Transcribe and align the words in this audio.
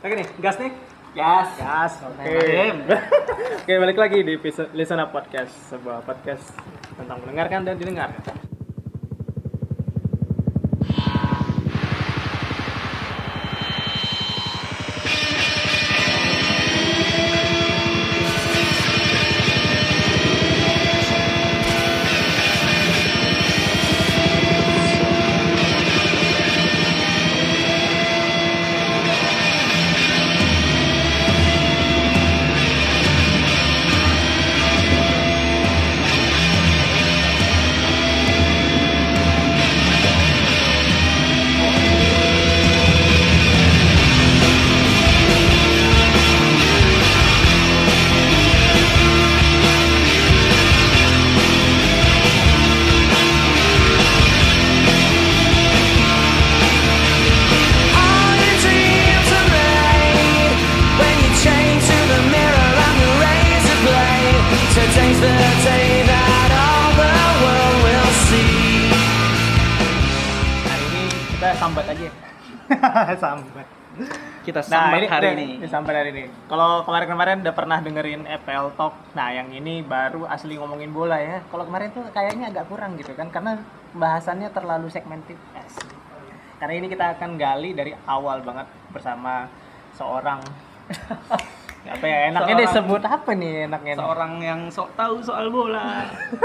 Oke 0.00 0.16
nih, 0.16 0.28
gas 0.40 0.56
nih. 0.56 0.72
Gas. 1.12 1.48
Gas. 1.60 1.92
Oke. 2.08 2.32
Oke, 3.60 3.74
balik 3.84 3.98
lagi 4.00 4.24
di 4.32 4.40
Listen 4.72 4.96
Up 4.96 5.12
Podcast, 5.12 5.52
sebuah 5.68 6.00
podcast 6.08 6.56
tentang 6.96 7.20
mendengarkan 7.20 7.68
dan 7.68 7.76
didengar. 7.76 8.08
Nah, 74.80 74.96
ini 74.96 75.06
hari 75.06 75.26
ini. 75.36 75.46
ini 75.60 75.66
sambat 75.68 75.92
hari 75.92 76.10
ini. 76.10 76.24
Kalau 76.48 76.80
kemarin-kemarin 76.82 77.44
udah 77.44 77.52
pernah 77.52 77.78
dengerin 77.78 78.24
FPL 78.24 78.72
Talk. 78.72 78.96
Nah, 79.12 79.28
yang 79.28 79.52
ini 79.52 79.84
baru 79.84 80.24
asli 80.24 80.56
ngomongin 80.56 80.88
bola 80.88 81.20
ya. 81.20 81.44
Kalau 81.52 81.68
kemarin 81.68 81.92
tuh 81.92 82.08
kayaknya 82.08 82.48
agak 82.48 82.64
kurang 82.72 82.96
gitu 82.96 83.12
kan 83.12 83.28
karena 83.28 83.60
bahasannya 83.92 84.48
terlalu 84.48 84.88
segmented. 84.88 85.36
Asli. 85.52 85.92
Karena 86.56 86.74
ini 86.76 86.86
kita 86.88 87.16
akan 87.16 87.36
gali 87.36 87.76
dari 87.76 87.92
awal 88.04 88.40
banget 88.40 88.68
bersama 88.88 89.48
seorang 89.92 90.40
apa 91.94 92.04
ya 92.04 92.28
enaknya 92.28 92.52
Seorang- 92.52 92.64
disebut 92.64 93.02
apa 93.04 93.30
nih 93.36 93.52
enaknya 93.68 93.92
nih? 93.96 94.00
Seorang 94.00 94.32
yang 94.40 94.60
sok 94.68 94.88
tahu 94.96 95.20
soal 95.20 95.48
bola. 95.48 96.04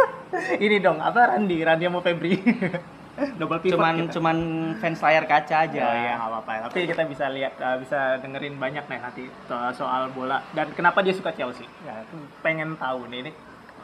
ini 0.63 0.79
dong 0.79 0.99
apa 0.99 1.35
Randi 1.35 1.63
Randi 1.63 1.83
sama 1.87 1.99
Febri 2.03 2.35
double 3.15 3.59
pivot 3.63 3.79
cuman 3.79 3.95
kita. 3.95 4.11
cuman 4.19 4.37
fans 4.83 4.99
layar 4.99 5.23
kaca 5.23 5.55
aja. 5.63 5.81
Oh 5.81 5.95
iya 5.95 6.13
nggak 6.19 6.29
apa-apa. 6.29 6.51
Tapi 6.67 6.79
kita 6.87 7.03
bisa 7.07 7.25
lihat, 7.31 7.53
uh, 7.63 7.77
bisa 7.79 8.19
dengerin 8.19 8.59
banyak 8.59 8.83
nih 8.85 8.99
nanti 8.99 9.23
so- 9.47 9.73
soal 9.75 10.11
bola 10.11 10.43
dan 10.51 10.71
kenapa 10.75 10.99
dia 10.99 11.15
suka 11.15 11.31
Chelsea. 11.31 11.63
Ya, 11.87 12.03
itu 12.03 12.15
pengen 12.43 12.75
tahu 12.75 13.07
nih. 13.07 13.27
Ini 13.27 13.31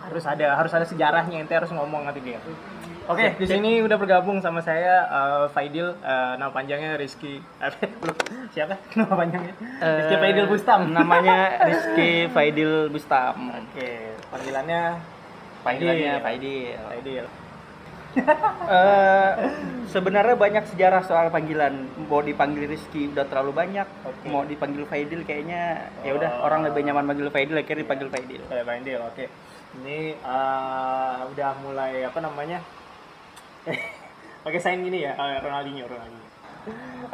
harus 0.01 0.23
ada 0.27 0.47
harus 0.59 0.71
ada 0.75 0.83
sejarahnya. 0.83 1.39
Ente 1.39 1.55
harus 1.55 1.71
ngomong 1.71 2.03
nanti 2.03 2.19
dia. 2.19 2.41
Oke, 3.09 3.33
di 3.33 3.47
sini 3.49 3.81
udah 3.81 3.97
bergabung 3.97 4.39
sama 4.39 4.61
saya 4.61 5.09
uh, 5.09 5.45
Faidil, 5.49 5.89
uh, 6.05 6.37
nama 6.37 6.53
panjangnya 6.53 7.01
Rizky. 7.01 7.41
Siapa? 8.53 8.77
Nama 8.93 9.13
panjangnya? 9.17 9.53
Rizky 9.81 10.15
Eh, 10.15 10.19
Faidil 10.23 10.47
Bustam. 10.47 10.81
Namanya 10.97 11.65
Rizky 11.65 12.29
Faidil 12.29 12.93
Bustam. 12.93 13.49
Oke, 13.49 14.15
panggilannya 14.29 15.01
Panggilannya 15.65 16.13
Faidil. 16.21 16.77
Faidil. 16.77 17.25
Eh, 18.11 19.31
sebenarnya 19.87 20.35
banyak 20.35 20.63
sejarah 20.75 21.03
soal 21.07 21.31
panggilan. 21.31 21.87
Mau 22.11 22.19
dipanggil 22.19 22.67
Rizky 22.67 23.07
udah 23.11 23.23
terlalu 23.27 23.51
banyak. 23.55 23.87
Oke. 24.03 24.27
Mau 24.27 24.43
dipanggil 24.43 24.83
Faidil 24.87 25.23
kayaknya 25.23 25.91
ya 26.03 26.15
udah 26.15 26.29
Oh. 26.39 26.47
orang 26.47 26.67
lebih 26.67 26.83
nyaman 26.83 27.07
manggil 27.07 27.31
Faidil 27.31 27.55
akhirnya 27.55 27.83
dipanggil 27.87 28.07
Faidil. 28.11 28.41
Kayak 28.47 28.65
Faidil, 28.67 28.99
oke. 28.99 29.25
Ini 29.79 29.99
uh, 30.23 31.31
udah 31.31 31.51
mulai 31.63 32.03
apa 32.03 32.19
namanya? 32.19 32.59
Pakai 34.43 34.59
sign 34.59 34.83
gini 34.83 35.07
ya, 35.07 35.15
uh, 35.15 35.39
Ronaldinho, 35.39 35.87
Ronaldinho. 35.87 36.27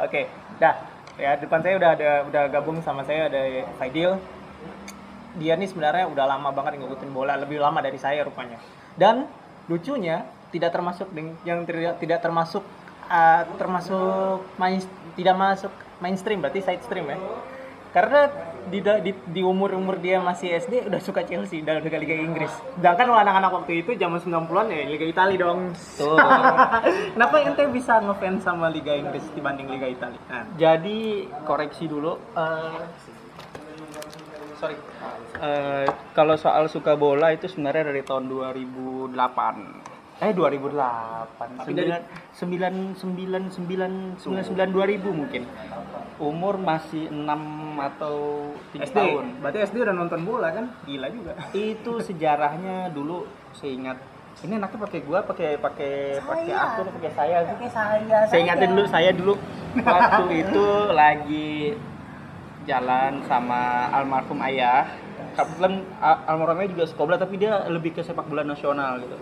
Oke, 0.02 0.26
dah. 0.58 0.74
Ya 1.18 1.34
depan 1.34 1.58
saya 1.62 1.74
udah 1.82 1.90
ada 1.98 2.10
udah 2.30 2.42
gabung 2.50 2.78
sama 2.82 3.02
saya 3.02 3.26
ada 3.26 3.42
Faidil. 3.78 4.18
Dia 5.38 5.54
nih 5.54 5.70
sebenarnya 5.70 6.10
udah 6.10 6.24
lama 6.26 6.50
banget 6.50 6.82
ngikutin 6.82 7.10
bola, 7.14 7.38
lebih 7.38 7.62
lama 7.62 7.78
dari 7.78 7.98
saya 7.98 8.26
rupanya. 8.26 8.58
Dan 8.98 9.26
lucunya 9.66 10.26
tidak 10.48 10.70
termasuk 10.72 11.08
yang 11.44 11.64
tidak 11.68 12.00
tidak 12.00 12.18
termasuk 12.24 12.64
uh, 13.08 13.42
termasuk 13.56 14.44
main 14.60 14.80
tidak 15.16 15.36
masuk 15.36 15.72
mainstream 15.98 16.40
berarti 16.40 16.60
side 16.62 16.82
stream 16.84 17.10
ya. 17.10 17.18
Karena 17.88 18.28
di, 18.68 18.84
di, 18.84 19.12
di 19.32 19.40
umur-umur 19.40 19.96
dia 19.96 20.20
masih 20.20 20.52
SD 20.60 20.92
udah 20.92 21.00
suka 21.00 21.24
Chelsea 21.24 21.64
dan 21.64 21.80
udah 21.80 21.98
Liga 21.98 22.16
Inggris. 22.20 22.52
Sedangkan 22.76 23.16
anak-anak 23.16 23.50
waktu 23.64 23.80
itu 23.80 23.96
zaman 23.96 24.20
90-an 24.20 24.66
ya 24.68 24.84
Liga 24.92 25.06
Italia 25.08 25.38
dong. 25.40 25.72
Tuh. 25.96 26.20
Kenapa 27.16 27.34
ente 27.40 27.64
bisa 27.72 27.96
ngefans 28.04 28.44
sama 28.44 28.68
Liga 28.68 28.92
Inggris 28.92 29.24
dibanding 29.32 29.72
Liga 29.72 29.88
Italia? 29.88 30.20
Nah, 30.28 30.44
Jadi 30.60 31.26
koreksi 31.48 31.88
dulu. 31.88 32.20
eh, 32.36 32.82
sorry. 34.60 34.76
Eh, 35.38 35.86
kalau 36.12 36.36
soal 36.36 36.68
suka 36.68 36.92
bola 36.98 37.32
itu 37.32 37.48
sebenarnya 37.48 37.88
dari 37.88 38.02
tahun 38.04 38.28
2008. 38.28 39.77
Eh 40.18 40.34
2008. 40.34 41.62
Tapi 41.62 41.72
dari- 41.78 41.94
9 42.34 42.98
9 42.98 43.54
9 43.54 44.18
99 44.18 44.70
2000 44.74 45.14
mungkin. 45.14 45.42
Umur 46.18 46.58
masih 46.58 47.06
6 47.06 47.38
atau 47.78 48.50
3 48.74 48.82
SD. 48.84 48.96
tahun. 48.98 49.24
Berarti 49.38 49.58
SD 49.62 49.76
udah 49.78 49.94
nonton 49.94 50.20
bola 50.26 50.50
kan? 50.50 50.74
Gila 50.82 51.06
juga. 51.14 51.32
Itu 51.54 52.02
sejarahnya 52.02 52.90
dulu 52.90 53.30
seingat 53.54 53.98
ini 54.38 54.54
anaknya 54.54 54.78
pakai 54.86 55.00
gua 55.02 55.18
pakai 55.26 55.58
pakai 55.58 56.22
pakai 56.22 56.54
aku 56.54 56.78
atau 56.86 56.92
pakai 56.94 57.10
saya? 57.10 57.36
Oke, 57.42 57.66
saya. 57.66 58.18
saya 58.30 58.38
ingatin 58.38 58.70
dulu 58.70 58.86
saya 58.86 59.10
dulu 59.10 59.34
waktu 59.74 60.46
itu 60.46 60.66
lagi 60.94 61.74
jalan 62.62 63.18
sama 63.26 63.90
almarhum 63.90 64.38
ayah 64.46 64.86
kebetulan 65.34 65.82
al- 65.98 66.22
almarhumnya 66.28 66.70
juga 66.70 66.84
sekolah 66.86 67.18
tapi 67.18 67.34
dia 67.34 67.66
lebih 67.66 67.94
ke 67.94 68.02
sepak 68.02 68.30
bola 68.30 68.46
nasional 68.46 69.02
gitu 69.02 69.16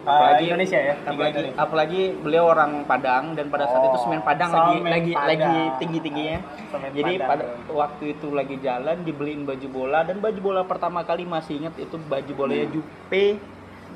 Apalagi 0.00 0.44
Indonesia 0.46 0.78
ya. 0.80 0.94
Apalagi 1.02 1.42
apalagi 1.54 2.00
beliau 2.16 2.44
orang 2.48 2.84
Padang 2.84 3.32
dan 3.32 3.46
pada 3.46 3.64
saat 3.66 3.84
itu 3.84 3.98
semen 4.00 4.20
Padang 4.20 4.48
lagi 4.50 4.74
semen 4.74 4.90
lagi 4.90 5.12
Padang. 5.12 5.28
lagi 5.28 5.54
tinggi 5.76 5.98
tingginya 6.00 6.38
Semen 6.66 6.88
jadi 6.90 7.12
Padang. 7.14 7.28
pada 7.28 7.44
waktu 7.70 8.04
itu 8.10 8.26
lagi 8.30 8.56
jalan 8.58 8.96
dibeliin 9.00 9.44
baju 9.44 9.68
bola 9.68 10.00
dan 10.02 10.16
baju 10.18 10.40
bola 10.40 10.62
pertama 10.62 11.00
kali 11.02 11.24
masih 11.24 11.60
ingat 11.60 11.76
itu 11.76 11.96
baju 12.00 12.32
bolanya 12.34 12.66
Juve 12.70 13.36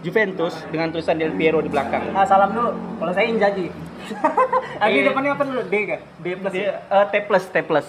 Juventus 0.01 0.53
dengan 0.69 0.93
tulisan 0.93 1.17
Del 1.17 1.33
Piero 1.33 1.59
di 1.59 1.69
belakang 1.69 2.13
Nah, 2.13 2.25
salam 2.25 2.53
dulu. 2.53 2.71
Kalau 3.01 3.13
saya 3.13 3.25
Inzaghi. 3.25 3.73
Lagi 4.85 4.99
Eh. 4.99 5.03
depannya 5.03 5.33
apa 5.33 5.43
dulu? 5.43 5.61
D 5.65 5.75
kan? 5.87 6.01
D 6.21 6.27
plus. 6.37 6.53
ya? 6.53 6.61
dia 6.61 6.73
eh, 6.85 7.05
T 7.09 7.15
plus 7.25 7.45
T 7.47 7.57
plus 7.63 7.87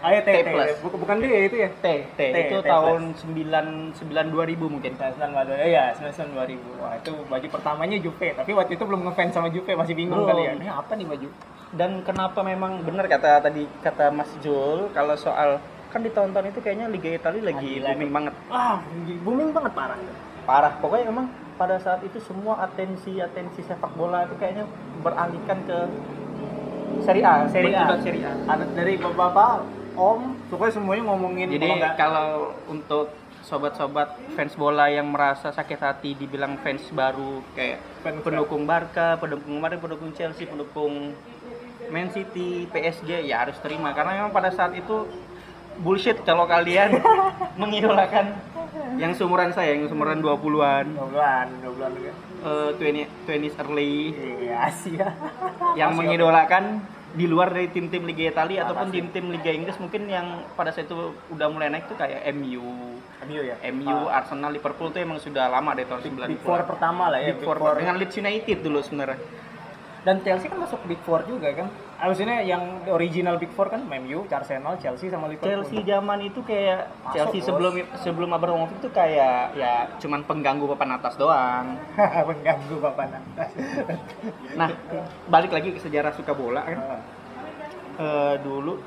Ayo 0.00 0.18
T, 0.24 0.30
T 0.32 0.38
T. 0.40 0.48
plus. 0.48 0.76
Bukan, 0.80 0.96
bukan 1.04 1.16
D 1.20 1.24
ya 1.28 1.40
itu 1.44 1.56
ya? 1.60 1.68
T, 1.68 1.86
T, 2.16 2.20
T, 2.32 2.36
itu 2.48 2.56
T 2.56 2.64
tahun 2.64 3.00
9 3.20 4.00
9 4.00 4.32
2000 4.32 4.72
mungkin. 4.72 4.92
99 4.96 5.60
iya 5.60 5.92
99 5.92 6.40
2000 6.40 6.80
wah 6.80 6.92
itu 6.96 7.12
baju 7.28 7.46
pertamanya 7.52 7.96
Juve 8.00 8.28
tapi 8.32 8.50
waktu 8.56 8.72
itu 8.80 8.84
belum 8.88 9.00
ngefans 9.04 9.32
sama 9.36 9.52
Juve 9.52 9.76
masih 9.76 9.92
bingung 9.92 10.24
Belum. 10.24 10.30
kali 10.32 10.42
ya 10.48 10.52
ini 10.56 10.68
apa 10.68 10.92
nih 10.96 11.04
baju 11.04 11.28
Dan 11.70 12.02
kenapa 12.02 12.40
memang 12.42 12.82
benar 12.82 13.06
kata 13.06 13.44
tadi 13.44 13.62
kata 13.78 14.10
Mas 14.10 14.32
Jul 14.40 14.88
kalau 14.90 15.14
soal 15.14 15.60
kan 15.92 16.00
di 16.02 16.10
tahun-tahun 16.10 16.50
itu 16.50 16.60
kayaknya 16.64 16.86
Liga 16.90 17.10
Italia 17.14 17.42
lagi 17.46 17.78
Gila. 17.78 17.94
booming 17.94 18.10
banget. 18.10 18.34
wah 18.48 18.78
booming 19.22 19.50
banget 19.52 19.72
parah 19.76 19.98
Parah. 20.40 20.72
Pokoknya 20.80 21.12
emang 21.12 21.26
pada 21.54 21.76
saat 21.76 22.00
itu 22.02 22.16
semua 22.24 22.58
atensi 22.64 23.20
atensi 23.20 23.60
sepak 23.62 23.92
bola 23.94 24.24
itu 24.24 24.34
kayaknya 24.40 24.64
beralihkan 25.04 25.60
ke 25.68 25.78
Serie 27.04 27.22
A, 27.22 27.46
Serie 27.46 27.76
A. 27.76 27.86
Serie 28.02 28.24
A. 28.26 28.56
dari 28.74 28.98
bapak 28.98 29.62
om 29.96 30.36
pokoknya 30.50 30.72
semuanya 30.76 31.02
ngomongin 31.10 31.46
Jadi 31.50 31.68
kalau 31.98 32.54
untuk 32.70 33.10
sobat-sobat 33.50 34.14
fans 34.38 34.54
bola 34.54 34.86
yang 34.86 35.10
merasa 35.10 35.50
sakit 35.50 35.78
hati 35.82 36.14
dibilang 36.14 36.54
fans 36.62 36.86
baru 36.94 37.42
kayak 37.58 37.82
Fans 38.00 38.22
pendukung 38.22 38.62
Barca, 38.64 39.18
pendukung 39.18 39.58
Madrid, 39.58 39.82
pendukung 39.82 40.14
Chelsea, 40.14 40.46
pendukung 40.46 41.12
Man 41.90 42.08
City, 42.14 42.70
PSG 42.70 43.26
ya 43.26 43.42
harus 43.42 43.58
terima. 43.58 43.90
Karena 43.90 44.22
memang 44.22 44.30
pada 44.30 44.54
saat 44.54 44.72
itu 44.78 45.10
bullshit 45.82 46.22
kalau 46.22 46.46
kalian 46.46 47.02
mengidolakan 47.60 48.38
yang 48.96 49.12
seumuran 49.12 49.50
saya, 49.50 49.74
yang 49.74 49.90
seumuran 49.90 50.22
20-an, 50.22 50.86
12-an 50.94 51.46
12-an 51.66 51.90
juga. 51.98 52.12
Eh 52.40 52.70
20 52.78 53.26
20s 53.28 53.54
early 53.60 53.94
iya 54.46 54.70
Asia. 54.70 55.08
Yang 55.74 55.90
Masih 55.90 55.98
mengidolakan 55.98 56.64
di 57.10 57.26
luar 57.26 57.50
dari 57.50 57.66
tim-tim 57.66 58.02
Liga 58.02 58.30
Italia 58.30 58.62
Ah, 58.62 58.64
ataupun 58.64 58.88
tim-tim 58.90 59.26
Liga 59.28 59.50
Inggris 59.50 59.74
mungkin 59.76 60.06
yang 60.06 60.46
pada 60.54 60.70
saat 60.70 60.86
itu 60.86 60.94
udah 61.26 61.46
mulai 61.50 61.66
naik 61.68 61.86
tuh 61.86 61.98
kayak 61.98 62.22
MU, 62.30 62.62
MU 63.20 63.40
ya. 63.40 63.58
MU, 63.68 63.90
Ah, 64.06 64.22
Arsenal, 64.22 64.50
Liverpool 64.50 64.88
tuh 64.88 65.00
emang 65.00 65.18
sudah 65.18 65.46
lama 65.46 65.74
dari 65.74 65.84
tahun 65.84 66.02
90. 66.06 66.30
Big 66.30 66.40
Four 66.40 66.62
pertama 66.64 67.10
lah 67.10 67.18
ya. 67.18 67.34
Big 67.34 67.42
Four 67.42 67.58
dengan 67.74 67.98
Leeds 67.98 68.14
United 68.14 68.58
dulu 68.60 68.78
sebenarnya. 68.78 69.18
Dan 70.00 70.22
Chelsea 70.22 70.46
kan 70.46 70.58
masuk 70.58 70.80
Big 70.86 71.02
Four 71.02 71.26
juga 71.26 71.50
kan. 71.52 71.68
Maksudnya 72.00 72.40
yang 72.40 72.80
original 72.88 73.36
Big 73.36 73.52
Four 73.52 73.68
kan 73.68 73.84
MU, 73.84 74.24
Arsenal, 74.24 74.80
Chelsea 74.80 75.12
sama 75.12 75.28
Liverpool. 75.28 75.52
Chelsea 75.52 75.84
zaman 75.84 76.18
itu 76.24 76.40
kayak 76.40 76.88
Masuk, 77.04 77.12
Chelsea 77.12 77.38
Bos. 77.44 77.46
sebelum 77.52 77.72
sebelum 78.00 78.30
Abramovich 78.32 78.80
itu 78.80 78.88
kayak 78.88 79.52
ya 79.52 79.84
cuman 80.00 80.24
pengganggu 80.24 80.64
papan 80.72 80.96
atas 80.96 81.14
doang. 81.20 81.76
mengganggu 82.28 82.76
papan 82.80 83.08
atas. 83.20 83.50
Nah, 84.58 84.68
balik 85.28 85.52
lagi 85.52 85.76
ke 85.76 85.80
sejarah 85.80 86.16
suka 86.16 86.32
bola 86.32 86.64
kan. 86.64 86.78
Eh, 88.00 88.34
dulu 88.40 88.80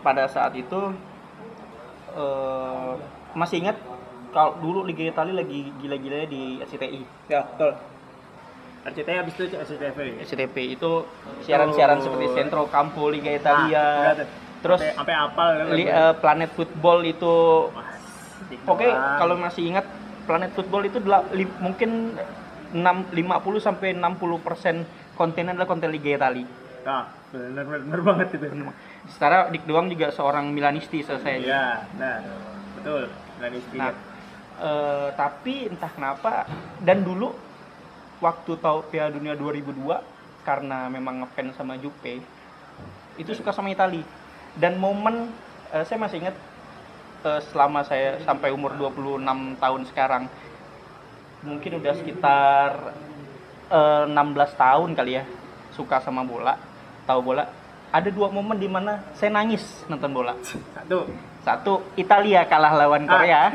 pada 0.00 0.24
saat 0.24 0.56
itu 0.56 0.96
eh, 2.16 2.92
masih 3.36 3.60
ingat 3.60 3.76
kalau 4.32 4.56
dulu 4.60 4.88
Liga 4.88 5.04
Italia 5.04 5.36
lagi 5.36 5.68
gila-gilanya 5.80 6.28
di 6.28 6.60
SCTI. 6.64 7.00
ya, 7.28 7.44
betul. 7.44 7.72
RCTI 8.88 9.16
habis 9.16 9.34
itu 9.34 9.44
SCTV. 9.50 9.98
SCTV 10.22 10.56
itu 10.74 10.92
siaran-siaran 11.40 11.98
Oh. 12.00 12.04
seperti 12.04 12.26
Centro 12.32 12.62
Campo 12.66 13.08
Liga 13.08 13.28
Ah, 13.28 13.36
Italia. 13.36 13.86
terus 14.58 14.82
sampai, 14.82 15.14
apal 15.14 15.48
kan. 15.54 15.64
li- 15.70 15.86
eh, 15.86 16.14
Planet 16.18 16.50
Football 16.50 17.06
itu 17.06 17.34
Oke, 18.64 18.88
kalau 18.88 19.34
masih 19.36 19.66
ingat 19.66 19.84
Planet 20.24 20.52
Football 20.52 20.86
itu 20.86 20.98
li- 21.32 21.56
mungkin 21.58 22.16
6, 22.70 22.96
50 23.12 23.60
sampai 23.60 23.92
60 23.92 24.38
persen 24.38 24.84
kontennya 25.14 25.52
adalah 25.52 25.68
konten 25.68 25.88
Liga 25.88 26.16
Italia. 26.16 26.48
Ah, 26.84 27.04
benar 27.28 27.64
benar 27.64 28.00
banget 28.00 28.28
itu. 28.34 28.46
Secara 29.08 29.48
Dik 29.48 29.64
Doang 29.64 29.88
juga 29.88 30.08
seorang 30.08 30.48
Milanisti 30.48 31.00
selesai. 31.00 31.44
Iya, 31.44 31.84
nah, 31.96 32.16
betul. 32.76 33.08
Lanisti. 33.38 33.76
Nah, 33.76 33.92
eh, 34.58 35.08
tapi 35.12 35.68
entah 35.68 35.90
kenapa 35.90 36.44
dan 36.80 37.04
dulu 37.04 37.47
waktu 38.18 38.52
tahu 38.58 38.86
Piala 38.90 39.14
Dunia 39.14 39.34
2002 39.34 40.44
karena 40.46 40.88
memang 40.88 41.22
ngefans 41.22 41.54
sama 41.58 41.76
Jupe 41.76 42.22
itu 43.18 43.30
suka 43.34 43.50
sama 43.50 43.74
Itali. 43.74 44.00
Dan 44.54 44.78
momen 44.78 45.28
eh, 45.74 45.84
saya 45.84 45.98
masih 45.98 46.22
ingat 46.22 46.36
eh, 47.26 47.40
selama 47.50 47.82
saya 47.82 48.22
sampai 48.22 48.54
umur 48.54 48.74
26 48.78 49.58
tahun 49.58 49.82
sekarang 49.90 50.24
mungkin 51.46 51.78
udah 51.78 51.94
sekitar 51.94 52.70
eh, 53.70 54.04
16 54.06 54.14
tahun 54.54 54.90
kali 54.94 55.12
ya 55.18 55.24
suka 55.74 56.02
sama 56.02 56.26
bola 56.26 56.58
tahu 57.08 57.32
bola. 57.32 57.48
Ada 57.88 58.12
dua 58.12 58.28
momen 58.28 58.60
di 58.60 58.68
mana 58.68 59.00
saya 59.16 59.32
nangis 59.32 59.64
nonton 59.88 60.12
bola. 60.12 60.36
Satu. 60.44 61.08
Satu 61.40 61.80
Italia 61.94 62.42
kalah 62.44 62.74
lawan 62.76 63.02
Ah. 63.02 63.10
Korea 63.10 63.42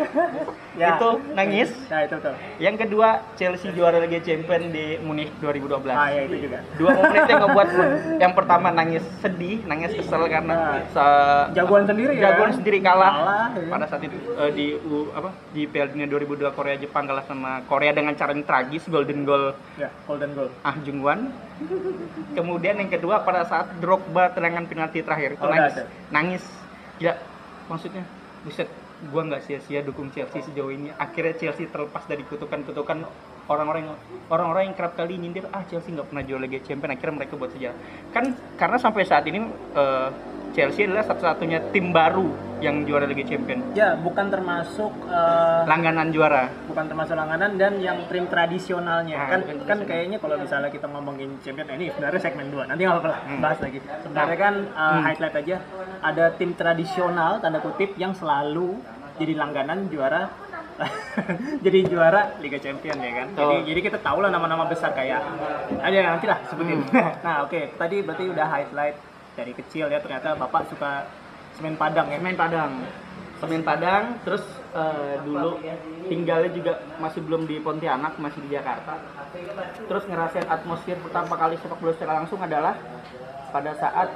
Ya. 0.73 0.97
itu 0.97 1.05
nangis 1.31 1.69
Nah, 1.85 2.01
itu 2.01 2.17
betul. 2.17 2.33
yang 2.57 2.73
kedua 2.73 3.07
Chelsea 3.35 3.69
juara 3.69 4.01
Liga 4.01 4.17
Champions 4.19 4.73
di 4.73 4.97
Munich 4.97 5.29
2012 5.37 5.85
Ah, 5.87 6.09
ya 6.09 6.25
itu 6.25 6.35
juga. 6.41 6.65
dua 6.73 6.89
momen 6.91 7.13
itu 7.13 7.29
yang 7.29 7.41
ngebuat 7.43 7.67
yang 8.25 8.33
pertama 8.33 8.67
nangis 8.71 9.05
sedih 9.19 9.61
nangis 9.63 9.93
kesel 9.93 10.25
karena 10.25 10.81
se- 10.89 11.45
Jagoan 11.53 11.85
sendiri 11.85 12.17
ya. 12.17 12.21
jagoan 12.27 12.51
sendiri 12.53 12.81
kalah, 12.81 13.13
Kalah, 13.13 13.45
ya. 13.53 13.69
pada 13.69 13.85
saat 13.85 14.01
itu 14.01 14.17
eh, 14.17 14.49
di 14.51 14.65
U- 14.81 15.13
apa 15.13 15.29
di 15.51 15.61
Piala 15.63 15.93
Dunia 15.93 16.09
2002 16.09 16.41
Korea 16.51 16.75
Jepang 16.75 17.05
kalah 17.05 17.21
sama 17.23 17.61
Korea 17.63 17.93
dengan 17.93 18.13
cara 18.13 18.33
yang 18.33 18.41
tragis 18.41 18.81
golden 18.87 19.23
goal 19.23 19.53
Ya, 19.77 19.93
golden 20.03 20.33
goal. 20.33 20.49
Ah 20.63 20.73
Jung 20.79 21.05
Wan 21.05 21.29
kemudian 22.33 22.75
yang 22.75 22.89
kedua 22.89 23.21
pada 23.21 23.45
saat 23.45 23.77
Drogba 23.77 24.29
tendangan 24.31 24.65
penalti 24.65 24.99
terakhir 24.99 25.37
itu 25.37 25.43
Oh, 25.43 25.49
nangis 25.49 25.73
ada. 25.75 25.83
nangis 26.09 26.43
ya 26.97 27.13
maksudnya 27.69 28.03
buset 28.43 28.67
gua 29.11 29.21
nggak 29.27 29.43
sia-sia 29.43 29.83
dukung 29.83 30.11
Chelsea 30.11 30.39
sejauh 30.43 30.71
ini. 30.71 30.91
Akhirnya 30.95 31.35
Chelsea 31.35 31.67
terlepas 31.67 32.03
dari 32.07 32.23
kutukan-kutukan 32.23 33.03
orang-orang 33.45 33.91
orang-orang 34.27 34.63
yang 34.67 34.75
kerap 34.75 34.93
kali 34.93 35.15
nyindir 35.15 35.45
ah 35.49 35.63
Chelsea 35.65 35.91
nggak 35.91 36.07
pernah 36.07 36.23
juara 36.23 36.41
Liga 36.41 36.59
Champions. 36.59 36.93
Akhirnya 36.93 37.15
mereka 37.19 37.33
buat 37.35 37.51
sejarah. 37.51 37.77
Kan 38.09 38.23
karena 38.55 38.77
sampai 38.77 39.03
saat 39.03 39.23
ini 39.25 39.43
eh, 39.73 40.09
Chelsea 40.53 40.85
adalah 40.85 41.01
satu-satunya 41.01 41.73
tim 41.73 41.89
baru 41.89 42.29
yang 42.61 42.85
juara 42.85 43.03
Liga 43.03 43.25
Champions. 43.25 43.73
Ya, 43.73 43.97
bukan 43.97 44.29
termasuk 44.29 44.93
eh, 45.05 45.61
langganan 45.65 46.13
juara. 46.13 46.47
bukan 46.63 46.85
termasuk 46.85 47.13
langganan 47.13 47.57
dan 47.57 47.77
yang 47.77 47.97
tim 48.05 48.25
tradisionalnya. 48.25 49.17
Ah, 49.17 49.27
kan 49.33 49.41
kan 49.65 49.79
kayaknya 49.83 50.17
kalau 50.17 50.37
misalnya 50.37 50.69
kita 50.69 50.85
ngomongin 50.85 51.41
champion 51.41 51.65
nah, 51.65 51.75
ini 51.75 51.89
sebenarnya 51.89 52.21
segmen 52.21 52.47
2 52.47 52.69
nanti 52.69 52.81
nggak 52.81 52.95
apa-apa 52.95 53.09
lah, 53.09 53.19
Hmm. 53.25 53.41
bahas 53.41 53.59
lagi. 53.59 53.79
Sebenarnya 53.81 54.37
kan 54.37 54.55
uh, 54.71 54.89
Hmm. 54.93 55.03
highlight 55.03 55.35
aja 55.35 55.55
ada 55.99 56.25
tim 56.31 56.51
tradisional 56.53 57.41
tanda 57.41 57.59
kutip 57.59 57.97
yang 57.97 58.13
selalu 58.13 58.77
jadi 59.13 59.33
langganan 59.33 59.89
juara 59.89 60.29
jadi 61.65 61.79
juara 61.87 62.21
Liga 62.39 62.59
Champion 62.59 62.97
ya 62.99 63.11
kan? 63.23 63.27
Jadi 63.35 63.55
jadi 63.73 63.79
kita 63.91 63.97
tahu 64.01 64.23
lah 64.23 64.29
nama-nama 64.29 64.67
besar 64.67 64.91
kayak 64.93 65.21
aja 65.81 65.97
nanti 66.03 66.25
lah 66.27 66.39
sebutin. 66.49 66.83
Nah 67.25 67.45
oke. 67.47 67.75
Tadi 67.77 67.95
berarti 68.03 68.23
udah 68.29 68.47
highlight 68.47 68.97
dari 69.33 69.53
kecil 69.53 69.89
ya 69.89 69.99
ternyata 69.99 70.37
bapak 70.37 70.69
suka 70.69 71.07
semen 71.57 71.75
padang 71.77 72.09
ya? 72.09 72.17
Semen 72.19 72.37
Padang. 72.37 72.71
Semen 73.43 73.59
Padang, 73.59 74.23
terus 74.23 74.39
eh, 74.71 75.19
dulu 75.27 75.59
tinggalnya 76.07 76.47
juga 76.55 76.79
masih 76.95 77.19
belum 77.27 77.43
di 77.43 77.59
Pontianak, 77.59 78.15
masih 78.15 78.39
di 78.47 78.55
Jakarta. 78.55 78.95
Terus 79.83 80.03
ngerasain 80.07 80.47
atmosfer 80.47 80.95
pertama 80.95 81.35
kali 81.35 81.59
sepak 81.59 81.75
bola 81.83 81.91
secara 81.91 82.23
langsung 82.23 82.39
adalah 82.39 82.79
pada 83.51 83.75
saat 83.75 84.09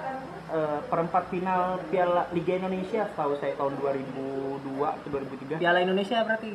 eh, 0.52 0.80
perempat 0.88 1.24
final 1.32 1.80
Piala 1.92 2.28
Liga 2.32 2.54
Indonesia, 2.56 3.08
setahu 3.12 3.34
saya 3.40 3.54
tahun 3.56 3.74
2002 3.80 4.84
atau 4.84 5.08
2003. 5.12 5.62
Piala 5.62 5.80
Indonesia 5.84 6.18
berarti? 6.24 6.52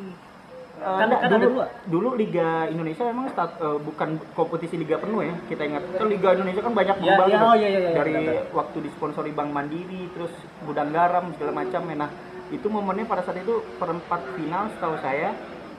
Eh, 0.82 0.96
kan, 0.98 1.08
kan 1.12 1.20
ada 1.28 1.36
dulu, 1.38 1.48
dua. 1.54 1.66
Dulu 1.86 2.08
Liga 2.16 2.66
Indonesia 2.66 3.04
memang 3.06 3.26
start, 3.30 3.52
eh, 3.60 3.78
bukan 3.78 4.08
kompetisi 4.34 4.74
liga 4.80 4.96
penuh 4.98 5.20
ya 5.22 5.34
kita 5.46 5.62
ingat. 5.68 5.82
Kan 5.94 6.08
Liga 6.08 6.28
Indonesia 6.34 6.62
kan 6.64 6.74
banyak 6.74 6.96
Ya, 6.98 7.04
berubah 7.04 7.26
ya, 7.28 7.34
gitu. 7.36 7.44
oh, 7.46 7.54
iya, 7.54 7.68
iya, 7.68 7.80
iya, 7.80 7.90
dari 7.94 8.12
benar, 8.16 8.36
waktu 8.56 8.78
disponsori 8.82 9.30
Bank 9.36 9.50
Mandiri 9.52 10.02
terus 10.16 10.32
gudang 10.64 10.90
garam 10.90 11.30
segala 11.36 11.52
macam. 11.62 11.82
Ya. 11.86 11.96
nah 12.06 12.10
itu 12.52 12.66
momennya 12.68 13.08
pada 13.08 13.24
saat 13.24 13.40
itu 13.40 13.64
perempat 13.80 14.20
final 14.36 14.68
setahu 14.76 14.96
saya 15.00 15.32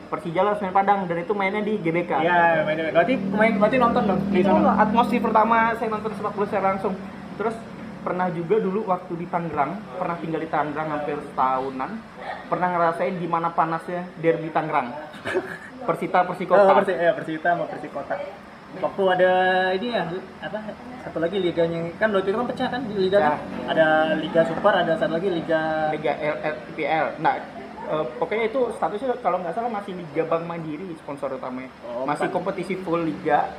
Persija 0.09 0.45
lawan 0.45 0.57
Semen 0.61 0.73
Padang 0.77 1.09
dan 1.09 1.17
itu 1.25 1.33
mainnya 1.33 1.61
di 1.65 1.73
GBK. 1.81 2.11
Iya, 2.21 2.61
main 2.69 2.77
berarti 2.93 3.13
pemain 3.17 3.53
berarti 3.57 3.77
nonton 3.81 4.03
dong 4.05 4.21
itu 4.29 4.53
atmosfer 4.53 5.17
pertama 5.17 5.73
saya 5.73 5.89
nonton 5.89 6.11
sepak 6.13 6.33
bola 6.37 6.45
secara 6.45 6.65
langsung. 6.77 6.93
Terus 7.33 7.55
pernah 8.03 8.27
juga 8.29 8.59
dulu 8.59 8.83
waktu 8.85 9.13
di 9.15 9.25
Tangerang 9.25 9.79
pernah 9.95 10.15
tinggal 10.19 10.41
di 10.43 10.49
Tangerang 10.51 10.87
hampir 10.91 11.17
setahunan 11.23 11.91
pernah 12.45 12.67
ngerasain 12.69 13.15
gimana 13.15 13.49
panasnya 13.49 14.05
derby 14.19 14.51
Tangerang 14.51 14.91
Persita 15.87 16.23
Persikota 16.23 16.63
Oh, 16.65 16.75
Persi, 16.79 16.93
ya, 16.93 17.11
Persita 17.11 17.47
sama 17.51 17.65
Persikota. 17.67 18.15
Waktu 18.73 19.03
ada 19.05 19.31
ini 19.71 19.87
ya 19.91 20.03
apa 20.39 20.57
satu 21.03 21.19
lagi 21.19 21.37
liganya 21.37 21.93
kan 21.95 22.09
waktu 22.09 22.31
itu 22.31 22.37
kan 22.37 22.47
pecah 22.47 22.67
kan 22.69 22.81
di 22.83 22.95
liga 22.97 23.17
Ya. 23.17 23.29
kan? 23.29 23.39
ada 23.67 23.87
liga 24.15 24.41
super 24.43 24.73
ada 24.73 24.95
satu 24.95 25.13
lagi 25.13 25.29
liga 25.29 25.91
Liga 25.91 26.11
LPL. 26.17 27.05
Nah, 27.19 27.35
eh, 27.83 28.05
pokoknya 28.17 28.47
itu 28.47 28.71
statusnya 28.73 29.13
kalau 29.19 29.37
nggak 29.39 29.53
salah 29.53 29.69
masih 29.69 29.93
Liga 29.93 30.23
Bank 30.25 30.43
Mandiri 30.43 30.89
sponsor 30.97 31.35
utamanya. 31.35 31.69
Oh, 31.85 32.07
masih 32.07 32.31
kompetisi 32.31 32.79
full 32.79 33.03
liga. 33.03 33.51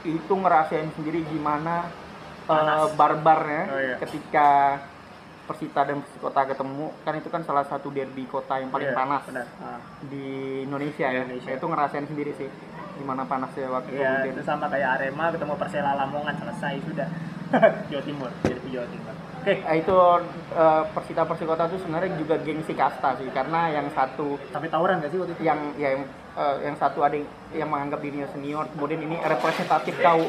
Itu 0.00 0.32
ngerasain 0.32 0.94
sendiri 0.94 1.26
gimana 1.26 1.90
eh, 2.46 2.86
barbarnya 2.92 3.62
Oh, 3.66 3.78
iya. 3.78 3.96
ketika 3.98 4.48
Persita 5.44 5.84
dan 5.84 6.00
Persikota 6.00 6.40
ketemu. 6.46 6.86
Kan 7.02 7.14
itu 7.14 7.28
kan 7.28 7.42
salah 7.42 7.64
satu 7.64 7.88
derby 7.88 8.24
kota 8.24 8.56
yang 8.56 8.68
paling 8.68 8.88
Iya, 8.88 8.96
panas 8.96 9.22
benar. 9.24 9.44
Ah. 9.58 9.76
di 10.02 10.24
Indonesia 10.62 11.04
ya. 11.06 11.20
Indonesia. 11.22 11.50
Itu 11.52 11.66
ngerasain 11.66 12.06
sendiri 12.06 12.32
sih 12.34 12.48
gimana 12.94 13.26
panasnya 13.26 13.68
waktu 13.68 13.92
Iya, 13.92 14.24
itu. 14.24 14.38
itu 14.38 14.42
sama 14.42 14.70
kayak 14.70 14.88
Arema 14.96 15.28
ketemu 15.28 15.54
Persela 15.54 15.92
Lamongan 15.94 16.34
selesai 16.34 16.80
sudah. 16.80 17.08
Jawa 17.92 18.02
Timur, 18.02 18.30
derby 18.40 18.68
Jawa 18.72 18.88
Timur. 18.88 19.14
Oke, 19.44 19.54
Eh, 19.60 19.76
itu 19.76 19.96
eh, 20.54 20.82
Persita 20.90 21.22
Persikota 21.22 21.62
itu 21.66 21.76
sebenarnya 21.76 22.10
juga 22.16 22.34
gengsi 22.38 22.72
kasta 22.72 23.12
sih 23.14 23.28
karena 23.28 23.68
yang 23.70 23.86
satu 23.90 24.40
sampai 24.48 24.68
tawuran 24.68 24.98
gak 24.98 25.12
sih 25.12 25.20
waktu 25.20 25.34
itu? 25.34 25.42
yang 25.44 25.60
ya 25.76 25.92
yang, 25.92 26.02
eh, 26.34 26.56
yang 26.62 26.74
satu 26.74 27.00
ada 27.00 27.14
yang, 27.14 27.28
yang 27.54 27.68
menganggap 27.68 27.98
dirinya 27.98 28.28
senior 28.28 28.66
kemudian 28.68 29.00
ini 29.00 29.16
representatif 29.18 29.94
kau 29.96 30.20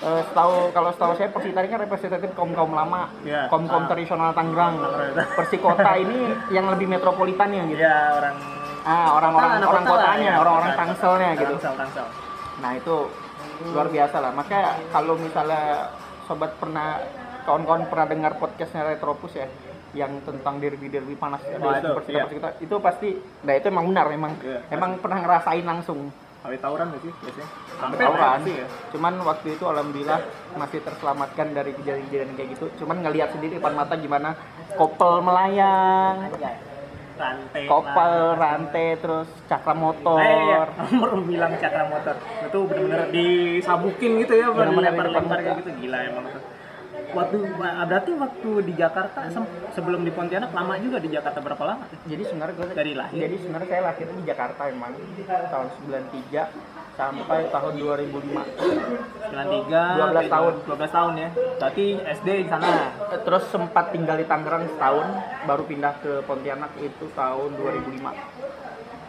eh, 0.00 0.22
setahu 0.24 0.54
kalau 0.70 0.90
setahu 0.90 1.12
saya 1.14 1.28
Persita 1.28 1.58
ini 1.58 1.68
kan 1.68 1.80
representatif 1.80 2.30
kaum 2.32 2.50
kaum 2.50 2.72
lama 2.72 3.08
Iya. 3.20 3.46
kaum 3.46 3.64
kaum 3.64 3.84
Ah. 3.84 3.88
tradisional 3.88 4.30
Tangerang. 4.30 4.74
Persikota 5.34 5.92
ini 5.94 6.18
yang 6.48 6.66
lebih 6.66 6.86
metropolitannya 6.86 7.62
gitu 7.68 7.80
Iya, 7.80 7.98
orang 8.14 8.34
ah 8.80 9.08
orang-orang 9.12 9.50
Anak 9.54 9.68
orang 9.68 9.84
kota 9.84 10.00
kotanya 10.00 10.24
ya, 10.26 10.36
orang-orang 10.38 10.70
kota. 10.70 10.80
tangselnya 10.80 11.30
gitu 11.34 11.54
Tangsel, 11.54 11.74
Tangsel. 11.76 12.06
nah 12.58 12.70
itu 12.72 12.96
luar 13.66 13.86
biasa 13.86 14.16
lah 14.18 14.32
makanya 14.32 14.62
kalau 14.88 15.14
misalnya 15.14 15.92
sobat 16.24 16.56
pernah 16.56 16.96
kawan-kawan 17.42 17.84
pernah 17.86 18.06
dengar 18.06 18.32
podcastnya 18.34 18.84
Retropus 18.86 19.32
ya 19.34 19.44
yang 19.92 20.22
tentang 20.22 20.58
derby-derby 20.58 21.14
panas 21.14 21.42
Wah, 21.42 21.50
dari 21.50 21.82
itu, 21.82 21.88
iya. 22.08 22.22
Persita 22.24 22.48
itu 22.58 22.74
pasti 22.78 23.08
nah 23.42 23.52
itu 23.52 23.66
emang 23.66 23.86
benar 23.86 24.06
emang 24.08 24.32
Iya, 24.38 24.58
emang 24.70 24.90
pernah 24.98 25.18
ngerasain 25.20 25.62
langsung 25.62 26.10
Sampai 26.40 26.56
tawuran 26.56 26.88
nggak 26.88 27.02
sih 27.02 27.12
biasanya? 27.12 27.48
sampai 27.76 27.96
tawuran 27.98 28.38
sih 28.40 28.54
ya. 28.56 28.66
cuman 28.90 29.12
waktu 29.20 29.48
itu 29.50 29.64
alhamdulillah 29.66 30.20
masih 30.54 30.80
terselamatkan 30.80 31.46
dari 31.50 31.72
kejadian-kejadian 31.74 32.32
kayak 32.32 32.48
gitu 32.54 32.64
cuman 32.78 32.96
ngelihat 33.00 33.28
sendiri 33.30 33.52
depan 33.56 33.74
mata 33.74 33.94
gimana 33.94 34.30
kopel 34.72 35.20
melayang 35.20 36.32
Rantai. 37.20 37.68
kopel 37.68 38.12
rantai 38.32 38.96
terus 38.96 39.28
cakra 39.44 39.76
motor 39.76 40.16
Eh, 40.16 40.40
iya, 40.40 40.64
Baru 41.04 41.20
bilang 41.20 41.52
cakra 41.54 41.84
motor. 41.84 42.16
Itu 42.16 42.64
bener-bener 42.64 43.12
disabukin 43.12 44.24
gitu 44.24 44.40
ya, 44.40 44.48
Bener-bener 44.48 44.88
depan 44.96 45.28
kayak 45.28 45.60
gitu. 45.60 45.70
Gila 45.76 45.98
emang 46.00 46.24
tuh. 46.32 46.40
Waktu 47.10 47.36
berarti 47.60 48.10
waktu 48.14 48.50
di 48.62 48.72
Jakarta 48.72 49.20
sebelum 49.70 50.00
di 50.02 50.10
Pontianak 50.10 50.50
lama 50.50 50.78
juga 50.78 50.98
di 50.98 51.08
Jakarta 51.08 51.38
berapa 51.38 51.64
lama? 51.64 51.84
jadi 52.02 52.22
sebenarnya 52.22 52.54
gue 52.54 52.66
Dari 52.70 52.92
lahir? 52.94 53.18
jadi 53.20 53.36
sebenarnya 53.36 53.68
saya 53.68 53.82
lahir 53.84 54.06
di 54.08 54.22
Jakarta 54.22 54.62
emang 54.66 54.92
tahun 55.26 55.66
93 55.90 56.94
sampai 56.94 57.40
tahun 57.48 57.72
2005 57.76 59.30
93 59.30 59.30
12 59.30 60.28
tahun. 60.28 60.52
12 60.68 60.90
tahun 60.90 61.12
ya. 61.16 61.28
Berarti 61.56 61.86
SD 62.14 62.28
di 62.44 62.48
sana. 62.48 62.68
terus 63.20 63.44
sempat 63.48 63.90
tinggal 63.90 64.16
di 64.16 64.24
Tangerang 64.24 64.68
setahun 64.68 65.06
baru 65.44 65.62
pindah 65.64 65.94
ke 65.98 66.12
Pontianak 66.24 66.70
itu 66.78 67.06
tahun 67.12 67.50
2005 67.54 68.00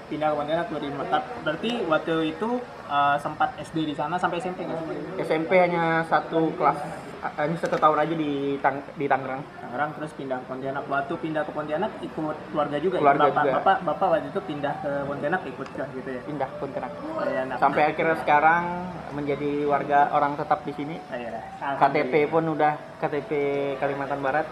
Pindah 0.08 0.28
ke 0.28 0.36
Pontianak 0.36 0.68
2005. 0.70 1.08
Tap- 1.08 1.30
Berarti 1.42 1.72
waktu 1.86 2.16
itu 2.30 2.50
uh, 2.86 3.16
sempat 3.18 3.56
SD 3.58 3.88
di 3.88 3.96
sana 3.96 4.16
sampai 4.16 4.40
SMP 4.40 4.64
nggak 4.64 4.78
sih? 4.80 4.98
SMP 5.24 5.52
hanya 5.58 6.04
satu 6.04 6.52
kelas 6.54 6.80
hanya 7.22 7.54
satu 7.56 7.78
tahun 7.78 7.98
aja 8.00 8.16
di 8.18 8.32
Tang 8.58 8.82
di 8.92 9.06
Tangerang 9.06 9.46
Tangerang 9.56 9.90
terus 9.94 10.12
pindah 10.12 10.38
ke 10.38 10.46
Pontianak. 10.48 10.84
Waktu 10.86 11.14
pindah 11.16 11.44
ke 11.46 11.52
Pontianak 11.52 11.92
ikut 12.02 12.36
keluarga 12.50 12.78
juga 12.78 12.96
Keluarga 12.98 13.22
ya? 13.22 13.30
Bapak, 13.30 13.44
juga. 13.44 13.54
Bapak, 13.56 13.78
Bapak 13.86 14.08
waktu 14.10 14.28
itu 14.28 14.42
pindah 14.42 14.74
ke 14.80 14.92
Pontianak 15.06 15.42
ikut 15.46 15.68
ke 15.70 15.84
gitu 15.94 16.10
ya? 16.10 16.22
pindah 16.26 16.48
ke 16.48 16.56
Pontianak 16.58 16.92
Pontianak. 16.92 17.58
sampai 17.58 17.82
akhirnya 17.88 18.18
sekarang 18.18 18.64
menjadi 19.12 19.52
warga 19.66 20.00
orang 20.12 20.34
tetap 20.34 20.60
di 20.64 20.74
sini 20.74 20.96
Ah, 21.08 21.18
iya. 21.18 21.78
KTP 21.78 22.14
pun 22.26 22.44
udah 22.48 22.74
KTP 22.98 23.32
Kalimantan 23.78 24.20
Barat 24.20 24.48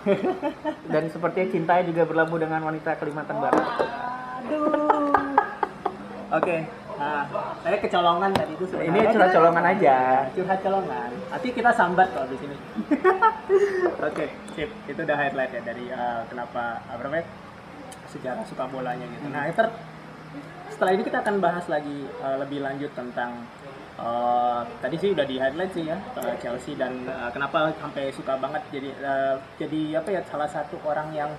dan 0.92 1.08
sepertinya 1.08 1.48
cintanya 1.48 1.84
juga 1.84 2.02
berlabuh 2.04 2.36
dengan 2.36 2.60
wanita 2.62 2.96
Kalimantan 2.96 3.36
Barat 3.38 3.64
Aduh. 4.42 5.12
Oke. 6.30 6.56
Nah, 7.00 7.24
saya 7.64 7.76
kecolongan 7.80 8.30
tadi 8.36 8.52
itu 8.52 8.64
sebenarnya. 8.68 8.92
ini 8.92 9.00
curhat 9.08 9.30
colongan 9.32 9.64
aja 9.64 9.96
curhat 10.36 10.60
colongan. 10.60 11.10
Nanti 11.32 11.48
kita 11.48 11.70
sambat 11.72 12.08
kalau 12.12 12.28
di 12.28 12.36
sini. 12.36 12.56
Oke, 14.08 14.26
sip. 14.52 14.68
Itu 14.84 15.00
udah 15.00 15.16
highlight 15.16 15.52
ya 15.56 15.62
dari 15.64 15.88
uh, 15.88 16.28
kenapa 16.28 16.84
apa 16.84 17.00
namanya 17.00 17.24
sejarah 18.12 18.44
suka 18.44 18.68
bolanya 18.68 19.08
gitu. 19.16 19.32
Nah, 19.32 19.48
Ether, 19.48 19.72
setelah 20.68 20.92
ini 20.92 21.02
kita 21.08 21.24
akan 21.24 21.40
bahas 21.40 21.64
lagi 21.72 22.04
uh, 22.20 22.36
lebih 22.36 22.60
lanjut 22.60 22.92
tentang 22.92 23.48
uh, 23.96 24.60
tadi 24.84 24.96
sih 25.00 25.16
udah 25.16 25.24
di 25.24 25.36
highlight 25.40 25.72
sih 25.72 25.88
ya 25.88 25.96
uh, 26.20 26.34
Chelsea 26.36 26.76
dan 26.76 27.04
uh, 27.08 27.32
kenapa 27.32 27.72
sampai 27.80 28.12
suka 28.12 28.36
banget 28.36 28.62
jadi 28.72 28.90
uh, 29.00 29.36
jadi 29.56 30.00
apa 30.00 30.08
ya 30.08 30.20
salah 30.28 30.48
satu 30.48 30.76
orang 30.84 31.12
yang 31.16 31.32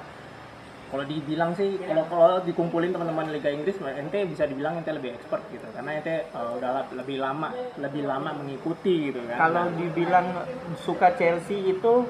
kalau 0.91 1.07
dibilang 1.07 1.55
sih 1.55 1.79
kalau 1.79 2.03
kalau 2.11 2.37
dikumpulin 2.43 2.91
teman-teman 2.91 3.31
Liga 3.31 3.47
Inggris 3.47 3.79
ente 3.79 4.27
bisa 4.27 4.43
dibilang 4.43 4.75
ente 4.75 4.91
lebih 4.91 5.15
expert 5.15 5.39
gitu. 5.47 5.63
Karena 5.71 5.95
ente 5.95 6.27
uh, 6.35 6.59
udah 6.59 6.91
lebih 6.91 7.17
lama 7.23 7.49
lebih 7.79 8.03
lama 8.03 8.35
mengikuti 8.35 9.07
gitu 9.07 9.23
kan. 9.31 9.37
Kalau 9.39 9.63
dibilang 9.71 10.27
suka 10.83 11.15
Chelsea 11.15 11.71
itu 11.71 12.03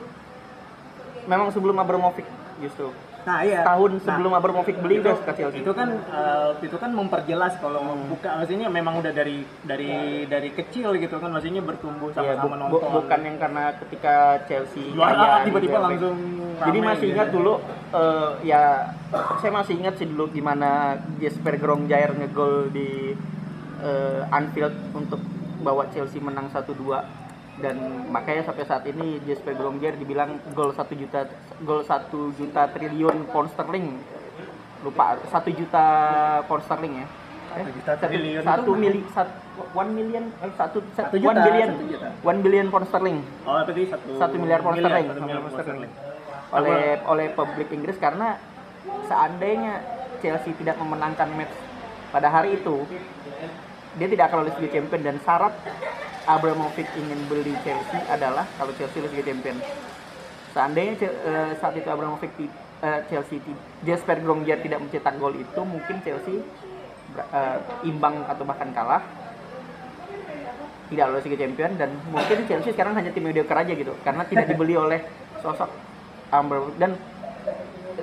memang 1.29 1.53
sebelum 1.53 1.77
Abramovich 1.77 2.25
justru 2.57 2.89
nah 3.21 3.39
iya. 3.41 3.61
Tahun 3.61 3.91
Nah, 3.91 4.01
sebelum 4.01 4.31
Abramovich 4.31 4.77
beli 4.77 4.97
itu, 4.97 5.03
udah 5.03 5.15
suka 5.15 5.33
Chelsea 5.33 5.59
itu 5.59 5.71
kan 5.71 5.89
uh, 6.07 6.57
itu 6.57 6.73
kan 6.73 6.89
memperjelas 6.89 7.53
kalau 7.57 7.81
membuka 7.81 8.33
maksudnya 8.33 8.67
memang 8.67 8.97
udah 8.97 9.09
dari 9.09 9.37
dari 9.61 9.93
dari 10.25 10.49
kecil 10.49 10.95
gitu 10.95 11.15
kan. 11.15 11.29
Maksudnya 11.29 11.61
bertumbuh 11.61 12.09
Iya, 12.11 12.33
sama-sama 12.35 12.43
bu- 12.43 12.49
bu- 12.49 12.59
nonton. 12.77 12.89
bukan 12.97 13.19
yang 13.21 13.37
karena 13.37 13.63
ketika 13.77 14.15
Chelsea 14.45 14.89
juara 14.91 15.13
kaya 15.13 15.35
tiba-tiba 15.43 15.69
gitu, 15.71 15.81
langsung 15.81 16.17
Jadi 16.57 16.77
ramai 16.77 16.87
masih 16.87 17.01
gitu. 17.03 17.13
ingat 17.13 17.27
dulu 17.29 17.53
eh, 17.91 18.29
ya 18.43 18.63
saya 19.37 19.51
masih 19.51 19.73
ingat 19.75 19.95
sih 19.95 20.05
dulu 20.05 20.25
gimana 20.29 20.69
Jesper 21.17 21.55
Grongjaer 21.55 22.11
ngegol 22.13 22.69
di 22.69 23.13
eh, 23.79 24.21
Anfield 24.29 24.73
untuk 24.91 25.21
bawa 25.59 25.85
Chelsea 25.89 26.17
menang 26.17 26.49
1-2 26.49 27.20
dan 27.61 27.77
makanya 28.09 28.43
sampai 28.43 28.65
saat 28.65 28.83
ini 28.89 29.21
Jesper 29.23 29.53
Grongjaer 29.53 29.95
dibilang 29.95 30.41
gol 30.51 30.73
1 30.73 30.81
juta 30.97 31.29
gol 31.61 31.85
1 31.85 32.09
juta 32.37 32.61
triliun 32.73 33.29
pound 33.29 33.49
sterling. 33.53 34.01
Lupa 34.81 35.15
1 35.21 35.29
juta 35.53 35.85
pound 36.49 36.63
sterling 36.65 36.93
ya. 37.05 37.07
Satu 37.51 37.69
juta 37.75 37.91
satu, 37.99 38.07
triliun 38.07 38.41
satu 38.41 38.61
itu 38.63 38.73
mili 38.79 38.99
satu 39.11 39.31
one 39.75 39.91
million 39.91 40.23
eh, 40.39 40.51
satu 40.55 40.79
Satu 40.95 41.15
one 41.19 41.35
juta, 41.35 41.43
billion. 41.45 41.69
juta. 41.85 42.07
one 42.23 42.39
billion 42.41 42.67
pound 42.71 42.85
sterling. 42.89 43.17
Oh 43.45 43.59
berarti 43.61 43.83
satu 43.91 44.09
satu 44.17 44.35
miliar 44.41 44.59
pound 44.65 44.77
sterling. 44.81 45.07
satu 45.11 45.21
miliar 45.21 45.41
pound 45.45 45.55
sterling. 45.61 45.91
Oleh 46.51 46.99
oleh 47.07 47.27
publik 47.31 47.69
Inggris 47.71 47.95
karena 48.01 48.39
seandainya 49.07 49.83
Chelsea 50.19 50.53
tidak 50.57 50.75
memenangkan 50.81 51.29
match 51.37 51.53
pada 52.11 52.27
hari 52.27 52.59
itu 52.59 52.83
dia 53.99 54.07
tidak 54.07 54.31
akan 54.31 54.47
lolos 54.47 54.55
Liga 54.59 54.79
Champion 54.79 55.01
dan 55.03 55.15
syarat 55.23 55.53
Abramovich 56.29 56.89
ingin 56.97 57.19
beli 57.25 57.53
Chelsea 57.65 57.99
adalah 58.09 58.45
kalau 58.59 58.73
Chelsea 58.77 59.01
Liga 59.01 59.25
Champion 59.25 59.57
seandainya 60.51 61.07
eh, 61.07 61.51
saat 61.57 61.73
itu 61.79 61.87
Abramovich 61.87 62.31
eh, 62.81 63.01
Chelsea 63.07 63.39
Jesper 63.85 64.19
Grongjaer 64.19 64.59
tidak 64.61 64.83
mencetak 64.83 65.15
gol 65.17 65.33
itu 65.37 65.61
mungkin 65.63 65.95
Chelsea 66.03 66.43
eh, 67.17 67.57
imbang 67.87 68.25
atau 68.27 68.43
bahkan 68.43 68.69
kalah. 68.75 69.03
Tidak 70.91 71.07
lolos 71.07 71.23
Liga 71.23 71.47
Champion 71.47 71.71
dan 71.79 71.89
mungkin 72.11 72.43
Chelsea 72.51 72.75
sekarang 72.75 72.99
hanya 72.99 73.15
tim 73.15 73.23
mediocre 73.23 73.55
aja 73.55 73.71
gitu 73.71 73.95
karena 74.03 74.27
tidak 74.27 74.51
dibeli 74.51 74.75
oleh 74.75 74.99
sosok 75.39 75.71
Abramovich. 76.35 76.75
Dan 76.75 76.99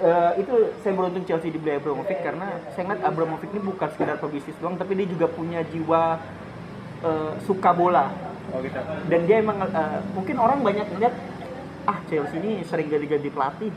eh, 0.01 0.33
itu 0.41 0.73
saya 0.81 0.97
beruntung 0.97 1.29
Chelsea 1.29 1.53
dibeli 1.53 1.77
Abramovich 1.77 2.17
karena 2.25 2.49
saya 2.73 2.89
ngeliat 2.89 3.05
Abramovich 3.05 3.53
ini 3.53 3.61
bukan 3.61 3.89
sekedar 3.93 4.17
pebisnis 4.17 4.57
doang 4.57 4.81
tapi 4.81 4.97
dia 4.97 5.05
juga 5.05 5.29
punya 5.29 5.61
jiwa 5.69 6.17
eh, 7.05 7.33
suka 7.45 7.71
bola. 7.75 8.11
Oh 8.55 8.65
gitu. 8.65 8.81
Dan 9.11 9.21
dia 9.29 9.45
emang 9.45 9.61
eh, 9.63 10.01
mungkin 10.17 10.37
orang 10.41 10.63
banyak 10.65 10.87
ngeliat 10.95 11.15
ah 11.89 11.99
Chelsea 12.05 12.37
ini 12.41 12.61
sering 12.69 12.93
ganti-ganti 12.93 13.33
pelatih 13.33 13.73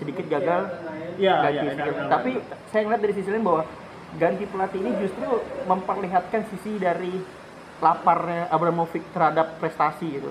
sedikit 0.00 0.24
gagal 0.24 0.72
Iya, 1.20 1.34
ganti 1.44 1.66
iya, 1.68 1.72
iya. 1.76 2.08
tapi 2.08 2.40
saya 2.72 2.88
ngeliat 2.88 3.02
dari 3.04 3.14
sisi 3.14 3.28
lain 3.28 3.44
bahwa 3.44 3.62
ganti 4.16 4.44
pelatih 4.48 4.80
ini 4.80 4.90
justru 5.04 5.28
memperlihatkan 5.68 6.48
sisi 6.48 6.80
dari 6.80 7.20
laparnya 7.84 8.48
Abramovich 8.48 9.04
terhadap 9.12 9.60
prestasi 9.60 10.06
gitu. 10.08 10.30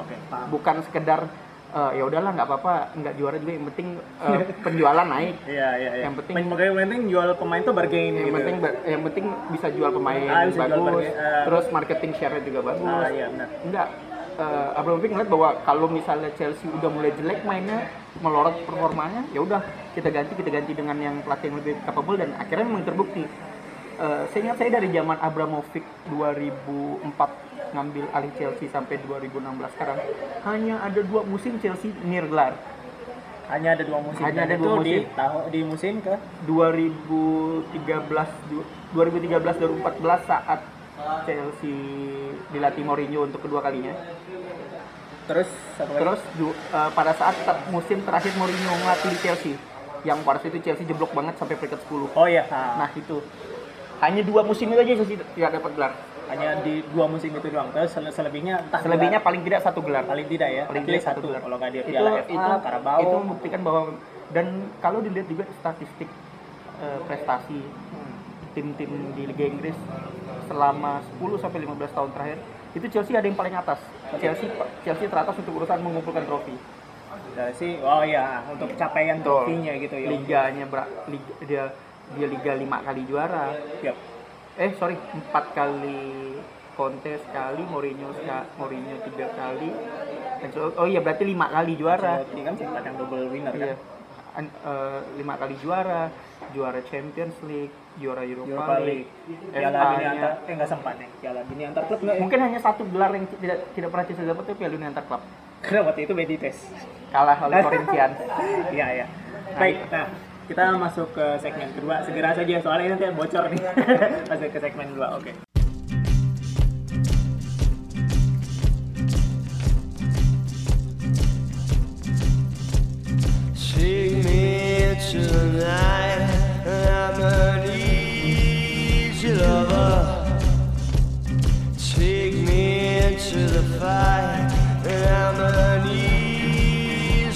Oke 0.00 0.16
paham. 0.26 0.46
Bukan 0.50 0.76
sekedar 0.88 1.30
eh, 1.70 1.90
ya 1.94 2.02
udahlah 2.02 2.30
nggak 2.32 2.46
apa-apa 2.46 2.72
nggak 2.94 3.14
juara 3.14 3.36
juga 3.36 3.52
yang 3.52 3.66
penting 3.68 3.88
eh, 3.96 4.42
penjualan 4.64 5.06
naik. 5.06 5.34
Iya 5.44 5.68
iya 5.76 5.90
iya. 5.92 6.02
Yang 6.04 6.14
penting- 6.18 6.34
makanya 6.44 6.66
yang 6.66 6.78
penting 6.80 7.02
jual 7.08 7.28
pemain 7.34 7.62
tuh 7.62 7.72
bargain 7.72 8.12
yang 8.12 8.26
gitu. 8.26 8.36
penting 8.36 8.56
yang 8.84 9.02
penting 9.02 9.24
bisa 9.50 9.66
jual 9.70 9.90
pemain 9.90 10.20
Ah, 10.26 10.42
bisa 10.44 10.58
jual 10.60 10.70
bagus. 10.70 10.86
bargain, 10.86 11.12
eh. 11.12 11.42
terus 11.44 11.64
marketing 11.70 12.10
share-nya 12.14 12.42
juga 12.42 12.60
bagus. 12.64 12.88
Ah 12.88 13.08
iya 13.08 13.26
benar. 13.28 13.48
Enggak 13.62 13.86
eh, 14.36 14.70
Abramovich 14.74 15.10
ngeliat 15.10 15.28
bahwa 15.28 15.48
kalau 15.60 15.86
misalnya 15.86 16.30
Chelsea 16.32 16.66
udah 16.66 16.88
mulai 16.88 17.10
jelek 17.12 17.40
mainnya 17.42 17.86
melorot 18.18 18.56
performanya 18.64 19.22
ya 19.30 19.38
udah 19.38 19.60
kita 19.94 20.08
ganti 20.08 20.34
kita 20.34 20.50
ganti 20.50 20.72
dengan 20.72 20.96
yang 20.96 21.16
pelatih 21.20 21.46
yang 21.46 21.56
lebih 21.56 21.74
capable 21.82 22.16
dan 22.16 22.34
akhirnya 22.34 22.64
memang 22.64 22.84
terbukti. 22.84 23.24
Eh, 23.96 24.22
saya 24.26 24.40
ingat 24.42 24.56
saya 24.56 24.70
dari 24.72 24.88
zaman 24.88 25.20
Abramovich 25.20 25.84
2004 26.08 27.49
ngambil 27.70 28.04
alih 28.10 28.32
Chelsea 28.34 28.66
sampai 28.66 28.98
2016 29.00 29.40
sekarang 29.70 29.98
hanya 30.44 30.74
ada 30.80 31.00
dua 31.00 31.22
musim 31.22 31.58
Chelsea 31.58 31.90
near 32.02 32.26
gelar. 32.26 32.54
Hanya 33.46 33.74
ada 33.74 33.82
dua 33.82 33.98
musim. 33.98 34.22
Hanya 34.22 34.42
ada 34.44 34.54
dua 34.54 34.78
di 34.78 34.94
musim. 34.96 35.10
tahu 35.12 35.38
di 35.50 35.60
musim 35.60 35.94
ke? 35.98 36.14
2013 36.44 38.30
du- 38.46 38.66
2013 38.92 39.58
2014 39.58 40.22
saat 40.22 40.60
Chelsea 41.24 41.76
dilatih 42.48 42.82
Mourinho 42.82 43.24
untuk 43.24 43.42
kedua 43.42 43.58
kalinya. 43.60 43.90
Terus 45.26 45.50
Terus 45.74 46.20
du- 46.34 46.52
eh, 46.52 46.90
pada 46.90 47.10
saat 47.12 47.34
ter- 47.36 47.62
musim 47.70 47.98
terakhir 48.02 48.34
Mourinho 48.36 48.70
ngelatih 48.76 49.08
di 49.08 49.18
Chelsea, 49.18 49.54
yang 50.02 50.20
pada 50.20 50.38
itu 50.44 50.60
Chelsea 50.60 50.84
jeblok 50.84 51.10
banget 51.10 51.34
sampai 51.34 51.56
peringkat 51.56 51.80
10. 51.82 52.06
oh 52.12 52.26
iya. 52.26 52.44
Nah, 52.46 52.84
Nah 52.84 52.90
itu. 52.92 53.18
Hanya 53.98 54.22
dua 54.22 54.40
musim 54.40 54.64
itu 54.66 54.78
aja 54.78 54.92
Chelsea 54.94 55.16
tidak 55.20 55.50
dapat 55.52 55.70
gelar. 55.74 55.92
Hanya 56.30 56.62
di 56.62 56.74
dua 56.86 57.04
musim 57.04 57.30
itu 57.30 57.42
doang 57.44 57.68
terus 57.70 57.90
sele- 57.90 58.10
selebihnya 58.10 58.62
entah 58.62 58.80
Selebihnya 58.80 59.18
gelar- 59.18 59.26
paling 59.26 59.42
tidak 59.42 59.60
satu 59.60 59.80
gelar. 59.82 60.04
paling 60.04 60.26
tidak 60.26 60.48
ya 60.48 60.64
Paling 60.64 60.84
tidak 60.84 61.02
satu 61.02 61.20
gelar. 61.20 61.40
kalau 61.40 61.56
nggak 61.58 61.70
dia 61.70 61.82
Itu 61.82 61.90
piala 61.90 62.10
FA 62.12 62.22
itu 62.28 62.48
Carabao 62.60 62.98
itu 63.00 63.16
membuktikan 63.16 63.60
bahwa 63.60 63.80
dan 64.30 64.46
kalau 64.78 64.98
dilihat 65.00 65.26
juga 65.26 65.44
statistik 65.52 66.08
eh, 66.78 66.98
prestasi 67.04 67.58
tim-tim 68.50 68.88
di 69.12 69.22
Liga 69.26 69.44
Inggris 69.44 69.78
selama 70.44 70.98
10 71.18 71.38
sampai 71.38 71.58
15 71.60 71.92
tahun 71.92 72.10
terakhir 72.10 72.38
itu 72.70 72.86
Chelsea 72.88 73.12
ada 73.12 73.22
yang 73.22 73.34
paling 73.34 73.50
atas. 73.52 73.78
Chelsea 74.16 74.46
Chelsea 74.80 75.06
teratas 75.06 75.34
untuk 75.36 75.54
urusan 75.56 75.78
mengumpulkan 75.78 76.22
trofi. 76.24 76.54
Chelsea 77.32 77.78
oh 77.78 78.02
iya 78.02 78.42
untuk 78.46 78.70
capaian 78.74 79.18
trofinya 79.20 79.74
gitu 79.76 79.94
ya 79.94 80.08
liganya 80.08 80.64
liga, 81.06 81.34
dia 81.40 81.64
dia 82.10 82.26
liga 82.26 82.52
lima 82.54 82.78
kali 82.80 83.02
juara 83.04 83.54
Yap. 83.80 83.94
Eh 84.56 84.70
sorry 84.76 84.96
empat 84.96 85.44
kali 85.52 86.34
Conte 86.74 87.20
sekali 87.20 87.62
Mourinho 87.62 88.10
sekali 88.14 88.46
Mourinho 88.56 88.96
tiga 89.04 89.28
kali 89.32 89.70
oh 90.80 90.86
iya 90.88 91.00
berarti 91.00 91.24
lima 91.24 91.46
kali 91.46 91.76
juara 91.76 92.24
Ancelotti 92.24 92.42
kan 92.42 92.54
yang 92.82 92.96
double 92.96 93.26
winner 93.28 93.52
iya 93.52 93.74
kan. 93.76 93.78
An- 94.30 94.54
eh, 94.54 95.00
lima 95.18 95.34
kali 95.36 95.54
juara 95.58 96.06
juara 96.54 96.80
Champions 96.86 97.34
League 97.44 97.74
juara 97.98 98.22
Europa, 98.22 98.48
Europa 98.48 98.74
League, 98.80 99.10
League. 99.26 99.50
Piala 99.50 99.78
Dunia 99.92 100.08
antar 100.08 100.32
eh 100.40 100.54
nggak 100.54 100.70
sempat 100.70 100.94
nih. 100.96 101.08
Piala 101.18 101.40
Dunia 101.44 101.66
antar 101.68 101.82
klub 101.84 101.98
nggak 102.00 102.16
ya? 102.16 102.20
mungkin 102.22 102.38
hanya 102.40 102.60
satu 102.62 102.82
gelar 102.86 103.10
yang 103.12 103.26
tidak 103.28 103.58
tidak 103.74 103.88
pernah 103.90 104.04
Chelsea 104.06 104.24
dapat 104.24 104.44
itu 104.46 104.54
Piala 104.56 104.72
Dunia 104.72 104.88
antar 104.88 105.04
klub 105.04 105.22
Karena 105.62 105.80
waktu 105.84 106.00
itu 106.06 106.12
Benitez. 106.14 106.56
kalah 107.10 107.38
oleh 107.42 107.58
Corinthians 107.66 108.16
Iya 108.70 108.86
iya. 108.94 109.06
Baik, 109.50 109.76
nah 109.90 110.06
kita 110.50 110.74
masuk 110.74 111.14
ke 111.14 111.38
segmen 111.38 111.70
kedua 111.78 112.02
segera 112.02 112.34
saja 112.34 112.58
soalnya 112.58 112.90
ini 112.90 112.92
nanti 112.98 113.06
bocor 113.14 113.46
nih. 113.54 113.62
masuk 114.34 114.50
ke 114.50 114.58
segmen 114.58 114.90
kedua, 114.90 115.14
oke. 115.14 115.30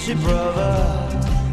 Easy 0.05 0.13
brother. 0.13 1.14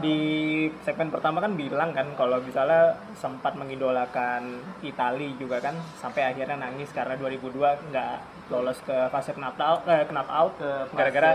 di 0.00 0.18
segmen 0.82 1.08
pertama 1.08 1.38
kan 1.38 1.52
bilang 1.52 1.92
kan 1.92 2.08
kalau 2.16 2.40
misalnya 2.40 2.96
sempat 3.14 3.54
mengidolakan 3.54 4.58
Itali 4.80 5.36
juga 5.36 5.60
kan 5.60 5.76
sampai 5.96 6.32
akhirnya 6.32 6.56
nangis 6.56 6.88
karena 6.90 7.14
2002 7.14 7.92
nggak 7.92 8.14
lolos 8.50 8.80
ke 8.82 8.96
fase 9.08 9.36
knockout 9.36 9.84
out, 9.84 9.88
eh, 9.88 10.04
knockout 10.08 10.52
ke 10.58 10.70
gara-gara? 10.90 11.30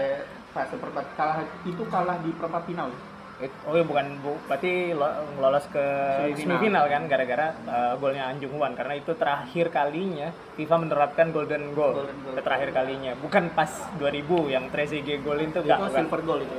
Fase, 0.52 0.76
perempat. 0.76 1.06
Kalah 1.16 1.38
itu 1.64 1.84
kalah 1.88 2.18
di 2.20 2.32
perempat 2.32 2.64
final. 2.66 2.90
Eh, 3.36 3.52
Oh 3.68 3.76
iya 3.76 3.84
bukan 3.84 4.16
bu, 4.24 4.40
berarti 4.48 4.96
lo- 4.96 5.12
lolos 5.44 5.68
ke 5.68 5.84
Semifinal. 5.84 6.40
semifinal 6.40 6.86
kan 6.88 7.04
gara-gara 7.12 7.48
uh, 7.68 7.94
golnya 8.00 8.32
Anjung 8.32 8.56
Wan 8.56 8.72
karena 8.80 8.96
itu 8.96 9.12
terakhir 9.12 9.76
kalinya 9.76 10.32
FIFA 10.56 10.76
menerapkan 10.88 11.36
golden 11.36 11.76
goal. 11.76 12.00
Golden 12.00 12.16
goal. 12.24 12.40
Terakhir 12.40 12.72
kalinya, 12.72 13.12
bukan 13.20 13.52
pas 13.52 13.68
2000 14.00 14.48
yang 14.48 14.72
Trezeguet 14.72 15.20
golin 15.20 15.52
itu 15.52 15.60
itu 15.60 15.68
enggak 15.68 15.92
silver 15.92 16.22
goal 16.24 16.40
itu 16.40 16.56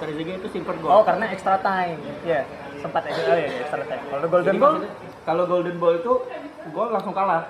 Trezeguet 0.00 0.40
itu 0.40 0.48
silver 0.48 0.76
goal 0.80 0.90
Oh, 0.90 1.02
karena 1.04 1.28
extra 1.28 1.60
time. 1.60 2.00
Iya, 2.24 2.48
sempat 2.80 3.02
extra 3.04 3.30
oh, 3.30 3.36
iya, 3.36 3.48
extra 3.60 3.84
time. 3.84 4.04
Kalau 4.08 4.26
golden 4.26 4.46
Jadi 4.48 4.58
maksudnya, 4.58 4.90
kalau 5.22 5.42
golden 5.44 5.76
ball 5.76 5.94
itu 6.00 6.12
gol 6.72 6.88
langsung 6.88 7.12
kalah. 7.12 7.44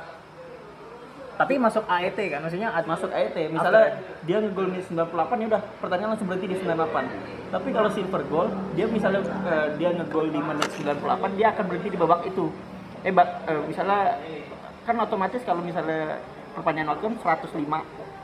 Tapi 1.39 1.57
masuk 1.57 1.89
AET 1.89 2.19
kan 2.29 2.45
maksudnya 2.45 2.69
masuk 2.85 3.09
AET 3.09 3.49
misalnya 3.49 3.97
dia 4.29 4.45
ngegol 4.45 4.77
di 4.77 4.85
98 4.85 5.41
ya 5.41 5.47
udah 5.57 5.63
pertanyaan 5.81 6.13
langsung 6.13 6.29
berhenti 6.29 6.53
di 6.53 6.57
98 6.61 7.49
tapi 7.49 7.69
kalau 7.73 7.89
silver 7.89 8.23
goal 8.29 8.53
dia 8.77 8.85
misalnya 8.85 9.25
eh, 9.49 9.73
dia 9.81 9.89
ngegol 9.89 10.29
di 10.29 10.37
menit 10.37 10.69
98 10.77 11.41
dia 11.41 11.47
akan 11.57 11.65
berhenti 11.65 11.89
di 11.89 11.97
babak 11.97 12.29
itu. 12.29 12.53
Eh 13.01 13.09
ba- 13.09 13.41
eh, 13.49 13.57
misalnya 13.65 14.21
kan 14.85 15.01
otomatis 15.01 15.41
kalau 15.41 15.65
misalnya 15.65 16.21
perpanjangan 16.53 16.93
waktu 16.93 17.05
kan 17.09 17.41
105 17.41 17.57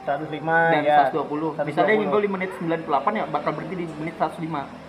105 0.06 0.30
dan 0.70 0.82
ya. 0.82 1.10
120 1.10 1.66
misalnya 1.66 1.88
dia 1.88 1.98
ngegol 1.98 2.22
di 2.22 2.30
menit 2.30 2.50
98 2.54 2.86
ya 3.12 3.24
bakal 3.26 3.50
berhenti 3.52 3.76
di 3.76 3.86
menit 3.98 4.14
105 4.16 4.86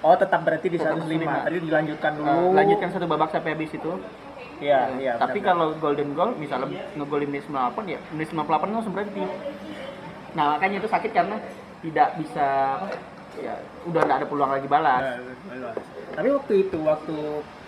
Oh, 0.00 0.16
tetap 0.16 0.40
berarti 0.40 0.72
di 0.72 0.80
Tetap 0.80 0.96
105. 0.96 1.12
105. 1.28 1.44
Tadi 1.44 1.58
dilanjutkan 1.60 2.10
dulu. 2.16 2.24
Eh, 2.26 2.50
lanjutkan 2.56 2.88
satu 2.88 3.04
babak 3.04 3.28
sampai 3.30 3.52
habis 3.52 3.68
itu 3.68 3.92
Iya, 4.56 4.96
iya. 4.96 5.12
tapi 5.16 5.40
benar-benar. 5.40 5.44
kalau 5.44 5.66
golden 5.76 6.10
goal 6.12 6.30
misalnya 6.36 6.68
ngegol 6.92 7.20
di 7.20 7.28
menit 7.28 7.44
98 7.44 7.84
ya 7.86 7.98
menit 8.08 8.28
98 8.28 8.68
langsung 8.70 8.92
berhenti 8.92 9.24
nah 10.30 10.44
makanya 10.52 10.76
itu 10.78 10.88
sakit 10.88 11.10
karena 11.10 11.36
tidak 11.80 12.08
bisa 12.16 12.48
ya 13.36 13.54
udah 13.84 14.00
nggak 14.00 14.18
ada 14.20 14.26
peluang 14.26 14.52
lagi 14.52 14.68
balas 14.68 15.00
Nah, 15.02 15.16
betul. 15.20 15.72
Tapi 16.10 16.28
waktu 16.30 16.52
itu 16.60 16.78
waktu 16.80 17.16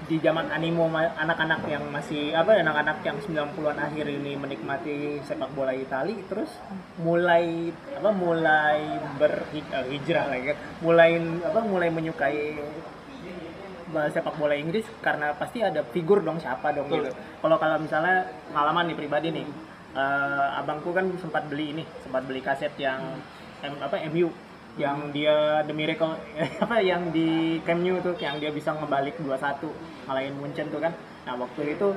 di 0.08 0.16
zaman 0.18 0.50
animo 0.50 0.90
anak-anak 0.94 1.62
yang 1.70 1.84
masih 1.90 2.34
apa 2.34 2.58
ya, 2.58 2.66
anak-anak 2.66 2.98
yang 3.06 3.16
90-an 3.22 3.78
akhir 3.78 4.06
ini 4.10 4.34
menikmati 4.34 5.22
sepak 5.22 5.50
bola 5.54 5.70
Itali 5.76 6.18
terus 6.26 6.50
mulai 6.98 7.70
apa 7.70 8.10
mulai 8.10 8.80
berhijrah 9.18 10.26
lagi 10.32 10.44
kan. 10.54 10.58
Mulai 10.82 11.10
apa 11.46 11.60
mulai 11.62 11.88
menyukai 11.90 12.58
sepak 13.92 14.40
bola 14.40 14.56
Inggris 14.56 14.88
karena 15.04 15.36
pasti 15.36 15.60
ada 15.60 15.84
figur 15.92 16.24
dong 16.24 16.40
siapa 16.40 16.72
dong 16.72 16.88
Betul. 16.88 17.08
gitu. 17.08 17.10
Kalau 17.44 17.56
kalau 17.60 17.76
misalnya 17.76 18.26
pengalaman 18.48 18.88
nih 18.88 18.96
pribadi 18.96 19.28
nih. 19.30 19.46
eh, 19.92 20.48
abangku 20.56 20.96
kan 20.96 21.04
sempat 21.20 21.52
beli 21.52 21.76
ini, 21.76 21.84
sempat 22.00 22.24
beli 22.24 22.40
kaset 22.40 22.72
yang 22.80 23.20
M, 23.60 23.76
apa 23.76 24.00
MU 24.08 24.32
yang 24.80 25.12
dia 25.12 25.60
The 25.68 25.74
Miracle 25.76 26.16
apa 26.64 26.80
yang 26.80 27.12
di 27.12 27.60
Camp 27.60 27.84
Nou 27.84 28.00
tuh 28.00 28.16
yang 28.16 28.40
dia 28.40 28.48
bisa 28.48 28.72
ngebalik 28.72 29.20
2-1 29.20 29.68
ngalahin 30.12 30.36
Munchen 30.36 30.68
tuh 30.68 30.84
kan. 30.84 30.92
Nah, 31.24 31.34
waktu 31.40 31.72
itu 31.72 31.88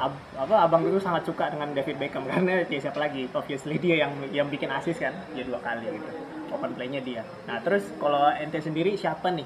ab- 0.00 0.24
apa 0.40 0.54
abang 0.64 0.80
itu 0.88 0.96
sangat 0.96 1.28
suka 1.28 1.52
dengan 1.52 1.76
David 1.76 2.00
Beckham 2.00 2.24
karena 2.32 2.64
ya 2.64 2.78
siapa 2.80 2.96
lagi? 2.96 3.28
Obviously 3.36 3.76
dia 3.76 4.08
yang 4.08 4.12
yang 4.32 4.48
bikin 4.48 4.72
assist 4.72 5.04
kan, 5.04 5.12
dia 5.36 5.44
dua 5.44 5.60
kali 5.60 5.84
gitu. 5.92 6.08
Open 6.56 6.72
play-nya 6.72 7.04
dia. 7.04 7.22
Nah, 7.44 7.60
terus 7.60 7.84
kalau 8.00 8.32
ente 8.32 8.64
sendiri 8.64 8.96
siapa 8.96 9.28
nih? 9.28 9.44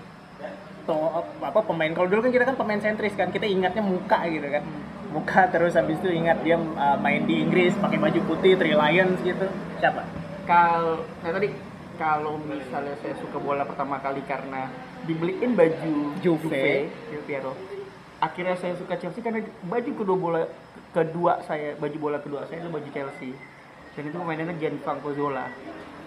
Tuh, 0.87 1.21
apa 1.43 1.61
pemain 1.67 1.91
kalau 1.93 2.07
dulu 2.07 2.31
kan 2.31 2.33
kita 2.33 2.45
kan 2.47 2.57
pemain 2.57 2.81
sentris 2.81 3.13
kan, 3.19 3.35
kita 3.35 3.45
ingatnya 3.45 3.83
muka 3.83 4.23
gitu 4.31 4.47
kan. 4.47 4.63
Muka 5.09 5.49
terus 5.51 5.75
habis 5.75 5.99
itu 5.99 6.13
ingat 6.15 6.45
dia 6.45 6.55
uh, 6.57 6.97
main 7.01 7.25
di 7.27 7.43
Inggris 7.43 7.75
pakai 7.81 7.99
baju 7.99 8.21
putih 8.29 8.55
Three 8.55 8.77
Lions 8.79 9.19
gitu. 9.27 9.51
Siapa? 9.83 10.07
kalau 10.49 11.05
saya 11.21 11.37
tadi 11.37 11.53
kalau 12.01 12.41
misalnya 12.41 12.97
saya 13.05 13.13
suka 13.21 13.37
bola 13.37 13.69
pertama 13.69 14.01
kali 14.01 14.25
karena 14.25 14.73
dibeliin 15.05 15.53
baju 15.53 15.93
Juve. 16.25 16.89
Del 16.89 17.23
Piero 17.29 17.53
akhirnya 18.19 18.59
saya 18.59 18.75
suka 18.75 18.99
Chelsea 18.99 19.23
karena 19.23 19.41
baju 19.63 19.91
kedua 19.95 20.17
bola 20.17 20.41
kedua 20.91 21.33
saya 21.47 21.79
baju 21.79 21.97
bola 21.99 22.19
kedua 22.19 22.43
saya 22.47 22.59
itu 22.59 22.71
baju 22.71 22.89
Chelsea 22.91 23.31
dan 23.95 24.03
itu 24.07 24.15
pemainnya 24.15 24.55
Gianfranco 24.55 25.11
Zola 25.15 25.47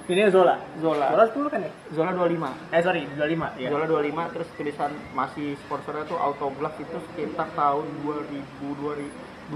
Ini 0.01 0.27
Zola. 0.27 0.59
Zola 0.81 1.07
Zola 1.13 1.25
10 1.29 1.53
kan 1.53 1.59
ya? 1.61 1.71
Zola 1.93 2.11
25 2.11 2.73
Eh 2.73 2.81
sorry, 2.83 3.01
25 3.15 3.63
ya. 3.63 3.67
Zola 3.71 3.85
25 3.87 4.33
terus 4.35 4.47
tulisan 4.59 4.91
masih 5.15 5.55
sponsornya 5.63 6.03
tuh 6.03 6.19
autograph 6.19 6.75
itu 6.75 6.97
sekitar 7.11 7.47
tahun 7.55 7.85
2000 8.03 8.35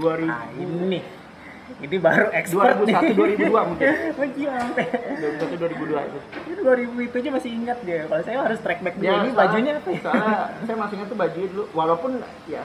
2000 0.00 0.24
Nah, 0.24 0.46
ini 0.56 1.02
Ini 1.76 1.96
baru 1.98 2.26
expert 2.30 2.74
2001 2.78 3.18
2002 3.42 3.68
mungkin. 3.74 3.88
Gila, 4.36 4.54
sampai 4.62 4.84
2001 5.18 5.76
2002 5.76 6.08
itu. 6.08 6.18
ini 6.46 6.54
2000 6.62 7.06
itu 7.10 7.14
aja 7.18 7.30
masih 7.34 7.50
ingat 7.52 7.78
dia. 7.82 8.00
Kalau 8.06 8.22
saya 8.22 8.38
harus 8.46 8.58
track 8.62 8.80
back 8.80 8.94
dulu. 8.96 9.06
Ya, 9.06 9.14
ini 9.20 9.30
bajunya 9.34 9.72
apa 9.76 9.88
ya? 9.90 9.98
Soalnya 10.00 10.34
saya 10.62 10.76
masih 10.78 10.94
ingat 10.96 11.08
tuh 11.10 11.18
bajunya 11.18 11.48
dulu 11.50 11.64
walaupun 11.74 12.10
ya 12.46 12.62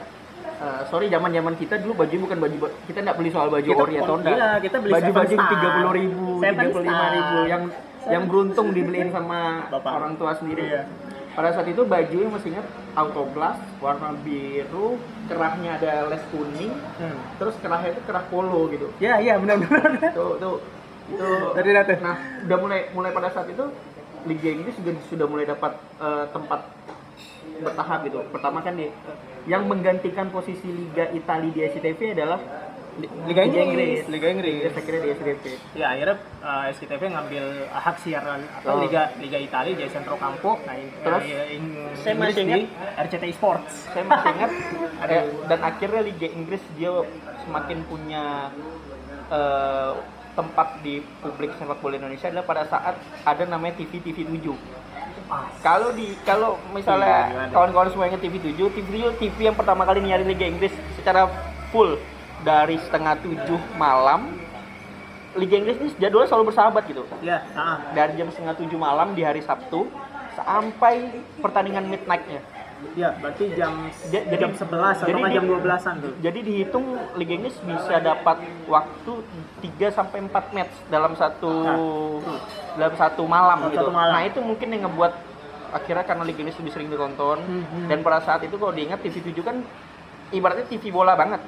eh, 0.62 0.80
sorry 0.86 1.06
zaman 1.10 1.30
zaman 1.30 1.54
kita 1.58 1.74
dulu 1.82 1.92
baju 1.98 2.14
bukan 2.24 2.38
baju 2.38 2.56
kita 2.86 2.98
nggak 3.02 3.16
beli 3.18 3.30
soal 3.30 3.48
baju 3.50 3.70
Kita 3.70 3.82
ori 3.82 3.94
atau 3.98 4.14
enggak 4.18 4.56
kita 4.62 4.76
beli 4.78 4.92
baju 4.94 5.10
baju 5.12 5.34
tiga 5.36 5.68
puluh 5.74 5.92
ribu 5.94 6.26
tiga 6.40 6.64
puluh 6.70 6.84
lima 6.86 7.06
ribu 7.10 7.38
yang 7.46 7.62
yang 8.10 8.22
beruntung 8.26 8.68
dibeliin 8.74 9.10
sama 9.14 9.70
Bapak. 9.70 9.92
orang 9.94 10.12
tua 10.18 10.34
sendiri 10.34 10.62
Iya. 10.62 10.82
Pada 11.32 11.48
saat 11.50 11.64
itu 11.66 11.82
baju 11.82 12.16
yang 12.18 12.30
masih 12.30 12.52
ingat 12.52 12.66
autoglass 12.92 13.56
warna 13.78 14.12
biru 14.18 15.00
kerahnya 15.26 15.76
ada 15.76 15.92
les 16.06 16.22
kuning 16.28 16.72
Hmm. 16.96 17.18
terus 17.36 17.56
kerahnya 17.58 17.90
itu 17.90 18.02
kerah 18.04 18.24
polo 18.26 18.68
gitu 18.68 18.92
Ya, 18.98 19.16
iya 19.18 19.36
benar-benar. 19.36 20.12
tuh 20.12 20.36
tuh 20.36 20.56
itu 21.08 21.18
tuh. 21.18 21.52
nah 21.98 22.16
udah 22.42 22.58
mulai 22.58 22.80
mulai 22.92 23.10
pada 23.10 23.28
saat 23.28 23.48
itu 23.48 23.64
Liga 24.22 24.48
Inggris 24.48 24.76
juga 24.76 24.94
sudah 25.04 25.26
mulai 25.26 25.44
dapat 25.44 25.72
eh, 25.98 26.24
tempat 26.30 26.60
bertahap 27.58 27.98
gitu 28.04 28.18
pertama 28.28 28.58
kan 28.58 28.74
di 28.74 28.90
yang 29.44 29.66
menggantikan 29.66 30.28
posisi 30.28 30.66
Liga 30.66 31.10
Italia 31.10 31.50
di 31.50 31.60
SCTV 31.64 32.14
adalah 32.14 32.38
Li- 32.92 33.08
Liga 33.24 33.42
Inggris, 33.42 34.04
Liga 34.06 34.28
Inggris. 34.28 34.68
saya 34.68 34.84
kira 34.84 34.98
di 35.00 35.08
SCTV 35.10 35.44
Ya 35.72 35.86
akhirnya 35.88 36.16
uh, 36.40 36.64
SCTV 36.68 37.02
ngambil 37.08 37.44
hak 37.66 37.96
siaran 37.98 38.40
apa 38.44 38.68
Oh. 38.68 38.84
Liga 38.84 39.08
Liga 39.16 39.38
Italia 39.38 39.72
di 39.72 39.88
Centro 39.88 40.14
Campo. 40.14 40.60
Nah, 40.60 40.76
Terus, 41.00 41.24
eh, 41.24 41.56
in- 41.56 41.72
saya 41.94 42.12
Inggris 42.12 42.36
masih 42.36 42.44
di 42.44 42.60
RCTI 42.98 43.32
Sports. 43.32 43.72
saya 43.88 44.04
masih 44.04 44.30
ingat. 44.30 44.50
Eh, 45.02 45.18
dan 45.44 45.58
akhirnya 45.60 45.98
Liga 46.00 46.28
Inggris 46.28 46.62
dia 46.72 46.92
semakin 47.42 47.82
punya 47.84 48.52
eh, 49.28 49.92
tempat 50.32 50.80
di 50.80 50.94
publik 51.18 51.52
sepak 51.54 51.76
bola 51.78 51.96
Indonesia 51.96 52.24
adalah 52.24 52.44
pada 52.44 52.62
saat 52.64 52.94
ada 53.22 53.44
namanya 53.44 53.76
TV 53.76 53.98
TV 54.00 54.22
7 54.22 54.52
Kalau 55.60 55.90
di 55.90 56.12
kalau 56.22 56.54
misalnya 56.70 57.18
kawan-kawan 57.50 57.88
semua 57.88 58.06
ingat 58.06 58.20
TV 58.20 58.36
7, 58.38 58.56
TV 58.70 58.86
7 59.02 59.16
TV 59.18 59.36
yang 59.42 59.56
pertama 59.56 59.82
kali 59.82 60.00
nyiarin 60.00 60.24
Liga 60.24 60.44
Inggris 60.44 60.70
secara 60.94 61.28
full 61.68 61.96
dari 62.42 62.76
setengah 62.78 63.14
tujuh 63.18 63.60
malam. 63.74 64.38
Liga 65.32 65.56
Inggris 65.56 65.78
ini 65.78 65.88
jadwalnya 65.96 66.28
selalu 66.28 66.52
bersahabat 66.52 66.82
gitu. 66.84 67.08
Ya, 67.20 67.40
ah, 67.56 67.80
Dari 67.90 68.12
jam 68.14 68.28
setengah 68.28 68.52
tujuh 68.54 68.76
malam 68.76 69.16
di 69.16 69.24
hari 69.24 69.40
Sabtu 69.40 69.88
sampai 70.34 71.08
pertandingan 71.38 71.86
midnight-nya. 71.86 72.42
ya 72.92 73.14
berarti 73.14 73.54
jam 73.54 73.86
Ja- 74.10 74.26
jam 74.26 74.50
11 74.50 74.98
atau 74.98 75.06
jadi 75.06 75.22
di- 75.22 75.32
jam 75.32 75.44
12-an 75.46 75.94
tuh. 76.02 76.12
Jadi 76.18 76.38
dihitung 76.42 76.82
Liga 77.14 77.32
Inggris 77.32 77.54
bisa 77.62 77.94
dapat 77.96 78.36
waktu 78.66 79.12
3 79.62 79.86
sampai 79.88 80.18
4 80.20 80.50
match 80.50 80.74
dalam 80.88 81.14
satu 81.14 81.52
dalam 82.74 82.94
satu 82.98 83.22
malam 83.24 83.54
Dalam 83.56 83.70
gitu. 83.70 83.78
satu 83.78 83.92
malam. 83.92 84.12
Nah, 84.12 84.22
itu 84.26 84.42
mungkin 84.42 84.66
yang 84.68 84.82
ngebuat 84.84 85.12
akhirnya 85.72 86.02
karena 86.02 86.24
Liga 86.26 86.42
Inggris 86.42 86.58
lebih 86.58 86.72
sering 86.74 86.90
ditonton 86.90 87.38
Hmm, 87.40 87.86
dan 87.86 88.02
pada 88.02 88.18
saat 88.18 88.42
itu 88.42 88.58
kalau 88.58 88.74
diingat 88.74 88.98
TV 88.98 89.16
7 89.22 89.40
kan 89.40 89.56
ibaratnya 90.28 90.66
TV 90.66 90.90
bola 90.90 91.14
banget. 91.14 91.38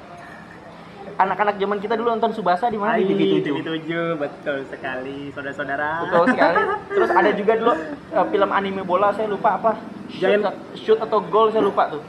Anak-anak 1.15 1.55
zaman 1.63 1.79
kita 1.79 1.95
dulu 1.95 2.11
nonton 2.11 2.35
Subasa 2.35 2.67
di 2.67 2.75
mana 2.75 2.99
di 2.99 3.07
TV 3.07 3.39
7. 3.39 3.47
TV 3.47 3.59
7, 3.87 4.19
betul 4.19 4.59
sekali, 4.67 5.31
saudara-saudara. 5.31 5.91
Betul 6.03 6.25
sekali. 6.35 6.57
Terus 6.99 7.11
ada 7.15 7.31
juga 7.31 7.53
dulu 7.55 7.73
eh, 8.11 8.27
film 8.35 8.51
anime 8.51 8.83
bola 8.83 9.15
saya 9.15 9.31
lupa 9.31 9.55
apa. 9.55 9.79
Shoot, 10.11 10.21
Giant- 10.21 10.59
shoot 10.75 10.99
atau 10.99 11.19
goal 11.23 11.55
saya 11.55 11.63
lupa 11.63 11.87
tuh. 11.95 12.03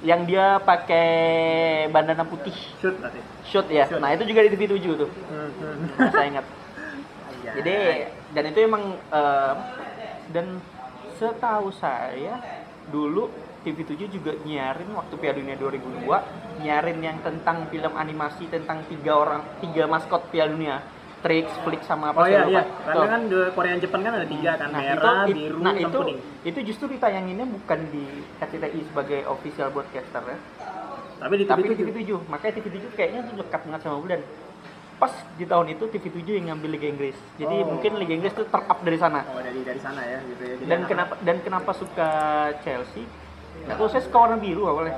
Yang 0.00 0.20
dia 0.32 0.46
pakai 0.64 1.08
bandana 1.92 2.24
putih. 2.24 2.56
Shoot 2.80 2.96
berarti. 2.96 3.20
Shoot 3.44 3.66
ya. 3.68 3.84
Shoot. 3.84 4.00
Nah, 4.00 4.16
itu 4.16 4.24
juga 4.24 4.40
di 4.46 4.50
TV 4.56 4.62
7 4.80 4.96
tuh. 4.96 5.10
Hmm, 5.28 5.50
hmm. 5.52 6.08
Saya 6.08 6.26
ingat. 6.32 6.46
Jadi 7.58 7.74
dan 8.32 8.44
itu 8.48 8.58
emang 8.64 8.84
eh, 8.96 9.54
dan 10.32 10.46
setahu 11.16 11.68
saya 11.74 12.40
dulu 12.88 13.28
TV7 13.60 14.00
juga 14.08 14.32
nyiarin 14.42 14.90
waktu 14.92 15.14
Piala 15.16 15.36
Dunia 15.36 15.56
2002 15.56 16.06
nyiarin 16.58 16.98
yang 16.98 17.18
tentang 17.20 17.66
film 17.68 17.92
animasi 17.94 18.46
tentang 18.46 18.82
tiga 18.86 19.12
orang 19.14 19.42
tiga 19.58 19.84
maskot 19.84 20.30
Piala 20.30 20.52
Dunia 20.52 20.76
Trix, 21.18 21.50
Flick 21.66 21.82
sama 21.82 22.14
apa 22.14 22.22
Oh 22.22 22.30
iya 22.30 22.46
iya, 22.46 22.62
karena 22.86 23.06
kan 23.10 23.22
di 23.26 23.38
Korea 23.50 23.74
Jepang 23.74 24.06
kan 24.06 24.12
ada 24.14 24.22
tiga 24.22 24.54
kan, 24.54 24.70
Nah, 24.70 24.78
merah, 24.78 25.26
itu, 25.26 25.34
biru, 25.34 25.58
nah, 25.58 25.74
itu, 25.74 25.98
kuning. 25.98 26.18
itu 26.46 26.58
justru 26.62 26.86
ditayanginnya 26.94 27.42
bukan 27.42 27.78
di 27.90 28.04
RCTI 28.38 28.80
sebagai 28.86 29.26
official 29.26 29.74
broadcaster 29.74 30.22
ya. 30.22 30.38
Tapi 31.18 31.34
di 31.34 31.44
Tapi 31.50 31.60
TV 31.66 31.74
di 31.74 31.82
TV7. 31.90 32.22
Makanya 32.30 32.52
TV7 32.54 32.84
kayaknya 32.94 33.20
tuh 33.26 33.34
lekat 33.34 33.60
banget 33.66 33.80
sama 33.82 33.98
Bulan. 33.98 34.20
Pas 34.98 35.10
di 35.34 35.42
tahun 35.42 35.66
itu 35.74 35.84
TV7 35.90 36.28
yang 36.38 36.46
ngambil 36.54 36.70
Liga 36.78 36.86
Inggris. 36.86 37.18
Jadi 37.34 37.56
Oh. 37.58 37.66
mungkin 37.66 37.90
Liga 37.98 38.14
Inggris 38.14 38.34
tuh 38.34 38.46
ter-up 38.46 38.78
dari 38.78 38.98
sana. 38.98 39.26
Oh 39.26 39.42
dari 39.42 39.60
dari 39.66 39.80
sana 39.82 39.98
ya 40.06 40.22
gitu 40.22 40.42
ya. 40.46 40.54
Jadi 40.54 40.70
Dan 40.70 40.80
kenapa 40.86 41.14
dan 41.18 41.36
kenapa 41.42 41.70
suka 41.74 42.10
Chelsea? 42.62 43.02
Tahu 43.66 43.88
saya 43.90 44.02
suka 44.04 44.16
warna 44.18 44.36
biru 44.36 44.62
awalnya. 44.64 44.96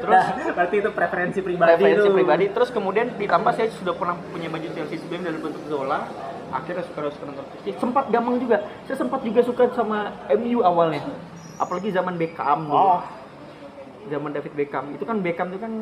Terus 0.00 0.16
Nah, 0.16 0.26
berarti 0.56 0.76
itu 0.80 0.90
preferensi 0.90 1.38
pribadi 1.44 1.70
preferensi 1.76 2.08
tuh. 2.08 2.14
pribadi. 2.16 2.44
Terus 2.48 2.70
kemudian 2.72 3.06
ditambah 3.20 3.52
saya 3.52 3.68
sudah 3.68 3.92
pernah 3.92 4.16
punya 4.32 4.48
baju 4.48 4.68
Chelsea 4.72 4.96
sebelum 4.96 5.20
dalam 5.22 5.40
bentuk 5.44 5.64
Zola. 5.68 6.08
Akhirnya 6.50 6.82
suka 6.88 7.12
suka 7.12 7.24
nonton 7.28 7.44
Chelsea. 7.52 7.76
Sempat 7.76 8.04
gampang 8.08 8.36
juga. 8.40 8.64
Saya 8.88 8.96
sempat 8.96 9.20
juga 9.20 9.40
suka 9.44 9.68
sama 9.76 9.98
MU 10.32 10.64
awalnya. 10.64 11.04
Apalagi 11.60 11.92
zaman 11.92 12.16
Beckham 12.16 12.64
dulu. 12.64 12.76
Oh, 12.76 13.00
Zaman 14.08 14.32
David 14.32 14.56
Beckham. 14.56 14.96
Itu 14.96 15.04
kan 15.04 15.20
Beckham 15.20 15.52
itu 15.52 15.60
kan 15.60 15.72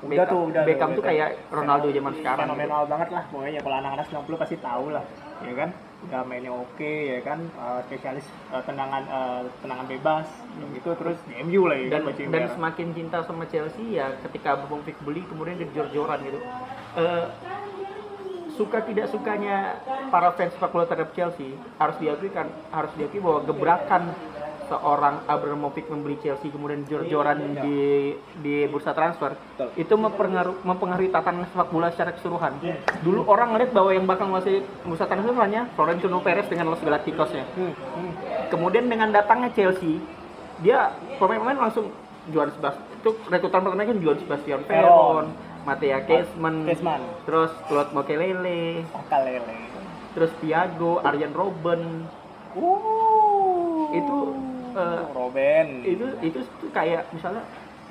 Udah 0.00 0.08
Beckham, 0.12 0.28
tuh, 0.28 0.42
udah 0.48 0.62
Beckham 0.64 0.90
tuh, 0.92 1.04
kayak 1.04 1.28
Ronaldo 1.48 1.88
zaman 1.88 2.12
sekarang. 2.16 2.46
gitu. 2.46 2.52
fenomenal 2.56 2.82
banget 2.88 3.08
lah 3.12 3.22
pokoknya 3.28 3.60
kalau 3.60 3.76
anak-anak 3.80 4.06
90 4.08 4.40
pasti 4.40 4.56
tahu 4.56 4.84
lah 4.92 5.04
ya 5.40 5.52
kan 5.52 5.70
udah 6.08 6.20
mainnya 6.24 6.52
oke 6.54 6.92
ya 7.16 7.20
kan? 7.20 7.44
Eh, 7.44 7.80
spesialis 7.88 8.26
eh, 8.52 8.62
tendangan 8.64 9.02
eh, 9.04 9.40
tendangan 9.60 9.86
bebas. 9.88 10.26
Gitu 10.72 10.90
terus 10.96 11.18
di 11.28 11.34
MU 11.44 11.68
lah 11.68 11.76
ya 11.76 12.00
dan 12.00 12.02
kan 12.08 12.14
dan 12.16 12.30
merah. 12.30 12.52
semakin 12.56 12.86
cinta 12.96 13.18
sama 13.24 13.44
Chelsea 13.48 14.00
ya 14.00 14.16
ketika 14.28 14.56
Abramovich 14.56 14.98
beli 15.04 15.22
kemudian 15.28 15.60
dia 15.60 15.68
jor-joran 15.76 16.18
gitu. 16.24 16.40
Eh, 16.96 17.26
suka 18.60 18.84
tidak 18.84 19.08
sukanya 19.08 19.80
para 20.12 20.36
fans 20.36 20.52
sepak 20.52 20.68
bola 20.68 20.84
terhadap 20.84 21.16
Chelsea 21.16 21.56
harus 21.80 21.96
diakui 21.96 22.28
kan 22.28 22.44
harus 22.68 22.92
diakui 22.92 23.16
bahwa 23.16 23.40
gebrakan 23.48 24.12
seorang 24.70 25.26
Abramovich 25.26 25.90
membeli 25.90 26.14
Chelsea 26.22 26.48
kemudian 26.48 26.86
jor-joran 26.86 27.58
di 27.58 28.14
di 28.38 28.70
bursa 28.70 28.94
transfer 28.94 29.34
Betul. 29.34 29.68
itu 29.74 29.94
mempengaruhi 29.98 30.62
mempengaruhi 30.62 31.10
tatanan 31.10 31.50
sepak 31.50 31.74
bola 31.74 31.90
secara 31.90 32.14
keseluruhan 32.14 32.54
dulu 33.02 33.26
orang 33.26 33.50
ngeliat 33.52 33.74
bahwa 33.74 33.90
yang 33.90 34.06
bakal 34.06 34.30
menguasai 34.30 34.62
bursa 34.86 35.10
transfer 35.10 35.34
hanya 35.34 35.66
Florentino 35.74 36.22
Perez 36.22 36.46
dengan 36.46 36.70
Los 36.70 36.80
Galacticos-nya 36.80 37.42
Hmm, 37.50 37.74
hmm. 37.74 38.12
Kemudian 38.50 38.86
dengan 38.86 39.10
datangnya 39.10 39.50
Chelsea, 39.54 39.98
dia 40.60 40.94
pemain-pemain 41.18 41.56
langsung 41.56 41.90
Johan 42.30 42.50
Sebastian 42.52 42.86
itu 43.00 43.10
rekrutan 43.26 43.64
pertama 43.64 43.82
kan 43.82 43.98
Johan 43.98 44.18
Sebastian 44.20 44.60
Veron, 44.68 45.26
Matea 45.64 45.98
Kesman, 46.04 46.68
Kesman. 46.68 47.00
terus 47.24 47.50
Claude 47.66 47.90
Mokelele, 47.96 48.84
Akal 48.92 49.22
lele 49.24 49.56
terus 50.14 50.30
Thiago, 50.42 51.00
Arjen 51.00 51.32
Robben. 51.32 52.06
uh 52.58 53.94
Itu 53.94 54.18
eh, 54.72 55.00
Robin 55.10 55.66
itu 55.82 56.06
itu 56.20 56.38
tuh 56.58 56.70
kayak 56.70 57.10
misalnya 57.10 57.42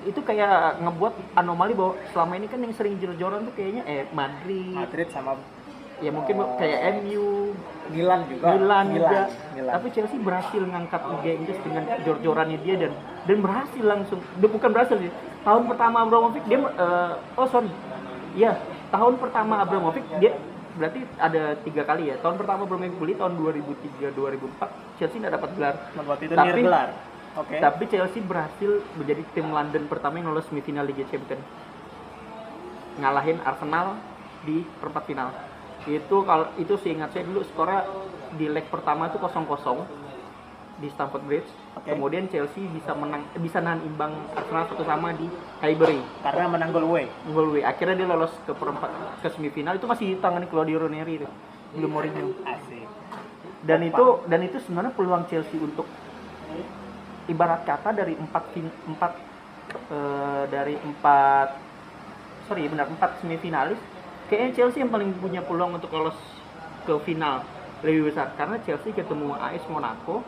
itu 0.02 0.20
kayak 0.24 0.80
ngebuat 0.80 1.14
anomali 1.36 1.76
bahwa 1.76 1.94
selama 2.16 2.34
ini 2.40 2.48
kan 2.48 2.60
yang 2.64 2.72
sering 2.72 2.96
jor-joran 2.98 3.44
tuh 3.44 3.54
kayaknya 3.54 3.84
eh 3.84 4.04
Madrid, 4.16 4.72
Madrid 4.72 5.08
sama 5.12 5.36
ya 6.00 6.16
mungkin 6.16 6.40
Oh. 6.40 6.56
kayak 6.56 7.04
MU, 7.04 7.52
Milan 7.92 8.24
juga 8.32 8.56
Milan 8.56 8.86
juga. 8.96 9.28
Milan. 9.52 9.72
Tapi 9.76 9.88
Chelsea 9.92 10.16
berhasil 10.16 10.62
ngangkat 10.64 11.02
Liga 11.04 11.32
Inggris 11.36 11.60
dengan 11.60 11.84
jor-jorannya 12.08 12.60
dia 12.64 12.76
dan 12.80 12.92
dan 13.28 13.38
berhasil 13.44 13.84
langsung. 13.84 14.20
Dia 14.40 14.48
bukan 14.48 14.70
berhasil 14.72 14.96
sih. 14.96 15.12
Tahun 15.44 15.64
pertama 15.68 16.08
Abramovich 16.08 16.46
dia 16.48 16.60
eh, 16.64 17.14
oh 17.36 17.48
sorry. 17.52 17.68
Iya, 18.40 18.56
tahun 18.96 19.20
pertama 19.20 19.60
Abramovich 19.60 20.08
dia 20.24 20.32
berarti 20.78 21.00
ada 21.18 21.58
tiga 21.66 21.84
kali 21.84 22.14
ya. 22.14 22.16
Tahun 22.22 22.36
pertama 22.38 22.68
Abramovich 22.68 22.98
beli 23.00 23.14
tahun 23.18 23.34
2003 23.38 24.14
2004 24.14 25.00
Chelsea 25.02 25.18
nggak 25.18 25.34
dapat 25.40 25.50
gelar. 25.58 25.76
waktu 25.96 26.24
itu 26.30 26.34
Tapi- 26.36 26.64
gelar 26.64 26.90
oke 27.38 27.56
Tapi 27.58 27.84
Chelsea 27.88 28.22
berhasil 28.22 28.72
menjadi 28.98 29.22
tim 29.34 29.48
London 29.50 29.84
pertama 29.88 30.20
yang 30.20 30.34
lolos 30.34 30.46
semifinal 30.50 30.86
Liga 30.86 31.06
Champions. 31.08 31.46
Ngalahin 33.00 33.40
Arsenal 33.42 33.96
di 34.44 34.68
perempat 34.80 35.04
final. 35.08 35.30
Itu 35.88 36.28
kalau 36.28 36.52
itu 36.60 36.76
seingat 36.76 37.16
saya 37.16 37.24
dulu 37.24 37.42
skornya 37.48 37.88
di 38.36 38.52
leg 38.52 38.68
pertama 38.68 39.08
itu 39.08 39.18
0-0 39.18 39.88
di 40.80 40.88
Stamford 40.92 41.24
Bridge. 41.24 41.50
Oke. 41.80 41.96
Kemudian 41.96 42.28
Chelsea 42.28 42.68
bisa 42.68 42.92
menang 42.92 43.24
eh, 43.32 43.40
bisa 43.40 43.64
nahan 43.64 43.80
imbang 43.88 44.12
Arsenal 44.36 44.68
satu 44.68 44.84
sama 44.84 45.16
di 45.16 45.32
Highbury. 45.64 46.04
karena 46.22 46.52
menang 46.52 46.76
gol 46.76 46.86
away 46.92 47.08
Gol 47.32 47.56
away. 47.56 47.64
Akhirnya 47.64 48.04
dia 48.04 48.08
lolos 48.12 48.36
ke 48.44 48.52
perempat 48.52 48.92
ke 49.24 49.28
semifinal 49.32 49.80
itu 49.80 49.88
masih 49.88 50.06
di 50.12 50.16
tangan 50.20 50.44
Claudio 50.52 50.84
Ranieri 50.84 51.24
itu. 51.24 51.30
Belum 51.72 51.90
Mourinho 51.96 52.36
asik 52.44 52.90
dan 53.64 53.84
itu 53.84 54.06
dan 54.32 54.40
itu 54.40 54.58
sebenarnya 54.64 54.94
peluang 54.96 55.28
Chelsea 55.28 55.60
untuk 55.60 55.84
ibarat 57.28 57.68
kata 57.68 57.92
dari 57.92 58.16
empat 58.16 58.44
empat 58.88 59.12
eh, 59.92 60.44
dari 60.48 60.76
empat 60.80 61.60
sorry 62.48 62.72
benar 62.72 62.88
empat 62.88 63.20
semifinalis 63.20 63.80
kayaknya 64.32 64.52
Chelsea 64.56 64.80
yang 64.80 64.92
paling 64.92 65.12
punya 65.20 65.44
peluang 65.44 65.76
untuk 65.76 65.92
lolos 65.92 66.16
ke 66.88 66.94
final 67.04 67.44
lebih 67.84 68.12
besar 68.12 68.32
karena 68.40 68.56
Chelsea 68.64 68.96
ketemu 68.96 69.36
AS 69.36 69.64
Monaco 69.68 70.24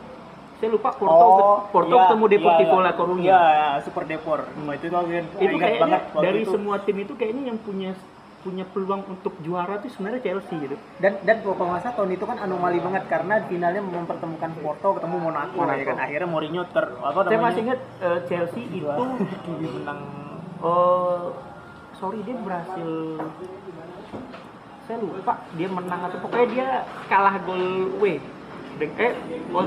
saya 0.62 0.78
lupa 0.78 0.94
Porto 0.94 1.34
Porto 1.74 1.90
iya, 1.90 2.02
ketemu 2.06 2.24
Deportivo 2.30 2.76
iya, 2.78 2.86
La 2.86 2.92
Coruña 2.94 3.26
Iya, 3.26 3.42
iya, 3.50 3.68
Super 3.82 4.04
Depor. 4.06 4.46
Nah, 4.46 4.74
itu 4.78 4.86
tuh 4.86 5.02
itu 5.10 5.56
kayaknya 5.58 5.82
banget 5.82 6.02
dari 6.14 6.40
itu. 6.46 6.54
semua 6.54 6.76
tim 6.86 6.96
itu 7.02 7.12
kayaknya 7.18 7.42
yang 7.50 7.58
punya 7.58 7.90
punya 8.46 8.64
peluang 8.70 9.02
untuk 9.10 9.34
juara 9.42 9.82
tuh 9.82 9.90
sebenarnya 9.90 10.22
Chelsea 10.22 10.54
gitu. 10.62 10.78
Dan 11.02 11.18
dan 11.26 11.42
kalau 11.42 11.58
nggak 11.58 11.82
salah 11.82 11.94
tahun 11.98 12.14
itu 12.14 12.24
kan 12.30 12.38
anomali 12.46 12.78
banget 12.78 13.10
karena 13.10 13.42
finalnya 13.50 13.82
mempertemukan 13.82 14.50
Porto 14.62 14.88
ketemu 15.02 15.16
Monaco, 15.18 15.58
Monaco. 15.58 15.78
ya 15.82 15.84
kan. 15.90 15.96
Akhirnya 15.98 16.28
Mourinho 16.30 16.62
ter 16.70 16.84
apa 16.94 17.18
saya 17.26 17.34
namanya 17.34 17.42
masih 17.42 17.60
ingat 17.66 17.80
eh, 17.98 18.20
Chelsea 18.30 18.62
itu 18.70 19.66
menang. 19.82 19.98
Oh 20.62 21.34
sorry 21.98 22.22
dia 22.22 22.38
berhasil. 22.38 22.90
Saya 24.86 24.96
lupa 25.02 25.42
dia 25.58 25.66
menang 25.66 26.00
atau 26.06 26.18
pokoknya 26.22 26.46
dia 26.54 26.68
kalah 27.10 27.34
gol 27.42 27.98
W. 27.98 28.22
Eh 28.78 29.14
oh, 29.50 29.66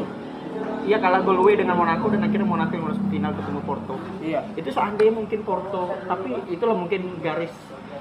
iya 0.86 0.98
kalah 1.02 1.22
gol 1.26 1.42
W 1.42 1.58
dengan 1.58 1.76
Monaco 1.76 2.06
dan 2.14 2.22
akhirnya 2.22 2.48
Monaco 2.48 2.72
yang 2.78 2.86
lolos 2.86 3.00
ke 3.02 3.08
final 3.10 3.32
ketemu 3.34 3.60
Porto. 3.66 3.96
Iya. 4.22 4.40
Itu 4.54 4.70
seandainya 4.70 5.14
mungkin 5.18 5.40
Porto 5.42 5.84
tapi 6.06 6.30
itulah 6.54 6.78
mungkin 6.78 7.18
garis 7.20 7.52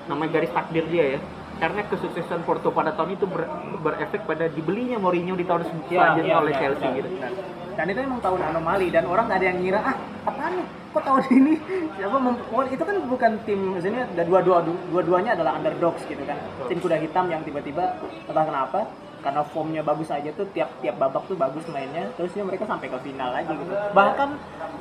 namanya 0.06 0.40
garis 0.40 0.52
takdir 0.52 0.84
dia 0.92 1.16
ya. 1.16 1.20
Karena 1.54 1.86
kesuksesan 1.86 2.42
Porto 2.42 2.74
pada 2.74 2.90
tahun 2.92 3.14
itu 3.14 3.30
ber- 3.30 3.46
berefek 3.78 4.26
pada 4.26 4.50
dibelinya 4.50 4.98
Mourinho 4.98 5.38
di 5.38 5.46
tahun 5.46 5.62
Iya, 5.64 5.70
selanjutnya 5.86 6.34
iya, 6.34 6.42
oleh 6.42 6.52
iya, 6.52 6.60
Chelsea 6.60 6.82
benar, 6.82 6.98
gitu. 6.98 7.08
benar. 7.14 7.32
Dan 7.74 7.86
itu 7.90 8.00
emang 8.06 8.20
tahun 8.22 8.40
anomali 8.42 8.86
dan 8.90 9.04
orang 9.06 9.24
nggak 9.30 9.38
ada 9.38 9.46
yang 9.50 9.58
ngira 9.62 9.80
ah 9.82 9.96
apaan 10.26 10.52
nih? 10.58 10.66
Kok 10.94 11.02
tahun 11.02 11.22
ini? 11.30 11.54
Siapa 11.98 12.16
oh, 12.54 12.64
itu 12.70 12.82
kan 12.82 12.96
bukan 13.06 13.32
tim 13.46 13.60
maksudnya 13.74 14.02
ada 14.06 14.22
dua-dua 14.26 14.56
dua-duanya 14.90 15.30
adalah 15.38 15.58
underdogs 15.58 16.02
gitu 16.10 16.22
kan. 16.26 16.38
Tim 16.66 16.78
kuda 16.82 16.96
hitam 16.98 17.24
yang 17.30 17.42
tiba-tiba 17.46 18.02
entah 18.02 18.44
kenapa 18.46 18.86
karena 19.24 19.40
formnya 19.40 19.80
bagus 19.80 20.12
aja 20.12 20.28
tuh 20.36 20.44
tiap-tiap 20.52 21.00
babak 21.00 21.24
tuh 21.24 21.32
bagus 21.32 21.64
mainnya 21.72 22.12
terusnya 22.12 22.44
mereka 22.44 22.68
sampai 22.68 22.92
ke 22.92 22.98
final 23.00 23.32
aja 23.32 23.48
gitu. 23.48 23.72
Bahkan 23.96 24.28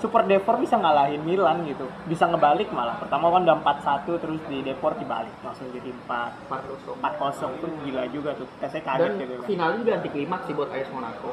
Super 0.03 0.27
Depor 0.27 0.59
bisa 0.59 0.75
ngalahin 0.75 1.23
Milan 1.23 1.63
gitu. 1.63 1.87
Bisa 2.03 2.27
ngebalik 2.27 2.67
malah. 2.75 2.99
Pertama 2.99 3.31
kan 3.31 3.47
udah 3.47 3.57
4-1 3.63 4.19
terus 4.19 4.41
di 4.51 4.59
Depor 4.67 4.99
dibalik. 4.99 5.31
Langsung 5.39 5.71
jadi 5.71 5.95
4 5.95 6.51
4-0 6.99 7.63
tuh 7.63 7.71
gila 7.87 8.03
juga 8.11 8.35
tuh. 8.35 8.47
Saya 8.59 8.83
kaget 8.83 9.15
dan 9.15 9.21
gitu 9.23 9.33
kan. 9.39 9.47
finalnya 9.47 9.77
juga 9.79 9.91
anti 9.95 10.09
klimaks 10.11 10.43
sih 10.43 10.53
buat 10.53 10.69
AS 10.75 10.91
Monaco. 10.91 11.31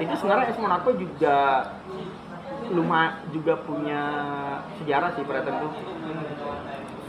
Itu 0.00 0.14
sebenarnya 0.16 0.44
AS 0.48 0.58
Monaco 0.58 0.88
juga 0.96 1.36
Luma 2.72 3.20
juga 3.34 3.58
punya 3.60 4.00
sejarah 4.80 5.12
sih 5.12 5.24
pada 5.28 5.44
tentu 5.44 5.68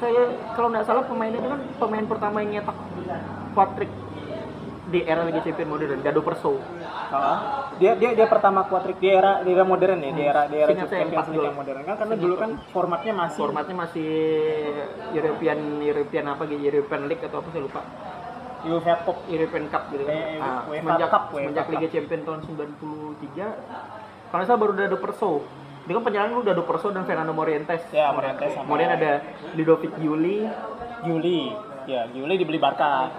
saya 0.04 0.24
kalau 0.58 0.68
nggak 0.68 0.84
salah 0.84 1.04
pemainnya 1.08 1.40
itu 1.40 1.48
kan 1.48 1.62
pemain 1.80 2.06
pertama 2.10 2.44
yang 2.44 2.60
nyetak 2.60 2.78
hat-trick 3.56 3.92
di 4.94 5.02
era 5.02 5.26
Liga 5.26 5.42
Champions 5.42 5.70
modern 5.70 6.00
Dado 6.00 6.22
Perso 6.22 6.54
Oh, 7.14 7.38
dia 7.78 7.94
dia 7.94 8.14
dia 8.14 8.26
pertama 8.26 8.66
kuatrik 8.66 8.98
di 8.98 9.06
era 9.06 9.42
di 9.42 9.54
era 9.54 9.62
modern 9.62 10.02
ya, 10.02 10.12
di 10.12 10.24
era 10.24 10.42
di 10.46 10.58
era 10.58 10.74
saya 10.74 11.06
Champions 11.06 11.30
League 11.30 11.46
yang 11.46 11.54
modern 11.54 11.82
kan 11.84 11.96
karena 11.98 12.16
dulu 12.18 12.36
kan 12.38 12.52
formatnya 12.70 13.14
masih 13.14 13.38
formatnya 13.38 13.76
masih 13.76 14.10
European 15.12 15.60
European 15.80 16.26
apa 16.28 16.42
gitu 16.46 16.62
European 16.64 17.02
League 17.06 17.22
atau 17.22 17.38
apa 17.38 17.50
saya 17.50 17.62
lupa 17.62 17.82
UEFA 18.64 18.94
Cup. 19.04 19.18
European 19.28 19.66
Cup 19.68 19.84
gitu 19.92 20.04
kan. 20.08 20.16
Eh, 20.16 20.40
Ah, 20.40 20.64
semenjak, 20.66 21.10
Cup, 21.12 21.24
semenjak. 21.36 21.66
Liga 21.68 21.88
Champions 21.92 22.24
tahun 22.24 22.40
93 22.48 23.46
kalau 24.32 24.40
nggak 24.40 24.48
salah 24.48 24.60
baru 24.60 24.74
Dado 24.74 24.98
Perso 24.98 25.32
itu 25.84 25.92
kan 25.92 26.02
penjalan 26.02 26.28
dulu 26.32 26.44
Dado 26.48 26.64
Perso 26.64 26.88
dan 26.90 27.04
Fernando 27.04 27.34
Morientes 27.36 27.82
Ya, 27.92 28.10
Morientes 28.10 28.50
sama 28.50 28.66
kemudian 28.66 28.90
ada 28.90 29.12
Ludovic 29.54 29.92
Giuli 30.00 30.48
Juli. 31.04 31.52
Ya, 31.84 32.08
Juli 32.10 32.40
dibeli 32.40 32.58
Barca. 32.58 33.12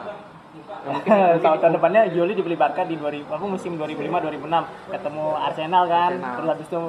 Tahun 1.44 1.58
tahun 1.60 1.72
depannya 1.78 2.02
Juli 2.12 2.32
dibeli 2.34 2.56
Barca 2.58 2.82
di 2.84 2.98
2000 2.98 3.30
apa 3.30 3.46
musim 3.46 3.78
2005 3.78 4.10
2006 4.10 4.92
ketemu 4.92 5.24
Arsenal 5.38 5.84
kan. 5.88 6.12
Arsenal. 6.12 6.34
Terus 6.34 6.48
habis 6.50 6.66
itu 6.68 6.80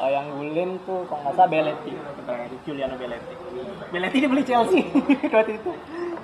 eh, 0.00 0.10
yang 0.14 0.26
gulin 0.34 0.70
tuh 0.86 0.98
kalau 1.06 1.20
nggak 1.26 1.34
salah 1.38 1.50
Belletti, 1.50 1.92
Giuliano 2.64 2.94
Belletti. 2.98 3.34
Belletti 3.92 4.18
dibeli 4.22 4.42
Chelsea 4.42 4.82
waktu 5.34 5.52
itu. 5.58 5.72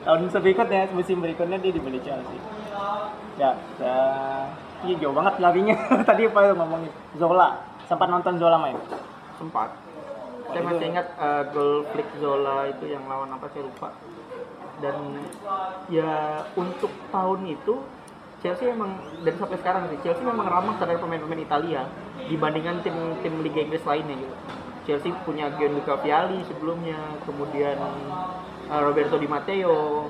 Tahun 0.00 0.20
berikutnya, 0.32 0.88
musim 0.96 1.20
berikutnya 1.20 1.60
dia 1.60 1.72
dibeli 1.76 2.00
Chelsea. 2.00 2.38
Ya, 3.36 3.52
ya, 3.76 3.96
iya 4.88 4.94
jauh 4.96 5.12
banget 5.12 5.36
larinya. 5.38 5.76
Tadi 6.08 6.24
apa 6.24 6.40
yang 6.50 6.56
ngomongin 6.56 6.92
Zola. 7.20 7.60
Sempat 7.84 8.08
nonton 8.08 8.40
Zola 8.40 8.56
main. 8.56 8.78
sempat 9.40 9.72
saya 10.50 10.62
masih 10.66 10.86
ingat 10.90 11.06
eh, 11.16 11.42
gol 11.54 11.86
flick 11.94 12.08
Zola 12.18 12.66
itu 12.68 12.84
yang 12.90 13.06
lawan 13.06 13.30
apa 13.30 13.46
saya 13.54 13.64
lupa 13.64 13.94
dan 14.80 14.96
ya 15.88 16.12
untuk 16.56 16.90
tahun 17.08 17.40
itu 17.46 17.74
Chelsea 18.40 18.72
emang 18.72 18.96
dan 19.20 19.36
sampai 19.36 19.60
sekarang 19.60 19.82
sih 19.92 20.00
Chelsea 20.00 20.24
memang 20.24 20.48
ramah 20.48 20.80
terhadap 20.80 21.04
pemain-pemain 21.04 21.44
Italia 21.44 21.84
dibandingkan 22.24 22.80
tim-tim 22.80 23.34
Liga 23.44 23.60
Inggris 23.60 23.84
lainnya 23.84 24.16
gitu 24.16 24.34
Chelsea 24.88 25.12
punya 25.28 25.52
Gianluca 25.60 26.00
Vialli 26.00 26.40
sebelumnya 26.48 26.96
kemudian 27.28 27.76
eh, 28.66 28.80
Roberto 28.80 29.20
Di 29.20 29.28
Matteo 29.28 30.08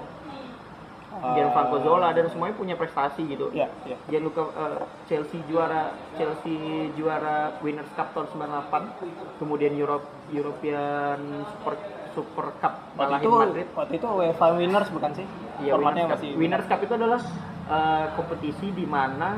Gianfranco 1.10 1.82
Zola 1.82 2.14
dan 2.14 2.30
semuanya 2.30 2.54
punya 2.54 2.74
prestasi 2.78 3.26
gitu 3.26 3.50
Iya, 3.50 3.66
iya. 3.82 3.98
Gianluca 4.08 4.46
eh, 4.46 4.80
Chelsea 5.10 5.42
juara 5.50 5.90
Chelsea 6.14 6.88
juara 6.94 7.58
Winners 7.60 7.90
Cup 7.98 8.14
tahun 8.14 8.30
98 8.30 9.42
kemudian 9.42 9.74
Europe 9.74 10.06
European 10.30 11.18
Super 11.50 11.74
Super 12.12 12.46
Cup 12.58 12.74
Waktu 12.94 13.22
itu 13.22 13.30
Madrid 13.30 13.68
waktu 13.72 13.92
itu 13.96 14.06
UEFA 14.06 14.46
Winners 14.54 14.88
bukan 14.90 15.10
sih? 15.14 15.26
Iya, 15.60 15.72
Formatnya 15.74 16.04
Winners 16.04 16.10
Cup. 16.10 16.18
masih 16.18 16.30
Winners 16.36 16.66
Cup 16.66 16.80
itu 16.80 16.92
adalah 16.94 17.20
eh, 17.66 18.06
kompetisi 18.14 18.66
di 18.70 18.84
mana 18.84 19.30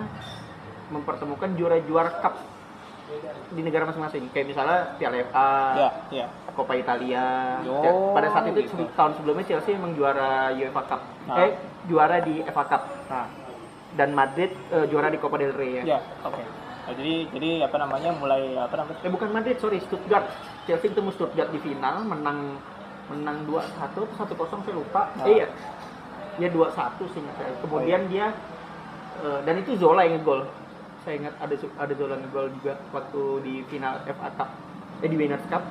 mempertemukan 0.89 1.57
juara-juara 1.57 2.21
cup 2.21 2.35
di 3.51 3.61
negara 3.61 3.85
masing-masing. 3.85 4.29
Kayak 4.33 4.47
misalnya 4.49 4.79
Piala 4.97 5.21
FA, 5.29 5.49
Ya, 5.77 5.89
ya. 6.11 6.27
Coppa 6.53 6.73
Italia. 6.75 7.61
Oh, 7.65 7.81
Ya, 7.81 7.93
pada 8.13 8.29
saat 8.31 8.45
itu 8.49 8.65
gitu. 8.65 8.85
tahun 8.93 9.13
sebelumnya 9.17 9.45
Chelsea 9.45 9.73
emang 9.73 9.93
juara 9.93 10.53
UEFA 10.53 10.83
Cup. 10.87 11.01
Ah. 11.29 11.37
Eh, 11.43 11.53
juara 11.85 12.21
di 12.21 12.41
FA 12.45 12.65
Cup. 12.67 12.83
Nah, 13.09 13.27
Dan 13.93 14.17
Madrid 14.17 14.49
eh, 14.73 14.89
juara 14.89 15.13
di 15.13 15.21
Copa 15.21 15.37
del 15.37 15.53
Rey 15.53 15.85
ya. 15.85 15.97
ya, 15.97 15.99
oke. 16.25 16.41
Nah, 16.83 16.93
jadi 16.99 17.31
jadi 17.31 17.51
apa 17.63 17.77
namanya 17.79 18.11
mulai 18.19 18.59
apa 18.59 18.75
namanya? 18.75 18.99
Eh 19.07 19.11
bukan 19.11 19.31
Madrid, 19.31 19.57
sorry, 19.63 19.79
Stuttgart. 19.87 20.27
Chelsea 20.67 20.91
ketemu 20.91 21.15
Stuttgart 21.15 21.51
di 21.55 21.61
final, 21.63 22.03
menang 22.03 22.59
menang 23.07 23.47
2-1 23.47 23.79
atau 23.79 24.03
1-0 24.19 24.67
saya 24.67 24.75
lupa. 24.75 25.03
Ah. 25.15 25.27
Eh 25.31 25.43
iya. 25.43 25.47
Ya 26.43 26.49
2-1 26.51 27.07
seingat 27.15 27.35
saya. 27.39 27.55
Kemudian 27.63 28.01
dia 28.11 28.35
eh, 29.23 29.41
dan 29.47 29.55
itu 29.63 29.79
Zola 29.79 30.03
yang 30.03 30.19
ngegol. 30.19 30.43
Saya 31.07 31.23
ingat 31.23 31.35
ada 31.39 31.55
ada 31.55 31.93
Zola 31.95 32.15
ngegol 32.19 32.51
juga 32.59 32.75
waktu 32.91 33.23
di 33.47 33.55
final 33.71 34.03
FA 34.03 34.31
Cup. 34.35 34.51
Eh 35.07 35.09
di 35.11 35.15
Winners 35.15 35.47
Cup. 35.47 35.63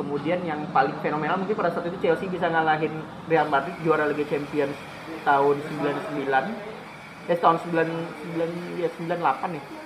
Kemudian 0.00 0.40
yang 0.48 0.64
paling 0.72 0.96
fenomenal 1.04 1.44
mungkin 1.44 1.58
pada 1.58 1.74
saat 1.74 1.92
itu 1.92 1.98
Chelsea 2.00 2.30
bisa 2.30 2.48
ngalahin 2.48 3.04
Real 3.28 3.50
Madrid 3.52 3.76
juara 3.84 4.08
Liga 4.08 4.24
Champions 4.24 4.72
tahun 5.28 5.60
99. 6.16 6.24
Eh 7.28 7.36
tahun 7.36 7.56
99 7.68 8.80
ya 8.80 8.88
98 8.96 9.52
nih 9.52 9.77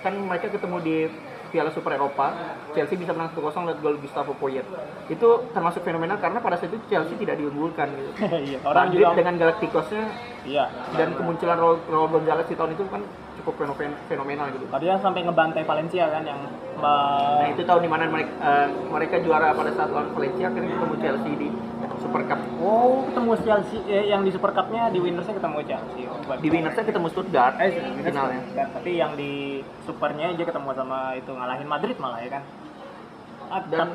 kan 0.00 0.12
mereka 0.16 0.48
ketemu 0.48 0.76
di 0.80 0.96
Piala 1.50 1.70
Super 1.74 1.98
Eropa, 1.98 2.30
Chelsea 2.72 2.94
bisa 2.94 3.10
menang 3.10 3.34
1-0 3.34 3.42
lewat 3.42 3.78
gol 3.82 3.98
Gustavo 3.98 4.32
Poyet. 4.38 4.62
Itu 5.10 5.50
termasuk 5.50 5.82
fenomenal 5.82 6.22
karena 6.22 6.38
pada 6.38 6.54
saat 6.54 6.70
itu 6.70 6.78
Chelsea 6.86 7.18
tidak 7.18 7.36
diunggulkan 7.42 7.90
gitu. 7.90 8.10
Iya, 8.40 8.58
orang 8.62 8.88
Madrid 8.88 9.02
juga 9.02 9.18
dengan 9.18 9.34
Galacticosnya 9.36 10.04
iya. 10.46 10.64
dan 10.94 11.12
kemunculan 11.18 11.58
Raul, 11.58 12.08
Gonzalez 12.08 12.46
di 12.46 12.54
tahun 12.54 12.72
itu 12.78 12.82
kan 12.86 13.02
cukup 13.42 13.54
fenomen- 13.58 13.98
fenomenal 14.06 14.46
gitu. 14.54 14.64
Tadinya 14.70 14.96
sampai 15.02 15.20
ngebantai 15.26 15.62
Valencia 15.66 16.06
kan 16.08 16.22
yang 16.24 16.40
Nah 16.80 17.44
itu 17.52 17.60
tahun 17.68 17.84
di 17.84 17.90
mana 17.92 18.08
mereka, 18.08 18.32
eh, 18.40 18.66
mereka 18.88 19.20
juara 19.20 19.52
pada 19.52 19.68
saat 19.76 19.92
lawan 19.92 20.16
Valencia 20.16 20.48
akhirnya 20.48 20.80
ketemu 20.80 20.94
Chelsea 20.96 21.32
di 21.36 21.48
Super 22.10 22.26
Cup. 22.26 22.40
Oh, 22.58 23.06
ketemu 23.06 23.30
Chelsea 23.40 23.78
eh, 23.86 24.04
yang 24.10 24.26
di 24.26 24.34
Super 24.34 24.50
Cup-nya 24.50 24.90
di 24.90 24.98
Winnersnya 24.98 25.30
ketemu 25.32 25.58
Chelsea. 25.62 26.02
Oh, 26.04 26.18
Di 26.34 26.48
Winnersnya 26.50 26.82
ketemu 26.82 27.06
Stuttgart 27.06 27.54
eh, 27.56 27.70
finalnya. 28.02 28.42
kan. 28.50 28.66
Tapi 28.74 28.90
yang 28.92 29.14
di 29.14 29.62
Supernya 29.86 30.34
aja 30.34 30.42
ketemu 30.42 30.68
sama 30.74 31.14
itu 31.14 31.30
ngalahin 31.30 31.68
Madrid 31.70 31.96
malah 31.96 32.18
ya 32.18 32.30
kan. 32.34 32.42
Dan 33.66 33.88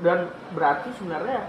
dan 0.00 0.18
berarti 0.50 0.88
sebenarnya 0.96 1.40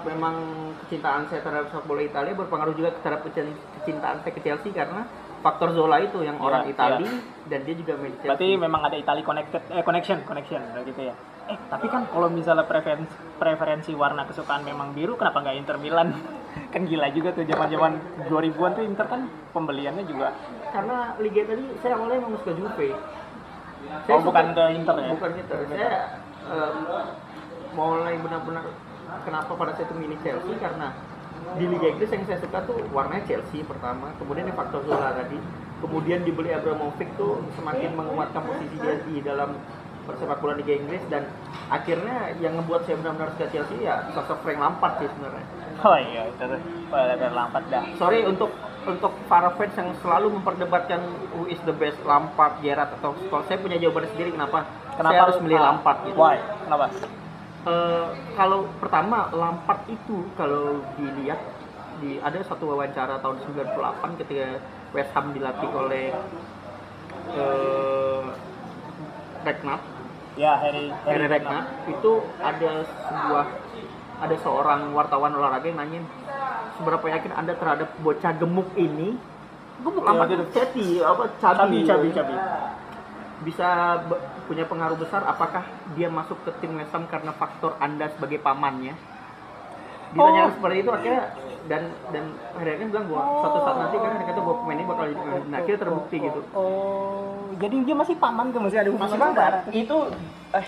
memang 0.00 0.34
kecintaan 0.82 1.26
saya 1.26 1.42
terhadap 1.42 1.70
sepak 1.70 1.84
bola 1.84 2.02
Italia 2.02 2.30
berpengaruh 2.32 2.74
juga 2.74 2.94
terhadap 2.98 3.26
kecin- 3.26 3.58
kecintaan 3.78 4.22
saya 4.22 4.30
ke 4.30 4.40
Chelsea 4.40 4.70
karena 4.70 5.06
faktor 5.38 5.70
Zola 5.70 5.98
itu 5.98 6.22
yang 6.22 6.38
orang 6.38 6.66
Iya, 6.66 6.74
Itali 6.74 7.06
dan 7.46 7.60
dia 7.62 7.74
juga 7.74 7.92
main 7.94 8.14
Chelsea. 8.18 8.30
Berarti 8.30 8.48
memang 8.54 8.82
ada 8.82 8.94
Itali 8.94 9.22
connected 9.22 9.62
eh 9.68 9.82
connection 9.82 10.22
connection 10.22 10.58
gitu 10.82 11.02
ya. 11.02 11.14
Eh 11.48 11.58
tapi 11.72 11.86
kan 11.88 12.04
kalau 12.12 12.28
misalnya 12.28 12.68
preferensi 12.68 13.16
preferensi 13.40 13.92
warna 13.96 14.28
kesukaan 14.28 14.62
memang 14.68 14.92
biru 14.92 15.16
kenapa 15.16 15.40
nggak 15.40 15.56
Inter 15.56 15.76
Milan? 15.80 16.12
kan 16.72 16.84
gila 16.84 17.08
juga 17.14 17.32
tuh 17.32 17.48
zaman-zaman 17.48 17.92
2000-an 18.28 18.72
tuh 18.76 18.84
Inter 18.84 19.06
kan 19.08 19.20
pembeliannya 19.56 20.04
juga 20.04 20.36
karena 20.68 21.16
Liga 21.22 21.42
tadi 21.48 21.64
saya 21.80 21.96
awalnya 21.96 22.20
memang 22.20 22.40
suka 22.44 22.52
Juve. 22.56 22.88
Oh, 24.10 24.20
bukan 24.20 24.46
ke 24.52 24.64
Inter 24.74 24.96
ya? 25.00 25.10
Bukan 25.16 25.32
Inter. 25.38 25.58
Saya 25.70 25.92
eh, 26.50 26.72
mulai 27.72 28.14
benar-benar 28.20 28.64
kenapa 29.24 29.52
pada 29.56 29.72
saya 29.76 29.88
itu 29.88 29.94
milih 29.96 30.18
Chelsea 30.20 30.52
karena 30.60 30.92
di 31.56 31.64
Liga 31.64 31.88
Inggris 31.88 32.12
yang 32.12 32.24
saya 32.28 32.38
suka 32.44 32.58
tuh 32.68 32.76
warnanya 32.92 33.24
Chelsea 33.24 33.64
pertama, 33.64 34.12
kemudian 34.20 34.52
yang 34.52 34.58
faktor 34.58 34.84
Zola 34.84 35.16
tadi, 35.16 35.40
kemudian 35.80 36.20
dibeli 36.26 36.52
Abramovich 36.52 37.08
tuh 37.16 37.40
semakin 37.56 37.96
menguatkan 37.96 38.42
posisi 38.44 38.76
dia 38.76 39.00
di 39.08 39.24
dalam 39.24 39.56
persepak 40.08 40.40
bola 40.40 40.56
Liga 40.56 40.72
Inggris 40.72 41.04
dan 41.12 41.28
akhirnya 41.68 42.32
yang 42.40 42.56
ngebuat 42.56 42.88
saya 42.88 42.96
benar-benar 42.96 43.36
suka 43.36 43.46
Chelsea 43.52 43.84
ya 43.84 44.08
sosok 44.16 44.40
Frank 44.40 44.56
Lampard 44.56 44.96
sih 45.04 45.08
sebenarnya. 45.12 45.46
Oh 45.78 45.94
iya, 46.00 46.26
itu. 46.26 46.44
Pada 46.88 47.28
lampat 47.30 47.62
dah. 47.68 47.84
Sorry 48.00 48.24
untuk 48.24 48.50
untuk 48.88 49.12
para 49.28 49.52
fans 49.54 49.76
yang 49.76 49.92
selalu 50.00 50.40
memperdebatkan 50.40 51.04
who 51.36 51.44
is 51.52 51.60
the 51.68 51.76
best 51.76 52.00
Lampard, 52.08 52.56
Gerrard 52.64 52.88
atau 52.96 53.12
Scholes. 53.28 53.44
Saya 53.46 53.60
punya 53.60 53.76
jawaban 53.76 54.08
sendiri 54.16 54.32
kenapa, 54.32 54.64
saya 54.96 55.28
harus 55.28 55.36
milih 55.44 55.60
ah, 55.60 55.64
Lampard 55.70 55.98
gitu. 56.08 56.16
Why? 56.16 56.40
Kenapa? 56.64 56.86
Eh, 57.68 58.08
kalau 58.32 58.64
pertama 58.80 59.28
Lampard 59.36 59.84
itu 59.92 60.24
kalau 60.40 60.80
dilihat 60.96 61.36
di 62.00 62.16
ada 62.22 62.38
satu 62.46 62.70
wawancara 62.72 63.20
tahun 63.20 63.42
98 63.44 64.20
ketika 64.24 64.62
West 64.94 65.10
Ham 65.12 65.34
dilatih 65.36 65.70
oleh 65.74 66.14
eh 67.36 68.24
Redknapp, 69.38 69.80
Ya, 70.38 70.54
Harry 70.54 70.94
Harry 71.02 71.26
Redknapp 71.26 71.66
itu 71.90 72.12
ada 72.38 72.70
sebuah 72.86 73.44
ada 74.18 74.36
seorang 74.38 74.94
wartawan 74.94 75.34
olahraga 75.34 75.66
yang 75.66 75.78
nanyain 75.78 76.06
seberapa 76.74 77.06
yakin 77.10 77.32
anda 77.34 77.54
terhadap 77.54 77.90
bocah 77.98 78.32
gemuk 78.32 78.70
ini 78.74 79.18
gemuk 79.82 80.02
Ya, 80.02 80.10
amat 80.14 80.26
gitu. 80.28 80.44
ceti 80.50 80.86
apa 81.02 81.22
cabi 81.36 81.82
Cabi, 81.82 81.82
cabi, 81.82 82.08
cabi. 82.14 82.34
bisa 83.38 83.98
punya 84.46 84.66
pengaruh 84.66 84.94
besar 84.94 85.22
apakah 85.22 85.62
dia 85.94 86.06
masuk 86.08 86.38
ke 86.42 86.50
tim 86.58 86.74
West 86.74 86.90
Ham 86.90 87.06
karena 87.06 87.30
faktor 87.30 87.74
anda 87.78 88.06
sebagai 88.10 88.38
pamannya 88.38 88.94
ditanya 90.08 90.42
Oh. 90.46 90.54
seperti 90.54 90.76
itu 90.80 90.90
akhirnya 90.90 91.24
dan 91.68 91.92
dan 92.10 92.24
akhirnya 92.56 92.86
bilang 92.88 93.06
bahwa 93.12 93.22
suatu 93.44 93.58
saat 93.60 93.76
nanti 93.76 93.96
kan 94.00 94.12
kata 94.24 94.40
bahwa 94.40 94.56
pemain 94.64 94.76
ini 94.80 94.84
bakal 94.88 95.04
jadi 95.12 95.20
nah, 95.52 95.56
akhirnya 95.60 95.80
terbukti 95.84 96.16
gitu 96.24 96.40
Oh, 96.56 97.52
jadi 97.60 97.76
dia 97.84 97.96
masih 97.96 98.14
paman 98.16 98.46
tuh 98.50 98.60
masih 98.64 98.78
ada 98.80 98.90
hubungan 98.90 99.20
masih 99.20 99.36
darah. 99.36 99.62
itu 99.70 99.96
eh, 100.56 100.66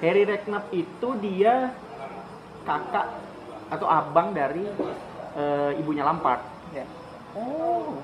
Harry 0.00 0.22
Redknapp 0.24 0.72
itu 0.72 1.08
dia 1.20 1.76
kakak 2.64 3.06
atau 3.68 3.86
abang 3.86 4.32
dari 4.32 4.64
eh, 5.36 5.80
ibunya 5.80 6.02
Lampard 6.02 6.40
Ya. 6.70 6.86
Oh. 7.34 7.98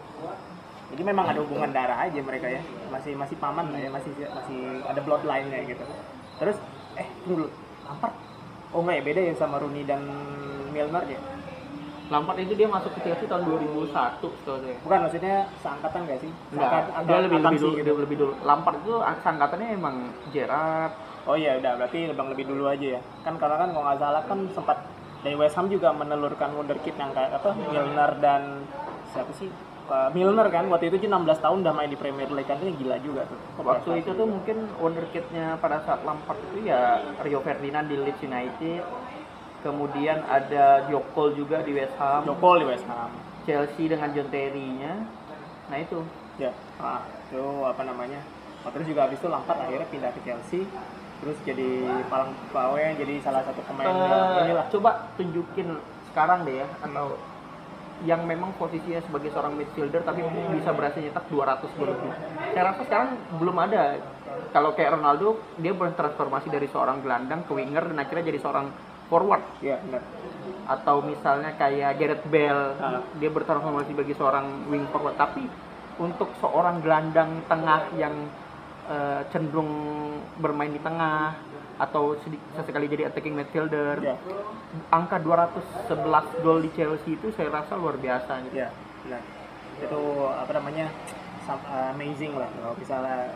Jadi 0.90 1.02
memang 1.02 1.26
ada 1.30 1.38
hubungan 1.42 1.70
darah 1.70 2.02
aja 2.06 2.18
mereka 2.18 2.50
ya. 2.50 2.62
Masih 2.90 3.14
masih 3.14 3.38
paman 3.38 3.70
lah 3.70 3.78
ya, 3.78 3.90
masih 3.90 4.10
masih 4.10 4.82
ada 4.86 5.00
bloodline-nya 5.02 5.70
gitu. 5.70 5.84
Terus 6.42 6.56
eh 6.98 7.08
dulu 7.26 7.46
Lampard. 7.86 8.14
Oh 8.74 8.82
enggak 8.82 8.96
ya 8.98 9.02
beda 9.06 9.20
ya 9.22 9.34
sama 9.38 9.62
Rooney 9.62 9.86
dan 9.86 10.02
Milner 10.76 11.04
ya? 11.08 11.20
Lampard 12.06 12.38
itu 12.38 12.54
dia 12.54 12.68
masuk 12.70 12.94
ke 12.94 13.00
Chelsea 13.02 13.26
tahun 13.26 13.42
2001 13.50 13.90
setahu 14.22 14.56
saya 14.62 14.76
Bukan 14.86 14.98
maksudnya 15.02 15.36
seangkatan 15.58 16.00
nggak 16.06 16.20
sih? 16.22 16.30
Enggak, 16.54 16.70
dia 16.70 16.78
angkat- 16.94 17.24
lebih 17.26 17.38
lebih 17.42 17.58
dulu, 17.58 17.74
gitu. 17.74 17.92
lebih 17.98 18.16
dulu. 18.22 18.32
Lampard 18.46 18.78
itu 18.78 18.94
angkatannya 19.02 19.68
emang 19.74 19.96
Gerrard. 20.30 20.92
Oh 21.26 21.34
iya 21.34 21.58
udah 21.58 21.72
berarti 21.82 21.98
lebih 22.06 22.22
lebih 22.30 22.44
dulu 22.46 22.64
aja 22.70 22.86
ya. 22.94 23.00
Kan 23.26 23.34
karena 23.42 23.56
kan 23.58 23.68
kalau 23.74 23.84
nggak 23.90 23.98
salah 23.98 24.22
kan 24.22 24.38
sempat 24.54 24.78
dari 25.26 25.34
West 25.34 25.58
Ham 25.58 25.66
juga 25.66 25.90
menelurkan 25.90 26.54
wonderkid 26.54 26.94
yang 26.94 27.10
kayak 27.10 27.42
apa 27.42 27.50
Milner 27.58 28.10
dan 28.22 28.42
siapa 29.10 29.34
sih? 29.34 29.50
Milner 29.86 30.50
kan 30.50 30.66
waktu 30.66 30.90
itu 30.90 31.06
16 31.06 31.38
tahun 31.38 31.62
udah 31.62 31.74
main 31.74 31.90
di 31.90 31.98
Premier 31.98 32.26
League 32.30 32.46
kan 32.46 32.58
ini 32.58 32.74
gila 32.74 32.98
juga 33.02 33.22
tuh. 33.26 33.38
Waktu 33.62 34.02
itu 34.02 34.10
tuh 34.14 34.26
mungkin 34.26 34.66
wonderkidnya 34.78 35.58
pada 35.62 35.82
saat 35.82 36.02
Lampard 36.02 36.38
itu 36.50 36.70
ya 36.70 37.02
Rio 37.22 37.38
Ferdinand 37.42 37.86
di 37.86 37.94
Leeds 37.98 38.22
United. 38.22 38.82
Kemudian 39.66 40.22
ada 40.30 40.86
Jokol 40.86 41.34
juga 41.34 41.58
di 41.66 41.74
West 41.74 41.98
Ham. 41.98 42.22
Jokol 42.22 42.62
di 42.62 42.66
West 42.70 42.86
Ham. 42.86 43.10
Chelsea 43.42 43.90
dengan 43.90 44.14
John 44.14 44.30
Terry-nya. 44.30 44.94
Nah 45.66 45.78
itu. 45.82 46.06
Ya, 46.38 46.54
ah, 46.78 47.02
itu 47.26 47.42
apa 47.66 47.82
namanya? 47.82 48.22
Oh, 48.62 48.70
terus 48.70 48.86
juga 48.86 49.10
habis 49.10 49.18
itu 49.18 49.26
Lampard 49.26 49.58
akhirnya 49.58 49.88
pindah 49.88 50.10
ke 50.12 50.20
Chelsea, 50.22 50.68
terus 51.18 51.38
jadi 51.42 51.86
palang 52.06 52.34
pawai 52.52 52.92
jadi 52.94 53.22
salah 53.24 53.40
satu 53.40 53.62
pemain 53.64 53.88
Eh, 53.88 54.42
inilah. 54.44 54.66
coba 54.68 54.90
tunjukin 55.16 55.80
sekarang 56.12 56.44
deh 56.44 56.60
ya 56.60 56.68
atau 56.84 57.16
yang 58.04 58.28
memang 58.28 58.52
posisinya 58.60 59.00
sebagai 59.00 59.32
seorang 59.32 59.56
midfielder 59.56 60.04
tapi 60.04 60.20
bisa 60.52 60.76
berhasil 60.76 61.00
nyetak 61.00 61.24
200 61.32 61.72
gol 61.80 61.88
lebih. 61.88 62.12
Saya 62.52 62.62
rasa 62.68 62.82
sekarang 62.84 63.08
belum 63.40 63.56
ada. 63.56 63.96
Kalau 64.52 64.76
kayak 64.76 65.00
Ronaldo, 65.00 65.40
dia 65.56 65.72
bertransformasi 65.72 66.52
dari 66.52 66.68
seorang 66.68 67.00
gelandang 67.00 67.48
ke 67.48 67.52
winger 67.56 67.88
dan 67.88 67.96
akhirnya 67.96 68.28
jadi 68.28 68.38
seorang 68.44 68.68
forward. 69.06 69.42
Iya, 69.60 69.78
benar. 69.82 70.02
Atau 70.66 71.02
misalnya 71.02 71.54
kayak 71.54 71.96
Gareth 71.96 72.26
Bale, 72.26 72.74
Ah. 72.76 73.02
dia 73.16 73.30
bertransformasi 73.30 73.94
sebagai 73.94 74.14
seorang 74.14 74.66
wing 74.66 74.86
forward. 74.90 75.14
Tapi 75.14 75.46
untuk 75.96 76.30
seorang 76.38 76.82
gelandang 76.82 77.42
tengah 77.46 77.90
yang 77.94 78.14
eh, 78.86 79.26
cenderung 79.34 79.66
bermain 80.38 80.70
di 80.70 80.78
tengah 80.78 81.34
atau 81.74 82.14
sesekali 82.54 82.86
jadi 82.86 83.10
attacking 83.10 83.34
midfielder, 83.34 83.98
Iya, 83.98 84.14
angka 84.94 85.18
211 85.18 86.22
gol 86.38 86.62
di 86.62 86.70
Chelsea 86.70 87.18
itu 87.18 87.34
saya 87.34 87.50
rasa 87.50 87.74
luar 87.74 87.98
biasa 87.98 88.46
gitu. 88.46 88.54
iya, 88.54 88.70
benar. 89.02 89.22
Itu 89.82 90.00
apa 90.30 90.52
namanya? 90.54 90.86
amazing 91.94 92.34
lah 92.34 92.50
kalau 92.50 92.74
misalnya 92.74 93.30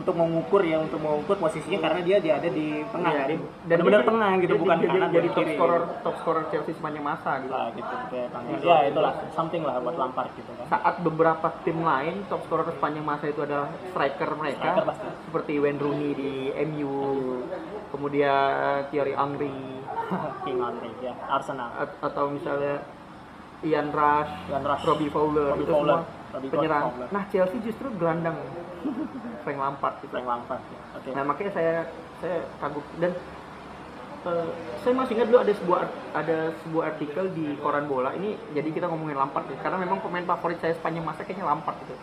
untuk 0.00 0.14
mengukur 0.14 0.60
ya 0.60 0.76
untuk 0.76 0.96
mengukur 0.96 1.36
posisinya 1.36 1.78
karena 1.82 2.00
dia 2.00 2.16
dia 2.18 2.34
ada 2.36 2.48
di 2.48 2.80
tengah 2.84 3.12
dia- 3.22 3.40
Dan 3.62 3.78
benar 3.80 4.00
dia- 4.00 4.08
tengah 4.08 4.30
gitu 4.38 4.48
dia- 4.48 4.58
bukan 4.58 4.76
dia- 4.76 4.90
kanan 4.90 5.08
jadi 5.10 5.28
top 5.30 5.46
scorer 5.46 5.82
top 6.00 6.14
scorer 6.18 6.44
Chelsea 6.48 6.72
sepanjang 6.72 7.04
masa 7.04 7.30
gitu. 7.38 7.52
Lah 7.52 7.68
gitu 7.70 7.94
kayak. 8.08 8.28
Iya. 8.32 8.56
Ya 8.62 8.76
itulah 8.88 9.12
something 9.30 9.62
lah 9.62 9.76
buat 9.78 9.94
Lampard 9.94 10.32
gitu 10.34 10.50
kan. 10.54 10.66
Saat 10.66 10.94
beberapa 11.00 11.46
tim 11.62 11.78
lain 11.80 12.24
top 12.26 12.40
scorer 12.42 12.66
sepanjang 12.66 13.04
masa 13.04 13.24
itu 13.26 13.40
adalah 13.40 13.68
striker 13.86 14.30
mereka 14.32 14.58
Striker 14.66 14.84
pasti. 14.88 15.06
seperti 15.22 15.52
Wayne 15.58 15.78
Rooney 15.78 16.10
di 16.12 16.32
MU, 16.66 16.96
kemudian 17.90 18.42
Thierry 18.88 19.12
Henry 19.12 19.52
King 20.44 20.58
Andre 20.58 20.90
ya, 20.98 21.12
Arsenal. 21.28 21.68
at- 21.76 21.98
atau 22.00 22.30
misalnya 22.30 22.80
Ian 23.60 23.90
Rush, 23.90 24.32
Ian 24.48 24.64
Rush. 24.64 24.82
Robbie 24.82 25.08
Fowler 25.08 25.52
Robbie 25.52 25.62
itu 25.62 25.70
Fowler. 25.70 26.00
semua 26.00 26.32
Robbie 26.32 26.48
penyerang. 26.48 26.84
Fowler. 26.88 27.08
Nah 27.10 27.22
Chelsea 27.28 27.58
justru 27.60 27.86
gelandang 27.92 28.36
Frank 29.44 29.58
Lampard 29.58 29.94
gitu. 30.04 30.12
Frank 30.12 30.28
Lampard. 30.28 30.62
ya. 30.62 30.80
Oke. 30.96 31.08
Nah 31.12 31.22
makanya 31.24 31.52
saya 31.52 31.74
saya 32.20 32.36
kagum 32.60 32.84
dan 33.00 33.12
eh, 34.28 34.48
saya 34.84 34.92
masih 34.96 35.12
ingat 35.16 35.26
dulu 35.32 35.38
ada 35.40 35.52
sebuah 35.56 35.80
ada 36.12 36.38
sebuah 36.64 36.84
artikel 36.96 37.24
di 37.32 37.46
koran 37.60 37.84
bola 37.88 38.12
ini 38.16 38.36
jadi 38.52 38.68
kita 38.68 38.86
ngomongin 38.88 39.16
Lampard 39.16 39.48
ya 39.48 39.56
karena 39.64 39.78
memang 39.80 39.98
pemain 40.04 40.26
favorit 40.28 40.58
saya 40.60 40.76
sepanjang 40.76 41.04
masa 41.04 41.24
kayaknya 41.24 41.48
Lampard 41.48 41.76
gitu. 41.84 41.94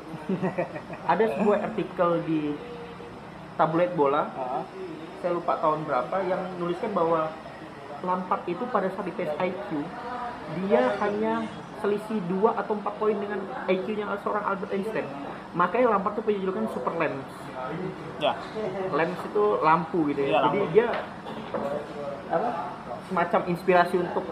ada 1.13 1.23
sebuah 1.37 1.57
artikel 1.61 2.09
di 2.25 2.41
tabloid 3.57 3.93
bola 3.97 4.29
saya 5.21 5.33
lupa 5.33 5.57
tahun 5.57 5.81
berapa 5.85 6.15
yang 6.29 6.41
nuliskan 6.61 6.93
bahwa 6.93 7.33
Lampard 8.05 8.45
itu 8.45 8.61
pada 8.69 8.89
saat 8.93 9.09
di 9.09 9.13
tes 9.17 9.29
IQ 9.41 9.69
dia 10.61 10.95
hanya 11.01 11.49
selisih 11.81 12.19
2 12.29 12.57
atau 12.57 12.73
4 12.77 12.99
poin 12.99 13.15
dengan 13.17 13.39
IQ-nya 13.69 14.05
seorang 14.23 14.43
Albert 14.47 14.71
Einstein. 14.73 15.07
Makanya 15.57 15.97
Lampard 15.97 16.13
tuh 16.13 16.23
punya 16.23 16.37
julukan 16.37 16.69
Super 16.69 16.93
Lens. 17.01 17.25
ya. 18.21 18.33
Lens 18.93 19.17
itu 19.25 19.43
lampu 19.59 20.05
gitu 20.13 20.21
Iya, 20.21 20.29
ya. 20.29 20.39
Jadi 20.45 20.57
lampu. 20.61 20.71
dia 20.71 20.87
apa? 22.29 22.49
Semacam 23.09 23.41
inspirasi 23.49 23.95
untuk 23.97 24.25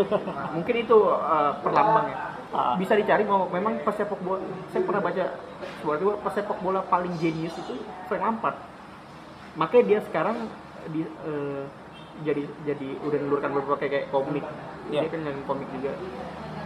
mungkin 0.56 0.74
itu 0.74 0.98
uh, 1.06 1.52
perlambang 1.62 2.06
ya. 2.10 2.18
Ah. 2.52 2.76
Bisa 2.76 2.92
dicari 2.92 3.24
mau 3.24 3.48
memang 3.48 3.80
pesepak 3.80 4.20
bola. 4.20 4.42
Saya 4.74 4.82
pernah 4.84 5.00
baca 5.00 5.24
sebuah 5.80 5.94
artikel 5.96 6.16
pesepak 6.20 6.58
bola 6.60 6.80
paling 6.84 7.14
jenius 7.16 7.56
itu 7.56 7.80
Frank 8.10 8.20
Lampard. 8.20 8.56
Makanya 9.56 9.84
dia 9.88 9.98
sekarang 10.04 10.36
di 10.92 11.00
eh, 11.04 11.62
jadi 12.20 12.44
jadi 12.68 12.88
udah 13.08 13.18
nelurkan 13.24 13.56
beberapa 13.56 13.80
kayak, 13.80 13.92
kayak 13.92 14.06
komik. 14.12 14.44
Iya. 14.92 15.00
Dia 15.00 15.08
kan 15.08 15.20
yang 15.24 15.38
komik 15.48 15.68
juga. 15.72 15.92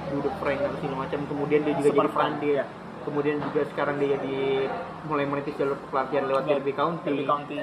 Dude 0.07 0.31
Frank 0.39 0.59
dan 0.59 0.73
segala 0.79 0.97
macam. 1.07 1.21
Kemudian 1.27 1.61
dia 1.63 1.75
juga 1.79 1.91
Super 1.91 1.99
jadi 2.03 2.11
Frank. 2.11 2.19
Frank 2.19 2.35
dia. 2.43 2.65
Kemudian 3.07 3.39
juga 3.41 3.63
sekarang 3.71 3.97
dia 3.97 4.19
di 4.19 4.67
mulai 5.07 5.25
merintis 5.25 5.55
jalur 5.55 5.79
pelatihan 5.87 6.27
lewat 6.27 6.43
Ya, 6.45 6.51
Derby 6.53 6.73
County. 6.73 7.07
Derby 7.07 7.25
County. 7.25 7.59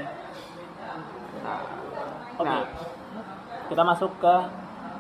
Nah, 1.43 1.60
Oke. 2.34 2.47
nah, 2.47 2.63
Kita 3.63 3.84
masuk 3.84 4.11
ke 4.17 4.36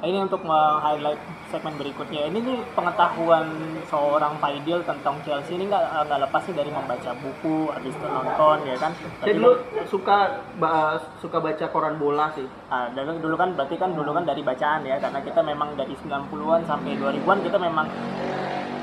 ini 0.03 0.19
untuk 0.19 0.43
meng-highlight 0.43 1.15
segmen 1.47 1.79
berikutnya. 1.79 2.27
Ini 2.27 2.35
nih 2.35 2.59
pengetahuan 2.75 3.47
seorang 3.87 4.35
Faidil 4.35 4.83
tentang 4.83 5.15
Chelsea 5.23 5.55
ini 5.55 5.71
nggak 5.71 5.79
nggak 6.03 6.19
lepas 6.27 6.43
sih 6.43 6.51
dari 6.51 6.67
membaca 6.67 7.15
buku, 7.15 7.71
habis 7.71 7.95
itu 7.95 8.03
nonton 8.03 8.67
ya 8.67 8.75
kan. 8.75 8.91
saya 8.91 9.07
Berarti 9.23 9.31
dulu 9.33 9.51
suka 9.87 10.17
ba- 10.59 10.99
suka 11.17 11.39
baca 11.39 11.65
koran 11.69 11.95
bola 11.95 12.35
sih. 12.35 12.43
Ah, 12.67 12.91
dulu, 12.91 13.15
dulu 13.21 13.35
kan 13.37 13.55
berarti 13.55 13.75
kan 13.77 13.95
dulu 13.95 14.11
kan 14.11 14.27
dari 14.27 14.43
bacaan 14.43 14.83
ya 14.83 14.99
karena 14.99 15.23
kita 15.23 15.39
memang 15.39 15.71
dari 15.73 15.95
90-an 15.95 16.67
sampai 16.67 16.99
2000-an 16.99 17.39
kita 17.39 17.55
memang 17.57 17.87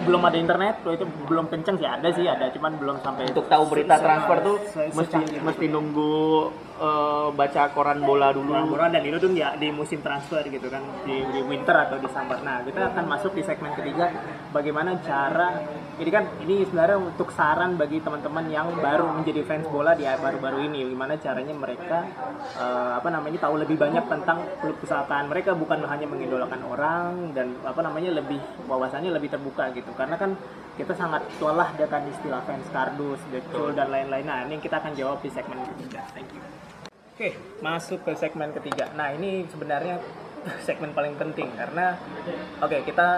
belum 0.06 0.22
ada 0.24 0.38
internet, 0.40 0.74
tuh 0.82 0.96
itu 0.96 1.04
belum 1.28 1.46
kenceng 1.52 1.76
sih 1.76 1.88
ada 1.88 2.08
sih 2.14 2.24
ada 2.24 2.48
cuman 2.52 2.72
belum 2.80 2.96
sampai 3.04 3.30
Untuk 3.32 3.48
tahu 3.48 3.64
berita 3.68 4.00
transfer 4.00 4.36
tuh 4.40 4.56
mesti 4.96 5.20
mesti 5.44 5.64
nunggu 5.68 6.50
eh, 6.80 7.28
baca 7.36 7.62
koran 7.76 8.00
bola 8.00 8.32
dulu. 8.32 8.50
bola-bola 8.50 8.88
dan 8.88 9.04
itu 9.04 9.20
tuh 9.20 9.30
ya 9.36 9.52
di 9.60 9.68
musim 9.68 10.00
transfer 10.00 10.40
gitu 10.48 10.66
kan 10.72 10.80
di, 11.04 11.20
di 11.20 11.40
winter 11.44 11.76
atau 11.76 12.00
di 12.00 12.08
summer. 12.08 12.40
Nah 12.40 12.64
kita 12.64 12.96
akan 12.96 13.04
masuk 13.04 13.36
di 13.36 13.42
segmen 13.44 13.76
ketiga 13.76 14.08
bagaimana 14.50 14.96
cara 15.04 15.60
ini 16.00 16.10
kan 16.10 16.24
ini 16.40 16.64
sebenarnya 16.64 16.96
untuk 16.96 17.28
saran 17.36 17.76
bagi 17.76 18.00
teman-teman 18.00 18.48
yang 18.48 18.72
baru 18.80 19.20
menjadi 19.20 19.44
fans 19.44 19.68
bola 19.68 19.92
di 19.92 20.08
baru-baru 20.08 20.64
ini 20.72 20.88
gimana 20.88 21.20
caranya 21.20 21.52
mereka 21.52 22.08
eh, 22.56 22.92
apa 22.96 23.08
namanya 23.12 23.38
tahu 23.44 23.60
lebih 23.60 23.76
banyak 23.76 24.08
tentang 24.08 24.40
klub 24.64 24.76
kesataan 24.80 25.28
mereka 25.28 25.52
bukan 25.52 25.84
hanya 25.84 26.08
mengidolakan 26.08 26.64
orang 26.64 27.36
dan 27.36 27.52
apa 27.68 27.84
namanya 27.84 28.16
lebih 28.16 28.40
wawasannya 28.64 29.12
lebih 29.12 29.28
terbuka 29.28 29.68
gitu 29.76 29.92
karena 29.92 30.16
kan 30.16 30.32
kita 30.80 30.96
sangat 30.96 31.20
telah 31.36 31.68
dengan 31.76 32.08
istilah 32.08 32.40
fans 32.48 32.64
kardus, 32.72 33.20
decul 33.28 33.76
dan 33.76 33.92
lain-lain. 33.92 34.24
Nah 34.24 34.48
ini 34.48 34.56
kita 34.64 34.80
akan 34.80 34.96
jawab 34.96 35.20
di 35.20 35.28
segmen 35.28 35.60
ketiga. 35.76 36.00
Thank 36.16 36.32
you. 36.32 36.69
Oke, 37.20 37.36
masuk 37.60 38.00
ke 38.00 38.16
segmen 38.16 38.48
ketiga. 38.48 38.88
Nah, 38.96 39.12
ini 39.12 39.44
sebenarnya 39.52 40.00
segmen 40.64 40.88
paling 40.96 41.20
penting 41.20 41.52
karena 41.52 41.92
oke, 42.64 42.80
kita 42.88 43.08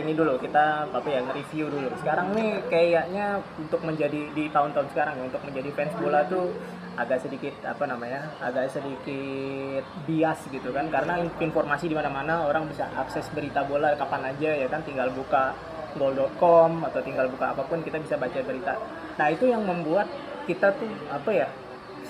ini 0.00 0.16
dulu, 0.16 0.40
kita 0.40 0.88
apa 0.88 1.04
ya 1.04 1.20
nge-review 1.28 1.68
dulu. 1.68 1.92
Sekarang 2.00 2.32
nih 2.32 2.56
kayaknya 2.72 3.36
untuk 3.60 3.84
menjadi 3.84 4.32
di 4.32 4.48
tahun-tahun 4.48 4.88
sekarang 4.96 5.20
ya, 5.20 5.24
untuk 5.28 5.44
menjadi 5.44 5.76
fans 5.76 5.92
bola 6.00 6.24
tuh 6.24 6.56
agak 6.96 7.20
sedikit 7.20 7.52
apa 7.68 7.84
namanya? 7.84 8.32
agak 8.40 8.72
sedikit 8.72 9.84
bias 10.08 10.40
gitu 10.48 10.72
kan 10.72 10.88
karena 10.88 11.20
informasi 11.20 11.92
di 11.92 11.96
mana-mana 12.00 12.48
orang 12.48 12.64
bisa 12.64 12.88
akses 12.96 13.28
berita 13.36 13.60
bola 13.68 13.92
kapan 13.92 14.32
aja 14.32 14.56
ya 14.56 14.72
kan 14.72 14.80
tinggal 14.88 15.12
buka 15.12 15.52
gol.com 16.00 16.80
atau 16.88 17.04
tinggal 17.04 17.28
buka 17.28 17.52
apa 17.52 17.60
pun 17.68 17.84
kita 17.84 18.00
bisa 18.00 18.16
baca 18.16 18.40
berita. 18.40 18.80
Nah, 19.20 19.28
itu 19.28 19.52
yang 19.52 19.68
membuat 19.68 20.08
kita 20.48 20.72
tuh 20.80 20.88
apa 21.12 21.28
ya? 21.28 21.48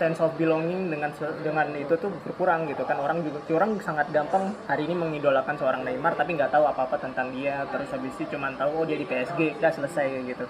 Sense 0.00 0.16
of 0.24 0.32
belonging 0.40 0.88
dengan 0.88 1.12
dengan 1.44 1.68
itu 1.76 1.92
tuh 2.00 2.08
berkurang 2.24 2.64
gitu 2.72 2.88
kan. 2.88 2.96
Orang 2.96 3.20
juga 3.20 3.44
orang 3.52 3.76
sangat 3.84 4.08
gampang 4.08 4.56
hari 4.64 4.88
ini 4.88 4.96
mengidolakan 4.96 5.60
seorang 5.60 5.84
Neymar 5.84 6.16
tapi 6.16 6.40
nggak 6.40 6.48
tahu 6.48 6.64
apa-apa 6.64 6.96
tentang 6.96 7.28
dia. 7.36 7.68
Terus 7.68 7.92
habis 7.92 8.16
itu 8.16 8.32
cuma 8.32 8.48
tahu 8.56 8.80
oh 8.80 8.84
dia 8.88 8.96
di 8.96 9.04
PSG 9.04 9.60
udah 9.60 9.72
selesai 9.76 10.24
gitu. 10.24 10.48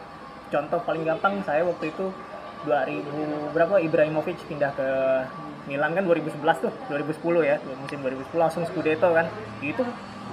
Contoh 0.54 0.78
paling 0.86 1.02
gampang 1.02 1.42
saya 1.42 1.66
waktu 1.66 1.90
itu 1.90 2.14
2000 2.62 3.50
berapa 3.50 3.82
Ibrahimovic 3.82 4.38
pindah 4.46 4.70
ke 4.78 4.88
Milan 5.66 5.96
kan 5.96 6.04
2011 6.06 6.38
tuh 6.62 6.72
2010 6.92 7.50
ya 7.50 7.56
musim 7.74 7.98
2010 8.06 8.30
langsung 8.38 8.62
Scudetto 8.70 9.10
kan. 9.10 9.26
Itu 9.58 9.82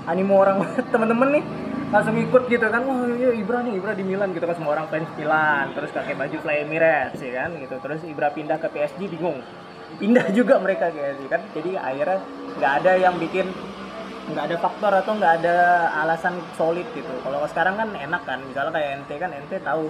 animo 0.08 0.40
orang 0.40 0.64
temen-temen 0.94 1.30
nih 1.40 1.44
langsung 1.92 2.16
ikut 2.20 2.44
gitu 2.48 2.68
kan. 2.68 2.82
Wah 2.84 3.08
iya 3.16 3.32
Ibra 3.36 3.64
nih 3.64 3.80
Ibra 3.80 3.92
di 3.96 4.04
Milan 4.04 4.32
gitu 4.32 4.48
kan. 4.48 4.56
Semua 4.56 4.80
orang 4.80 4.88
fans 4.92 5.12
Milan 5.20 5.76
terus 5.76 5.92
pakai 5.92 6.16
baju 6.16 6.38
Fly 6.40 6.58
Emirates 6.64 7.20
ya 7.20 7.46
kan 7.46 7.50
gitu. 7.60 7.76
Terus 7.80 8.00
Ibra 8.08 8.28
pindah 8.32 8.58
ke 8.60 8.68
PSG 8.72 9.00
bingung. 9.12 9.40
Pindah 10.00 10.26
juga 10.38 10.60
mereka 10.60 10.90
kayak 10.92 11.28
kan. 11.28 11.42
Jadi 11.52 11.72
akhirnya 11.76 12.20
nggak 12.58 12.74
ada 12.84 12.92
yang 12.98 13.16
bikin 13.20 13.48
nggak 14.28 14.44
ada 14.44 14.58
faktor 14.60 14.92
atau 14.92 15.16
nggak 15.16 15.34
ada 15.44 15.56
alasan 16.04 16.36
solid 16.60 16.88
gitu. 16.92 17.14
Kalau 17.24 17.40
sekarang 17.48 17.80
kan 17.80 17.90
enak 17.96 18.24
kan 18.28 18.40
misalnya 18.44 18.76
kayak 18.76 18.90
ente 19.00 19.16
kan 19.16 19.32
ente 19.32 19.56
tahu 19.64 19.88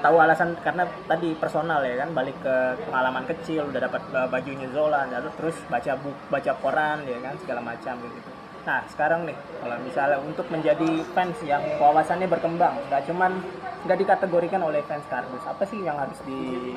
tahu 0.00 0.16
alasan 0.16 0.56
karena 0.64 0.88
tadi 1.04 1.36
personal 1.36 1.84
ya 1.84 2.00
kan 2.00 2.10
balik 2.16 2.36
ke 2.40 2.56
pengalaman 2.88 3.24
kecil 3.28 3.68
udah 3.68 3.80
dapat 3.84 4.02
uh, 4.16 4.28
bajunya 4.32 4.68
Zola 4.72 5.04
terus 5.36 5.56
baca 5.68 5.92
buku 6.00 6.22
baca 6.32 6.52
koran 6.56 7.04
ya 7.04 7.20
kan 7.20 7.36
segala 7.36 7.60
macam 7.60 8.00
gitu 8.00 8.29
nah 8.60 8.84
sekarang 8.92 9.24
nih 9.24 9.36
kalau 9.64 9.76
misalnya 9.80 10.18
untuk 10.20 10.44
menjadi 10.52 10.90
fans 11.16 11.36
yang 11.40 11.64
wawasannya 11.80 12.28
berkembang 12.28 12.76
nggak 12.92 13.08
cuman 13.08 13.40
nggak 13.88 13.98
dikategorikan 14.04 14.60
oleh 14.60 14.84
fans 14.84 15.04
kardus 15.08 15.40
apa 15.48 15.64
sih 15.64 15.80
yang 15.80 15.96
harus 15.96 16.20
di 16.28 16.76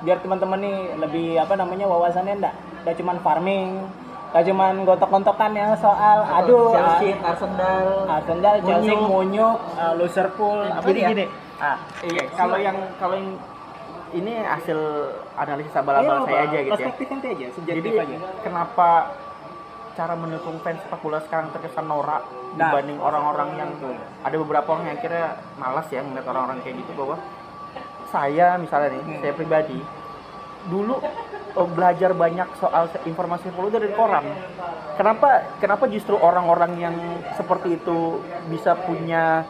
biar 0.00 0.24
teman-teman 0.24 0.56
nih 0.64 0.78
lebih 0.96 1.28
apa 1.36 1.52
namanya 1.60 1.84
wawasannya 1.84 2.40
nggak 2.40 2.54
nggak 2.84 2.96
cuman 2.96 3.16
farming 3.20 3.68
nggak 4.32 4.44
cuman 4.44 4.72
gontok-gontokan 4.84 5.52
ya 5.52 5.72
soal 5.76 6.24
aduh 6.24 6.72
Chelsea, 6.72 7.16
ah, 7.16 7.32
Arsenal. 7.32 7.84
Arsenal, 8.08 8.54
Chelsea. 8.60 8.92
Munyuk, 8.92 9.56
uh, 9.72 9.94
Liverpool, 9.96 10.58
apa 10.68 10.84
Gini, 10.84 11.00
ya? 11.00 11.08
gini. 11.16 11.26
Ah, 11.56 11.76
Iya, 12.04 12.22
kalau 12.36 12.60
yang 12.60 12.76
kalau 13.00 13.16
yang 13.16 13.40
ini 14.12 14.32
hasil 14.44 14.76
analisis 15.32 15.72
abal-abal 15.72 16.24
Iya, 16.24 16.28
saya 16.28 16.40
aja 16.44 16.58
gitu 16.60 16.68
ya. 16.68 16.76
Perspektif 16.76 17.06
aja, 17.08 17.46
subjektif 17.56 17.92
Jadi 17.92 18.04
aja. 18.04 18.16
kenapa 18.44 18.88
cara 19.98 20.14
mendukung 20.14 20.62
fans 20.62 20.78
sepak 20.78 21.02
bola 21.02 21.18
sekarang 21.26 21.50
terkesan 21.50 21.90
norak 21.90 22.22
Nah. 22.54 22.70
dibanding 22.72 22.96
orang-orang 22.98 23.48
yang 23.58 23.70
ada 24.24 24.36
beberapa 24.38 24.72
orang 24.72 24.88
yang 24.88 24.96
akhirnya 24.96 25.26
malas 25.58 25.86
ya 25.90 26.00
melihat 26.00 26.26
orang-orang 26.32 26.58
kayak 26.62 26.80
gitu 26.80 26.92
bahwa 26.96 27.16
saya 28.08 28.56
misalnya 28.56 28.96
nih, 28.96 29.02
Hmm. 29.04 29.20
saya 29.20 29.32
pribadi 29.36 29.78
dulu 30.66 30.96
eh, 31.48 31.68
belajar 31.68 32.10
banyak 32.14 32.48
soal 32.56 32.88
informasi 33.04 33.46
sepak 33.46 33.58
bola 33.58 33.68
itu 33.68 33.78
dari 33.82 33.94
koran. 33.94 34.24
Kenapa 34.96 35.28
kenapa 35.58 35.84
justru 35.86 36.16
orang-orang 36.16 36.72
yang 36.78 36.96
seperti 37.36 37.76
itu 37.76 38.22
bisa 38.48 38.78
punya 38.80 39.44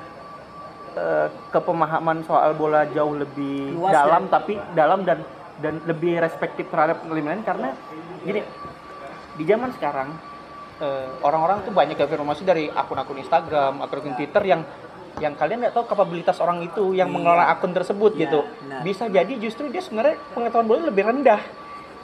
eh, 0.92 1.28
kepemahaman 1.54 2.26
soal 2.26 2.52
bola 2.52 2.82
jauh 2.90 3.14
lebih 3.14 3.78
Luas 3.78 3.94
dalam 3.94 4.26
ya? 4.26 4.30
tapi 4.32 4.52
dalam 4.74 5.06
dan 5.06 5.22
dan 5.62 5.78
lebih 5.86 6.18
respektif 6.18 6.66
terhadap 6.66 7.02
lain 7.30 7.46
karena 7.46 7.70
gini 8.22 8.42
di 9.34 9.44
zaman 9.46 9.70
sekarang 9.74 10.10
eh, 10.78 11.06
orang-orang 11.20 11.62
tuh 11.62 11.72
banyak 11.72 11.94
dapat 11.94 12.14
informasi 12.14 12.42
dari 12.42 12.64
akun-akun 12.66 13.18
Instagram, 13.18 13.80
akun-akun 13.80 14.14
Twitter 14.14 14.42
yang 14.44 14.62
yang 15.18 15.34
kalian 15.34 15.58
nggak 15.60 15.74
tahu 15.74 15.84
kapabilitas 15.84 16.38
orang 16.38 16.62
itu 16.62 16.94
yang 16.94 17.10
Iya. 17.10 17.14
mengelola 17.14 17.44
akun 17.48 17.74
tersebut 17.74 18.14
Iya, 18.14 18.20
gitu. 18.24 18.40
benar. 18.46 18.80
Bisa 18.86 19.04
jadi 19.08 19.32
justru 19.34 19.66
dia 19.66 19.82
sebenarnya 19.82 20.14
pengetahuan 20.30 20.66
bola 20.66 20.82
lebih 20.86 21.04
rendah. 21.04 21.42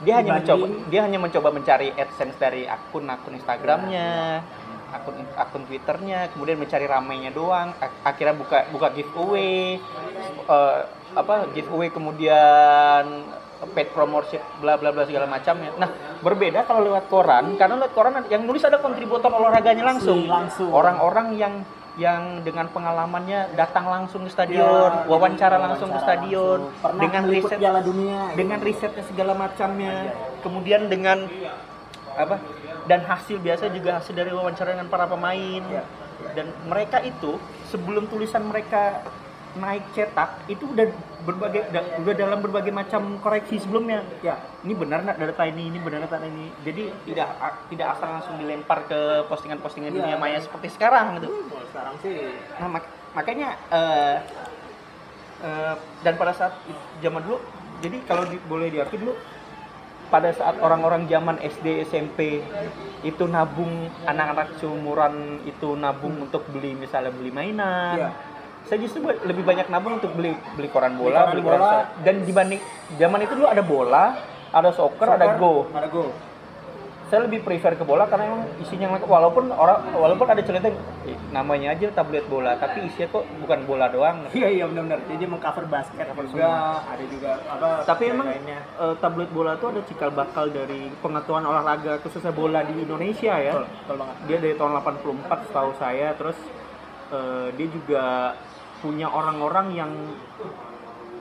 Dia 0.03 0.19
hanya 0.19 0.35
mencoba 0.35 0.67
Dibanding- 0.67 0.87
dia 0.91 1.01
hanya 1.01 1.19
mencoba 1.21 1.47
mencari 1.49 1.87
AdSense 1.89 2.35
dari 2.35 2.67
akun-akun 2.67 3.31
Instagramnya, 3.33 4.43
akun 4.91 5.15
akun 5.33 5.63
Twitternya, 5.63 6.27
kemudian 6.29 6.59
mencari 6.59 6.83
ramainya 6.83 7.31
doang. 7.31 7.71
Ak- 7.79 8.03
Akhirnya 8.05 8.35
buka 8.35 8.67
buka 8.69 8.91
giveaway, 8.91 9.79
eh, 10.45 10.79
apa 11.15 11.47
giveaway 11.49 11.87
kemudian 11.87 13.03
paid 13.63 13.89
promotion 13.95 14.43
bla 14.59 14.75
bla 14.75 14.91
bla 14.91 15.07
segala 15.07 15.25
macamnya. 15.25 15.71
Nah, 15.79 15.89
berbeda 16.19 16.67
kalau 16.67 16.83
lewat 16.83 17.07
koran 17.07 17.55
karena 17.55 17.79
lewat 17.79 17.93
koran 17.95 18.13
yang 18.27 18.43
nulis 18.43 18.67
ada 18.67 18.83
kontributor 18.83 19.31
olahraganya 19.31 19.87
langsung. 19.87 20.27
Langsung. 20.27 20.69
Orang-orang 20.75 21.27
yang 21.39 21.53
yang 21.95 22.43
dengan 22.43 22.67
pengalamannya 22.75 23.55
datang 23.55 23.87
langsung 23.87 24.27
ke 24.27 24.31
stadion, 24.35 24.67
Ya, 24.67 25.07
wawancara 25.07 25.55
wawancara 25.55 25.55
langsung 25.63 25.89
ke 25.95 25.99
stadion 26.03 26.59
langsung. 26.67 26.83
Pernah 26.83 27.01
dengan 27.07 27.23
riset 27.31 27.59
Piala 27.59 27.81
Dunia. 27.81 28.21
dengan 28.35 28.59
risetnya 28.59 29.03
segala 29.07 29.33
macamnya. 29.39 29.95
Kemudian 30.43 30.91
dengan 30.91 31.23
apa? 32.19 32.35
Dan 32.85 32.99
hasil 33.07 33.39
biasa 33.39 33.71
juga 33.71 34.03
hasil 34.03 34.11
dari 34.11 34.35
wawancara 34.35 34.75
dengan 34.75 34.91
para 34.91 35.07
pemain. 35.07 35.63
Ya. 35.71 35.83
Dan 36.35 36.51
mereka 36.67 36.99
itu 36.99 37.39
sebelum 37.71 38.11
tulisan 38.11 38.43
mereka 38.43 38.99
naik 39.55 39.83
cetak 39.91 40.45
itu 40.45 40.63
udah 40.65 40.85
berbagai 41.21 41.67
da- 41.69 41.97
udah 41.97 42.13
dalam 42.13 42.39
berbagai 42.39 42.69
macam 42.69 43.17
koreksi 43.17 43.57
sebelumnya. 43.57 44.03
Ya. 44.19 44.35
Ini 44.61 44.73
benar 44.73 45.01
nggak 45.01 45.17
data 45.17 45.43
ini, 45.43 45.67
ini 45.67 45.79
benar 45.79 46.03
data 46.03 46.19
ini. 46.21 46.51
Jadi 46.61 46.91
tidak 47.03 47.29
tidak 47.67 47.87
asal 47.91 48.07
langsung 48.11 48.35
dilempar 48.35 48.85
ke 48.85 48.99
postingan-postingan 49.25 49.89
Iya. 49.89 49.97
dunia 49.97 50.17
maya 50.17 50.37
seperti 50.37 50.69
sekarang 50.69 51.17
gitu. 51.17 51.31
Kalau 51.31 51.65
sekarang 51.67 51.95
sih 51.99 52.15
Nah, 52.55 52.67
mak- 52.69 52.91
makanya 53.13 53.49
eh, 53.69 54.15
eh, 55.41 55.73
dan 56.01 56.13
pada 56.15 56.31
saat 56.31 56.53
zaman 56.99 57.21
dulu, 57.21 57.37
jadi 57.79 57.97
kalau 58.03 58.23
di- 58.25 58.41
boleh 58.41 58.69
diakui 58.69 58.97
dulu, 58.97 59.15
pada 60.05 60.29
saat 60.29 60.61
orang-orang 60.61 61.07
zaman 61.07 61.41
SD 61.41 61.81
SMP 61.83 62.45
itu 63.01 63.23
nabung 63.25 63.69
anak-anak 64.05 64.53
seumuran 64.55 65.15
itu 65.43 65.73
nabung 65.75 66.21
untuk 66.21 66.45
beli 66.47 66.73
misalnya 66.75 67.09
beli 67.09 67.29
mainan. 67.29 67.97
Iya. 67.97 68.09
Saya 68.65 68.77
justru 68.79 68.99
buat- 68.99 69.21
lebih 69.21 69.41
banyak 69.41 69.67
nabung 69.67 69.95
untuk 69.95 70.11
beli 70.11 70.33
beli 70.53 70.67
koran 70.67 70.93
Beli 70.93 71.01
bola, 71.03 71.19
koran 71.19 71.31
beli 71.31 71.41
koran 71.43 71.59
bola. 71.59 71.79
dan 72.01 72.15
dibanding 72.21 72.61
zaman 72.95 73.19
itu 73.21 73.33
dulu 73.33 73.47
ada 73.47 73.63
bola, 73.63 74.03
ada 74.49 74.69
soccer, 74.71 75.07
ada 75.07 75.35
go 75.35 75.69
Ada 75.69 75.87
go. 75.87 76.05
saya 77.05 77.21
lebih 77.21 77.39
prefer 77.39 77.77
ke 77.77 77.83
bola 77.83 78.03
karena 78.03 78.25
emang 78.25 78.41
isinya 78.57 78.89
lengkap 78.89 79.05
walaupun 79.07 79.53
orang 79.53 79.77
walaupun 79.93 80.25
ada 80.25 80.41
cerita 80.41 80.73
"Ih, 81.05 81.13
namanya 81.29 81.69
aja 81.71 81.93
tablet 81.93 82.25
bola 82.25 82.57
tapi 82.57 82.81
isinya 82.83 83.05
kok 83.11 83.23
bukan 83.37 83.59
bola 83.63 83.85
doang 83.87 84.25
Iya 84.33 84.49
iya 84.51 84.65
benar-benar. 84.65 85.05
Jadi 85.05 85.23
mengcover 85.23 85.65
basket 85.67 86.01
Cover 86.03 86.25
juga, 86.25 86.49
ada 86.81 87.03
juga 87.05 87.31
apa 87.45 87.67
tapi 87.85 88.03
emang 88.09 88.27
eh, 88.33 88.57
tablet 88.97 89.29
bola 89.29 89.53
tuh 89.55 89.69
ada 89.69 89.85
cikal 89.85 90.09
bakal 90.11 90.49
dari 90.49 90.89
pengetahuan 90.97 91.45
olahraga 91.45 92.01
khususnya 92.01 92.33
bola 92.33 92.65
di 92.65 92.73
Indonesia 92.75 93.37
ya 93.37 93.53
Betul, 93.53 93.65
betul 93.77 93.95
banget. 93.95 94.15
dia 94.25 94.37
dari 94.41 94.55
tahun 94.55 94.71
84 94.73 95.45
setahu 95.45 95.71
saya 95.77 96.07
terus 96.11 96.37
eh, 97.11 97.47
dia 97.53 97.67
juga 97.69 98.03
punya 98.85 99.09
orang-orang 99.09 99.67
yang 99.73 99.91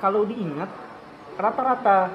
kalau 0.04 0.28
diingat 0.28 0.68
rata-rata 1.40 2.12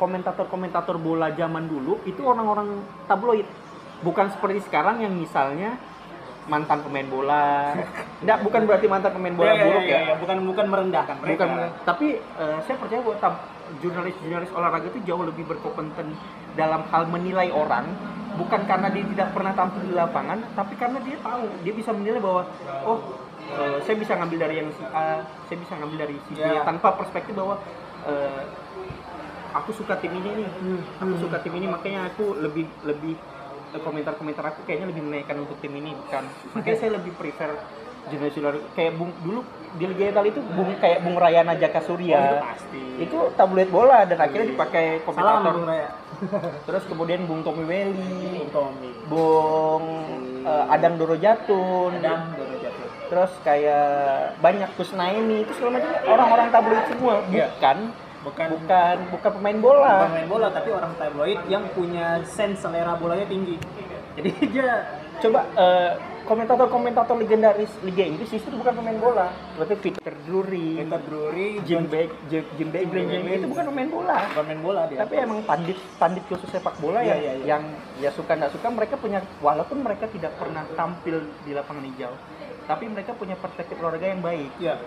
komentator-komentator 0.00 0.96
bola 0.96 1.28
zaman 1.36 1.68
dulu 1.68 2.00
itu 2.08 2.24
orang-orang 2.24 2.80
tabloid. 3.04 3.44
Bukan 4.00 4.32
seperti 4.32 4.64
sekarang 4.64 5.04
yang 5.04 5.12
misalnya 5.12 5.76
mantan 6.48 6.80
pemain 6.80 7.04
bola. 7.04 7.76
Enggak 8.24 8.40
bukan 8.40 8.60
berarti 8.64 8.86
mantan 8.88 9.12
pemain 9.12 9.36
bola 9.36 9.52
Iya, 9.52 9.60
iya, 9.60 9.64
buruk 9.68 9.84
iya, 9.84 9.92
ya. 9.92 10.00
iya. 10.00 10.14
bukan 10.16 10.36
bukan 10.48 10.66
merendahkan 10.72 11.16
mereka. 11.20 11.44
bukan 11.44 11.50
tapi 11.84 12.06
eh, 12.16 12.58
saya 12.64 12.76
percaya 12.80 13.00
bahwa 13.04 13.16
jurnalis-jurnalis 13.84 14.50
olahraga 14.56 14.88
itu 14.88 15.00
jauh 15.04 15.20
lebih 15.20 15.44
berkompeten 15.44 16.16
dalam 16.56 16.80
hal 16.88 17.04
menilai 17.12 17.52
orang. 17.52 17.92
Bukan 18.40 18.64
karena 18.64 18.88
dia 18.88 19.04
tidak 19.04 19.36
pernah 19.36 19.52
tampil 19.52 19.84
di 19.84 19.92
lapangan 19.92 20.40
tapi 20.56 20.80
karena 20.80 20.96
dia 21.04 21.20
tahu. 21.20 21.44
Dia 21.60 21.74
bisa 21.76 21.92
menilai 21.92 22.24
bahwa 22.24 22.48
oh 22.88 23.28
eh, 23.50 23.78
saya 23.80 23.96
bisa 23.96 24.12
ngambil 24.14 24.38
dari 24.40 24.54
yang 24.58 24.70
si 24.70 24.82
A 24.86 25.20
saya 25.46 25.58
bisa 25.58 25.72
ngambil 25.74 25.98
dari 25.98 26.16
si 26.24 26.32
B. 26.32 26.40
Ya. 26.40 26.62
tanpa 26.62 26.94
perspektif 26.94 27.34
bahwa 27.34 27.58
eh, 28.04 28.42
aku 29.52 29.70
suka 29.72 29.98
tim 29.98 30.14
ini 30.14 30.46
nih. 30.46 30.48
Aku 30.98 31.10
Hmm. 31.10 31.20
suka 31.20 31.42
tim 31.42 31.54
ini 31.54 31.66
makanya 31.66 32.06
aku 32.06 32.38
lebih 32.38 32.70
lebih 32.82 33.14
eh, 33.70 33.80
komentar-komentar 33.80 34.44
aku 34.46 34.62
kayaknya 34.62 34.90
lebih 34.90 35.02
menaikkan 35.02 35.36
untuk 35.38 35.58
tim 35.58 35.72
ini 35.72 35.94
bukan? 35.94 36.24
Makanya 36.54 36.76
saya 36.76 36.90
lebih 36.96 37.12
prefer 37.14 37.50
olahraga 38.10 38.56
kayak 38.72 38.96
bung 38.96 39.12
dulu 39.20 39.44
di 39.70 39.84
Liga 39.86 40.10
Italia 40.10 40.30
itu 40.32 40.42
bung 40.42 40.72
kayak 40.80 40.98
bung 41.04 41.14
Rayana 41.14 41.54
Jaka 41.54 41.78
Oh, 41.78 41.82
itu 41.84 41.86
Surya 41.86 42.42
pasti. 42.42 42.80
Itu 42.98 43.18
tabloid 43.36 43.70
bola 43.70 44.02
dan 44.02 44.18
akhirnya 44.18 44.50
dipakai 44.50 45.04
salam 45.04 45.06
komentator. 45.06 45.52
Bung 45.52 45.66
Raya. 45.68 45.88
Terus 46.66 46.82
kemudian 46.88 47.20
bung 47.24 47.44
Tommy 47.44 47.64
Welly. 47.64 48.40
Bung 48.40 48.50
Tommy. 48.50 48.90
Bung 49.06 49.84
eh, 50.42 50.74
Adang 50.74 50.96
Doro 50.96 51.14
Jatun. 51.14 51.92
Dan 52.00 52.34
Doro 52.34 52.56
Jatuh 52.56 52.69
terus 53.10 53.32
kayak 53.42 54.38
banyak 54.38 54.70
Kusnaini 54.78 55.42
itu 55.42 55.52
segala 55.58 55.82
macam. 55.82 55.90
Orang-orang 56.06 56.46
tabloid 56.54 56.84
semua. 56.86 57.14
Iya. 57.28 57.46
bukan. 57.50 57.78
Bukan. 58.20 58.48
Bukan 58.52 58.96
bukan 59.10 59.30
pemain 59.40 59.58
bola. 59.58 59.94
Bukan 60.06 60.12
main 60.14 60.28
bola 60.30 60.46
tapi 60.54 60.70
orang 60.70 60.92
tabloid 60.94 61.40
yang 61.50 61.64
punya 61.74 62.22
sense 62.22 62.62
selera 62.62 62.94
bolanya 62.94 63.26
tinggi. 63.26 63.58
Jadi 64.14 64.30
dia 64.54 64.86
coba 65.20 65.40
eh, 65.58 65.92
komentator-komentator 66.24 67.16
legendaris 67.18 67.72
Liga 67.82 68.04
Inggris 68.06 68.30
justru 68.30 68.54
bukan 68.54 68.76
pemain 68.76 68.98
bola. 69.00 69.26
Seperti 69.58 69.90
Peter 69.90 70.14
Drury, 70.28 70.84
Peter 70.84 71.00
Drury 71.02 71.48
Jim 71.66 71.84
Beck, 71.90 72.10
Jim, 72.30 72.44
Jim 72.54 72.68
Beglin. 72.70 73.08
itu 73.26 73.48
bukan 73.50 73.64
pemain 73.72 73.88
bola. 73.90 74.18
Bukan 74.30 74.44
main 74.46 74.60
bola 74.62 74.80
dia. 74.86 74.98
Tapi 75.02 75.14
emang 75.18 75.40
pandit 75.42 75.78
pandit 75.98 76.22
khusus 76.30 76.46
sepak 76.52 76.76
bola 76.78 77.00
Iya, 77.00 77.16
yang 77.16 77.18
iya, 77.18 77.32
iya. 77.34 77.44
yang 77.48 77.62
ya 78.04 78.10
suka 78.14 78.36
nggak 78.36 78.52
suka 78.52 78.68
mereka 78.70 78.94
punya 79.00 79.24
walaupun 79.40 79.80
mereka 79.82 80.06
tidak 80.12 80.36
pernah 80.36 80.62
tampil 80.76 81.24
di 81.42 81.50
lapangan 81.56 81.84
hijau 81.88 82.12
tapi 82.70 82.86
mereka 82.86 83.18
punya 83.18 83.34
perspektif 83.34 83.74
olahraga 83.82 84.06
yang 84.06 84.22
baik 84.22 84.54
Iya. 84.62 84.78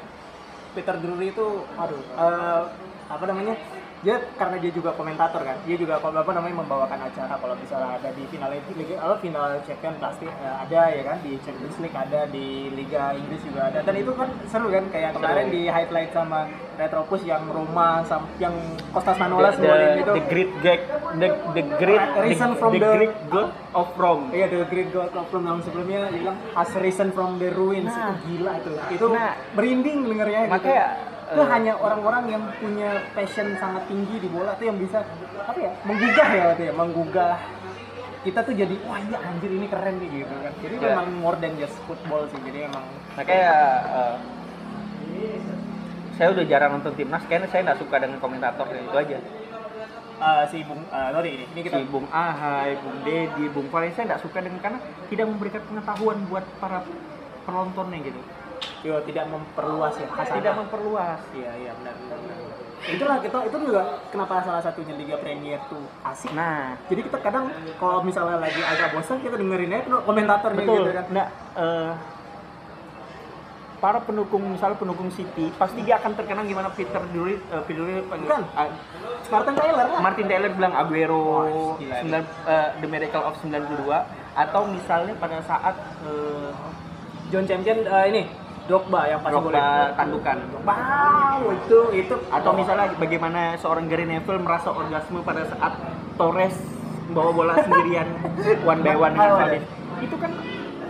Peter 0.71 0.95
Drury 1.03 1.35
itu 1.35 1.47
aduh 1.75 1.99
eh, 1.99 2.61
apa 3.11 3.23
namanya? 3.27 3.59
Dia 4.03 4.19
karena 4.35 4.59
dia 4.59 4.71
juga 4.71 4.91
komentator 4.91 5.41
kan. 5.41 5.55
Dia 5.63 5.79
juga 5.79 5.95
apa 5.97 6.31
namanya 6.35 6.55
membawakan 6.59 6.99
acara 7.07 7.39
kalau 7.39 7.55
misalnya 7.55 7.95
ada 7.95 8.09
di 8.11 8.23
final 8.27 8.51
Liga 8.51 8.95
kalau 8.99 9.15
final 9.17 9.49
Champions 9.63 9.97
pasti 9.97 10.27
eh, 10.27 10.55
ada 10.59 10.81
ya 10.91 11.03
kan 11.07 11.17
di 11.23 11.39
Champions 11.39 11.77
League 11.79 11.95
ada 11.95 12.27
di 12.27 12.67
Liga 12.69 13.15
Inggris 13.15 13.41
juga 13.41 13.71
ada. 13.71 13.79
Dan 13.79 13.95
itu 13.95 14.11
kan 14.11 14.27
seru 14.51 14.67
kan 14.67 14.85
kayak 14.91 15.15
kemarin 15.15 15.47
di 15.47 15.71
highlight 15.71 16.11
sama 16.11 16.45
Retropus 16.73 17.21
yang 17.23 17.47
Roma 17.47 18.03
yang 18.41 18.55
Kostas 18.91 19.15
the, 19.15 19.23
Manolas 19.23 19.55
the, 19.55 19.63
golin 19.63 19.89
itu. 20.01 20.11
the 20.11 20.23
great 20.27 20.51
gag 20.65 20.81
the, 21.15 21.29
the 21.53 21.63
great 21.77 22.03
Reason 22.19 22.51
the, 22.51 22.59
from 22.59 22.71
the 22.73 22.81
the- 22.81 22.93
great 22.97 23.15
god 23.29 23.49
of 23.71 23.87
Rome 23.95 24.33
Iya, 24.33 24.49
The 24.49 24.65
Great 24.67 24.89
God 24.89 25.13
of 25.13 25.29
Rome 25.29 25.45
yang 25.47 25.59
sebelumnya 25.61 26.09
bilang 26.09 26.37
has 26.53 26.69
risen 26.75 27.13
from 27.13 27.37
the 27.37 27.53
ruins 27.53 27.89
Nah. 27.89 28.17
itu 28.17 28.41
gila 28.41 28.51
itu. 28.57 28.71
Itu 28.91 29.05
Nah. 29.13 29.33
merinding 29.53 29.97
dengernya 30.09 30.41
gitu. 30.49 30.69
Itu 31.23 31.41
eh, 31.41 31.47
hanya 31.47 31.73
orang-orang 31.79 32.23
yang 32.27 32.43
punya 32.59 32.89
passion 33.15 33.55
sangat 33.55 33.87
tinggi 33.87 34.19
di 34.19 34.27
bola 34.27 34.53
tuh 34.55 34.65
yang 34.67 34.77
bisa 34.77 35.01
apa 35.43 35.59
ya 35.59 35.71
menggugah 35.83 36.27
ya 36.29 36.43
waktu 36.51 36.63
ya 36.67 36.73
menggugah. 36.75 37.37
Kita 38.23 38.39
tuh 38.39 38.55
jadi 38.55 38.75
wah 38.87 38.99
iya 39.03 39.17
anjir 39.19 39.51
ini 39.51 39.67
keren 39.67 39.95
nih 39.99 40.09
gitu 40.23 40.33
kan. 40.39 40.53
Jadi 40.63 40.75
Ya. 40.79 40.83
memang 40.95 41.07
more 41.19 41.37
than 41.39 41.53
just 41.59 41.75
football 41.83 42.23
sih 42.27 42.39
jadi 42.43 42.67
emang 42.71 42.83
makanya 43.13 43.51
eh, 43.83 44.15
saya 46.13 46.29
udah 46.29 46.45
jarang 46.45 46.71
nonton 46.77 46.93
timnas 46.93 47.23
karena 47.25 47.49
saya 47.49 47.61
nggak 47.65 47.79
suka 47.81 47.95
dengan 47.97 48.17
komentator 48.21 48.67
itu 48.69 48.95
aja. 48.95 49.17
Eh, 50.23 50.43
si 50.47 50.63
Bung 50.63 50.79
eh, 50.87 51.09
sorry 51.11 51.29
ini 51.35 51.45
ini 51.51 51.61
kita 51.65 51.83
si 51.83 51.87
Bung 51.89 52.07
Ahai, 52.07 52.79
Bung 52.79 53.01
Dedi, 53.03 53.45
Bung 53.51 53.67
Fahri 53.67 53.91
saya 53.91 54.15
nggak 54.15 54.23
suka 54.23 54.39
dengan 54.39 54.59
karena 54.63 54.79
tidak 55.09 55.25
memberikan 55.27 55.61
pengetahuan 55.67 56.17
buat 56.31 56.45
para 56.63 56.79
penontonnya 57.43 57.99
gitu 57.99 58.21
yo, 58.83 58.99
tidak 59.07 59.25
memperluas 59.31 59.93
ya 59.95 60.07
hasanah. 60.11 60.35
tidak 60.37 60.53
memperluas 60.59 61.19
iya 61.33 61.51
iya 61.55 61.71
benar 61.79 61.95
benar, 61.95 62.17
benar. 62.19 62.37
itulah 62.83 63.17
kita 63.23 63.37
itu 63.47 63.57
juga 63.63 63.81
kenapa 64.11 64.43
salah 64.43 64.59
satunya 64.59 64.93
Liga 64.93 65.15
Premier 65.17 65.59
tuh 65.71 65.83
asik 66.03 66.35
nah 66.35 66.75
jadi 66.91 67.01
kita 67.07 67.17
kadang 67.23 67.47
kalau 67.79 68.03
misalnya 68.03 68.43
lagi 68.43 68.59
agak 68.59 68.91
bosan 68.91 69.23
kita 69.23 69.39
dengerin 69.39 69.71
aja 69.71 69.87
komentatornya 70.03 70.59
betul 70.59 70.75
gitu 70.83 70.91
kan 70.91 71.05
nah 71.15 71.27
eh, 71.55 71.91
para 73.79 73.99
pendukung 73.99 74.39
misalnya 74.47 74.79
pendukung 74.79 75.11
City 75.11 75.51
pasti 75.55 75.83
dia 75.83 75.99
akan 75.99 76.11
terkenang 76.15 76.47
gimana 76.47 76.71
Peter 76.71 77.03
Drury 77.11 77.35
eh, 77.35 77.63
Peter 77.63 77.83
Drury 77.83 78.03
Bukan. 78.03 78.43
ah, 78.51 78.67
Martin 79.27 79.55
Taylor 79.55 79.87
lah 79.87 79.99
Martin 79.99 80.27
Taylor 80.27 80.51
bilang 80.51 80.73
Aguero 80.75 81.23
gila. 81.79 81.99
9, 81.99 82.19
eh, 82.47 82.67
The 82.79 82.87
Miracle 82.87 83.23
of 83.23 83.35
92 83.39 83.87
atau 84.33 84.61
misalnya 84.67 85.13
pada 85.19 85.39
saat 85.43 85.75
eh, 86.03 86.51
John 87.27 87.43
Champion 87.43 87.83
eh, 87.83 88.05
ini 88.11 88.23
Drogba 88.63 89.01
yang 89.05 89.19
pas 89.19 89.29
Drogba 89.29 89.51
golin. 89.51 89.91
tandukan 89.93 90.37
Wow, 90.63 91.39
itu 91.51 91.79
itu 91.93 92.15
atau 92.29 92.51
misalnya 92.53 92.87
bagaimana 92.95 93.39
seorang 93.55 93.85
Gary 93.85 94.05
Neville 94.05 94.39
merasa 94.39 94.71
orgasme 94.71 95.19
pada 95.19 95.43
saat 95.45 95.73
Torres 96.15 96.55
bawa 97.09 97.31
bola 97.31 97.53
sendirian 97.59 98.07
one 98.65 98.79
by 98.79 98.95
one 98.95 99.11
dengan 99.11 99.35
Fabinho. 99.37 99.67
itu 99.99 100.15
kan 100.15 100.31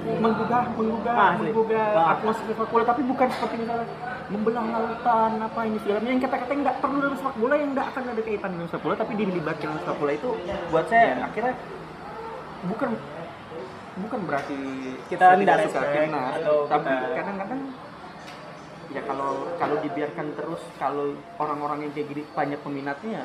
menggugah 0.03 0.63
menggugah 0.73 1.13
Asli. 1.15 1.47
menggugah 1.47 1.85
Ah. 1.93 2.13
atmosfer 2.13 2.45
sepak 2.45 2.67
bola 2.67 2.83
tapi 2.83 3.01
bukan 3.03 3.27
seperti 3.29 3.55
misalnya 3.57 3.87
membelah 4.25 4.63
lautan 4.65 5.31
apa 5.39 5.59
ini 5.63 5.77
segala 5.79 5.97
macam. 5.97 6.11
yang 6.11 6.21
kata-kata 6.21 6.53
nggak 6.55 6.75
perlu 6.77 6.97
dalam 6.99 7.15
sepak 7.15 7.35
bola 7.35 7.55
yang 7.55 7.69
nggak 7.71 7.87
akan 7.89 8.03
ada 8.05 8.21
kaitan 8.21 8.49
dengan 8.51 8.67
sepak 8.67 8.83
bola 8.83 8.95
tapi 8.95 9.11
dilibatkan 9.15 9.65
dalam 9.65 9.81
sepak 9.81 9.97
bola 9.97 10.11
itu 10.11 10.29
buat 10.69 10.85
saya 10.85 11.03
Iya. 11.09 11.23
akhirnya 11.25 11.53
bukan 12.63 12.89
bukan 13.93 14.19
berarti 14.25 14.57
Kita 15.09 15.37
tidak 15.37 15.69
suka 15.69 15.81
atau 16.41 16.55
tapi 16.65 16.93
kadang-kadang 17.13 17.61
ya 18.93 19.01
kalau 19.09 19.31
kalau 19.57 19.75
dibiarkan 19.81 20.27
terus 20.37 20.61
kalau 20.77 21.17
orang-orang 21.41 21.89
yang 21.89 21.91
kayak 21.97 22.07
gini 22.13 22.21
banyak 22.33 22.59
peminatnya 22.61 23.21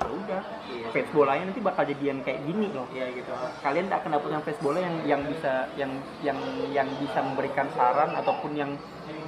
ya 0.00 0.08
udah 0.08 0.42
Iya. 0.64 0.88
fans 0.96 1.08
bolanya 1.12 1.44
nanti 1.52 1.60
bakal 1.60 1.84
jadi 1.84 2.04
yang 2.08 2.20
kayak 2.24 2.40
gini 2.48 2.72
loh 2.72 2.88
ya 2.88 3.04
gitu 3.12 3.28
kalian 3.60 3.84
tidak 3.92 4.00
akan 4.00 4.12
yang 4.32 4.44
fans 4.48 4.60
bola 4.64 4.78
yang 4.80 4.96
yang 5.04 5.22
bisa 5.28 5.52
yang 5.76 5.92
yang 6.24 6.38
yang 6.72 6.88
bisa 6.96 7.20
memberikan 7.20 7.68
saran 7.76 8.16
ataupun 8.16 8.56
yang 8.56 8.70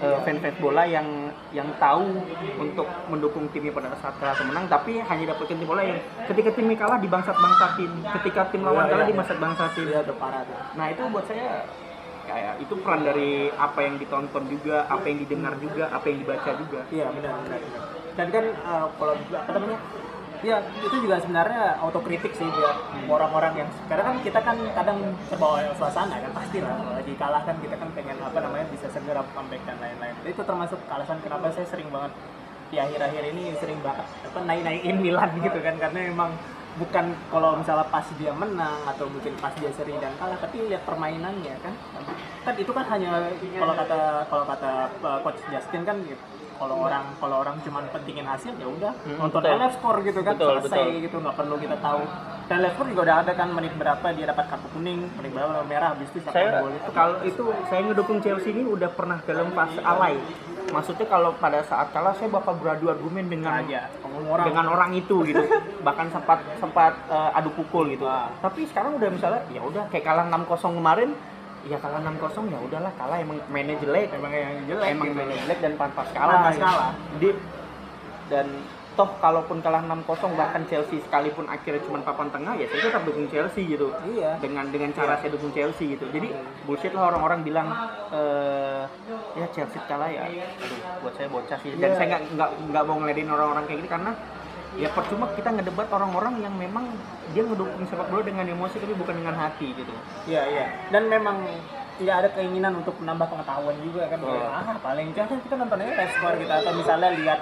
eh, 0.03 0.18
fans-fans 0.26 0.59
bola 0.59 0.82
yang 0.84 1.07
yang 1.55 1.68
tahu 1.78 2.20
untuk 2.59 2.86
mendukung 3.07 3.46
timnya 3.55 3.70
pada 3.70 3.94
saat 4.03 4.18
kalah 4.18 4.34
atau 4.34 4.46
menang 4.50 4.66
tapi 4.66 4.98
hanya 4.98 5.24
dapatkan 5.30 5.57
tim 5.57 5.68
bola 5.68 5.82
yang 5.86 5.98
ketika 6.26 6.50
timnya 6.53 6.76
kalah 6.76 6.98
dibangsat-bangsatin. 6.98 7.90
Ketika 8.20 8.50
tim 8.50 8.62
lawan 8.66 8.84
Iya, 8.84 8.90
kalah 8.90 8.98
iya, 8.98 9.07
iya. 9.07 9.12
dibangsat-bangsatin 9.14 9.84
udah 9.88 10.16
parah 10.18 10.42
tuh. 10.42 10.59
Nah 10.74 10.86
itu 10.90 11.03
buat 11.09 11.24
saya 11.30 11.48
kayak 12.22 12.55
itu 12.62 12.74
peran 12.82 13.00
dari 13.03 13.50
apa 13.59 13.78
yang 13.82 13.94
ditonton 13.98 14.44
juga, 14.46 14.86
apa 14.86 15.05
yang 15.11 15.18
didengar 15.26 15.55
juga, 15.59 15.90
apa 15.90 16.05
yang 16.07 16.18
dibaca 16.22 16.50
juga. 16.55 16.80
iya 16.94 17.07
benar 17.11 17.34
benar 17.46 17.61
dan 18.12 18.26
kan 18.28 18.44
eh, 18.44 18.86
kalau 19.00 19.14
apa 19.16 19.50
namanya 19.57 19.78
ya 20.43 20.59
itu 20.82 20.97
juga 21.07 21.22
sebenarnya 21.22 21.78
autokritik 21.78 22.34
sih 22.34 22.43
biar 22.43 22.74
orang-orang 23.07 23.62
yang 23.62 23.68
karena 23.86 24.03
kan 24.11 24.16
kita 24.26 24.40
kan 24.43 24.57
kadang 24.74 24.99
terbawa 25.30 25.62
suasana 25.78 26.18
kan 26.18 26.32
pasti 26.34 26.59
lah. 26.59 26.74
Kalau 26.74 26.93
lagi 26.99 27.14
kalah 27.14 27.43
kan 27.47 27.57
kita 27.62 27.74
kan 27.78 27.88
pengen 27.95 28.18
apa 28.18 28.38
namanya 28.43 28.66
bisa 28.74 28.90
segera 28.90 29.22
comeback 29.32 29.62
dan 29.62 29.78
lain-lain. 29.78 30.14
Itu 30.26 30.43
termasuk 30.43 30.82
alasan 30.90 31.22
kenapa 31.22 31.55
saya 31.55 31.66
sering 31.70 31.88
banget 31.95 32.12
di 32.74 32.76
akhir-akhir 32.82 33.22
ini 33.30 33.55
sering 33.61 33.78
banget 33.86 34.07
apa 34.26 34.38
naik-naikin 34.43 34.99
Milan 34.99 35.30
gitu 35.38 35.59
kan. 35.62 35.74
Karena 35.78 35.99
memang 36.11 36.30
bukan 36.82 37.05
kalau 37.30 37.51
misalnya 37.55 37.86
pas 37.86 38.07
dia 38.18 38.32
menang 38.34 38.80
atau 38.88 39.07
mungkin 39.07 39.38
pas 39.38 39.55
dia 39.55 39.70
seri 39.76 39.95
dan 40.03 40.11
kalah 40.18 40.40
tapi 40.43 40.66
lihat 40.66 40.82
permainannya 40.82 41.55
kan. 41.62 41.74
Kan 42.43 42.55
itu 42.59 42.74
kan 42.74 42.84
hanya 42.90 43.30
kalau 43.38 43.74
kata 43.78 44.26
kalau 44.26 44.45
kata 44.51 44.70
uh, 45.07 45.18
coach 45.22 45.38
Justin 45.55 45.86
kan 45.86 46.03
gitu 46.03 46.41
kalau 46.62 46.76
orang 46.78 47.04
kalau 47.18 47.36
orang 47.42 47.56
cuma 47.66 47.82
pentingin 47.90 48.22
hasil 48.22 48.54
ya 48.54 48.68
udah 48.70 48.92
Hmm, 49.02 49.18
nonton 49.18 49.42
live 49.42 49.74
score 49.74 49.98
gitu 50.06 50.20
kan 50.22 50.34
Betul, 50.38 50.62
selesai 50.62 50.78
betul. 50.86 51.02
gitu 51.02 51.16
nggak 51.18 51.34
perlu 51.34 51.54
kita 51.58 51.76
tahu 51.82 52.00
dan 52.46 52.58
score 52.70 52.88
juga 52.92 53.02
udah 53.02 53.16
ada 53.24 53.32
kan 53.34 53.48
menit 53.50 53.72
berapa 53.74 54.06
dia 54.14 54.26
dapat 54.30 54.44
kartu 54.46 54.68
kuning 54.70 55.00
menit 55.18 55.30
berapa 55.34 55.62
merah 55.66 55.88
habis 55.92 56.06
itu 56.14 56.18
siapa 56.22 56.34
Saya 56.36 56.48
gol 56.62 56.70
itu 56.70 56.90
kalau 56.94 57.16
itu 57.26 57.42
saya 57.66 57.80
ngedukung 57.82 58.18
Chelsea 58.22 58.50
ini 58.54 58.62
udah 58.62 58.90
pernah 58.92 59.18
dalam 59.24 59.50
fase 59.50 59.80
alay. 59.82 60.14
Maksudnya 60.72 61.04
kalau 61.04 61.36
pada 61.36 61.60
saat 61.68 61.92
kalah 61.92 62.16
saya 62.16 62.32
bakal 62.32 62.56
beradu 62.56 62.88
argumen 62.88 63.28
dengan 63.28 63.60
aja 63.60 63.92
orang 64.24 64.46
dengan 64.48 64.66
orang 64.72 64.90
itu 64.96 65.16
gitu. 65.26 65.42
Bahkan 65.86 66.06
sempat 66.08 66.38
sempat 66.56 66.92
eh, 67.10 67.36
adu 67.36 67.50
pukul 67.52 67.92
gitu. 67.92 68.08
Wah. 68.08 68.32
Tapi 68.40 68.64
sekarang 68.70 68.96
udah 68.96 69.08
misalnya 69.12 69.42
ya 69.52 69.60
udah 69.60 69.84
kayak 69.92 70.04
kalah 70.06 70.24
6-0 70.32 70.78
kemarin 70.80 71.10
ya 71.62 71.78
kalah 71.78 72.00
6-0 72.02 72.50
ya 72.50 72.58
udahlah 72.58 72.92
kalah 72.98 73.18
emang 73.22 73.38
mainnya 73.46 73.78
jelek 73.78 74.10
emang 74.14 74.32
yang 74.34 74.66
jelek 74.66 74.88
emang 74.90 75.08
gitu. 75.10 75.18
mainnya 75.18 75.36
jelek 75.46 75.58
dan 75.62 75.72
pantas 75.78 76.08
kalah. 76.10 76.34
Pantas 76.34 76.54
gitu. 76.54 76.64
kalah. 76.66 76.90
Di, 77.22 77.28
dan 78.30 78.46
toh 78.92 79.08
kalaupun 79.24 79.64
kalah 79.64 79.80
6-0 79.88 80.36
bahkan 80.36 80.62
Chelsea 80.68 81.00
sekalipun 81.00 81.48
akhirnya 81.48 81.80
cuma 81.88 82.04
papan 82.04 82.28
tengah 82.28 82.52
ya 82.60 82.68
saya 82.68 82.92
tetap 82.92 83.02
dukung 83.08 83.24
Chelsea 83.32 83.64
gitu. 83.64 83.88
iya 84.04 84.36
Dengan 84.36 84.68
dengan 84.68 84.92
cara 84.92 85.16
saya 85.16 85.32
dukung 85.32 85.48
Chelsea 85.56 85.96
gitu. 85.96 86.04
Jadi 86.12 86.28
bullshit 86.68 86.92
lah 86.92 87.08
orang-orang 87.08 87.40
bilang 87.40 87.68
eh 88.12 88.84
ya 89.38 89.46
Chelsea 89.54 89.80
kalah 89.88 90.12
ya. 90.12 90.28
Aduh, 90.28 90.78
buat 91.08 91.14
saya 91.16 91.28
bocah 91.32 91.58
sih. 91.64 91.72
Dan 91.80 91.94
Iya. 91.94 91.96
saya 91.96 92.08
nggak 92.36 92.50
nggak 92.68 92.84
mau 92.84 92.96
ngeladenin 93.00 93.32
orang-orang 93.32 93.64
kayak 93.64 93.78
gini 93.80 93.88
karena 93.88 94.12
ya 94.77 94.89
percuma 94.97 95.29
kita 95.37 95.53
ngedebat 95.53 95.89
orang-orang 95.93 96.41
yang 96.41 96.55
memang 96.57 96.89
dia 97.37 97.45
ngedukung 97.45 97.85
sepak 97.85 98.09
bola 98.09 98.25
dengan 98.25 98.49
emosi 98.49 98.81
tapi 98.81 98.95
bukan 98.97 99.14
dengan 99.20 99.37
hati 99.37 99.77
gitu 99.77 99.93
Iya 100.25 100.43
iya. 100.49 100.66
Dan 100.89 101.12
memang 101.12 101.45
tidak 102.01 102.14
ada 102.25 102.29
keinginan 102.33 102.81
untuk 102.81 102.97
menambah 102.99 103.29
pengetahuan 103.29 103.77
juga 103.85 104.09
kan. 104.09 104.18
Oh. 104.25 104.49
Ah 104.49 104.77
paling 104.81 105.12
kan 105.12 105.29
kita 105.29 105.55
nontonnya 105.61 105.93
live 105.93 106.12
score 106.16 106.37
gitu 106.41 106.53
atau 106.53 106.73
misalnya 106.73 107.09
lihat 107.12 107.41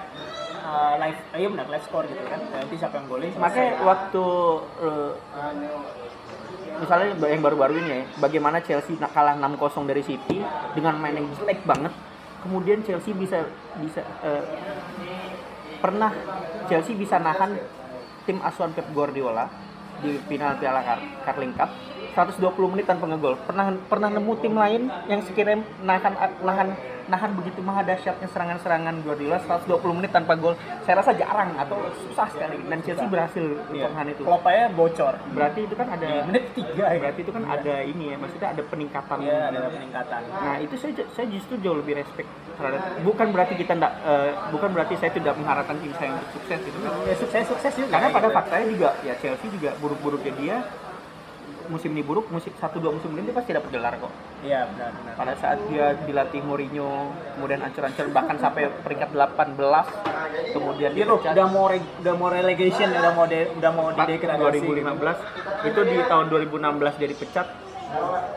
uh, 0.66 0.95
live, 0.99 1.20
ayo 1.39 1.47
benar 1.55 1.66
live 1.70 1.87
score 1.87 2.07
gitu 2.11 2.22
kan. 2.26 2.41
Nanti 2.51 2.74
siapa 2.74 2.95
yang 2.99 3.07
selesai. 3.07 3.39
makanya 3.39 3.70
waktu 3.87 4.24
eh, 4.83 5.11
misalnya 6.81 7.09
yang 7.28 7.43
baru-baru 7.45 7.72
ini 7.78 7.89
ya 7.93 8.01
bagaimana 8.18 8.59
Chelsea 8.64 8.97
kalah 8.97 9.37
6-0 9.37 9.91
dari 9.91 10.03
City 10.03 10.39
dengan 10.72 10.97
main 10.97 11.14
yang 11.14 11.28
jelek 11.37 11.61
banget 11.68 11.93
kemudian 12.41 12.81
Chelsea 12.81 13.12
bisa 13.12 13.45
bisa 13.78 14.01
eh, 14.24 14.43
pernah 15.81 16.12
Chelsea 16.68 16.95
bisa 16.95 17.16
nahan 17.16 17.57
tim 18.28 18.39
asuhan 18.45 18.76
Pep 18.76 18.87
Guardiola 18.93 19.49
di 20.05 20.20
final 20.28 20.57
Piala 20.61 20.85
Car 20.85 21.01
Carling 21.24 21.55
Cup 21.57 21.70
120 22.11 22.40
menit 22.68 22.84
tanpa 22.84 23.06
ngegol 23.06 23.34
pernah 23.40 23.66
pernah 23.84 24.08
nemu 24.08 24.32
tim 24.38 24.54
lain 24.54 24.82
yang 25.06 25.20
sekiranya 25.22 25.62
nahan 25.80 26.12
nahan 26.40 26.68
nahan 27.06 27.34
begitu 27.34 27.58
maha 27.58 27.82
dahsyatnya 27.82 28.30
serangan-serangan 28.30 29.02
Guardiola 29.02 29.42
120 29.42 29.66
menit 29.92 30.11
tanpa 30.11 30.34
gol 30.34 30.54
saya 30.80 31.02
rasa 31.02 31.11
jarang 31.12 31.50
atau 31.56 31.74
susah 32.00 32.22
sekali 32.28 32.54
dan 32.62 32.78
Chelsea 32.80 33.02
berhasil 33.04 33.42
Iya. 33.42 33.50
untuk 33.50 33.90
menahan 33.90 34.08
itu 34.08 34.22
Klopanya 34.22 34.64
bocor. 34.70 35.14
berarti 35.28 35.61
itu 35.61 35.74
kan 35.74 35.86
ada 35.90 36.06
Di 36.06 36.22
menit 36.24 36.44
tiga 36.54 36.86
ya. 36.86 36.98
berarti 37.00 37.20
itu 37.20 37.32
kan 37.32 37.42
ada 37.44 37.74
ini 37.82 38.04
ya 38.06 38.16
maksudnya 38.16 38.48
ada 38.48 38.62
peningkatan 38.62 39.16
Iya 39.20 39.38
ada 39.44 39.61
peningkatan. 39.68 40.20
nah 40.30 40.54
itu 40.56 40.74
saya 40.76 40.92
saya 41.11 41.26
justru 41.28 41.54
jauh 41.58 41.76
lebih 41.76 41.98
respect 41.98 42.30
terhadap 42.54 42.80
bukan 43.02 43.26
berarti 43.28 43.54
kita 43.56 43.72
enggak 43.74 43.92
eh, 44.04 44.30
bukan 44.48 44.68
berarti 44.70 44.94
saya 44.94 45.11
tidak 45.11 45.34
mengharapkan 45.34 45.76
tim 45.76 45.92
saya 45.96 46.11
untuk 46.12 46.30
sukses 46.32 46.58
gitu 46.62 46.78
Ya 47.04 47.14
sukses 47.16 47.42
sukses 47.44 47.72
juga. 47.74 47.90
karena 47.90 48.08
pada 48.08 48.22
gitu. 48.24 48.36
faktanya 48.36 48.66
juga 48.68 48.88
ya 49.02 49.14
Chelsea 49.18 49.50
juga 49.50 49.74
buruk-buruknya 49.82 50.32
dia 50.36 50.56
musim 51.70 51.90
ini 51.90 52.02
buruk 52.02 52.26
musim 52.28 52.50
satu 52.54 52.76
dua 52.76 52.90
musim 52.90 53.14
ini 53.14 53.24
dia 53.24 53.32
pasti 53.32 53.50
dapat 53.50 53.70
gelar 53.70 53.94
kok. 53.96 54.10
Iya 54.40 54.66
benar 54.68 54.90
benar. 54.92 55.14
pada 55.14 55.34
saat 55.36 55.58
dia 55.66 55.94
dilatih 56.00 56.40
Mourinho 56.40 56.90
kemudian 57.32 57.60
ancur-ancur 57.60 58.10
bahkan 58.10 58.36
sampai 58.36 58.66
peringkat 58.78 59.10
18 59.10 59.54
kemudian 60.50 60.90
Dia 60.90 61.04
tuh 61.06 61.18
udah 61.22 61.46
mau 61.46 61.66
re- 61.66 61.92
udah 62.00 62.14
mau 62.14 62.28
relegation 62.28 62.88
udah 62.90 63.12
mau 63.12 63.24
de- 63.24 63.50
udah 63.54 63.70
mau 63.70 63.86
di 63.88 64.00
degradasi. 64.10 64.66
2015 64.66 65.16
itu 65.64 65.80
di 65.86 65.96
tahun 66.02 66.26
2016 66.26 66.98
dia 66.98 67.08
dipecat. 67.08 67.46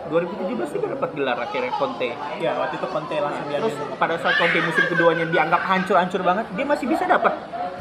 2017 0.03 0.49
dia 0.73 0.89
dapat 0.89 1.09
gelar 1.13 1.38
akhirnya 1.39 1.71
Conte. 1.73 2.09
Iya 2.36 2.51
waktu 2.55 2.75
itu 2.75 2.88
Conte 2.88 3.15
langsung 3.15 3.45
dia 3.47 3.59
terus 3.59 3.75
pada 3.95 4.15
saat 4.17 4.36
Conte 4.36 4.59
musim 4.59 4.86
keduanya 4.88 5.25
dianggap 5.25 5.61
hancur-hancur 5.63 6.21
banget 6.21 6.45
dia 6.51 6.65
masih 6.65 6.86
bisa 6.86 7.05
dapat 7.05 7.34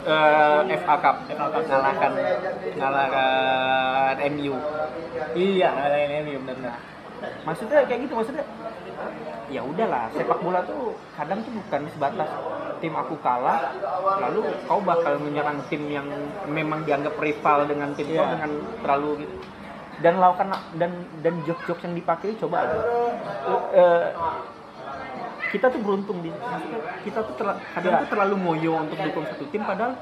eh, 0.05 0.76
FA 0.78 0.96
Cup 0.98 1.16
ngalahkan 1.28 2.12
ngalahkan 2.76 4.16
MU 4.30 4.55
Iya 5.32 5.68
ngalahin 5.70 6.11
MU 6.22 6.38
benar 6.42 6.57
benar. 6.59 6.76
maksudnya 7.42 7.86
kayak 7.86 8.00
gitu 8.03 8.14
maksudnya 8.14 8.44
ya 9.46 9.62
udahlah 9.62 10.11
sepak 10.11 10.38
bola 10.40 10.61
tuh 10.64 10.96
kadang 11.12 11.38
tuh 11.40 11.53
bukan 11.55 11.82
sebatas 11.88 12.28
tim 12.80 12.90
aku 12.92 13.14
kalah 13.20 13.70
lalu 14.18 14.42
kau 14.66 14.82
bakal 14.82 15.14
menyerang 15.18 15.62
tim 15.68 15.86
yang 15.86 16.09
memang 16.48 16.82
dianggap 16.82 17.14
rival 17.16 17.62
dengan 17.64 17.94
tim 17.94 18.11
kau 18.11 18.26
Iya. 18.26 18.32
dengan 18.32 18.50
terlalu 18.82 19.11
gitu 19.22 19.36
dan 20.03 20.18
lakukan 20.18 20.48
dan 20.74 20.90
dan 21.22 21.34
jok-jok 21.46 21.78
yang 21.84 21.94
dipakai 21.94 22.34
coba 22.36 22.66
aja 22.66 22.78
Eh, 23.72 24.07
kita 25.53 25.68
tuh 25.68 25.78
beruntung 25.78 26.18
di 26.18 26.30
maksudnya 26.32 26.80
kita 27.03 27.20
tuh 27.22 27.34
terla- 27.36 27.61
kadang 27.70 27.92
tuh 28.00 28.09
terlalu 28.09 28.36
moyo 28.36 28.72
untuk 28.78 28.96
dukung 28.98 29.24
satu 29.26 29.44
tim 29.46 29.62
padahal 29.62 29.92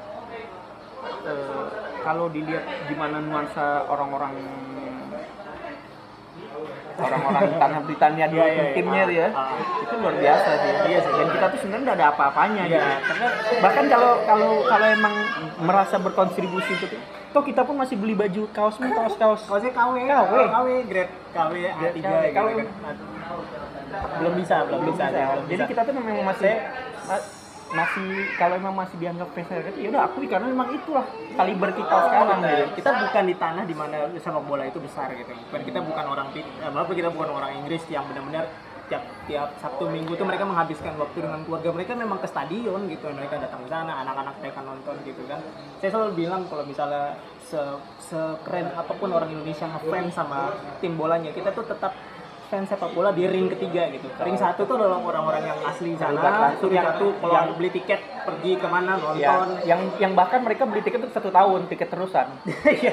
eh, 1.22 1.66
kalau 2.00 2.26
dilihat 2.28 2.62
gimana 2.86 3.18
nuansa 3.18 3.84
orang-orang 3.84 4.32
orang-orang 6.96 7.42
tanah 7.56 7.80
Britania 7.82 8.26
di 8.26 8.36
Iya, 8.36 8.44
iya, 8.44 8.62
iya. 8.62 8.72
timnya 8.72 9.04
dia 9.06 9.26
Ah, 9.28 9.40
ah. 9.48 9.82
itu 9.82 9.94
luar 9.96 10.14
biasa 10.14 10.48
sih 10.54 10.72
iya 10.86 10.98
sih 11.00 11.12
dan 11.12 11.28
kita 11.30 11.46
tuh 11.46 11.58
sebenarnya 11.58 11.82
nggak 11.82 11.98
ada 11.98 12.06
apa-apanya 12.10 12.62
Iya, 12.62 12.70
gitu 12.70 12.88
karena 13.08 13.26
bahkan 13.58 13.84
kalau 13.88 14.10
kalau 14.22 14.50
kalau 14.64 14.86
emang 14.88 15.14
merasa 15.58 15.96
berkontribusi 15.96 16.70
untuk 16.74 16.90
toh 17.30 17.42
kita 17.42 17.62
pun 17.62 17.74
masih 17.74 17.96
beli 17.96 18.12
baju 18.12 18.42
kaos 18.50 18.76
kaos 18.76 19.14
kaos 19.16 19.40
Kaosnya 19.44 19.72
KW, 19.72 19.94
KW. 20.04 20.32
KW, 20.46 20.68
grade 20.84 21.12
KW 21.30 21.52
A3 21.62 21.96
Grade 21.96 22.30
KW. 22.30 22.48
Belum 23.90 24.32
bisa, 24.34 24.56
belum 24.64 24.80
bisa, 24.86 25.04
bisa. 25.06 25.20
belum 25.26 25.44
jadi 25.46 25.56
bisa. 25.58 25.70
kita 25.70 25.80
tuh 25.82 25.94
memang 25.94 26.14
masih 26.24 26.52
ma- 27.04 27.26
masih 27.70 28.08
kalau 28.34 28.54
emang 28.56 28.74
masih 28.74 28.96
dianggap 28.98 29.28
United 29.30 29.74
ya 29.76 29.86
udah 29.88 30.02
akui 30.04 30.26
karena 30.26 30.46
memang 30.48 30.74
itulah 30.74 31.06
kaliber 31.32 31.70
kita 31.70 31.96
sekarang 32.02 32.38
Nah, 32.40 32.50
gitu. 32.50 32.64
kita 32.76 32.90
bukan 32.98 33.24
di 33.24 33.34
tanah 33.36 33.62
di 33.62 33.74
mana 33.74 33.96
sepak 34.12 34.42
bola 34.42 34.64
itu 34.66 34.78
besar 34.78 35.06
gitu. 35.14 35.30
Bukan 35.30 35.62
kita 35.62 35.78
bukan 35.78 36.04
orang 36.04 36.26
eh, 36.34 36.42
walaupun 36.66 36.94
kita 36.94 37.10
bukan 37.10 37.30
orang 37.30 37.50
Inggris 37.56 37.82
yang 37.86 38.02
benar-benar 38.10 38.50
tiap 38.90 39.06
tiap 39.30 39.54
Sabtu 39.62 39.86
Minggu 39.86 40.18
tuh 40.18 40.26
mereka 40.26 40.42
menghabiskan 40.42 40.98
waktu 40.98 41.22
dengan 41.22 41.46
keluarga 41.46 41.70
mereka 41.70 41.94
memang 41.94 42.18
ke 42.18 42.26
stadion 42.26 42.90
gitu. 42.90 43.06
Mereka 43.06 43.38
datang 43.38 43.62
ke 43.62 43.70
sana, 43.70 44.02
anak-anak 44.02 44.34
mereka 44.42 44.60
nonton 44.66 44.94
gitu 45.06 45.22
kan. 45.30 45.38
Saya 45.78 45.90
selalu 45.94 46.10
bilang 46.18 46.42
kalau 46.50 46.66
misalnya 46.66 47.14
se 47.38 47.62
sekeren 48.02 48.74
apa 48.74 48.90
pun 48.90 49.10
orang 49.10 49.30
Indonesia 49.30 49.70
ngefans 49.70 50.10
sama 50.10 50.50
tim 50.82 50.98
bolanya, 50.98 51.30
kita 51.30 51.50
tuh 51.50 51.62
tetap 51.62 51.94
fans 52.50 52.66
sepak 52.66 52.90
bola 52.90 53.10
di 53.10 53.22
ring 53.24 53.46
ketiga 53.48 53.86
gitu. 53.88 54.10
Ring 54.18 54.34
satu 54.34 54.66
tuh 54.66 54.74
adalah 54.74 54.98
orang-orang 54.98 55.42
yang 55.44 55.58
asli 55.62 55.94
sana, 55.94 56.18
yang- 56.60 56.82
satu 56.90 57.14
kalau 57.16 57.30
yang- 57.32 57.54
beli 57.54 57.70
tiket 57.70 58.00
pergi 58.20 58.52
ke 58.54 58.66
mana 58.66 58.98
Ya, 59.14 59.30
nonton. 59.38 59.48
yang 59.64 59.80
yang 59.96 60.12
bahkan 60.12 60.42
mereka 60.42 60.66
beli 60.66 60.82
tiket 60.82 60.98
untuk 61.00 61.14
satu 61.14 61.30
tahun 61.30 61.70
tiket 61.70 61.88
terusan 61.88 62.26
Iya, 62.66 62.92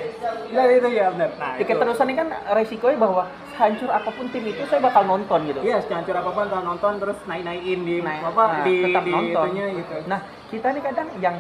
nah, 0.54 0.70
itu 0.72 0.90
ya 0.90 1.06
benar. 1.10 1.30
Nah, 1.34 1.58
tiket 1.58 1.74
itu. 1.74 1.82
terusan 1.82 2.06
ini 2.06 2.16
kan 2.16 2.28
resikonya 2.54 2.98
bahwa 2.98 3.24
hancur 3.52 3.90
apa 3.90 4.10
pun 4.10 4.26
tim 4.30 4.46
itu 4.46 4.62
saya 4.64 4.78
bakal 4.80 5.04
nonton 5.04 5.40
gitu 5.44 5.60
Iya, 5.60 5.82
secancur 5.82 6.16
apa 6.16 6.30
pun 6.30 6.46
kalau 6.46 6.64
nonton 6.64 6.92
terus 6.98 7.18
naik-naikin 7.26 7.80
di 7.82 7.96
Nah, 8.00 8.16
apa 8.24 8.44
nah, 8.48 8.64
di, 8.64 8.76
tetap 8.84 9.04
di 9.04 9.12
nonton. 9.12 9.44
itunya 9.44 9.66
gitu. 9.74 9.94
Nah, 10.06 10.20
kita 10.48 10.68
nih 10.70 10.84
kadang 10.86 11.10
yang 11.18 11.36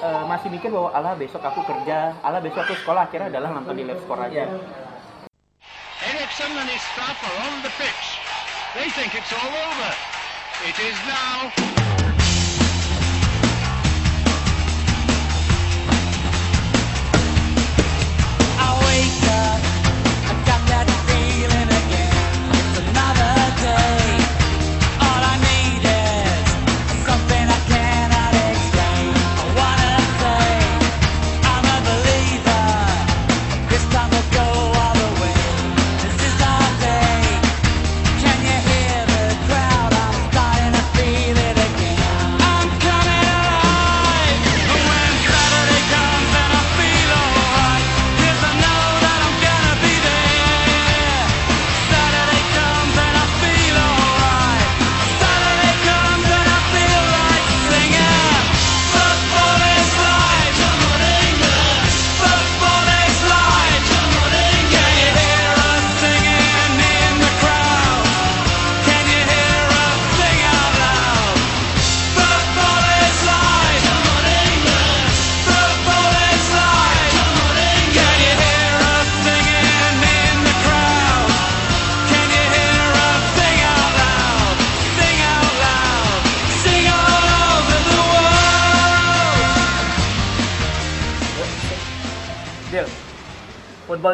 eh, 0.00 0.24
masih 0.24 0.48
mikir 0.48 0.70
bahwa 0.70 0.88
Allah 0.90 1.12
besok 1.12 1.42
aku 1.42 1.60
kerja, 1.62 2.16
Allah 2.18 2.40
besok 2.40 2.64
aku 2.64 2.72
sekolah, 2.74 3.04
akhirnya 3.04 3.28
adalah 3.28 3.52
nonton 3.52 3.74
di 3.74 3.84
live 3.84 4.00
score 4.00 4.22
aja. 4.22 4.48
Iya. 4.48 4.88
And 6.38 6.70
his 6.70 6.80
staff 6.80 7.22
are 7.24 7.52
on 7.52 7.62
the 7.62 7.68
pitch. 7.70 8.20
They 8.74 8.88
think 8.90 9.14
it's 9.14 9.32
all 9.32 9.50
over. 9.50 9.94
It 10.64 10.78
is 10.78 10.96
now. 11.06 11.89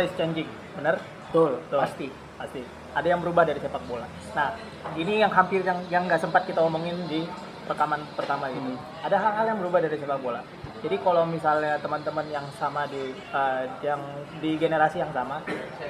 Is 0.06 0.14
changing, 0.14 0.46
benar? 0.78 1.02
Betul, 1.26 1.58
Pasti, 1.66 2.06
pasti. 2.38 2.62
Ada 2.94 3.10
yang 3.10 3.20
berubah 3.26 3.42
dari 3.42 3.58
sepak 3.58 3.82
bola. 3.90 4.06
Nah, 4.38 4.54
ini 4.94 5.18
yang 5.18 5.34
hampir 5.34 5.66
yang 5.66 5.82
yang 5.90 6.06
nggak 6.06 6.22
sempat 6.22 6.46
kita 6.46 6.62
omongin 6.62 6.94
di 7.10 7.26
rekaman 7.66 7.98
pertama 8.14 8.46
ini. 8.46 8.78
Hmm. 8.78 9.04
Ada 9.10 9.18
hal-hal 9.18 9.44
yang 9.50 9.58
berubah 9.58 9.82
dari 9.82 9.98
sepak 9.98 10.22
bola. 10.22 10.40
Jadi 10.78 10.96
kalau 11.02 11.26
misalnya 11.26 11.74
teman-teman 11.82 12.22
yang 12.30 12.46
sama 12.54 12.86
di 12.86 13.10
eh, 13.18 13.62
yang 13.82 13.98
di 14.38 14.54
generasi 14.54 15.02
yang 15.02 15.10
sama 15.10 15.42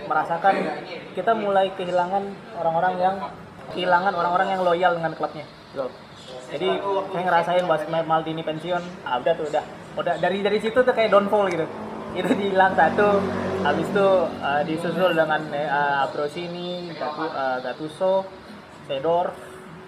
merasakan 0.08 0.54
kita 1.12 1.36
mulai 1.36 1.68
kehilangan 1.76 2.24
orang-orang 2.56 2.94
yang 2.96 3.16
kehilangan 3.76 4.16
orang-orang 4.16 4.48
yang 4.56 4.62
loyal 4.64 4.92
dengan 4.96 5.12
klubnya. 5.12 5.44
Jadi 6.48 6.68
saya 7.12 7.22
ngerasain 7.28 7.64
pas 7.68 7.82
Maldini 8.06 8.40
pensiun, 8.40 8.82
ah 9.04 9.20
udah 9.20 9.34
tuh 9.36 9.46
udah 9.52 9.62
udah 10.00 10.14
dari 10.16 10.40
dari 10.40 10.58
situ 10.62 10.80
tuh 10.80 10.94
kayak 10.96 11.12
downfall 11.12 11.52
gitu. 11.52 11.68
Itu 12.16 12.32
dihilang 12.32 12.72
satu, 12.72 13.20
habis 13.60 13.86
itu 13.92 14.08
eh, 14.40 14.62
disusul 14.64 15.12
dengan 15.12 15.40
uh, 15.52 16.04
Abrosini, 16.08 16.88
Gatu, 16.96 17.28
eh, 17.28 17.58
Gattuso, 17.60 18.24
Fedor, 18.88 19.36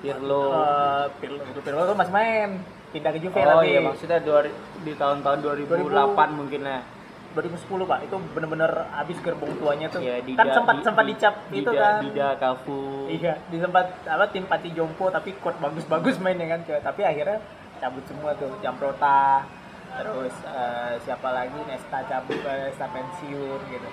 Pirlo. 0.05 0.45
eh, 0.53 1.05
Pirlo, 1.19 1.41
Pirlo 1.65 1.83
tuh 1.89 1.97
masih 1.97 2.13
main, 2.13 2.51
pindah 2.93 3.11
ke 3.17 3.19
Juve 3.25 3.41
oh 3.41 3.61
tapi 3.65 3.67
iya 3.73 3.81
maksudnya 3.81 4.19
dua, 4.21 4.45
di 4.85 4.93
tahun-tahun 4.93 5.39
2008 5.41 6.39
mungkin 6.39 6.63
lah. 6.69 6.81
2010 7.37 7.85
pak. 7.85 7.99
Itu 8.09 8.17
bener-bener 8.33 8.73
habis 8.91 9.19
gerbong 9.21 9.53
tuanya 9.61 9.87
tuh. 9.93 10.01
Ya, 10.01 10.19
kan 10.35 10.49
sempat 10.49 10.81
sempat 10.81 11.05
dicap 11.05 11.35
itu 11.53 11.71
kan. 11.71 12.01
Dida, 12.03 12.29
Cafu. 12.41 13.07
iya 13.07 13.37
di 13.53 13.61
sempat 13.61 14.01
apa 14.09 14.25
tim 14.33 14.49
Pati 14.49 14.73
Jompo 14.73 15.13
tapi 15.13 15.37
kuat 15.39 15.61
bagus-bagus 15.61 16.19
mainnya 16.19 16.57
kan. 16.57 16.61
Tapi 16.65 17.05
akhirnya 17.05 17.39
cabut 17.79 18.05
semua 18.09 18.33
tuh. 18.35 18.51
Jamprota 18.65 19.45
terus 19.99 20.35
eh, 20.47 20.95
siapa 21.03 21.29
lagi? 21.35 21.59
Nesta 21.67 21.99
cabut 22.07 22.39
Nesta 22.41 22.87
pensiun 22.89 23.61
gitu. 23.69 23.89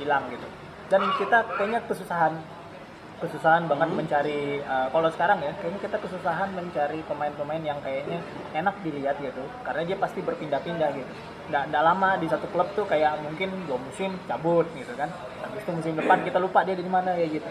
Hilang 0.00 0.28
gitu. 0.28 0.46
Dan 0.92 1.08
kita 1.16 1.48
kayaknya 1.56 1.80
kesusahan. 1.88 2.36
Kesusahan 3.20 3.68
banget 3.68 3.88
mencari 3.92 4.60
eh, 4.60 4.88
kalau 4.92 5.08
sekarang 5.12 5.40
ya 5.40 5.52
kayaknya 5.58 5.80
kita 5.88 5.96
kesusahan 6.00 6.52
mencari 6.52 7.00
pemain-pemain 7.08 7.62
yang 7.64 7.78
kayaknya 7.80 8.20
enak 8.52 8.76
dilihat 8.84 9.16
gitu. 9.18 9.42
Karena 9.64 9.82
dia 9.88 9.96
pasti 9.96 10.20
berpindah-pindah 10.20 10.90
gitu 10.94 11.12
nggak 11.50 11.64
nggak 11.68 11.82
lama 11.82 12.10
di 12.16 12.26
satu 12.26 12.46
klub 12.46 12.70
tuh 12.72 12.82
kayak 12.84 13.18
mungkin 13.20 13.50
dua 13.66 13.76
musim 13.76 14.14
cabut 14.24 14.64
gitu 14.72 14.94
kan. 14.94 15.10
Habis 15.40 15.60
itu 15.60 15.70
musim 15.72 15.92
depan 15.94 16.22
kita 16.22 16.38
lupa 16.38 16.62
dia 16.62 16.72
di 16.72 16.86
mana 16.86 17.12
ya 17.12 17.26
gitu. 17.26 17.44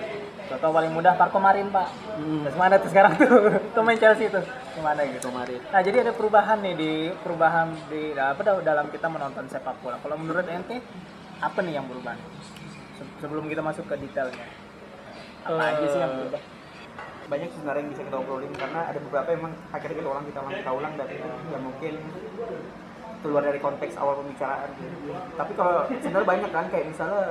Contoh 0.47 0.72
paling 0.72 0.89
mudah 0.89 1.14
Parko 1.14 1.38
Marin 1.38 1.68
pak. 1.68 1.88
Hmm. 2.16 2.41
terus 2.41 2.56
mana 2.56 2.76
tuh 2.76 2.89
sekarang 2.89 3.14
tuh? 3.14 3.28
Tuh 3.76 3.84
main 3.84 3.95
Chelsea 3.95 4.28
tuh. 4.28 4.41
Gimana 4.74 5.04
gitu. 5.06 5.28
Kemarin. 5.28 5.60
nah 5.68 5.82
jadi 5.82 5.97
ada 6.02 6.12
perubahan 6.12 6.58
nih 6.60 6.74
di 6.74 6.91
perubahan 7.20 7.68
di 7.86 8.02
apa 8.14 8.39
dah- 8.39 8.64
dalam 8.64 8.88
kita 8.88 9.06
menonton 9.06 9.45
sepak 9.45 9.76
bola. 9.80 10.00
Kalau 10.00 10.16
menurut 10.16 10.47
ente 10.47 10.80
apa 11.38 11.60
nih 11.60 11.76
yang 11.76 11.86
berubah? 11.86 12.16
Se- 12.95 13.14
sebelum 13.20 13.45
kita 13.45 13.60
masuk 13.60 13.84
ke 13.86 13.95
detailnya. 13.97 14.47
Apa 15.41 15.62
aja 15.62 15.86
sih 15.86 16.00
yang 16.00 16.10
Eh, 16.10 16.20
berubah? 16.20 16.41
banyak 17.30 17.45
sebenarnya 17.54 17.80
yang 17.80 17.91
bisa 17.93 18.02
kita 18.02 18.18
obrolin 18.18 18.50
karena 18.52 18.89
ada 18.89 18.97
beberapa 19.00 19.30
emang 19.30 19.54
akhirnya 19.70 19.97
kita 19.97 20.10
ulang 20.10 20.26
kita 20.26 20.39
ulang 20.41 20.56
kita 20.56 20.72
ulang 20.74 20.93
dan 20.97 21.08
ya 21.45 21.60
mungkin 21.62 21.93
keluar 23.20 23.42
dari 23.42 23.60
konteks 23.60 23.94
awal 23.96 24.16
pembicaraan 24.18 24.70
gitu. 24.76 25.12
Tapi 25.34 25.52
kalau 25.54 25.74
sebenarnya 25.90 26.28
banyak 26.28 26.50
kan 26.50 26.66
kayak 26.68 26.86
misalnya 26.88 27.24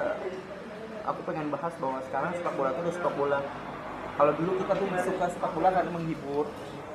aku 1.02 1.20
pengen 1.24 1.48
bahas 1.48 1.72
bahwa 1.76 1.98
sekarang 2.04 2.30
sepak 2.34 2.54
bola 2.54 2.68
itu 2.70 2.80
udah 2.82 2.94
sepak 2.94 3.14
bola. 3.14 3.38
Kalau 4.14 4.32
dulu 4.34 4.50
kita 4.58 4.72
tuh 4.74 4.86
suka 5.02 5.26
sepak 5.28 5.50
bola 5.52 5.68
karena 5.70 5.90
menghibur, 5.90 6.44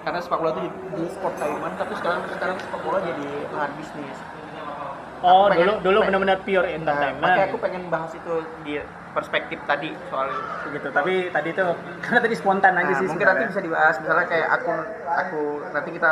karena 0.02 0.20
sepak 0.20 0.38
bola 0.38 0.50
itu 0.52 0.62
dulu 0.90 1.08
sport 1.10 1.36
saingan, 1.36 1.72
tapi 1.74 1.94
sekarang 1.96 2.22
sekarang 2.30 2.58
sepak 2.60 2.82
bola 2.82 2.98
jadi 3.02 3.26
lahan 3.50 3.72
bisnis. 3.76 4.18
oh 5.24 5.48
pengen- 5.48 5.64
dulu 5.64 5.74
dulu 5.82 6.00
benar-benar 6.04 6.38
pure 6.44 6.68
Nah, 6.68 6.76
entertainment 6.76 7.24
makanya 7.24 7.46
aku 7.48 7.58
pengen 7.58 7.84
bahas 7.88 8.12
itu 8.12 8.34
di 8.62 8.76
perspektif 9.10 9.56
tadi 9.64 9.96
soal 10.12 10.28
gitu 10.68 10.92
tapi 10.92 11.32
tadi 11.32 11.50
tuh 11.54 11.72
karena 12.04 12.20
tadi 12.20 12.36
spontan 12.36 12.76
aja 12.76 12.84
Nah, 12.84 13.00
sih 13.00 13.08
mungkin 13.08 13.24
nanti 13.24 13.40
sebenarnya. 13.40 13.48
bisa 13.48 13.62
dibahas 13.64 13.96
misalnya 14.04 14.26
kayak 14.28 14.48
aku 14.52 14.72
aku 15.08 15.42
nanti 15.72 15.90
kita 15.96 16.12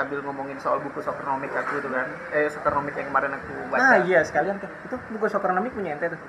sambil 0.00 0.18
ngomongin 0.24 0.56
soal 0.56 0.80
buku 0.80 1.04
Soccernomic 1.04 1.52
aku 1.52 1.84
itu 1.84 1.88
kan. 1.92 2.08
Eh 2.32 2.48
Soccernomic 2.48 2.96
yang 2.96 3.12
kemarin 3.12 3.36
aku 3.36 3.52
baca. 3.68 3.80
Nah 3.84 3.96
iya 4.08 4.20
sekalian 4.24 4.56
tuh. 4.56 4.70
Itu 4.88 4.96
buku 5.12 5.26
Soccernomic 5.28 5.76
punya 5.76 6.00
ente 6.00 6.16
tuh. 6.16 6.20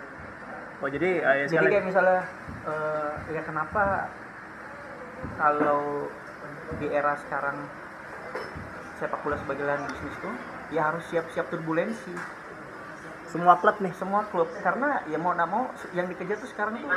Oh 0.83 0.89
jadi 0.91 1.09
eh, 1.23 1.35
ya 1.45 1.45
jadi 1.47 1.67
kayak 1.71 1.85
misalnya 1.87 2.21
eh, 2.67 3.13
ya 3.31 3.41
kenapa 3.47 4.11
kalau 5.39 6.09
di 6.81 6.87
era 6.89 7.13
sekarang 7.23 7.57
sepak 8.97 9.21
bola 9.25 9.37
sebagai 9.39 9.63
lahan 9.65 9.85
bisnis 9.89 10.15
tuh 10.21 10.33
ya 10.73 10.93
harus 10.93 11.03
siap-siap 11.09 11.49
turbulensi 11.49 12.13
semua 13.31 13.55
klub 13.57 13.79
nih. 13.79 13.93
Semua 13.95 14.21
klub. 14.27 14.49
Karena 14.59 14.99
ya 15.07 15.17
mau 15.17 15.31
nggak 15.31 15.49
mau 15.49 15.71
yang 15.95 16.05
dikejar 16.05 16.37
tuh 16.37 16.49
sekarang 16.51 16.77
tuh 16.77 16.91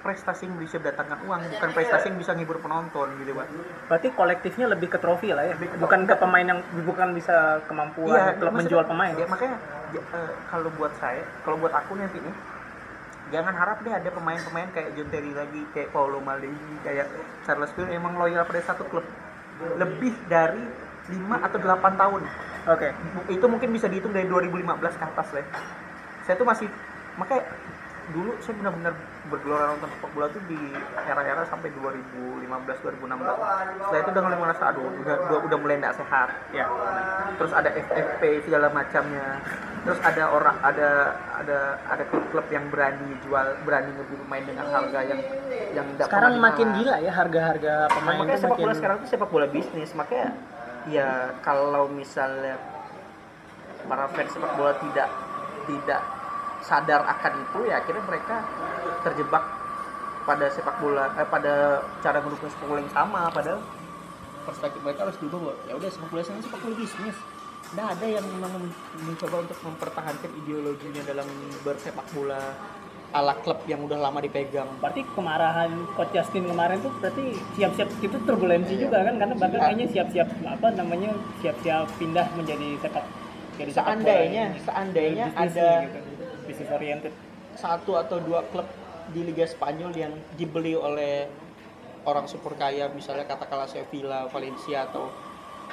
prestasi 0.00 0.46
yang 0.46 0.56
bisa 0.56 0.78
datangkan 0.78 1.18
uang 1.26 1.40
bukan 1.58 1.70
prestasi 1.74 2.08
yang 2.08 2.18
bisa 2.18 2.32
ngibur 2.32 2.62
penonton 2.62 3.10
gitu 3.18 3.34
pak. 3.34 3.46
Berarti 3.90 4.08
kolektifnya 4.14 4.66
lebih 4.70 4.88
ke 4.88 4.98
trofi 5.02 5.34
lah 5.34 5.44
ya? 5.44 5.54
Bukan 5.58 6.06
ke 6.06 6.14
pemain 6.14 6.46
yang 6.46 6.60
bukan 6.86 7.12
bisa 7.12 7.58
kemampuan 7.66 8.08
klub 8.38 8.54
maksudnya- 8.54 8.54
menjual 8.54 8.84
pemain. 8.86 9.12
ya, 9.12 9.26
makanya 9.26 9.56
ya, 9.90 10.00
eh, 10.00 10.30
kalau 10.46 10.70
buat 10.78 10.92
saya 11.02 11.22
kalau 11.42 11.58
buat 11.58 11.74
aku 11.74 11.98
nanti 11.98 12.22
nih 12.22 12.34
jangan 13.30 13.54
harap 13.54 13.78
deh 13.82 13.94
ada 13.94 14.10
pemain-pemain 14.10 14.68
kayak 14.74 14.90
John 14.98 15.06
Terry 15.10 15.30
lagi 15.30 15.62
kayak 15.70 15.94
Paulo 15.94 16.18
Maldini 16.18 16.78
kayak 16.82 17.06
Charles 17.46 17.70
Pion 17.74 17.90
emang 17.90 18.18
loyal 18.18 18.42
pada 18.42 18.62
satu 18.62 18.82
klub. 18.86 19.06
Lebih 19.78 20.14
dari 20.26 20.62
5 21.10 21.46
atau 21.46 21.58
8 21.58 22.00
tahun. 22.00 22.22
Oke. 22.70 22.88
Itu 23.28 23.46
mungkin 23.50 23.74
bisa 23.74 23.90
dihitung 23.90 24.14
dari 24.14 24.30
2015 24.30 25.00
ke 25.00 25.04
atas 25.04 25.28
lah 25.34 25.44
saya 26.30 26.38
tuh 26.38 26.46
masih 26.46 26.68
makanya 27.18 27.42
dulu 28.10 28.34
saya 28.38 28.54
benar-benar 28.58 28.94
bergelora 29.30 29.70
nonton 29.70 29.90
sepak 29.90 30.10
bola 30.14 30.26
tuh 30.30 30.42
di 30.46 30.58
era-era 31.06 31.42
sampai 31.46 31.70
2015 31.74 32.46
2016 32.46 33.02
setelah 33.02 34.00
itu 34.02 34.10
udah 34.14 34.22
mulai 34.22 34.38
merasa 34.38 34.62
aduh 34.70 34.82
udah 34.82 35.16
udah, 35.26 35.38
udah 35.46 35.58
mulai 35.58 35.74
nggak 35.82 35.94
sehat. 35.98 36.28
Ya. 36.54 36.70
Terus 37.34 37.52
ada 37.54 37.70
FFP 37.70 38.22
segala 38.46 38.66
macamnya. 38.70 39.42
Terus 39.86 39.98
ada 40.06 40.22
orang 40.26 40.56
ada 40.62 40.90
ada 41.34 41.58
ada 41.86 42.04
klub-klub 42.10 42.46
yang 42.50 42.66
berani 42.70 43.10
jual 43.26 43.46
berani 43.62 43.90
ngebeli 43.94 44.18
pemain 44.26 44.44
dengan 44.46 44.66
harga 44.70 44.98
yang 45.06 45.20
yang 45.74 45.86
sekarang 45.98 46.34
makin 46.42 46.66
gila 46.78 46.98
ya 46.98 47.12
harga-harga 47.14 47.74
Nah, 47.86 47.94
pemain 47.94 48.18
makanya 48.22 48.34
tuh 48.34 48.42
sepak 48.42 48.50
makin 48.54 48.64
bola 48.66 48.74
sekarang 48.74 48.96
tuh 48.98 49.08
sepak 49.10 49.30
bola 49.30 49.46
bisnis. 49.46 49.90
Makanya 49.94 50.34
ya 50.88 51.36
kalau 51.44 51.90
misalnya 51.92 52.56
para 53.84 54.08
fans 54.14 54.32
sepak 54.32 54.52
bola 54.56 54.72
tidak 54.80 55.08
tidak 55.68 56.02
sadar 56.64 57.04
akan 57.04 57.32
itu 57.44 57.58
ya 57.68 57.80
akhirnya 57.80 58.04
mereka 58.04 58.36
terjebak 59.04 59.44
pada 60.24 60.46
sepak 60.52 60.76
bola 60.80 61.10
eh, 61.16 61.28
pada 61.28 61.84
cara 62.00 62.20
mendukung 62.24 62.48
sepak 62.48 62.66
bola 62.68 62.80
yang 62.80 62.94
sama 62.94 63.28
padahal 63.32 63.60
perspektif 64.44 64.80
mereka 64.80 65.08
harus 65.08 65.16
bahwa 65.20 65.52
ya 65.68 65.72
udah 65.76 65.90
sepak 65.90 66.08
bola 66.08 66.22
sekarang 66.24 66.44
sepak 66.44 66.60
bola 66.64 66.74
bisnis. 66.76 67.16
Nggak 67.70 67.88
ada 67.98 68.06
yang 68.08 68.26
memang 68.26 68.52
men- 68.58 68.76
mencoba 69.06 69.36
untuk 69.46 69.58
mempertahankan 69.62 70.30
ideologinya 70.42 71.02
dalam 71.06 71.28
bersepak 71.62 72.06
bola 72.16 72.40
ala 73.10 73.34
klub 73.42 73.58
yang 73.66 73.82
udah 73.82 73.98
lama 73.98 74.22
dipegang 74.22 74.70
berarti 74.78 75.02
kemarahan 75.18 75.70
coach 75.98 76.14
Justin 76.14 76.46
kemarin 76.46 76.78
tuh 76.78 76.94
berarti 77.02 77.34
siap-siap 77.58 77.90
itu 77.98 78.16
turbulensi 78.22 78.74
juga 78.78 79.02
kan 79.02 79.18
karena 79.18 79.34
bahkan 79.34 79.58
Iya. 79.58 79.66
kayaknya 79.66 79.86
siap-siap 79.90 80.28
apa 80.46 80.66
namanya 80.78 81.10
siap-siap 81.42 81.90
pindah 81.98 82.26
menjadi 82.38 82.68
sepak 82.78 83.04
jadi 83.58 83.70
sepak 83.74 83.86
seandainya 83.86 84.44
yang 84.46 84.62
seandainya 84.62 85.24
ada 85.34 85.68
gitu, 85.90 85.98
bisnis 86.46 86.70
oriented 86.70 87.14
satu 87.58 87.98
atau 87.98 88.22
dua 88.22 88.46
klub 88.48 88.64
di 89.10 89.26
Liga 89.26 89.42
Spanyol 89.42 89.90
yang 89.98 90.12
dibeli 90.38 90.78
oleh 90.78 91.26
orang 92.06 92.24
super 92.24 92.54
kaya 92.54 92.88
misalnya 92.94 93.26
katakanlah 93.26 93.68
Sevilla, 93.68 94.30
Valencia 94.30 94.86
atau 94.88 95.10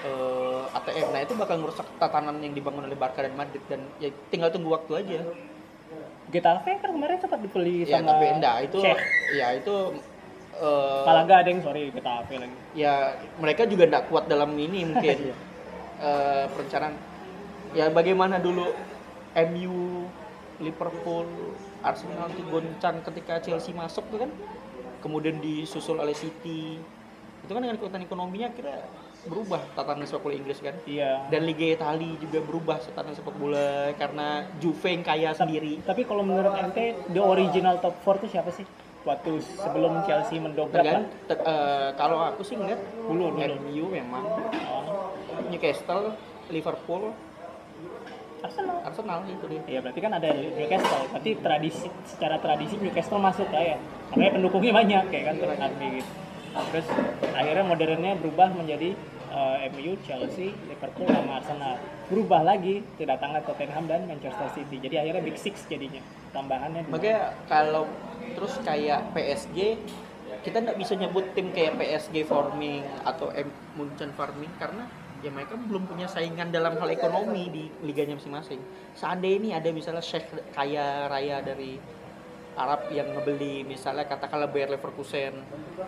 eh, 0.03 0.77
ATM. 0.77 1.07
Nah, 1.13 1.21
itu 1.23 1.33
bakal 1.33 1.57
merusak 1.61 1.87
tatanan 1.97 2.37
yang 2.43 2.51
dibangun 2.51 2.85
oleh 2.85 2.97
Barca 2.97 3.23
dan 3.23 3.33
Madrid 3.33 3.61
dan 3.65 3.81
ya 3.97 4.11
tinggal 4.27 4.51
tunggu 4.51 4.73
waktu 4.75 5.05
aja. 5.05 5.19
Getafe 6.27 6.75
kan 6.77 6.91
kemarin 6.91 7.17
sempat 7.17 7.39
dibeli 7.39 7.83
Ya, 7.83 7.97
sama 7.97 8.13
tapi 8.13 8.25
enggak 8.29 8.55
itu 8.67 8.79
Sheikh. 8.79 8.99
ya 9.33 9.47
itu 9.55 9.75
eh, 10.53 11.03
Malaga 11.07 11.33
ada 11.39 11.49
yang 11.49 11.61
sorry 11.61 11.87
Getafe 11.87 12.35
lagi 12.35 12.57
ya 12.75 13.15
mereka 13.39 13.63
juga 13.63 13.83
enggak 13.87 14.05
kuat 14.07 14.27
dalam 14.27 14.51
ini 14.53 14.83
mungkin. 14.85 15.17
Eh, 15.97 16.45
perencanaan. 16.53 16.93
Ya 17.73 17.89
bagaimana 17.89 18.37
dulu 18.37 18.69
MU 19.33 20.05
Liverpool 20.61 21.25
Arsenal 21.81 22.29
itu 22.29 22.45
goncang 22.45 23.01
ketika 23.01 23.41
Chelsea 23.41 23.73
masuk 23.73 24.05
tuh 24.07 24.21
kan? 24.21 24.29
Kemudian 25.01 25.41
disusul 25.41 25.97
oleh 25.97 26.13
City. 26.13 26.77
Itu 27.41 27.49
kan 27.49 27.65
dengan 27.65 27.81
kekuatan 27.81 28.05
ekonominya 28.05 28.53
kira 28.53 28.85
berubah 29.27 29.61
tatanan 29.75 30.07
sepak 30.07 30.23
bola 30.23 30.35
Inggris 30.35 30.59
kan? 30.59 30.75
Iya. 30.87 31.27
Dan 31.27 31.45
Liga 31.45 31.67
Italia 31.75 32.15
juga 32.17 32.39
berubah 32.41 32.77
tatanan 32.79 33.13
sepak 33.13 33.35
bola 33.35 33.91
karena 33.93 34.47
Juve 34.57 34.87
yang 34.89 35.03
kaya 35.03 35.29
sendiri. 35.35 35.83
tapi 35.83 36.07
kalau 36.07 36.23
menurut 36.23 36.55
ente 36.55 36.95
the 37.11 37.21
original 37.21 37.77
top 37.77 37.95
4 38.01 38.23
tuh 38.23 38.29
siapa 38.31 38.49
sih? 38.49 38.65
Waktu 39.03 39.39
sebelum 39.39 40.03
Chelsea 40.03 40.35
mendobrak 40.35 40.83
kan? 40.83 41.03
eh, 41.31 41.89
kalau 41.95 42.19
aku 42.19 42.43
sih 42.43 42.59
ngeliat 42.59 42.79
Dulu, 43.07 43.31
dulu. 43.35 43.55
MU 43.63 43.85
memang. 43.87 44.23
Oh, 44.67 45.15
Newcastle 45.47 46.11
Liverpool. 46.51 47.15
Arsenal. 48.37 48.77
Arsenal 48.85 49.19
itu 49.25 49.45
dia. 49.49 49.61
Iya 49.65 49.79
berarti 49.81 49.99
kan 50.03 50.11
ada 50.13 50.29
Newcastle. 50.35 51.03
Berarti 51.09 51.31
tradisi 51.39 51.87
secara 52.05 52.35
tradisi 52.37 52.75
Newcastle 52.77 53.17
masuk 53.17 53.47
lah 53.49 53.63
ya. 53.63 53.77
Makanya 54.11 54.31
pendukungnya 54.37 54.73
banyak 54.75 55.03
kayak 55.09 55.23
kan 55.31 55.35
Army 55.71 55.87
gitu. 56.03 56.11
Terus 56.57 56.87
akhirnya 57.37 57.65
modernnya 57.65 58.11
berubah 58.17 58.49
menjadi 58.53 58.97
eh, 59.31 59.69
MU, 59.73 59.93
Chelsea, 60.03 60.53
Liverpool 60.67 61.07
sama 61.09 61.39
Arsenal. 61.41 61.75
Berubah 62.07 62.41
lagi 62.43 62.83
kedatangan 62.95 63.43
Tottenham 63.43 63.85
dan 63.85 64.07
Manchester 64.07 64.47
City. 64.55 64.79
Jadi 64.79 64.95
akhirnya 64.97 65.23
Big 65.23 65.37
Six 65.37 65.67
jadinya. 65.67 65.99
Tambahannya 66.31 66.87
Makanya 66.87 67.35
kalau 67.47 67.87
terus 68.35 68.59
kayak 68.63 69.11
PSG 69.15 69.79
kita 70.43 70.63
nggak 70.63 70.77
bisa 70.79 70.93
nyebut 70.95 71.25
tim 71.35 71.51
kayak 71.51 71.75
PSG 71.79 72.23
farming 72.23 72.83
atau 73.03 73.31
M 73.35 73.51
Munchen 73.75 74.15
farming 74.15 74.51
karena 74.55 74.87
ya 75.25 75.33
mereka 75.33 75.57
belum 75.57 75.89
punya 75.89 76.05
saingan 76.05 76.53
dalam 76.53 76.77
hal 76.77 76.89
ekonomi 76.93 77.49
di 77.49 77.63
liganya 77.83 78.15
masing-masing. 78.15 78.61
Seandainya 78.93 79.37
ini 79.41 79.49
ada 79.51 79.69
misalnya 79.73 80.03
chef 80.03 80.23
kaya 80.53 81.09
raya 81.09 81.41
dari 81.41 81.75
Arab 82.57 82.89
yang 82.89 83.13
ngebeli 83.13 83.61
misalnya 83.65 84.09
katakanlah 84.09 84.49
Bayer 84.49 84.73
Leverkusen 84.73 85.33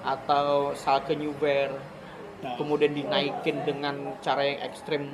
atau 0.06 0.78
Schalke 0.78 1.18
Nah. 1.18 1.99
Kemudian 2.40 2.96
dinaikin 2.96 3.64
dengan 3.68 4.16
cara 4.24 4.44
yang 4.46 4.60
ekstrim. 4.64 5.12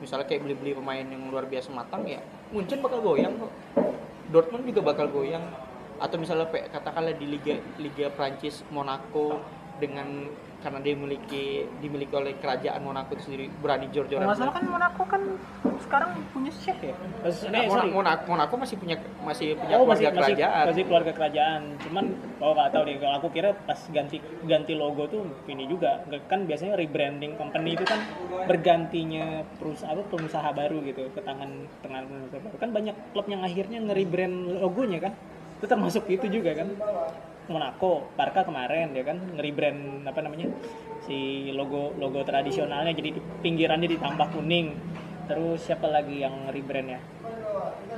Misalnya 0.00 0.24
kayak 0.24 0.48
beli-beli 0.48 0.72
pemain 0.72 1.04
yang 1.04 1.28
luar 1.28 1.44
biasa 1.44 1.68
matang 1.76 2.08
ya 2.08 2.24
Munchen 2.50 2.82
bakal 2.82 2.98
goyang 2.98 3.38
kok. 3.38 3.52
Dortmund 4.34 4.66
juga 4.66 4.80
bakal 4.82 5.06
goyang. 5.12 5.44
Atau 6.00 6.16
misalnya 6.16 6.48
katakanlah 6.48 7.12
di 7.14 7.28
liga 7.28 7.60
liga 7.76 8.08
Prancis 8.10 8.64
Monaco 8.72 9.38
dengan 9.78 10.26
karena 10.60 10.78
dia 10.84 10.92
memiliki 10.92 11.64
dimiliki 11.80 12.12
oleh 12.12 12.36
kerajaan 12.36 12.80
Monaco 12.84 13.16
itu 13.16 13.24
sendiri 13.32 13.48
berani 13.64 13.88
jor-joran 13.88 14.28
Masalah 14.28 14.52
kan 14.52 14.64
Monaco 14.68 15.02
kan 15.08 15.22
sekarang 15.80 16.10
punya 16.36 16.52
chef 16.52 16.76
ya. 16.84 16.92
Eh, 17.24 17.32
Nah. 17.48 17.64
Monaco, 17.66 17.88
Monaco, 17.90 18.24
Monaco 18.28 18.54
masih 18.60 18.76
punya 18.76 18.96
masih 19.24 19.56
punya 19.56 19.74
Oh 19.80 19.88
keluarga 19.88 19.96
masih 19.96 20.04
masih 20.06 20.18
kerajaan 20.20 20.64
masih 20.68 20.84
keluarga 20.84 21.12
kerajaan. 21.16 21.60
Cuman 21.82 22.04
oh 22.44 22.52
nggak 22.52 22.68
tahu 22.70 22.82
deh. 22.84 22.96
Kalau 23.00 23.14
aku 23.16 23.28
kira 23.32 23.50
pas 23.64 23.80
ganti 23.88 24.16
ganti 24.44 24.72
logo 24.76 25.02
tuh 25.08 25.24
ini 25.48 25.64
juga 25.64 26.04
kan 26.28 26.44
biasanya 26.44 26.76
rebranding 26.76 27.32
company 27.40 27.74
itu 27.74 27.84
kan 27.88 28.00
bergantinya 28.44 29.42
perusahaan 29.56 29.96
apa 29.96 30.04
pengusaha 30.12 30.48
baru 30.52 30.78
gitu 30.84 31.08
ke 31.10 31.20
tangan 31.24 31.50
tangan 31.80 32.02
pengusaha 32.06 32.40
baru. 32.44 32.56
Kan 32.60 32.70
banyak 32.76 32.96
klub 33.16 33.26
yang 33.32 33.42
akhirnya 33.42 33.78
nge-rebrand 33.80 34.60
logonya 34.60 34.98
kan. 35.00 35.12
Itu 35.58 35.66
termasuk 35.66 36.04
itu 36.12 36.28
juga 36.28 36.52
kan. 36.52 36.68
Monaco, 37.50 38.06
Barca 38.14 38.46
kemarin 38.46 38.94
ya 38.94 39.02
kan 39.02 39.18
nge-rebrand 39.36 40.06
apa 40.06 40.20
namanya 40.22 40.46
si 41.04 41.50
logo 41.50 41.90
logo 41.98 42.22
tradisionalnya 42.22 42.94
jadi 42.94 43.18
di- 43.18 43.24
pinggirannya 43.42 43.90
ditambah 43.90 44.30
kuning. 44.32 44.70
Terus 45.26 45.66
siapa 45.66 45.90
lagi 45.90 46.22
yang 46.22 46.48
nge-rebrand 46.48 46.88
ya? 46.88 47.00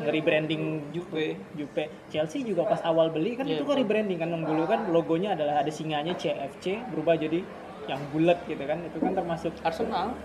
nge-rebranding 0.02 0.90
Juve, 0.90 1.36
Juve. 1.54 1.84
Chelsea 2.10 2.42
juga 2.42 2.66
pas 2.66 2.80
awal 2.82 3.12
beli 3.14 3.38
kan 3.38 3.46
Iya. 3.46 3.60
itu 3.60 3.64
kan 3.68 3.76
rebranding 3.78 4.18
kan 4.18 4.28
yang 4.34 4.42
dulu 4.42 4.64
kan 4.66 4.80
logonya 4.90 5.36
adalah 5.36 5.62
ada 5.62 5.70
singanya 5.70 6.16
CFC 6.16 6.80
berubah 6.90 7.14
jadi 7.20 7.44
yang 7.86 8.00
bulat 8.10 8.40
gitu 8.48 8.64
kan. 8.66 8.82
Itu 8.82 8.98
kan 8.98 9.12
termasuk 9.14 9.52
Arsenal 9.62 10.16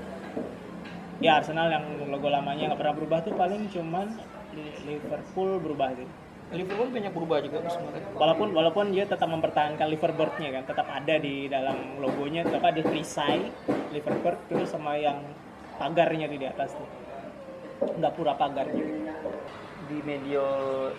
ya 1.18 1.42
Arsenal 1.42 1.68
yang 1.70 1.84
logo 2.10 2.30
lamanya 2.30 2.74
nggak 2.74 2.80
pernah 2.80 2.96
berubah 2.96 3.20
tuh 3.26 3.34
paling 3.34 3.70
cuman 3.70 4.08
Li- 4.56 4.78
Liverpool 4.88 5.60
berubah 5.62 5.94
sih. 5.94 6.08
Liverpool 6.48 6.88
banyak 6.88 7.12
berubah 7.12 7.44
juga 7.44 7.60
sebenarnya 7.68 8.16
Walaupun 8.16 8.56
walaupun 8.56 8.86
dia 8.96 9.04
tetap 9.04 9.28
mempertahankan 9.28 9.84
Liverbird-nya 9.92 10.50
kan, 10.56 10.64
tetap 10.64 10.88
ada 10.88 11.16
di 11.20 11.52
dalam 11.52 12.00
logonya, 12.00 12.48
tetap 12.48 12.64
ada 12.64 12.80
perisai 12.80 13.52
Liverbird 13.92 14.40
terus 14.48 14.72
sama 14.72 14.96
yang 14.96 15.20
pagarnya 15.76 16.32
di 16.32 16.48
atas 16.48 16.72
tuh. 16.72 16.90
Gapura 18.00 18.34
pagarnya. 18.40 18.84
di 19.88 20.04
medio 20.04 20.44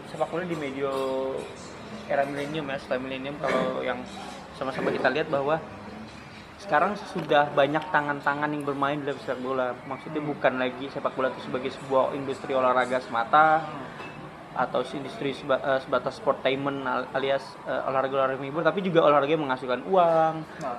sepak 0.09 0.33
bola 0.33 0.49
di 0.49 0.57
medio 0.57 0.89
era 2.09 2.25
milenium 2.25 2.73
ya 2.73 2.81
setelah 2.81 3.05
milenium 3.05 3.37
kalau 3.37 3.85
yang 3.85 4.01
sama-sama 4.57 4.89
kita 4.89 5.13
lihat 5.13 5.29
bahwa 5.29 5.61
sekarang 6.57 6.97
sudah 7.13 7.53
banyak 7.53 7.85
tangan-tangan 7.93 8.49
yang 8.49 8.65
bermain 8.65 8.99
dalam 9.05 9.21
sepak 9.21 9.45
bola. 9.45 9.77
Maksudnya 9.87 10.25
bukan 10.25 10.57
lagi 10.57 10.89
sepak 10.89 11.13
bola 11.15 11.29
itu 11.31 11.41
sebagai 11.45 11.71
sebuah 11.77 12.17
industri 12.17 12.57
olahraga 12.57 12.99
semata 13.05 13.69
atau 14.59 14.83
industri 14.91 15.31
seba- 15.31 15.63
eh, 15.63 15.79
sebatas 15.79 16.19
sportainment 16.19 16.83
al- 16.83 17.07
alias 17.15 17.47
eh, 17.63 17.79
olahraga-olahraga 17.87 18.37
menghibur 18.37 18.67
tapi 18.67 18.83
juga 18.83 19.07
olahraga 19.07 19.31
yang 19.31 19.47
menghasilkan 19.47 19.87
uang 19.87 20.35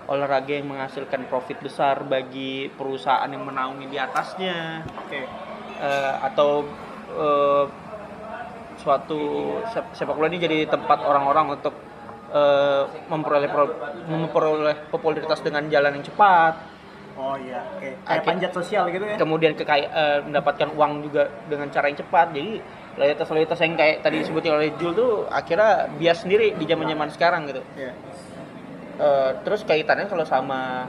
olahraga 0.06 0.52
yang 0.52 0.68
menghasilkan 0.68 1.24
profit 1.26 1.56
besar 1.60 2.04
bagi 2.04 2.68
perusahaan 2.70 3.24
yang 3.26 3.40
menaungi 3.42 3.88
di 3.88 3.96
atasnya 3.96 4.84
Oke. 5.00 5.24
eh, 5.80 6.14
atau 6.22 6.68
eh, 7.10 7.66
suatu 8.76 9.20
sep- 9.70 9.92
sepak 9.94 10.14
bola 10.14 10.28
ini 10.28 10.40
jadi 10.40 10.68
tempat 10.68 11.00
orang-orang 11.00 11.56
untuk 11.56 11.72
eh, 12.30 12.84
memperoleh 13.08 13.48
memperoleh 14.06 14.76
popularitas 14.88 15.40
dengan 15.40 15.64
jalan 15.68 15.96
yang 15.96 16.06
cepat 16.06 16.76
Oh 17.20 17.36
iya. 17.36 17.60
Kayak 18.08 18.24
panjat 18.24 18.52
sosial 18.56 18.88
gitu 18.88 19.04
ya. 19.04 19.16
kemudian 19.16 19.52
kekaya 19.52 19.88
eh, 19.88 20.20
mendapatkan 20.24 20.72
uang 20.72 21.04
juga 21.04 21.28
dengan 21.48 21.68
cara 21.68 21.88
yang 21.88 22.00
cepat 22.00 22.32
jadi 22.32 22.64
loyalitas-loyalitas 23.00 23.60
yang 23.64 23.80
kayak 23.80 24.04
tadi 24.04 24.20
disebutin 24.20 24.52
oleh 24.52 24.76
Jul 24.76 24.92
tuh 24.92 25.12
akhirnya 25.32 25.88
bias 25.96 26.28
sendiri 26.28 26.52
di 26.60 26.66
zaman-zaman 26.68 27.08
sekarang 27.16 27.48
gitu 27.48 27.64
Iya. 27.80 27.96
Eh, 29.00 29.32
terus 29.48 29.64
kaitannya 29.64 30.12
kalau 30.12 30.28
sama 30.28 30.84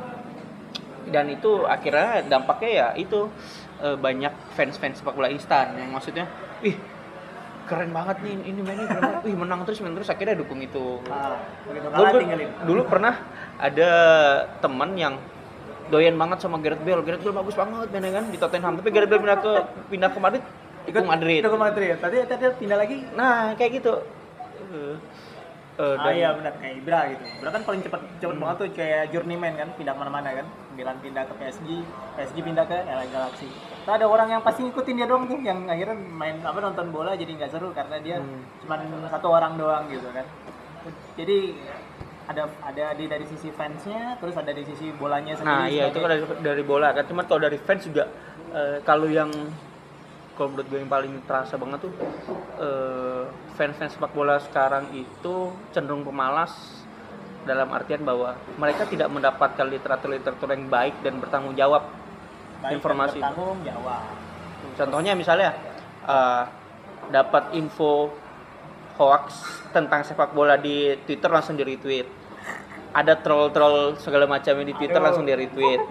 dan 1.15 1.31
itu 1.31 1.63
akhirnya 1.63 2.27
dampaknya 2.27 2.71
ya 2.71 2.89
itu 2.99 3.31
eh, 3.79 3.95
banyak 3.95 4.35
fans-fans 4.59 4.99
sepak 4.99 5.15
bola 5.15 5.31
instan 5.31 5.79
yang 5.79 5.95
maksudnya 5.95 6.27
ih 6.67 6.75
keren 7.71 7.95
banget 7.95 8.19
nih 8.27 8.35
ini 8.51 8.61
mainnya 8.67 8.91
keren 8.91 9.03
banget. 9.07 9.23
Wih 9.31 9.37
menang 9.39 9.63
terus 9.63 9.79
menang 9.79 10.03
terus 10.03 10.11
akhirnya 10.11 10.43
dukung 10.43 10.59
itu. 10.59 10.99
Ah, 11.07 11.39
tinggalin. 12.19 12.51
dulu 12.67 12.83
pernah 12.91 13.15
ada 13.63 13.91
teman 14.59 14.99
yang 14.99 15.15
doyan 15.87 16.19
banget 16.19 16.43
sama 16.43 16.59
Gareth 16.59 16.83
Bale. 16.83 17.07
Gareth 17.07 17.23
Bale 17.23 17.39
bagus 17.47 17.55
banget 17.55 17.87
mainnya 17.95 18.11
kan 18.19 18.25
di 18.27 18.39
Tottenham. 18.43 18.75
Tapi 18.83 18.91
Gareth 18.91 19.07
Bale 19.07 19.23
pindah 19.23 19.39
ke 19.39 19.53
pindah 19.87 20.11
ke 20.11 20.19
Madrid 20.19 20.45
ikut 20.87 21.05
Madrid. 21.05 21.41
Ikut 21.43 21.61
Madrid. 21.61 21.95
Tadi 21.99 22.17
tadi 22.25 22.45
pindah 22.57 22.79
lagi. 22.79 22.97
Nah, 23.13 23.53
kayak 23.55 23.71
gitu. 23.83 23.95
Eh, 24.71 24.95
eh, 25.81 25.95
Ah 25.97 26.13
iya 26.13 26.33
benar 26.37 26.53
kayak 26.57 26.75
Ibra 26.81 27.01
gitu. 27.11 27.25
Ibra 27.41 27.51
kan 27.51 27.63
paling 27.65 27.81
cepat 27.83 28.01
cepat 28.21 28.37
banget 28.37 28.57
tuh 28.57 28.67
kayak 28.73 29.03
journeyman 29.11 29.53
kan, 29.57 29.69
pindah 29.75 29.93
ke 29.97 30.01
mana-mana 30.01 30.29
kan. 30.33 30.47
Milan 30.77 30.97
pindah 31.03 31.25
ke 31.29 31.35
PSG, 31.37 31.69
PSG 32.17 32.37
pindah 32.41 32.65
ke 32.65 32.77
LA 32.77 33.05
Galaxy. 33.11 33.49
Tuh 33.85 33.93
ada 33.93 34.07
orang 34.07 34.29
yang 34.31 34.43
pasti 34.45 34.65
ngikutin 34.65 34.95
dia 34.97 35.07
doang 35.09 35.25
tuh, 35.27 35.37
yang 35.41 35.67
akhirnya 35.67 35.97
main 35.97 36.41
apa 36.41 36.57
nonton 36.61 36.89
bola 36.89 37.13
jadi 37.17 37.33
nggak 37.37 37.51
seru 37.53 37.73
karena 37.73 37.97
dia 38.01 38.17
Hmm. 38.21 38.41
cuman 38.65 38.81
satu 39.11 39.29
orang 39.29 39.57
doang 39.57 39.85
gitu 39.89 40.09
kan. 40.13 40.25
Jadi 41.17 41.59
ada 42.31 42.47
ada 42.63 42.85
di 42.95 43.05
dari 43.11 43.27
sisi 43.27 43.51
fansnya, 43.51 44.15
terus 44.23 44.39
ada 44.39 44.55
di 44.55 44.63
sisi 44.63 44.95
bolanya 44.95 45.35
sendiri. 45.35 45.59
Nah, 45.59 45.67
iya 45.67 45.91
itu 45.91 45.99
kan 45.99 46.09
dari, 46.09 46.23
dari 46.41 46.63
bola 46.63 46.95
kan. 46.95 47.05
Cuma 47.11 47.27
kalau 47.27 47.43
dari 47.43 47.59
fans 47.59 47.83
juga 47.85 48.07
eh, 48.55 48.79
kalau 48.87 49.11
yang 49.11 49.29
kalau 50.41 50.57
menurut 50.57 50.73
gue 50.73 50.81
yang 50.81 50.89
paling 50.89 51.13
terasa 51.29 51.61
banget 51.61 51.85
tuh 51.85 51.93
eh, 52.65 53.29
fans-fans 53.61 53.93
sepak 53.93 54.17
bola 54.17 54.41
sekarang 54.41 54.89
itu 54.97 55.53
cenderung 55.69 56.01
pemalas 56.01 56.81
dalam 57.45 57.69
artian 57.77 58.01
bahwa 58.01 58.41
mereka 58.57 58.89
tidak 58.89 59.13
mendapatkan 59.13 59.69
literatur-literatur 59.69 60.49
yang 60.57 60.65
baik 60.73 60.97
dan 61.05 61.21
bertanggung 61.21 61.53
jawab. 61.53 61.93
Baik 62.65 62.65
dan 62.65 62.73
informasi. 62.81 63.21
bertanggung 63.21 63.61
jawab. 63.69 64.05
Contohnya 64.81 65.13
misalnya 65.13 65.53
eh, 66.09 66.43
dapat 67.13 67.53
info 67.61 68.09
hoax 68.97 69.45
tentang 69.77 70.09
sepak 70.09 70.33
bola 70.33 70.57
di 70.57 70.97
Twitter 71.05 71.29
langsung 71.29 71.53
di 71.61 71.69
retweet. 71.69 72.09
Ada 72.97 73.21
troll-troll 73.21 74.01
segala 74.01 74.25
macamnya 74.25 74.73
di 74.73 74.73
Twitter 74.73 74.97
Aduh. 74.97 75.05
langsung 75.05 75.29
di 75.29 75.37
retweet. 75.37 75.85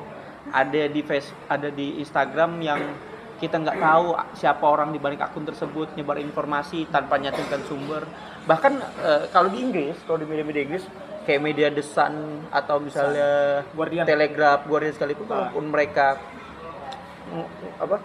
Ada 0.50 0.90
di 0.90 1.02
face, 1.06 1.30
ada 1.46 1.70
di 1.70 2.02
Instagram 2.02 2.58
yang 2.66 2.82
kita 3.40 3.56
nggak 3.58 3.80
tahu 3.80 4.08
siapa 4.36 4.66
orang 4.68 4.92
di 4.92 5.00
balik 5.00 5.24
akun 5.24 5.48
tersebut 5.48 5.96
nyebar 5.96 6.20
informasi 6.20 6.92
tanpa 6.92 7.16
nyatunkan 7.18 7.64
sumber. 7.66 8.04
Bahkan 8.46 8.74
eh, 9.02 9.24
kalau 9.32 9.48
di 9.48 9.64
Inggris, 9.64 9.96
kalau 10.04 10.20
di 10.20 10.28
media-media 10.28 10.64
Inggris 10.68 10.86
kayak 11.24 11.42
media 11.42 11.68
The 11.72 11.84
Sun 11.84 12.46
atau 12.52 12.84
misalnya 12.84 13.62
Guardian. 13.72 14.04
Telegraph, 14.04 14.68
Guardian 14.68 14.94
sekalipun 14.94 15.26
Ah. 15.30 15.48
walaupun 15.48 15.66
mereka 15.72 16.20
apa 17.78 17.98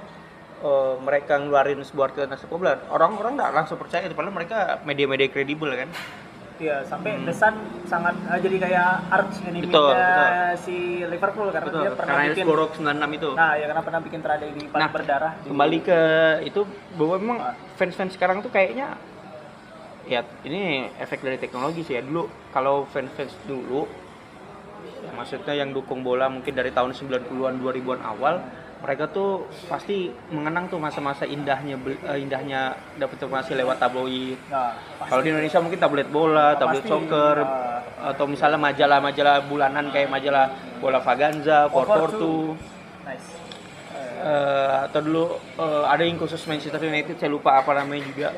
eh, 0.64 0.95
mereka 1.01 1.41
ngeluarin 1.41 1.80
sebuah 1.80 2.12
artikel 2.12 2.24
tentang 2.28 2.41
sepak 2.45 2.57
bola 2.61 2.76
orang-orang 2.93 3.32
nggak 3.41 3.53
langsung 3.57 3.76
percaya 3.80 4.05
padahal 4.12 4.37
mereka 4.37 4.80
media-media 4.85 5.28
kredibel 5.32 5.72
kan 5.72 5.89
Iya, 6.55 6.86
sampai 6.86 7.18
Hmm. 7.18 7.26
The 7.26 7.34
Sun 7.34 7.55
sangat 7.84 8.14
eh, 8.14 8.38
jadi 8.38 8.57
kayak 8.62 8.88
arch 9.11 9.42
enemy 9.42 9.66
Betul, 9.66 9.90
si 10.57 10.76
Liverpool 11.02 11.50
karena 11.50 11.66
betul 11.66 11.82
dia 11.82 11.90
pernah 11.90 12.14
karena 12.14 12.30
bikin 12.30 12.46
Borok 12.46 12.70
96 12.78 13.11
itu. 13.12 13.30
Nah, 13.34 13.52
ya 13.52 13.64
karena 13.66 13.82
pernah 13.82 14.00
bikin 14.00 14.20
tragedi 14.22 14.62
Nah, 14.70 14.88
berdarah 14.88 15.32
di- 15.34 15.50
kembali 15.50 15.78
ke 15.82 16.00
itu 16.46 16.61
bahwa 16.94 17.16
memang 17.18 17.38
fans-fans 17.74 18.14
sekarang 18.14 18.38
tuh 18.38 18.55
kayaknya 18.55 18.94
ya 20.05 20.22
ini 20.44 20.92
efek 20.94 21.20
dari 21.20 21.42
teknologi 21.42 21.82
sih 21.82 21.98
ya. 21.98 22.02
Dulu 22.07 22.22
kalau 22.55 22.86
fans-fans 22.86 23.34
dulu 23.42 23.90
ya 25.02 25.11
maksudnya 25.11 25.55
yang 25.55 25.74
dukung 25.74 26.07
bola 26.07 26.30
mungkin 26.30 26.55
dari 26.55 26.70
tahun 26.70 26.94
90-an 26.94 27.59
2000-an 27.59 28.00
awal 28.00 28.34
mereka 28.85 29.09
tuh 29.09 29.49
pasti 29.64 30.12
mengenang 30.28 30.68
tuh 30.68 30.76
masa-masa 30.76 31.24
indahnya 31.24 31.80
eh, 32.05 32.20
indahnya 32.20 32.76
dapat 33.01 33.16
informasi 33.16 33.57
lewat 33.57 33.80
tabloid 33.80 34.37
Nah. 34.53 34.76
Kalau 35.09 35.24
di 35.24 35.32
Indonesia 35.32 35.57
mungkin 35.64 35.80
tablet 35.80 36.09
bola, 36.12 36.53
tablet 36.61 36.85
Pasti, 36.85 36.93
soccer, 36.93 37.37
uh, 37.41 38.12
atau 38.12 38.28
misalnya 38.28 38.61
majalah-majalah 38.61 39.49
bulanan 39.49 39.89
kayak 39.89 40.12
majalah 40.12 40.53
Bola 40.85 41.01
Vaganza, 41.01 41.72
Fortu, 41.72 42.53
Nice. 43.09 43.32
eh, 44.20 44.76
atau 44.85 45.01
dulu 45.01 45.24
eh, 45.57 45.85
ada 45.89 46.05
yang 46.05 46.20
khusus 46.20 46.45
Manchester 46.45 46.85
United 46.85 47.16
saya 47.16 47.32
lupa 47.32 47.57
apa 47.57 47.72
namanya 47.72 48.05
juga. 48.05 48.28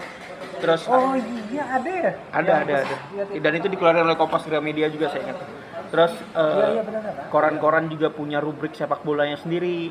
Terus 0.63 0.87
Oh 0.87 1.13
iya 1.51 1.65
ada 1.69 1.91
ya? 1.91 2.13
ada 2.31 2.47
Yang 2.47 2.63
ada 2.63 2.75
ada. 2.87 2.97
iya, 3.13 3.23
iya. 3.35 3.41
Dan 3.43 3.53
itu 3.59 3.67
dikeluarkan 3.67 4.07
oleh 4.07 4.17
Kompas 4.17 4.47
Gramedia 4.47 4.87
juga 4.89 5.11
saya 5.11 5.27
ingat. 5.27 5.39
Terus 5.87 6.13
eh, 6.35 6.43
Iya, 6.43 6.67
iya, 6.71 6.83
benar, 6.83 7.01
benar. 7.03 7.27
koran-koran 7.31 7.85
juga 7.87 8.09
punya 8.11 8.39
rubrik 8.39 8.73
sepak 8.73 9.03
bolanya 9.03 9.37
sendiri. 9.37 9.91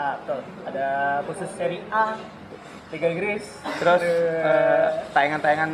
Ah, 0.00 0.16
betul. 0.16 0.40
Ada 0.64 0.88
khusus 1.28 1.50
seri 1.60 1.78
A, 1.92 2.16
Liga 2.88 3.06
Inggris. 3.12 3.44
Terus 3.76 4.00
eh, 4.00 4.88
tayangan-tayangan 5.12 5.70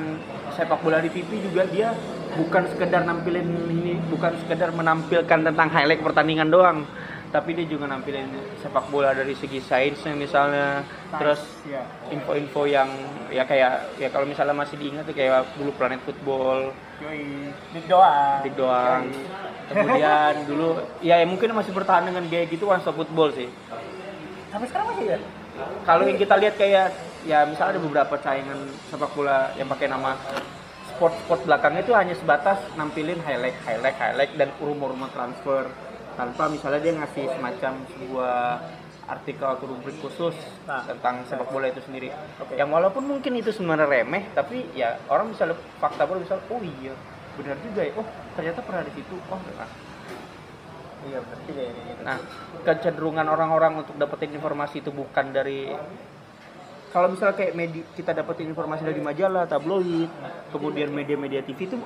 sepak 0.58 0.82
bola 0.82 0.98
di 0.98 1.14
TV 1.14 1.46
juga 1.46 1.62
dia 1.70 1.94
bukan 2.34 2.66
sekedar 2.74 3.06
nampilin 3.06 3.46
ini, 3.70 3.94
bukan 4.10 4.34
sekedar 4.42 4.74
menampilkan 4.74 5.46
tentang 5.46 5.68
highlight 5.70 6.02
pertandingan 6.02 6.50
doang, 6.50 6.82
tapi 7.30 7.54
dia 7.54 7.70
juga 7.70 7.86
nampilin 7.86 8.26
sepak 8.66 8.90
bola 8.90 9.14
dari 9.14 9.38
segi 9.38 9.62
sainsnya 9.62 10.18
misalnya. 10.18 10.82
Nice, 10.82 11.16
Terus 11.22 11.40
ya. 11.70 11.86
info-info 12.10 12.66
yang 12.66 12.90
ya 13.30 13.46
kayak 13.46 13.94
ya 14.02 14.10
kalau 14.10 14.26
misalnya 14.26 14.58
masih 14.58 14.74
diingat 14.74 15.06
tuh 15.06 15.14
kayak 15.14 15.46
dulu 15.54 15.70
Planet 15.78 16.02
Football, 16.02 16.74
Yoi, 16.98 17.54
dik 17.78 17.86
doang. 17.86 18.42
Dik 18.42 18.54
doang. 18.58 19.02
Yoi. 19.06 19.24
Kemudian 19.66 20.34
dulu 20.50 20.68
ya, 20.98 21.22
ya 21.22 21.26
mungkin 21.26 21.54
masih 21.54 21.70
bertahan 21.70 22.10
dengan 22.10 22.26
gaya 22.26 22.44
gitu 22.50 22.66
One 22.66 22.82
Stop 22.82 22.98
Football 22.98 23.30
sih. 23.38 23.46
Sampai 24.56 24.72
sekarang 24.72 24.88
masih 24.88 25.04
ya? 25.04 25.18
Kalau 25.84 26.02
yang 26.08 26.16
kita 26.16 26.34
lihat 26.40 26.54
kayak 26.56 26.86
ya 27.28 27.44
misalnya 27.44 27.76
ada 27.76 27.82
beberapa 27.84 28.14
tayangan 28.16 28.56
sepak 28.88 29.12
bola 29.12 29.52
yang 29.60 29.68
pakai 29.68 29.84
nama 29.84 30.16
sport-sport 30.96 31.44
belakangnya 31.44 31.84
itu 31.84 31.92
hanya 31.92 32.16
sebatas 32.16 32.64
nampilin 32.72 33.20
highlight, 33.20 33.52
highlight, 33.68 34.00
highlight 34.00 34.32
dan 34.40 34.48
rumor-rumor 34.56 35.12
transfer 35.12 35.68
tanpa 36.16 36.48
misalnya 36.48 36.80
dia 36.80 36.96
ngasih 36.96 37.28
semacam 37.36 37.72
sebuah 37.84 38.36
artikel 39.12 39.44
atau 39.44 39.68
rubrik 39.68 40.00
khusus 40.00 40.32
Nah. 40.64 40.88
tentang 40.88 41.20
sepak 41.28 41.52
bola 41.52 41.68
itu 41.68 41.84
sendiri. 41.84 42.08
Oke. 42.40 42.56
Yang 42.56 42.70
walaupun 42.72 43.04
mungkin 43.04 43.36
itu 43.36 43.52
sebenarnya 43.52 43.92
remeh, 43.92 44.24
tapi 44.32 44.72
ya 44.72 44.96
orang 45.12 45.36
bisa 45.36 45.44
lihat 45.44 45.60
fakta 45.84 46.08
baru 46.08 46.24
bisa 46.24 46.40
oh 46.40 46.64
iya 46.64 46.96
benar 47.36 47.60
juga 47.60 47.84
ya, 47.84 47.92
oh 48.00 48.08
ternyata 48.32 48.64
pernah 48.64 48.80
di 48.88 48.92
situ, 48.96 49.20
oh 49.28 49.36
nah. 49.60 49.68
Iya 51.06 51.18
benar 51.22 51.38
juga 51.46 51.62
ya. 51.62 51.72
kayak. 51.72 51.96
Nah, 52.02 52.18
kecenderungan 52.62 53.26
orang-orang 53.26 53.72
untuk 53.80 53.94
dapetin 53.94 54.32
informasi 54.32 54.80
itu 54.80 54.90
bukan 54.90 55.30
dari 55.30 55.70
kalau 56.90 57.12
misalnya 57.12 57.36
kayak 57.36 57.52
media, 57.52 57.84
kita 57.92 58.10
dapetin 58.10 58.48
informasi 58.48 58.82
dari 58.82 58.98
majalah, 58.98 59.44
tabloid, 59.44 60.08
kemudian 60.48 60.88
media-media 60.88 61.44
TV 61.44 61.68
itu 61.68 61.76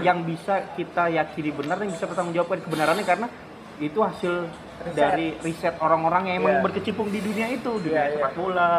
yang 0.00 0.20
bisa 0.22 0.74
kita 0.76 1.08
yakini 1.08 1.50
benar 1.50 1.80
yang 1.80 1.90
bisa 1.90 2.04
pertanggungjawabkan 2.04 2.60
kebenarannya 2.60 3.04
karena 3.04 3.26
itu 3.76 3.98
hasil 3.98 4.46
Riset. 4.46 4.94
dari 4.94 5.34
riset 5.40 5.74
orang-orang 5.80 6.30
yang 6.30 6.36
emang 6.40 6.54
Iya. 6.54 6.62
berkecimpung 6.62 7.08
di 7.10 7.18
dunia 7.18 7.50
itu, 7.50 7.72
dunia 7.80 7.90
Iya, 7.90 8.04
iya. 8.06 8.14
sepak 8.16 8.32
bola, 8.36 8.72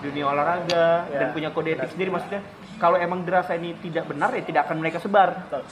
dunia 0.00 0.24
olahraga 0.24 0.86
Iya. 1.04 1.18
dan 1.18 1.28
punya 1.32 1.48
kode 1.52 1.68
etik 1.68 1.78
Benar. 1.78 1.92
sendiri 1.92 2.10
maksudnya. 2.10 2.40
Kalau 2.78 2.96
emang 2.96 3.26
dirasa 3.26 3.58
ini 3.58 3.74
tidak 3.82 4.06
benar 4.06 4.30
ya 4.30 4.40
tidak 4.40 4.70
akan 4.70 4.76
mereka 4.78 5.02
sebar 5.02 5.50
Betul. 5.50 5.62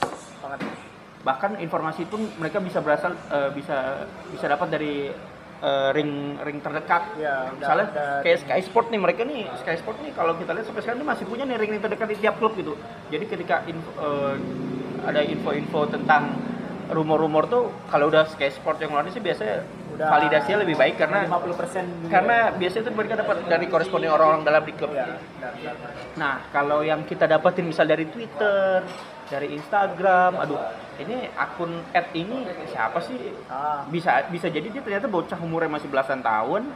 Bahkan 1.19 1.59
informasi 1.59 2.03
itu 2.03 2.15
mereka 2.35 2.59
bisa 2.59 2.79
berasal 2.79 3.13
eh, 3.27 3.49
bisa 3.51 4.05
bisa 4.27 4.45
dapat 4.45 4.67
dari 4.69 5.09
eh, 5.57 5.89
ring 5.91 6.11
ring 6.39 6.59
terdekat 6.59 7.03
Iya, 7.15 7.51
misalnya 7.51 7.87
udah- 7.89 8.21
kayak 8.21 8.37
Sky 8.39 8.61
Sport 8.61 8.87
nih 8.87 8.99
mereka 8.99 9.21
nih 9.23 9.49
Sky 9.57 9.75
Sport 9.75 9.97
nih 9.99 10.11
kalau 10.11 10.33
kita 10.33 10.51
lihat 10.51 10.65
sampai 10.65 10.81
sekarang 10.81 10.99
ini 10.99 11.07
masih 11.07 11.25
punya 11.25 11.43
nih 11.43 11.57
ring 11.57 11.71
ring 11.71 11.81
terdekat 11.81 12.07
di 12.07 12.17
tiap 12.17 12.37
klub 12.37 12.53
gitu 12.53 12.77
jadi 13.07 13.25
ketika 13.25 13.65
info, 13.65 13.89
eh, 13.97 14.35
ada 15.03 15.21
info-info 15.21 15.89
tentang 15.89 16.37
rumor-rumor 16.87 17.43
tuh 17.45 17.63
kalau 17.87 18.07
udah 18.07 18.23
Sky 18.27 18.47
Sport 18.49 18.79
yang 18.79 18.91
ngeluarin 18.91 19.11
sih 19.11 19.19
biasanya 19.19 19.65
Udah 19.89 20.07
validasinya 20.07 20.61
lebih 20.61 20.77
baik 20.77 20.95
karena 20.95 21.25
50% 21.25 21.33
juga. 21.83 22.07
karena 22.07 22.37
biasanya 22.53 22.83
itu 22.83 22.91
mereka 22.93 23.13
dapat 23.17 23.35
dari 23.43 23.65
koresponden 23.65 24.07
orang-orang 24.07 24.45
dalam 24.45 24.61
di 24.61 24.71
klub 24.71 24.93
benar. 24.93 25.17
Nah, 26.15 26.45
kalau 26.47 26.79
yang 26.81 27.01
kita 27.03 27.25
dapetin 27.25 27.65
misal 27.65 27.83
dari 27.83 28.05
Twitter, 28.05 28.85
dari 29.27 29.47
Instagram, 29.53 30.31
aduh, 30.39 30.59
ini 30.97 31.27
akun 31.35 31.83
ad 31.91 32.07
ini 32.15 32.47
siapa 32.65 32.99
sih? 32.99 33.19
Ah, 33.47 33.83
Bisa 33.87 34.23
bisa 34.31 34.47
jadi 34.47 34.63
dia 34.63 34.79
ternyata 34.79 35.05
bocah 35.05 35.35
umurnya 35.37 35.67
masih 35.69 35.91
belasan 35.91 36.23
tahun, 36.23 36.71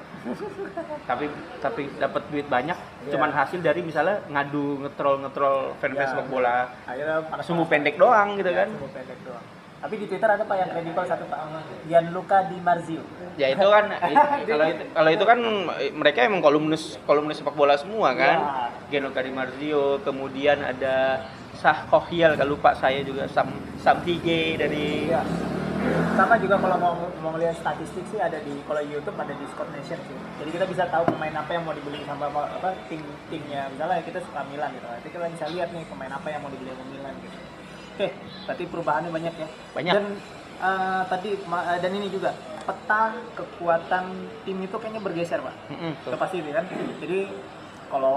tapi 1.09 1.31
tapi 1.63 1.81
dapat 1.95 2.21
duit 2.27 2.47
banyak, 2.47 2.75
Iya. 2.75 3.11
cuman 3.15 3.31
hasil 3.31 3.59
dari 3.59 3.81
misalnya 3.81 4.19
ngadu 4.27 4.83
ngetrol 4.83 5.23
ngetrol 5.23 5.55
fan-fans 5.79 6.11
Iya, 6.11 6.13
sepak 6.13 6.27
bola, 6.27 6.57
akhirnya 6.85 7.17
panas 7.25 7.45
sumbu 7.47 7.63
pendek 7.65 7.95
doang 7.95 8.35
gitu 8.35 8.51
Ya, 8.51 8.63
kan? 8.63 8.67
sumbu 8.75 8.89
pendek 8.91 9.19
doang. 9.23 9.45
Tapi 9.81 9.97
di 9.97 10.05
Twitter 10.05 10.29
ada 10.29 10.45
pak 10.45 10.57
yang 10.61 10.69
kredibel 10.69 11.03
satu 11.09 11.25
pak 11.25 11.41
Gianluca 11.89 12.45
Di 12.45 12.57
Marzio. 12.61 13.01
Ya 13.33 13.49
itu 13.49 13.65
kan 13.65 13.89
kalau 14.45 14.65
itu 14.69 14.83
kalau 14.93 15.09
itu 15.09 15.25
kan 15.25 15.39
mereka 15.97 16.21
emang 16.21 16.37
kolumnis 16.37 17.01
kolumnis 17.09 17.41
sepak 17.41 17.57
bola 17.57 17.73
semua 17.81 18.13
kan. 18.13 18.37
Iya. 18.93 19.01
Geno 19.01 19.09
Di 19.09 19.33
Marzio, 19.33 19.97
kemudian 20.05 20.61
ada 20.61 21.25
Sah 21.61 21.85
Kohyal, 21.93 22.33
kalau 22.33 22.57
lupa 22.57 22.73
saya 22.73 23.05
juga 23.05 23.29
Sam 23.29 23.53
Sam 23.77 24.01
Tige 24.01 24.57
dari 24.57 25.13
Iya. 25.13 25.21
Sama 26.13 26.37
juga 26.37 26.61
kalau 26.61 26.77
mau 26.77 26.93
mau 27.21 27.33
lihat 27.41 27.57
statistik 27.57 28.05
sih 28.13 28.21
ada 28.21 28.37
di 28.41 28.53
kalau 28.69 28.81
YouTube 28.85 29.17
ada 29.17 29.33
Discord 29.33 29.69
Nation 29.73 29.97
sih. 30.05 30.17
Jadi 30.41 30.49
kita 30.53 30.65
bisa 30.69 30.85
tahu 30.89 31.09
pemain 31.09 31.33
apa 31.33 31.57
yang 31.57 31.65
mau 31.65 31.73
dibeli 31.73 32.05
sama 32.05 32.29
apa 32.29 32.69
tim 32.85 33.01
timnya. 33.33 33.65
Misalnya 33.73 34.01
kita 34.05 34.21
suka 34.21 34.45
Milan 34.45 34.69
gitu. 34.77 34.85
Nanti 34.85 35.09
kita 35.09 35.25
bisa 35.25 35.45
lihat 35.49 35.69
nih 35.73 35.85
pemain 35.89 36.13
apa 36.13 36.27
yang 36.29 36.41
mau 36.45 36.53
dibeli 36.53 36.69
sama 36.69 36.85
Milan 36.85 37.13
gitu. 37.25 37.37
Oke, 37.97 38.07
berarti 38.45 38.63
perubahannya 38.69 39.09
banyak 39.09 39.33
ya. 39.41 39.47
Banyak. 39.73 39.93
Dan 39.97 40.05
eh, 40.61 41.01
tadi 41.09 41.29
eh, 41.33 41.77
dan 41.81 41.91
ini 41.97 42.07
juga 42.13 42.29
peta 42.61 43.01
kekuatan 43.33 44.05
tim 44.45 44.57
itu 44.61 44.75
kayaknya 44.77 45.01
bergeser 45.01 45.41
pak. 45.41 45.55
Mm-mm, 45.73 45.93
Itu 45.97 46.17
pasti 46.17 46.45
itu 46.45 46.49
kan. 46.53 46.65
Jadi 47.01 47.19
kalau 47.91 48.15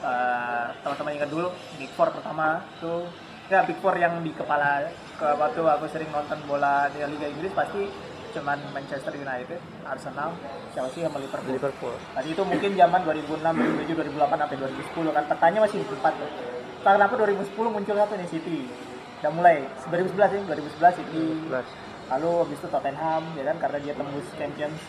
eh, 0.00 0.66
teman-teman 0.80 1.12
ingat 1.20 1.30
dulu 1.30 1.52
Big 1.76 1.92
Four 1.92 2.08
pertama 2.10 2.64
tuh 2.80 3.04
ya 3.52 3.60
Big 3.68 3.76
Four 3.84 3.94
yang 4.00 4.24
di 4.24 4.32
kepala 4.32 4.88
ke 5.20 5.28
waktu 5.36 5.60
aku 5.60 5.84
sering 5.92 6.08
nonton 6.08 6.40
bola 6.48 6.88
di 6.88 7.04
Liga 7.04 7.28
Inggris 7.28 7.52
pasti 7.52 7.86
cuman 8.34 8.58
Manchester 8.74 9.14
United, 9.14 9.62
Arsenal, 9.86 10.34
Chelsea 10.74 11.06
sama 11.06 11.22
Liverpool. 11.22 11.54
Liverpool. 11.54 11.94
Tadi 12.18 12.34
itu 12.34 12.42
mungkin 12.42 12.74
zaman 12.74 13.00
2006, 13.06 13.46
2007, 13.86 13.94
2008 13.94 14.42
sampai 14.42 14.56
2010 14.58 15.14
kan 15.14 15.24
petanya 15.30 15.58
masih 15.62 15.78
di 15.78 15.86
tempat 15.86 16.12
tuh. 16.18 16.30
Kenapa 16.82 17.14
2010 17.14 17.54
muncul 17.70 17.94
satu 17.94 18.14
nih 18.18 18.28
City. 18.28 18.58
Udah 19.22 19.32
mulai 19.32 19.56
2011 19.86 20.34
ya, 20.34 20.40
2011 20.50 20.98
City. 20.98 21.26
Lalu 22.10 22.30
habis 22.42 22.58
itu 22.58 22.68
Tottenham 22.68 23.22
ya 23.38 23.44
kan 23.48 23.56
karena 23.62 23.78
dia 23.78 23.94
tembus 23.94 24.26
Champions. 24.34 24.82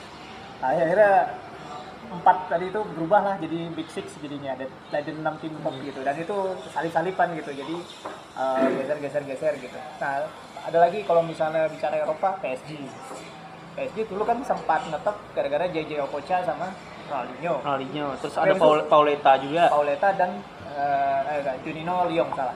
Nah, 0.60 0.74
akhirnya 0.74 1.14
empat 2.12 2.50
tadi 2.52 2.70
itu 2.70 2.82
berubah 2.96 3.22
lah 3.22 3.36
jadi 3.42 3.70
Big 3.74 3.90
Six 3.90 4.18
jadinya 4.22 4.54
ada 4.54 4.66
ada 4.94 5.12
enam 5.12 5.36
tim 5.42 5.54
top 5.62 5.76
gitu 5.82 6.00
dan 6.06 6.16
itu 6.18 6.36
salip-salipan 6.74 7.34
gitu 7.40 7.52
jadi 7.54 7.76
eh, 8.38 8.68
geser-geser-geser 8.82 9.54
gitu. 9.62 9.78
Nah 10.02 10.26
ada 10.66 10.78
lagi 10.82 11.06
kalau 11.06 11.22
misalnya 11.22 11.70
bicara 11.70 12.02
Eropa 12.02 12.42
PSG. 12.42 12.82
PSG 13.76 13.98
dulu 14.08 14.24
kan 14.24 14.40
sempat 14.42 14.88
ngetop 14.88 15.20
gara-gara 15.36 15.68
JJ 15.68 16.00
Okocha 16.08 16.42
sama 16.42 16.72
Ronaldinho. 17.06 17.54
Ronaldinho, 17.62 18.08
terus 18.18 18.36
ada 18.40 18.54
Paul, 18.58 18.80
Pauleta 18.90 19.38
juga. 19.38 19.70
Pauleta 19.70 20.10
dan 20.18 20.42
eh 20.66 21.20
eh, 21.30 21.38
enggak, 21.44 21.56
Juninho 21.62 22.10
Lyon 22.10 22.30
salah. 22.34 22.56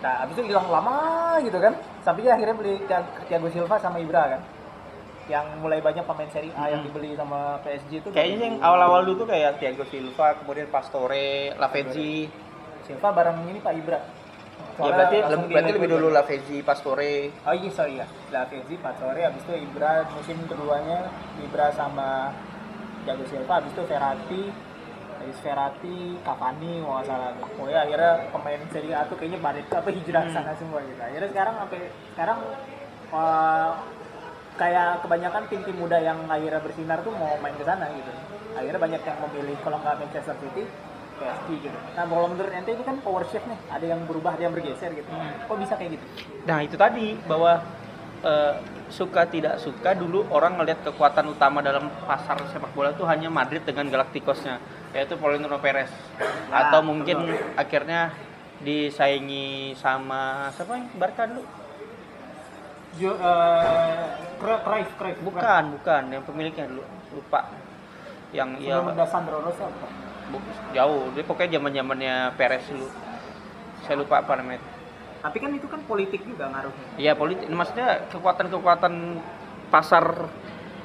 Nah, 0.00 0.24
habis 0.24 0.32
itu 0.38 0.48
hilang 0.48 0.68
lama 0.70 1.36
gitu 1.44 1.58
kan. 1.60 1.74
Sampai 2.00 2.24
akhirnya 2.24 2.56
beli 2.56 2.80
Thiago 3.28 3.48
Silva 3.52 3.76
sama 3.76 4.00
Ibra 4.00 4.36
kan. 4.36 4.40
Yang 5.26 5.46
mulai 5.58 5.78
banyak 5.78 6.02
pemain 6.02 6.30
seri 6.30 6.50
A 6.54 6.68
yang 6.68 6.80
Hmm. 6.80 6.88
dibeli 6.88 7.10
sama 7.14 7.60
PSG 7.60 7.90
itu 7.98 8.08
Kayaknya 8.10 8.38
yang 8.46 8.56
awal-awal 8.60 9.04
dulu 9.04 9.22
tuh 9.22 9.28
kayak 9.28 9.58
Thiago 9.58 9.84
Silva, 9.84 10.34
kemudian 10.38 10.66
Pastore, 10.66 11.54
Lavezzi. 11.54 12.26
Silva 12.82 13.08
bareng 13.10 13.36
ini 13.46 13.58
Pak 13.58 13.74
Ibra. 13.76 14.00
Ya 14.00 14.08
Soalnya 14.76 14.96
berarti 14.96 15.16
langsung 15.20 15.42
berarti 15.46 15.72
lebih 15.76 15.90
dulu 15.92 16.08
Lavezzi, 16.08 16.58
Pastore. 16.62 17.14
Oh 17.44 17.52
iya 17.52 17.70
sorry 17.70 17.94
ya. 17.96 18.06
Lavezzi, 18.30 18.74
Pastore, 18.76 19.20
habis 19.20 19.42
itu 19.42 19.54
Ibra 19.54 19.90
musim 20.10 20.36
keduanya 20.48 20.98
Ibra 21.38 21.66
sama 21.70 22.32
Thiago 23.04 23.24
Silva, 23.28 23.60
habis 23.60 23.70
itu 23.70 23.82
Verratti, 23.84 24.42
habis 25.14 25.38
Verratti, 25.40 25.98
Cavani, 26.20 26.74
kalau 26.80 26.94
nggak 26.96 27.06
salah. 27.06 27.30
Pokoknya 27.38 27.78
akhirnya 27.84 28.12
pemain 28.28 28.60
Serie 28.72 28.94
A 28.96 29.04
tuh 29.04 29.14
kayaknya 29.14 29.38
balik 29.38 29.68
apa 29.68 29.88
hijrah 29.88 30.22
ke 30.26 30.30
sana 30.32 30.52
semua 30.56 30.80
gitu. 30.82 30.98
Akhirnya 30.98 31.28
sekarang 31.28 31.54
sampai 31.60 31.80
sekarang 32.16 32.38
eh, 33.10 33.70
kayak 34.60 35.00
kebanyakan 35.00 35.42
tim-tim 35.48 35.76
muda 35.80 35.96
yang 35.96 36.28
akhirnya 36.28 36.60
bersinar 36.60 37.00
tuh 37.00 37.16
mau 37.16 37.32
main 37.40 37.56
ke 37.56 37.64
sana 37.64 37.88
gitu. 37.96 38.12
Akhirnya 38.52 38.76
banyak 38.76 39.00
yang 39.00 39.18
memilih 39.24 39.56
kalau 39.64 39.80
nggak 39.80 39.96
Manchester 40.04 40.36
City, 40.36 40.68
PSG 41.16 41.48
gitu. 41.64 41.78
Nah 41.96 42.04
kalau 42.04 42.28
menurut 42.28 42.52
ente 42.52 42.76
itu 42.76 42.84
kan 42.84 43.00
power 43.00 43.24
shift 43.32 43.48
nih, 43.48 43.56
ada 43.72 43.86
yang 43.88 44.04
berubah, 44.04 44.36
ada 44.36 44.42
yang 44.44 44.52
bergeser 44.52 44.92
gitu. 44.92 45.08
Kok 45.48 45.56
bisa 45.56 45.74
kayak 45.80 45.96
gitu? 45.96 46.04
Nah 46.44 46.58
itu 46.60 46.76
tadi 46.76 47.16
bahwa 47.24 47.64
eh, 48.20 48.54
suka 48.90 49.22
tidak 49.30 49.62
suka 49.62 49.94
dulu 49.96 50.26
orang 50.28 50.58
ngelihat 50.60 50.82
kekuatan 50.92 51.30
utama 51.30 51.62
dalam 51.62 51.88
pasar 52.04 52.36
sepak 52.50 52.74
bola 52.74 52.90
itu 52.90 53.06
hanya 53.06 53.30
Madrid 53.30 53.62
dengan 53.62 53.86
Galacticosnya 53.86 54.58
yaitu 54.90 55.14
Florentino 55.14 55.62
Perez 55.62 55.88
Nah, 56.50 56.66
atau 56.66 56.82
mungkin 56.82 57.30
akhirnya 57.54 58.10
disaingi 58.60 59.72
sama 59.78 60.50
siapa 60.50 60.74
yang 60.74 60.90
Barca 60.98 61.22
dulu? 61.30 61.46
Jo, 62.98 63.14
eh, 63.14 64.04
Cra- 64.40 64.62
Cruyff, 64.66 64.90
Cruyff, 64.98 65.18
Bukan, 65.22 65.62
bukan, 65.78 66.02
yang 66.10 66.22
pemiliknya 66.26 66.64
dulu 66.66 66.82
lupa. 67.14 67.46
Yang 68.30 68.48
iya 68.62 68.78
Sebelum 68.78 69.06
Sandro 69.06 69.38
Rosa 69.42 69.64
bukan? 69.66 69.92
jauh, 70.70 71.10
dia 71.10 71.24
pokoknya 71.26 71.58
zaman 71.58 71.70
zamannya 71.74 72.14
Perez 72.38 72.62
dulu. 72.70 72.86
Saya 73.82 73.96
lupa 73.98 74.22
apa 74.22 74.38
namanya. 74.38 74.62
Tapi 75.20 75.36
kan 75.42 75.50
itu 75.52 75.66
kan 75.66 75.80
politik 75.84 76.22
juga 76.22 76.48
ngaruhnya. 76.48 76.86
Iya 76.96 77.12
politik, 77.18 77.46
maksudnya 77.50 78.06
kekuatan-kekuatan 78.08 79.18
pasar 79.70 80.30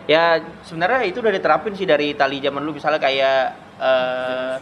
ya 0.05 0.37
sebenarnya 0.61 1.09
itu 1.09 1.17
udah 1.17 1.33
diterapin 1.33 1.73
sih 1.73 1.89
dari 1.89 2.13
Itali 2.13 2.37
zaman 2.37 2.61
dulu 2.61 2.77
misalnya 2.77 3.01
kayak 3.01 3.57
eh, 3.81 4.55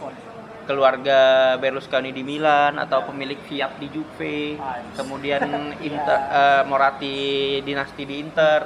keluarga 0.64 1.18
Berlusconi 1.56 2.10
di 2.10 2.20
Milan 2.20 2.76
atau 2.76 3.04
pemilik 3.04 3.38
Fiat 3.38 3.76
di 3.76 3.88
Juve, 3.88 4.56
kemudian 4.92 5.44
Inter 5.88 6.18
eh, 6.26 6.62
Moratti 6.64 7.16
dinasti 7.60 8.02
di 8.02 8.18
Inter. 8.18 8.60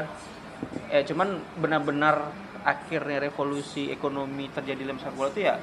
Ya 0.88 1.02
cuman 1.02 1.28
benar-benar 1.54 2.32
akhirnya 2.60 3.22
revolusi 3.22 3.88
ekonomi 3.88 4.48
terjadi 4.48 4.82
dalam 4.82 4.98
sepak 4.98 5.14
bola 5.14 5.28
itu 5.28 5.40
ya 5.42 5.54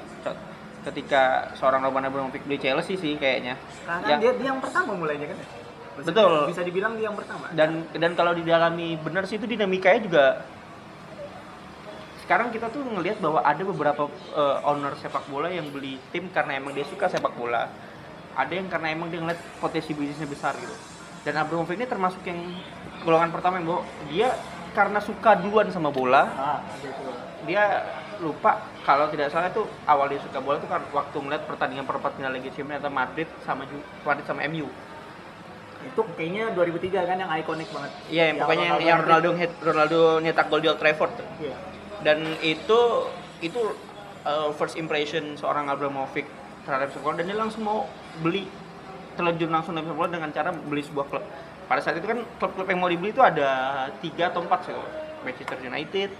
ketika 0.82 1.22
seorang 1.54 1.82
Roman 1.82 2.06
Abramovich 2.06 2.42
beli 2.42 2.56
Chelsea 2.56 2.94
sih 2.94 3.16
kayaknya. 3.16 3.58
Karena 3.82 4.06
Ya. 4.06 4.16
dia, 4.16 4.32
dia 4.34 4.46
yang 4.48 4.62
pertama 4.62 4.94
mulainya 4.94 5.26
kan 5.26 5.36
ya? 5.36 5.46
Bisa- 5.96 6.08
Betul. 6.08 6.34
Bisa 6.46 6.62
dibilang 6.62 6.92
dia 6.94 7.08
yang 7.08 7.16
pertama. 7.16 7.48
dan 7.50 7.70
dan 7.90 8.12
kalau 8.12 8.32
didalami 8.32 8.94
benar 8.96 9.24
sih 9.24 9.34
itu 9.34 9.44
dinamikanya 9.44 10.00
juga 10.00 10.24
sekarang 12.26 12.50
kita 12.50 12.66
tuh 12.68 12.82
ngelihat 12.82 13.22
bahwa 13.22 13.38
ada 13.38 13.62
beberapa 13.62 14.10
eh, 14.10 14.58
owner 14.66 14.98
sepak 14.98 15.30
bola 15.30 15.46
yang 15.46 15.70
beli 15.70 15.94
tim 16.10 16.26
karena 16.28 16.58
emang 16.58 16.74
dia 16.74 16.82
suka 16.82 17.06
sepak 17.06 17.30
bola 17.38 17.70
ada 18.34 18.50
yang 18.50 18.66
karena 18.66 18.90
emang 18.90 19.08
dia 19.08 19.22
ngeliat 19.22 19.38
potensi 19.62 19.94
bisnisnya 19.94 20.26
besar 20.26 20.58
gitu 20.58 20.74
dan 21.22 21.38
Abramovich 21.38 21.78
ini 21.78 21.86
termasuk 21.86 22.26
yang 22.26 22.38
golongan 23.06 23.30
pertama 23.30 23.62
yang 23.62 23.66
bahwa 23.70 23.82
dia 24.10 24.34
karena 24.74 24.98
suka 24.98 25.38
duluan 25.38 25.70
sama 25.70 25.94
bola 25.94 26.22
Ah, 26.34 26.58
gitu. 26.82 27.14
dia 27.46 27.62
lupa 28.18 28.58
kalau 28.82 29.06
tidak 29.06 29.30
salah 29.30 29.46
itu 29.46 29.62
awal 29.86 30.10
dia 30.10 30.18
suka 30.18 30.42
bola 30.42 30.58
itu 30.58 30.66
kan 30.66 30.82
waktu 30.90 31.16
melihat 31.22 31.46
pertandingan 31.46 31.86
perempat 31.86 32.10
final 32.18 32.34
Liga 32.34 32.50
Champions 32.50 32.82
antara 32.82 32.90
Madrid 32.92 33.28
sama 33.46 33.62
Madrid 34.02 34.26
sama 34.26 34.42
MU 34.50 34.66
Itu 35.86 36.02
kayaknya 36.18 36.50
2003 36.58 37.06
kan 37.06 37.14
yang 37.14 37.30
ikonik 37.30 37.70
banget. 37.70 37.92
Iya, 38.10 38.34
yang 38.34 38.36
pokoknya 38.42 38.66
yang, 38.66 38.78
yang 38.82 38.98
Ronaldo 39.06 39.28
Ronaldo 39.62 40.00
nyetak 40.18 40.50
gol 40.50 40.58
di 40.58 40.66
Old 40.66 40.82
Trafford 40.82 41.14
tuh. 41.14 41.26
Iya. 41.38 41.54
Dan 42.04 42.36
itu 42.44 42.78
itu 43.44 43.60
uh, 44.24 44.50
first 44.56 44.74
impression 44.74 45.36
seorang 45.36 45.70
Abramovich 45.70 46.26
terhadap 46.66 46.90
sepak 46.90 47.04
bola 47.06 47.14
dan 47.22 47.30
dia 47.30 47.38
langsung 47.38 47.62
mau 47.62 47.86
beli 48.20 48.50
terjun 49.14 49.48
langsung 49.48 49.72
dalam 49.78 49.86
sepak 49.86 49.98
bola 49.98 50.10
dengan 50.10 50.30
cara 50.34 50.50
beli 50.52 50.82
sebuah 50.82 51.06
klub. 51.08 51.24
Pada 51.66 51.80
saat 51.82 51.98
itu 51.98 52.06
kan 52.06 52.22
klub-klub 52.38 52.66
yang 52.70 52.78
mau 52.78 52.90
dibeli 52.90 53.10
itu 53.10 53.22
ada 53.22 53.50
tiga 54.02 54.30
atau 54.30 54.42
empat 54.42 54.70
sih. 54.70 54.74
Manchester 55.26 55.58
United, 55.58 56.14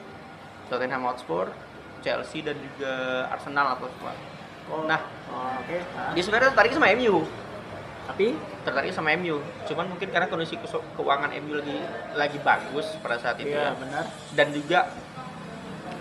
Tottenham 0.66 1.06
Hotspur, 1.06 1.54
Chelsea 2.02 2.42
dan 2.42 2.58
juga 2.58 3.26
Arsenal 3.30 3.78
atau 3.78 3.86
apa. 3.86 4.12
Oh, 4.66 4.82
Nah, 4.82 4.98
oh, 5.30 5.62
oke. 5.62 5.78
Nah, 5.94 6.10
dia 6.10 6.22
sebenarnya 6.26 6.50
tertarik 6.50 6.74
sama 6.74 6.90
MU. 6.98 7.22
tapi 8.06 8.38
Tertarik 8.66 8.90
sama 8.94 9.14
MU. 9.18 9.38
Cuman 9.66 9.86
mungkin 9.90 10.08
karena 10.10 10.26
kondisi 10.26 10.58
keuangan 10.98 11.30
MU 11.42 11.58
lagi 11.58 11.76
lagi 12.14 12.38
bagus 12.42 12.86
pada 13.02 13.18
saat 13.18 13.38
itu 13.38 13.54
iya 13.54 13.70
ya 13.70 13.78
benar. 13.78 14.04
dan 14.34 14.46
juga 14.50 14.78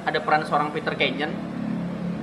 ada 0.06 0.18
peran 0.18 0.42
seorang 0.42 0.70
Peter 0.70 0.94
Kenyon. 0.94 1.34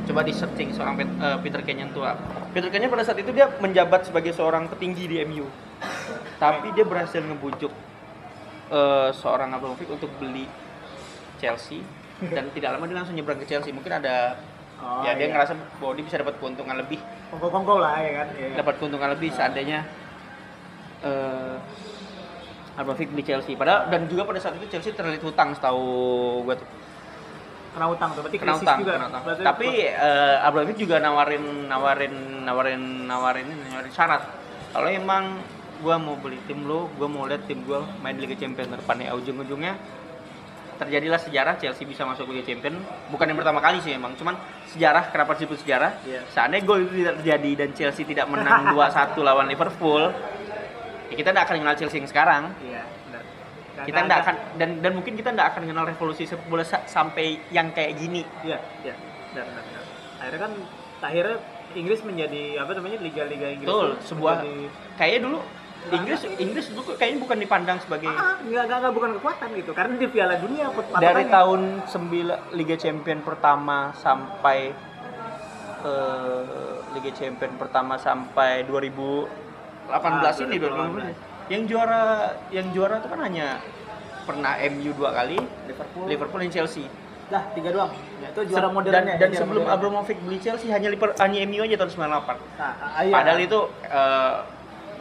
Coba 0.03 0.23
di 0.23 0.31
searching 0.31 0.71
seorang 0.71 0.95
Pet- 0.97 1.15
eh, 1.15 1.39
Peter 1.39 1.63
Kenyon 1.63 1.91
tua 1.91 2.19
Peter 2.51 2.67
Kenyon 2.69 2.91
pada 2.91 3.03
saat 3.03 3.19
itu 3.19 3.31
dia 3.31 3.47
menjabat 3.55 4.03
sebagai 4.03 4.35
seorang 4.35 4.67
petinggi 4.67 5.07
di 5.07 5.17
MU 5.23 5.47
tapi 6.37 6.75
dia 6.75 6.83
berhasil 6.83 7.23
ngebujuk 7.23 7.71
eh, 8.69 9.11
seorang 9.13 9.51
Abramovich 9.53 9.87
untuk 9.87 10.11
beli 10.17 10.47
Chelsea. 11.39 11.83
Dan 12.23 12.51
tidak 12.51 12.79
lama 12.79 12.87
dia 12.87 12.95
langsung 12.95 13.15
nyebrang 13.15 13.35
ke 13.37 13.47
Chelsea. 13.47 13.71
Mungkin 13.71 13.93
ada 13.93 14.39
Oh, 14.83 15.07
ya 15.07 15.15
dia 15.15 15.31
iya. 15.31 15.39
ngerasa 15.39 15.55
bahwa 15.79 15.95
dia 15.95 16.03
bisa 16.03 16.19
dapat 16.19 16.35
keuntungan 16.43 16.75
lebih. 16.75 16.99
Kongko-kongko 17.31 17.79
lah 17.79 18.03
ya 18.03 18.11
kan. 18.19 18.29
Iya. 18.35 18.59
dapat 18.59 18.75
keuntungan 18.83 19.15
lebih 19.15 19.31
seandainya 19.31 19.87
eh 21.03 21.55
Abramovich 22.75 23.07
beli 23.07 23.23
Chelsea. 23.23 23.55
Padahal 23.55 23.87
dan 23.95 24.11
juga 24.11 24.27
pada 24.27 24.43
saat 24.43 24.59
itu 24.59 24.67
Chelsea 24.67 24.91
terlilit 24.91 25.23
hutang 25.23 25.55
setahu 25.55 25.87
gue 26.43 26.59
tuh 26.59 26.67
kena 27.73 27.87
utang 27.89 28.09
tuh, 28.13 28.21
berarti 28.21 28.39
kena 28.39 28.53
krisis 28.53 28.63
utang, 28.63 28.79
juga. 28.81 28.93
kena 28.95 29.07
utang. 29.09 29.23
Berarti 29.25 29.43
Tapi 29.43 29.69
eh, 29.83 30.37
Abramovich 30.41 30.79
juga 30.79 30.97
nawarin 30.99 31.45
nawarin 31.67 32.15
nawarin 32.45 32.83
nawarin 33.05 33.47
ini, 33.47 33.65
nawarin 33.69 33.91
syarat. 33.91 34.23
Kalau 34.71 34.89
emang 34.89 35.41
gua 35.79 35.97
mau 35.97 36.15
beli 36.15 36.37
tim 36.45 36.63
lo, 36.63 36.93
gua 36.95 37.07
mau 37.07 37.25
lihat 37.25 37.45
tim 37.45 37.61
gua 37.63 37.81
main 37.99 38.15
Liga 38.15 38.35
Champions 38.35 38.71
depannya 38.73 39.11
ujung-ujungnya 39.13 39.75
terjadilah 40.73 41.21
sejarah 41.21 41.55
Chelsea 41.57 41.85
bisa 41.85 42.03
masuk 42.03 42.27
Liga 42.29 42.43
Champions 42.45 42.81
bukan 43.07 43.25
yang 43.25 43.39
pertama 43.39 43.63
kali 43.63 43.79
sih 43.79 43.95
emang 43.95 44.19
cuman 44.19 44.35
sejarah 44.67 45.15
kenapa 45.15 45.37
disebut 45.37 45.63
sejarah 45.63 45.95
Iya. 46.03 46.27
seandainya 46.27 46.65
gol 46.65 46.83
itu 46.83 46.95
tidak 46.99 47.23
terjadi 47.23 47.51
dan 47.55 47.69
Chelsea 47.71 48.03
tidak 48.03 48.27
menang 48.27 48.67
2-1 48.75 49.15
lawan 49.21 49.47
Liverpool 49.47 50.11
ya 51.07 51.15
kita 51.15 51.31
tidak 51.31 51.45
akan 51.47 51.57
kenal 51.63 51.77
Chelsea 51.77 52.03
yang 52.03 52.11
sekarang 52.11 52.51
Iya, 52.59 52.83
Nggak- 53.83 53.89
kita 53.89 53.99
nggak- 53.99 54.07
tidak 54.07 54.19
akan 54.23 54.37
dan 54.55 54.71
dan 54.79 54.93
mungkin 54.95 55.13
kita 55.13 55.29
tidak 55.31 55.47
akan 55.51 55.63
kenal 55.67 55.85
revolusi 55.85 56.23
sepak 56.25 56.47
bola 56.47 56.63
sa- 56.63 56.87
sampai 56.87 57.27
yang 57.51 57.71
kayak 57.71 57.93
gini 57.97 58.23
Iya, 58.41 58.63
iya. 58.81 58.95
Benar, 59.33 59.47
benar. 59.51 59.83
Akhirnya 60.17 60.41
kan 60.41 60.53
akhirnya 61.03 61.37
Inggris 61.73 62.01
menjadi 62.01 62.43
apa 62.59 62.71
namanya 62.73 62.99
liga-liga 63.01 63.47
Inggris 63.49 63.67
Betul, 63.67 63.91
sebuah 64.03 64.35
menjadi, 64.39 64.55
kayaknya 64.95 65.21
dulu 65.25 65.39
Inggris 65.83 66.21
Inggris 66.39 66.67
dulu 66.71 66.95
kayaknya 66.95 67.19
bukan 67.19 67.39
dipandang 67.39 67.79
sebagai 67.81 68.07
ah, 68.07 68.39
nggak, 68.39 68.65
nggak, 68.65 68.79
nggak, 68.79 68.93
bukan 68.93 69.11
kekuatan 69.17 69.49
gitu 69.57 69.71
karena 69.73 69.95
di 69.97 70.07
Piala 70.07 70.37
Dunia 70.37 70.71
dari 70.95 71.25
tahun 71.27 71.61
9 71.85 72.55
Liga 72.55 72.77
Champion 72.77 73.19
pertama 73.21 73.91
sampai 73.97 74.71
eh, 75.83 76.43
Liga 76.93 77.11
Champion 77.11 77.53
pertama 77.57 77.99
sampai 77.99 78.63
2018 78.63 79.27
Ah, 79.91 80.31
ini 80.41 80.57
2018. 80.57 81.32
2018. 81.45 81.51
Yang 81.51 81.63
juara 81.67 82.03
yang 82.51 82.67
juara 82.71 82.95
itu 82.97 83.09
kan 83.09 83.21
hanya 83.21 83.47
pernah 84.23 84.55
MU 84.65 84.91
dua 84.93 85.11
kali, 85.13 85.39
Liverpool. 85.67 86.05
Liverpool 86.07 86.41
dan 86.41 86.53
Chelsea. 86.53 86.87
Lah, 87.29 87.43
tiga 87.51 87.71
doang. 87.71 87.91
Ya, 88.19 88.29
itu 88.29 88.41
juara 88.47 88.69
Se- 88.69 88.75
modernnya. 88.75 89.15
dan, 89.15 89.19
dan 89.19 89.29
juara 89.29 89.41
sebelum 89.41 89.63
modern. 89.63 89.75
Abramovich 89.75 90.19
beli 90.21 90.39
Chelsea 90.39 90.69
hanya 90.69 90.89
Liverpool 90.89 91.17
hanya 91.19 91.39
MU 91.43 91.61
aja 91.61 91.77
tahun 91.77 91.91
98. 91.91 91.99
Nah, 91.99 92.73
ah, 92.79 93.01
iya. 93.01 93.13
Padahal 93.13 93.41
itu 93.41 93.61
eh, 93.83 94.37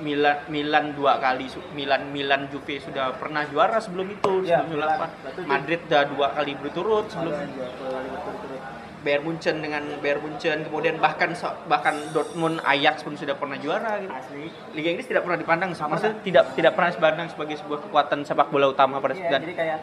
Milan 0.02 0.38
Milan 0.48 0.86
dua 0.92 1.14
kali 1.18 1.46
Milan 1.72 2.10
Milan 2.10 2.50
Juve 2.50 2.80
sudah 2.80 3.14
pernah 3.14 3.46
juara 3.46 3.78
sebelum 3.78 4.10
itu 4.10 4.32
Iya, 4.42 4.64
sebelum 4.64 4.70
Milan. 4.74 4.90
98. 4.90 5.22
Berarti 5.22 5.38
di- 5.38 5.46
Madrid 5.46 5.80
udah 5.84 6.04
dua 6.08 6.28
kali 6.32 6.52
berturut 6.58 7.06
sebelum 7.06 7.32
Ada 7.32 7.46
dua 7.46 7.90
kali 7.92 8.08
berturut-turut. 8.10 8.62
Bayern 9.02 9.26
Munchen 9.26 9.66
dengan 9.66 9.82
Bayern 9.98 10.22
Munchen 10.22 10.62
kemudian 10.70 11.02
bahkan 11.02 11.34
bahkan 11.66 11.98
Dortmund 12.14 12.62
Ajax 12.62 13.02
pun 13.02 13.18
sudah 13.18 13.34
pernah 13.34 13.58
juara 13.58 13.98
gitu. 13.98 14.14
Asli. 14.14 14.46
Liga 14.78 14.90
Inggris 14.94 15.10
tidak 15.10 15.26
pernah 15.26 15.42
dipandang 15.42 15.74
Sama 15.74 15.98
maksudnya 15.98 16.22
tidak 16.22 16.44
tidak 16.54 16.74
pernah 16.78 16.90
dipandang 16.94 17.28
sebagai 17.34 17.56
sebuah 17.58 17.80
kekuatan 17.90 18.22
sepak 18.22 18.48
bola 18.54 18.70
utama 18.70 19.02
pada 19.02 19.18
Iya, 19.18 19.30
dan 19.34 19.42
jadi 19.42 19.56
kayak 19.58 19.80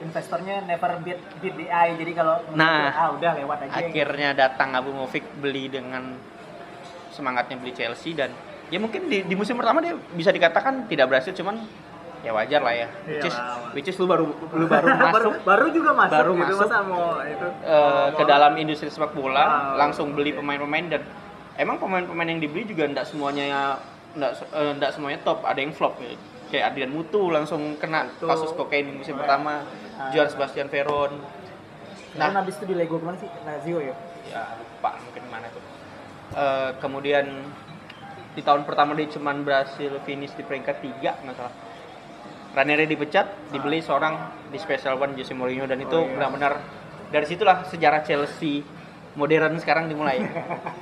investornya 0.00 0.54
never 0.64 0.90
beat 1.04 1.20
beat 1.40 1.54
the 1.56 1.68
eye. 1.68 1.92
Jadi 1.96 2.12
kalau 2.16 2.40
Nah, 2.56 2.88
ah 2.88 3.08
udah 3.12 3.32
lewat 3.36 3.68
aja. 3.68 3.84
akhirnya 3.84 4.30
datang 4.32 4.72
Abramovich 4.72 5.24
beli 5.40 5.68
dengan 5.68 6.16
semangatnya 7.12 7.56
beli 7.60 7.72
Chelsea 7.76 8.16
dan 8.16 8.32
ya 8.70 8.78
mungkin 8.78 9.10
di, 9.10 9.26
di 9.26 9.34
musim 9.34 9.58
pertama 9.58 9.82
dia 9.82 9.98
bisa 10.14 10.30
dikatakan 10.30 10.86
tidak 10.88 11.10
berhasil 11.10 11.34
cuman 11.34 11.60
ya 12.20 12.30
wajar 12.30 12.60
lah 12.60 12.74
ya. 12.74 12.86
Which 13.06 13.24
is, 13.24 13.36
which 13.72 13.88
is 13.88 13.96
lu 13.96 14.04
baru 14.04 14.28
lu 14.28 14.66
baru 14.66 14.86
baru, 15.08 15.28
masuk. 15.30 15.32
Baru 15.42 15.66
juga 15.70 15.90
masuk 15.92 16.14
baru 16.14 16.32
gitu 16.36 16.54
masuk, 16.54 16.68
masa 16.68 16.76
mau 16.84 17.04
itu? 17.22 17.48
eh, 17.64 18.06
ke 18.12 18.24
dalam 18.24 18.52
industri 18.56 18.88
sepak 18.88 19.12
bola 19.12 19.40
Ah, 19.40 19.48
langsung 19.76 20.12
beli 20.12 20.32
pemain-pemain 20.32 20.86
dan 20.86 21.02
emang 21.56 21.80
pemain-pemain 21.80 22.28
yang 22.28 22.40
dibeli 22.40 22.64
juga 22.64 22.84
enggak 22.84 23.06
semuanya 23.06 23.80
enggak, 24.12 24.32
eh, 24.46 24.70
enggak 24.76 24.90
semuanya 24.92 25.18
top. 25.22 25.40
Ada 25.42 25.58
yang 25.58 25.72
flop 25.72 25.96
ya. 25.98 26.12
kayak 26.50 26.74
Adrian 26.74 26.90
Mutu 26.90 27.30
langsung 27.30 27.78
kena 27.78 28.10
Mutu. 28.10 28.26
kasus 28.26 28.50
kokain 28.52 28.82
di 28.82 28.92
musim 28.92 29.14
pertama. 29.14 29.62
Ah. 29.94 30.10
Johan 30.10 30.26
Sebastian 30.26 30.66
Veron. 30.66 31.14
Nah. 32.18 32.26
Nah 32.26 32.42
habis 32.42 32.58
itu 32.58 32.66
di 32.66 32.74
Lego 32.74 32.98
ke 32.98 33.06
mana 33.06 33.14
sih? 33.16 33.30
Lazio 33.46 33.78
ya? 33.78 33.94
Ya 34.26 34.58
lupa 34.58 34.98
mungkin 34.98 35.24
mana 35.30 35.46
tuh. 35.48 35.62
Eh, 36.30 36.70
kemudian 36.78 37.26
di 38.30 38.42
tahun 38.42 38.62
pertama 38.62 38.94
dia 38.94 39.06
cuman 39.08 39.42
berhasil 39.42 39.90
finish 40.02 40.34
di 40.34 40.42
peringkat 40.42 40.78
3 40.78 41.22
nggak 41.22 41.34
salah 41.34 41.50
Ranieri 42.50 42.90
dipecat 42.90 43.54
dibeli 43.54 43.78
seorang 43.78 44.18
di 44.50 44.58
Special 44.58 44.98
One 44.98 45.14
Jose 45.14 45.30
Mourinho 45.30 45.70
dan 45.70 45.78
itu 45.78 45.94
Oh, 45.94 46.02
iya. 46.02 46.18
benar-benar 46.18 46.52
dari 47.14 47.26
situlah 47.26 47.62
sejarah 47.70 48.02
Chelsea 48.02 48.66
modern 49.14 49.54
sekarang 49.62 49.86
dimulai. 49.86 50.18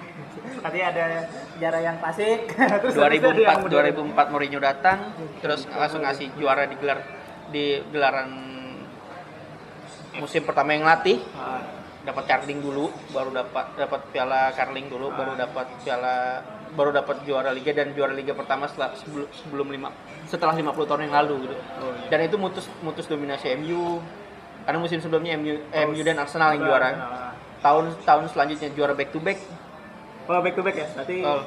Tadi 0.65 0.81
ada 0.81 1.29
sejarah 1.55 1.81
yang 1.85 1.97
klasik. 2.01 2.49
Terus 2.83 2.97
habis 2.97 3.21
itu 3.21 3.29
ada 3.29 3.41
yang 3.41 3.61
2004 3.61 3.65
modern. 3.69 4.17
2004 4.17 4.33
Mourinho 4.33 4.61
datang 4.65 4.99
terus 5.45 5.61
langsung 5.71 6.03
ngasih 6.03 6.27
juara 6.41 6.65
di 6.67 6.77
gelar 6.81 6.99
di 7.53 7.65
gelaran 7.93 8.31
musim 10.19 10.43
pertama 10.49 10.73
yang 10.73 10.89
latih. 10.89 11.21
Ah, 11.37 11.63
dapat 12.03 12.25
Carling 12.25 12.65
dulu, 12.65 12.89
baru 13.13 13.31
dapat 13.31 13.77
dapat 13.77 14.01
piala 14.09 14.51
Carling 14.57 14.89
dulu, 14.89 15.13
baru 15.13 15.37
dapat 15.37 15.69
piala 15.85 16.41
baru 16.73 16.93
dapat 16.93 17.25
juara 17.25 17.53
liga 17.53 17.73
dan 17.73 17.93
juara 17.97 18.13
liga 18.13 18.37
pertama 18.37 18.69
setelah 18.69 18.93
sebelum 18.97 19.29
sebelum 19.33 19.69
lima 19.73 19.89
setelah 20.29 20.53
50 20.53 20.85
tahun 20.85 21.01
yang 21.09 21.15
lalu 21.17 21.49
gitu. 21.49 21.57
Oh, 21.57 21.91
iya. 21.91 22.09
Dan 22.09 22.19
itu 22.23 22.37
mutus 22.37 22.69
mutus 22.79 23.09
dominasi 23.09 23.57
MU. 23.57 23.99
Karena 24.63 24.79
musim 24.79 25.01
sebelumnya 25.01 25.33
MU 25.35 25.57
MU 25.65 26.01
dan 26.05 26.21
Arsenal 26.21 26.53
yang 26.53 26.69
juara. 26.69 26.91
Tahun 27.59 27.85
tahun 28.05 28.25
selanjutnya 28.29 28.69
juara 28.71 28.93
back 28.93 29.11
to 29.11 29.19
back. 29.19 29.41
Oh 30.29 30.39
back 30.39 30.53
to 30.53 30.63
back 30.63 30.77
ya? 30.77 30.87
Berarti 30.93 31.17
Oh. 31.25 31.41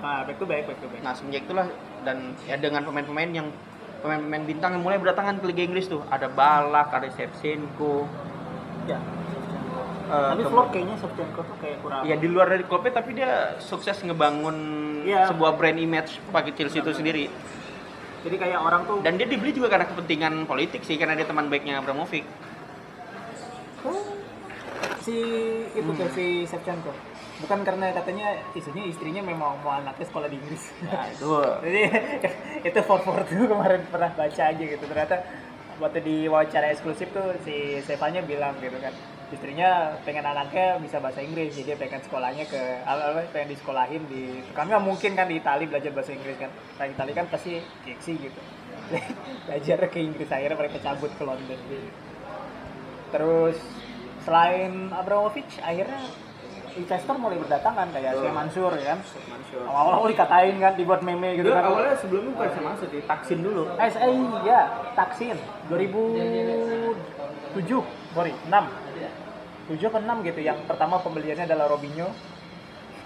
ah, 0.00 0.22
back 0.22 0.38
to 0.38 0.46
back, 0.46 0.62
back 0.64 0.78
to 0.78 0.86
back. 0.86 1.02
Nah, 1.02 1.12
semenjak 1.12 1.44
itulah 1.44 1.66
dan 2.00 2.32
ya 2.46 2.54
dengan 2.54 2.86
pemain-pemain 2.86 3.28
yang 3.28 3.50
pemain-pemain 4.00 4.46
bintang 4.46 4.78
yang 4.78 4.82
mulai 4.86 4.96
berdatangan 4.96 5.42
ke 5.42 5.50
Liga 5.50 5.62
Inggris 5.66 5.90
tuh. 5.90 6.00
Ada 6.06 6.30
Balak, 6.30 6.94
ada 6.94 7.10
Shevchenko. 7.10 8.06
Ya. 8.86 8.96
eh, 10.08 10.30
Tapi 10.30 10.42
kayaknya 10.72 10.96
Shevchenko 10.96 11.40
tuh 11.42 11.56
kayak 11.58 11.76
kurang. 11.82 12.02
Ya 12.06 12.14
di 12.14 12.28
luar 12.30 12.46
dari 12.48 12.62
klubnya 12.62 12.92
tapi 12.94 13.10
dia 13.12 13.58
sukses 13.58 13.98
ngebangun 14.00 14.56
Iya. 15.02 15.26
sebuah 15.26 15.56
brand 15.56 15.76
image 15.76 16.22
pakai 16.30 16.54
Chelsea 16.54 16.78
itu 16.78 16.94
sendiri. 16.94 17.26
Jadi 18.20 18.36
kayak 18.36 18.60
orang 18.60 18.82
tuh 18.84 18.96
Dan 19.00 19.16
dia 19.16 19.26
dibeli 19.28 19.50
juga 19.56 19.72
karena 19.72 19.88
kepentingan 19.88 20.44
politik 20.44 20.84
sih 20.84 21.00
karena 21.00 21.16
dia 21.16 21.24
teman 21.24 21.48
baiknya 21.48 21.80
Abramovich. 21.80 22.26
si 25.00 25.16
itu 25.72 25.90
tuh 25.96 26.08
si 26.12 26.44
Shevchenko. 26.44 26.92
Bukan 27.40 27.64
karena 27.64 27.88
katanya 27.96 28.36
isunya 28.52 28.84
istrinya 28.84 29.24
memang 29.24 29.56
mau 29.64 29.72
anaknya 29.80 30.04
sekolah 30.04 30.28
di 30.28 30.36
Inggris. 30.36 30.76
Nah, 30.84 31.08
itu 31.08 31.24
Jadi 31.64 31.82
itu 32.68 32.78
for 32.84 33.00
for 33.00 33.24
tuh 33.24 33.48
kemarin 33.48 33.80
pernah 33.88 34.12
baca 34.12 34.42
aja 34.52 34.60
gitu. 34.60 34.84
Ternyata 34.84 35.24
waktu 35.80 36.04
di 36.04 36.16
wawancara 36.28 36.68
eksklusif 36.76 37.08
tuh 37.16 37.32
si 37.48 37.80
Stefanya 37.80 38.20
bilang 38.20 38.52
gitu 38.60 38.76
kan 38.76 38.92
istrinya 39.30 39.94
pengen 40.02 40.26
anaknya 40.26 40.82
bisa 40.82 40.98
bahasa 40.98 41.22
Inggris 41.22 41.54
jadi 41.54 41.72
dia 41.72 41.76
pengen 41.78 42.02
sekolahnya 42.02 42.44
ke 42.50 42.60
apa 42.82 43.22
pengen 43.30 43.54
disekolahin 43.54 44.02
di 44.10 44.42
kan 44.50 44.66
nggak 44.66 44.82
mungkin 44.82 45.14
kan 45.14 45.30
di 45.30 45.38
Itali 45.38 45.70
belajar 45.70 45.94
bahasa 45.94 46.12
Inggris 46.14 46.36
kan? 46.36 46.50
Nah 46.50 46.86
Itali 46.90 47.12
kan 47.14 47.26
pasti 47.30 47.62
keksi 47.86 48.12
gitu. 48.18 48.40
Belajar 49.46 49.78
ke 49.86 49.98
Inggris 50.02 50.30
akhirnya 50.34 50.58
mereka 50.58 50.78
cabut 50.82 51.10
ke 51.14 51.22
London. 51.22 51.60
Gitu. 51.70 51.90
terus 53.10 53.58
selain 54.22 54.86
Abramovich 54.94 55.58
akhirnya 55.58 55.98
investor 56.78 57.18
mulai 57.18 57.42
berdatangan 57.42 57.90
kayak 57.90 58.22
Syekh 58.22 58.34
Mansur 58.34 58.72
ya 58.78 58.94
kan? 58.94 59.00
Awal-awal 59.66 60.14
dikatain 60.14 60.54
kan 60.62 60.78
dibuat 60.78 61.02
meme 61.02 61.34
gitu 61.38 61.50
kan. 61.50 61.66
sebelumnya 61.98 62.30
bukan 62.38 62.50
sama 62.54 62.78
masuk 62.78 62.88
di 62.94 63.02
Taksin 63.02 63.42
dulu. 63.42 63.66
Eh, 63.74 63.90
eh, 63.90 64.10
iya, 64.46 64.70
Taksin 64.94 65.34
2007, 65.66 67.82
sorry, 68.14 68.32
6 68.46 68.54
7 69.70 69.78
ke 69.78 69.98
6 69.98 70.26
gitu, 70.26 70.40
yang 70.40 70.58
pertama 70.66 70.98
pembeliannya 70.98 71.46
adalah 71.46 71.70
Robinho 71.70 72.10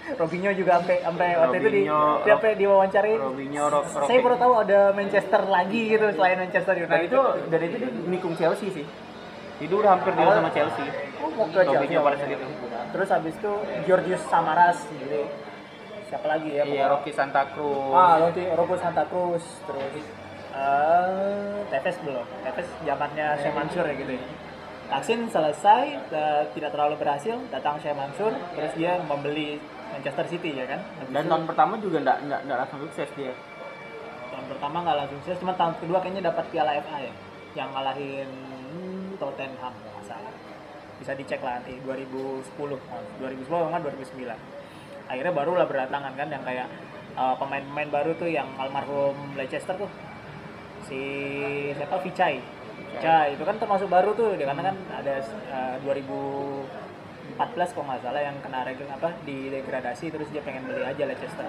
Robinho 0.21 0.49
juga 0.51 0.77
sampai 0.77 0.97
sampai 0.99 1.27
waktu 1.35 1.57
itu 1.59 1.69
di 1.71 1.81
dia 1.85 1.97
sampai 2.31 2.51
diwawancarain 2.55 3.19
Robinho, 3.19 3.63
Rob, 3.67 3.85
Rob, 3.87 4.05
saya 4.05 4.19
baru 4.19 4.35
tahu 4.35 4.53
ada 4.59 4.79
Manchester 4.91 5.41
lagi 5.45 5.81
gitu 5.87 6.05
selain 6.11 6.37
Manchester 6.37 6.73
United 6.75 6.89
Dan 6.91 7.01
itu 7.03 7.21
dari 7.47 7.65
itu 7.67 7.77
dia 7.79 7.89
nikung 8.05 8.33
Chelsea 8.33 8.69
sih. 8.71 8.85
Itu 9.55 9.79
udah 9.79 9.95
hampir 9.95 10.11
deal 10.13 10.27
Awal- 10.27 10.37
sama 10.37 10.51
Chelsea. 10.51 10.85
oh, 11.17 11.29
mau 11.31 11.47
ke 11.47 11.57
Chelsea 11.57 11.73
Robinho 11.73 11.99
pada 12.01 12.17
saat 12.17 12.29
itu. 12.29 12.47
terus 12.91 13.09
habis 13.09 13.33
itu 13.33 13.51
Georgios 13.83 14.21
Samaras 14.25 14.77
gitu 14.89 15.21
siapa 16.05 16.25
lagi 16.27 16.49
ya 16.49 16.63
Iya, 16.63 16.85
Rocky 16.87 17.09
Santa 17.09 17.49
Cruz. 17.49 17.91
Ah, 17.91 18.21
Roti 18.21 18.43
Roko 18.47 18.75
Santa 18.77 19.03
Cruz 19.05 19.41
terus 19.65 20.05
eh 20.53 21.65
Tevez 21.67 21.97
belum. 21.99 22.25
Tevez 22.41 22.67
zamannya 22.79 23.27
Syekh 23.41 23.53
Mansur 23.53 23.83
ya 23.83 23.95
gitu 23.95 24.11
ya. 24.13 24.23
Taksin 24.85 25.25
selesai, 25.25 25.83
eh, 26.13 26.43
tidak 26.53 26.69
terlalu 26.69 26.95
berhasil, 27.01 27.33
datang 27.49 27.81
Syekh 27.81 27.97
Mansur, 27.97 28.29
terus 28.53 28.73
dia 28.77 29.01
membeli 29.01 29.57
Manchester 29.89 30.25
City 30.29 30.53
ya 30.53 30.65
kan. 30.69 30.79
Habis 31.01 31.09
Dan 31.09 31.23
itu, 31.25 31.31
tahun 31.33 31.43
pertama 31.49 31.73
juga 31.81 31.97
enggak 32.05 32.17
enggak 32.21 32.57
langsung 32.61 32.79
sukses 32.85 33.09
dia. 33.17 33.33
tahun 34.29 34.45
pertama 34.51 34.77
nggak 34.83 34.97
langsung 34.99 35.17
sukses, 35.23 35.37
cuma 35.41 35.53
tahun 35.55 35.73
kedua 35.79 35.97
kayaknya 36.03 36.23
dapat 36.29 36.45
Piala 36.51 36.75
FA 36.83 36.97
ya, 37.01 37.13
yang 37.55 37.69
ngalahin 37.71 38.29
hmm, 38.29 39.15
Tottenham 39.17 39.73
kalau 39.73 39.91
nggak 39.95 40.05
salah. 40.05 40.33
Bisa 41.01 41.11
dicek 41.17 41.41
lah 41.41 41.57
nanti 41.57 41.73
2010, 41.81 42.77
oh, 42.77 43.01
2010 43.23 43.73
kan 43.73 43.81
2009. 43.81 44.37
Akhirnya 45.09 45.33
barulah 45.33 45.65
berdatangan 45.65 46.13
kan 46.13 46.27
yang 46.29 46.43
kayak 46.45 46.67
eh, 47.17 47.35
pemain-pemain 47.41 47.89
baru 47.89 48.11
tuh 48.21 48.29
yang 48.29 48.45
almarhum 48.59 49.17
Leicester 49.33 49.73
tuh 49.73 49.89
si 50.85 51.01
siapa 51.73 51.97
Vichai 52.05 52.37
Vichai 52.75 53.33
itu 53.33 53.43
kan 53.43 53.55
termasuk 53.55 53.87
baru 53.87 54.11
tuh 54.11 54.33
dia 54.33 54.45
karena 54.45 54.63
kan 54.65 54.75
ada 54.93 55.13
eh, 55.19 55.75
2014 55.83 56.65
kalau 57.69 57.85
nggak 57.85 58.01
salah 58.01 58.21
yang 58.21 58.37
kena 58.39 58.63
regel 58.63 58.87
apa 58.87 59.09
di 59.21 59.49
degradasi 59.49 60.05
terus 60.07 60.27
dia 60.29 60.39
pengen 60.39 60.63
beli 60.63 60.81
aja 60.81 61.03
Leicester. 61.03 61.45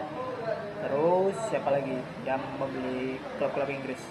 Terus 0.79 1.37
siapa 1.49 1.71
lagi? 1.71 1.97
Yang 2.23 2.41
membeli 2.53 3.01
klub-klub 3.39 3.69
Inggris. 3.69 4.03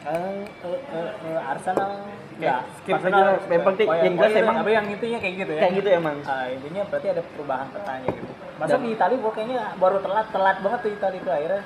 Eh, 0.00 0.16
eh, 0.64 0.80
eh, 0.90 1.10
eh, 1.26 1.40
Arsenal. 1.44 2.08
Enggak 2.34 2.60
skip 2.74 2.94
Arsenal 2.94 3.20
aja. 3.20 3.44
Yang 3.46 3.64
penting- 3.66 3.88
Oh, 3.88 3.96
yang 3.96 4.14
jelas 4.16 4.32
emang- 4.34 4.58
apa 4.58 4.70
yang 4.70 4.86
intinya 4.88 5.18
kayak 5.18 5.34
gitu 5.36 5.52
ya. 5.52 5.60
Kayak 5.60 5.74
gitu 5.76 5.88
emang. 5.92 6.16
Ah, 6.24 6.46
intinya 6.48 6.82
berarti 6.88 7.08
ada 7.10 7.22
perubahan 7.26 7.68
petanya 7.68 8.08
gitu. 8.08 8.32
Masa 8.56 8.70
Dan- 8.70 8.82
di 8.82 8.88
Itali 8.92 9.14
gua 9.16 9.32
kayaknya 9.32 9.60
baru 9.76 9.98
telat 9.98 10.26
telat 10.30 10.56
banget 10.60 10.78
tuh 10.80 10.90
Itali 10.90 11.16
itu 11.18 11.30
akhirnya 11.30 11.62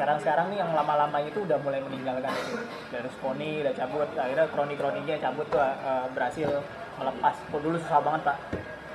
sekarang-sekarang 0.00 0.48
nih 0.48 0.64
yang 0.64 0.72
lama-lama 0.72 1.20
itu 1.20 1.44
udah 1.44 1.60
mulai 1.60 1.76
meninggalkan 1.84 2.32
itu. 2.32 2.56
Berlusconi 2.88 3.60
udah 3.60 3.74
cabut, 3.76 4.08
akhirnya 4.16 4.48
kroni-kroninya 4.48 5.16
cabut 5.20 5.44
tuh 5.52 5.60
eh, 5.60 6.06
berhasil 6.16 6.48
melepas. 6.96 7.36
Kok 7.52 7.60
dulu 7.60 7.76
susah 7.76 8.00
banget 8.00 8.32
pak. 8.32 8.36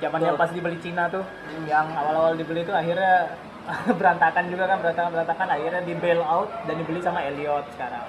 Zamannya 0.02 0.34
pas 0.34 0.50
dibeli 0.50 0.82
Cina 0.82 1.06
tuh, 1.06 1.22
yang 1.70 1.86
awal-awal 1.94 2.34
dibeli 2.34 2.66
itu 2.66 2.74
akhirnya 2.74 3.38
berantakan 4.02 4.50
juga 4.50 4.66
kan 4.66 4.82
berantakan 4.82 5.10
berantakan 5.14 5.48
akhirnya 5.54 5.80
di 5.86 5.94
bail 5.94 6.26
out 6.26 6.50
dan 6.66 6.74
dibeli 6.74 6.98
sama 6.98 7.22
Elliot 7.22 7.62
sekarang. 7.78 8.02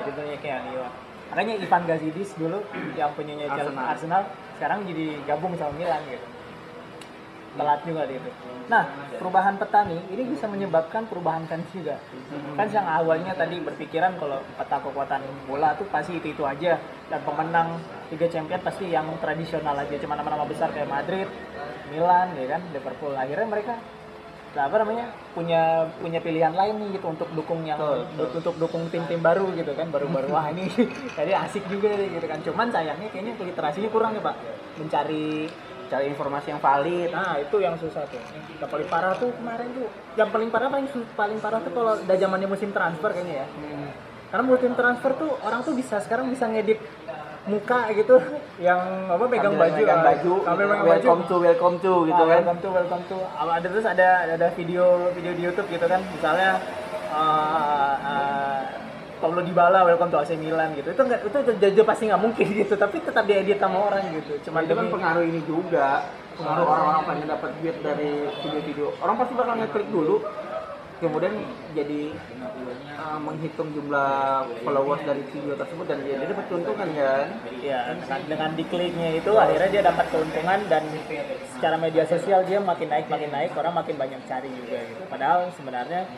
Jadi 0.00 0.10
punya 0.16 0.36
kayak 0.40 0.56
Elliot. 0.64 0.92
Makanya 1.30 1.54
Ivan 1.60 1.82
Gazidis 1.84 2.30
dulu 2.40 2.64
yang 2.96 3.12
punyanya 3.12 3.52
Arsenal. 3.52 3.84
Arsenal 3.84 4.22
sekarang 4.56 4.88
jadi 4.88 5.20
gabung 5.28 5.52
sama 5.60 5.76
Milan 5.76 6.00
gitu 6.08 6.39
telat 7.58 7.80
juga 7.82 8.06
dia 8.06 8.18
itu. 8.22 8.30
Nah, 8.70 8.86
perubahan 9.18 9.58
peta 9.58 9.82
nih 9.82 9.98
ini 10.14 10.22
bisa 10.30 10.46
menyebabkan 10.46 11.02
perubahan 11.10 11.42
fans 11.50 11.66
juga. 11.74 11.98
Kan 12.54 12.70
yang 12.70 12.86
awalnya 12.86 13.34
tadi 13.34 13.58
berpikiran 13.58 14.14
kalau 14.22 14.38
peta 14.54 14.78
kekuatan 14.78 15.20
bola 15.50 15.74
tuh 15.74 15.86
pasti 15.90 16.22
itu 16.22 16.30
itu 16.30 16.42
aja 16.46 16.78
dan 17.10 17.20
pemenang 17.26 17.82
Liga 18.14 18.30
Champions 18.30 18.62
pasti 18.62 18.90
yang 18.90 19.10
tradisional 19.18 19.74
aja 19.74 19.94
cuma 19.98 20.14
nama-nama 20.14 20.46
besar 20.46 20.70
kayak 20.70 20.86
Madrid, 20.86 21.26
Milan, 21.90 22.30
ya 22.38 22.46
kan, 22.54 22.62
Liverpool. 22.70 23.14
Akhirnya 23.18 23.46
mereka 23.50 23.74
nah, 24.54 24.66
apa 24.66 24.76
namanya 24.82 25.06
punya 25.34 25.86
punya 26.02 26.18
pilihan 26.18 26.54
lain 26.54 26.74
nih 26.82 26.98
gitu 26.98 27.06
untuk 27.10 27.28
dukung 27.34 27.62
yang 27.62 27.78
Betul, 27.78 28.02
betul. 28.18 28.38
untuk 28.42 28.54
dukung 28.58 28.82
tim-tim 28.90 29.22
baru 29.22 29.46
gitu 29.54 29.70
kan 29.78 29.86
baru-baru 29.94 30.26
wah 30.26 30.50
ini 30.50 30.66
jadi 31.18 31.38
asik 31.46 31.70
juga 31.70 31.94
gitu 31.94 32.26
kan 32.26 32.42
cuman 32.42 32.66
sayangnya 32.74 33.08
kayaknya 33.14 33.38
literasinya 33.38 33.90
kurang 33.94 34.18
ya 34.18 34.22
pak 34.26 34.34
mencari 34.74 35.46
Cari 35.90 36.06
informasi 36.06 36.54
yang 36.54 36.62
valid. 36.62 37.10
Nah 37.10 37.34
itu 37.42 37.56
yang 37.58 37.74
susah 37.74 38.06
tuh. 38.06 38.22
Yang 38.62 38.70
paling 38.70 38.86
parah 38.86 39.18
tuh 39.18 39.34
kemarin 39.34 39.68
tuh. 39.74 39.90
Yang 40.14 40.28
paling 40.30 40.48
parah 40.54 40.68
paling 40.70 40.86
paling 41.18 41.38
parah 41.42 41.58
tuh 41.58 41.72
kalau 41.74 41.92
udah 41.98 42.16
zamannya 42.16 42.46
musim 42.46 42.70
transfer 42.70 43.10
kayaknya 43.10 43.42
ya. 43.42 43.46
Karena 44.30 44.44
musim 44.46 44.72
transfer 44.78 45.12
tuh 45.18 45.34
orang 45.42 45.66
tuh 45.66 45.74
bisa 45.74 45.98
sekarang 45.98 46.30
bisa 46.30 46.46
ngedit 46.46 46.78
muka 47.48 47.88
gitu 47.96 48.20
yang 48.66 48.78
apa 49.08 49.24
pegang 49.26 49.56
Sambil 49.56 49.64
baju 49.66 49.80
megang 49.80 50.00
ah, 50.00 50.06
baju, 50.12 50.34
sambil 50.44 50.64
gitu. 50.64 50.76
baju 50.76 50.84
welcome 50.92 51.22
to, 51.24 51.36
welcome 51.40 51.76
to 51.80 51.92
gitu 52.04 52.22
Ah, 52.22 52.28
kan. 52.28 52.36
welcome 52.44 52.60
to 52.60 52.68
welcome 52.68 53.02
to 53.08 53.18
ada 53.40 53.66
terus 53.66 53.86
ada 53.88 54.08
ada 54.28 54.46
video 54.52 54.84
video 55.16 55.32
di 55.32 55.42
YouTube 55.48 55.68
gitu 55.72 55.86
kan 55.88 56.04
misalnya 56.04 56.60
ah, 57.10 57.94
ah, 57.96 58.58
Paulo 59.20 59.44
Dybala 59.44 59.84
welcome 59.84 60.08
to 60.08 60.18
AC 60.18 60.34
Milan 60.34 60.72
gitu. 60.74 60.90
Itu 60.90 61.02
enggak 61.04 61.20
itu 61.28 61.38
jajah 61.60 61.84
pasti 61.84 62.08
nggak 62.08 62.22
mungkin 62.24 62.46
gitu 62.64 62.74
tapi 62.74 62.96
tetap 63.04 63.24
diedit 63.28 63.60
sama 63.60 63.92
orang 63.92 64.02
gitu. 64.16 64.40
Cuman 64.48 64.64
itu 64.64 64.72
kan 64.72 64.84
demi- 64.88 64.94
pengaruh 64.96 65.24
ini 65.28 65.40
juga. 65.44 66.08
Pengaruh 66.34 66.64
orang-orang 66.64 67.02
pengen 67.04 67.26
dapat 67.28 67.50
duit 67.60 67.76
dari 67.84 68.10
video-video. 68.40 68.96
Orang 69.04 69.20
pasti 69.20 69.32
bakal 69.36 69.60
ngeklik 69.60 69.88
dulu 69.92 70.24
kemudian 71.00 71.34
jadi 71.72 72.12
uh, 73.00 73.18
menghitung 73.18 73.72
jumlah 73.72 74.44
followers 74.62 75.02
dari 75.08 75.24
video 75.32 75.56
tersebut 75.56 75.86
dan 75.88 75.98
dia, 76.04 76.20
dia 76.20 76.28
dapat 76.28 76.46
keuntungan 76.52 76.88
kan 76.92 77.26
Ya, 77.60 77.92
dengan, 78.24 78.50
dikliknya 78.56 79.20
itu 79.20 79.32
akhirnya 79.36 79.68
dia 79.68 79.82
dapat 79.84 80.06
keuntungan 80.08 80.60
dan 80.72 80.80
secara 81.52 81.76
media 81.76 82.04
sosial 82.08 82.40
dia 82.48 82.56
makin 82.56 82.88
naik 82.88 83.06
makin 83.12 83.28
naik 83.28 83.52
orang 83.52 83.76
makin 83.76 84.00
banyak 84.00 84.20
cari 84.24 84.48
juga 84.48 84.80
gitu. 84.80 85.02
Padahal 85.12 85.52
sebenarnya 85.52 86.08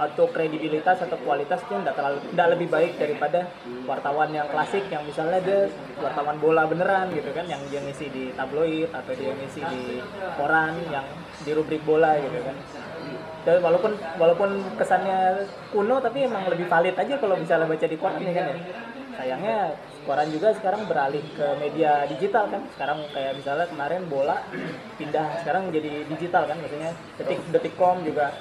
atau 0.00 0.24
kredibilitas 0.32 1.04
atau 1.04 1.20
kualitas 1.20 1.60
itu 1.60 1.74
tidak 1.76 1.96
terlalu 1.96 2.18
tidak 2.32 2.48
lebih 2.56 2.68
baik 2.72 2.92
daripada 2.96 3.40
wartawan 3.84 4.32
yang 4.32 4.48
klasik 4.48 4.88
yang 4.88 5.04
misalnya 5.04 5.40
dia 5.44 5.68
wartawan 6.00 6.40
bola 6.40 6.64
beneran 6.64 7.12
gitu 7.12 7.28
kan 7.36 7.44
yang 7.44 7.60
dia 7.68 7.84
ngisi 7.84 8.08
di 8.08 8.24
tabloid 8.32 8.88
atau 8.88 9.12
dia 9.12 9.32
ngisi 9.36 9.60
di 9.60 9.82
koran 10.40 10.80
yang 10.88 11.04
di 11.44 11.50
rubrik 11.52 11.84
bola 11.84 12.16
gitu 12.16 12.40
kan. 12.40 12.56
Jadi 13.40 13.58
walaupun 13.64 13.92
walaupun 14.20 14.50
kesannya 14.76 15.48
kuno 15.72 15.96
tapi 16.00 16.28
emang 16.28 16.44
lebih 16.48 16.68
valid 16.68 16.96
aja 16.96 17.14
kalau 17.16 17.36
misalnya 17.40 17.66
baca 17.66 17.86
di 17.88 17.96
koran 17.96 18.20
ya 18.20 18.32
kan 18.36 18.44
ya. 18.52 18.56
Sayangnya 19.20 19.58
koran 20.08 20.28
juga 20.32 20.48
sekarang 20.56 20.88
beralih 20.88 21.24
ke 21.36 21.46
media 21.60 22.04
digital 22.08 22.48
kan. 22.52 22.62
Sekarang 22.76 22.98
kayak 23.12 23.32
misalnya 23.36 23.66
kemarin 23.68 24.02
bola 24.08 24.44
pindah 25.00 25.40
sekarang 25.44 25.72
jadi 25.72 26.04
digital 26.08 26.44
kan? 26.44 26.56
Maksudnya 26.60 26.92
detik 27.16 27.40
detikcom 27.48 28.04
juga 28.04 28.32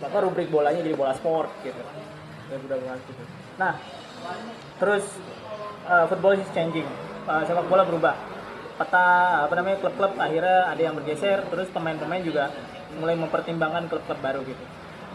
apa 0.00 0.16
rubrik 0.20 0.52
bolanya 0.52 0.84
jadi 0.84 0.96
bola 0.96 1.12
sport 1.16 1.48
gitu. 1.64 1.80
Udah 2.50 2.76
banget 2.76 3.02
gitu 3.06 3.22
nah 3.60 3.76
terus 4.80 5.04
eh, 5.84 6.04
football 6.08 6.40
is 6.40 6.48
changing. 6.56 6.88
Eh, 7.28 7.42
sepak 7.44 7.68
bola 7.68 7.84
berubah. 7.84 8.16
Peta 8.80 9.44
apa 9.44 9.52
namanya 9.60 9.84
klub-klub 9.84 10.16
akhirnya 10.16 10.72
ada 10.72 10.80
yang 10.80 10.96
bergeser 10.96 11.44
terus 11.52 11.68
pemain-pemain 11.68 12.24
juga 12.24 12.48
mulai 12.98 13.14
mempertimbangkan 13.14 13.86
klub-klub 13.86 14.18
baru 14.18 14.42
gitu 14.42 14.64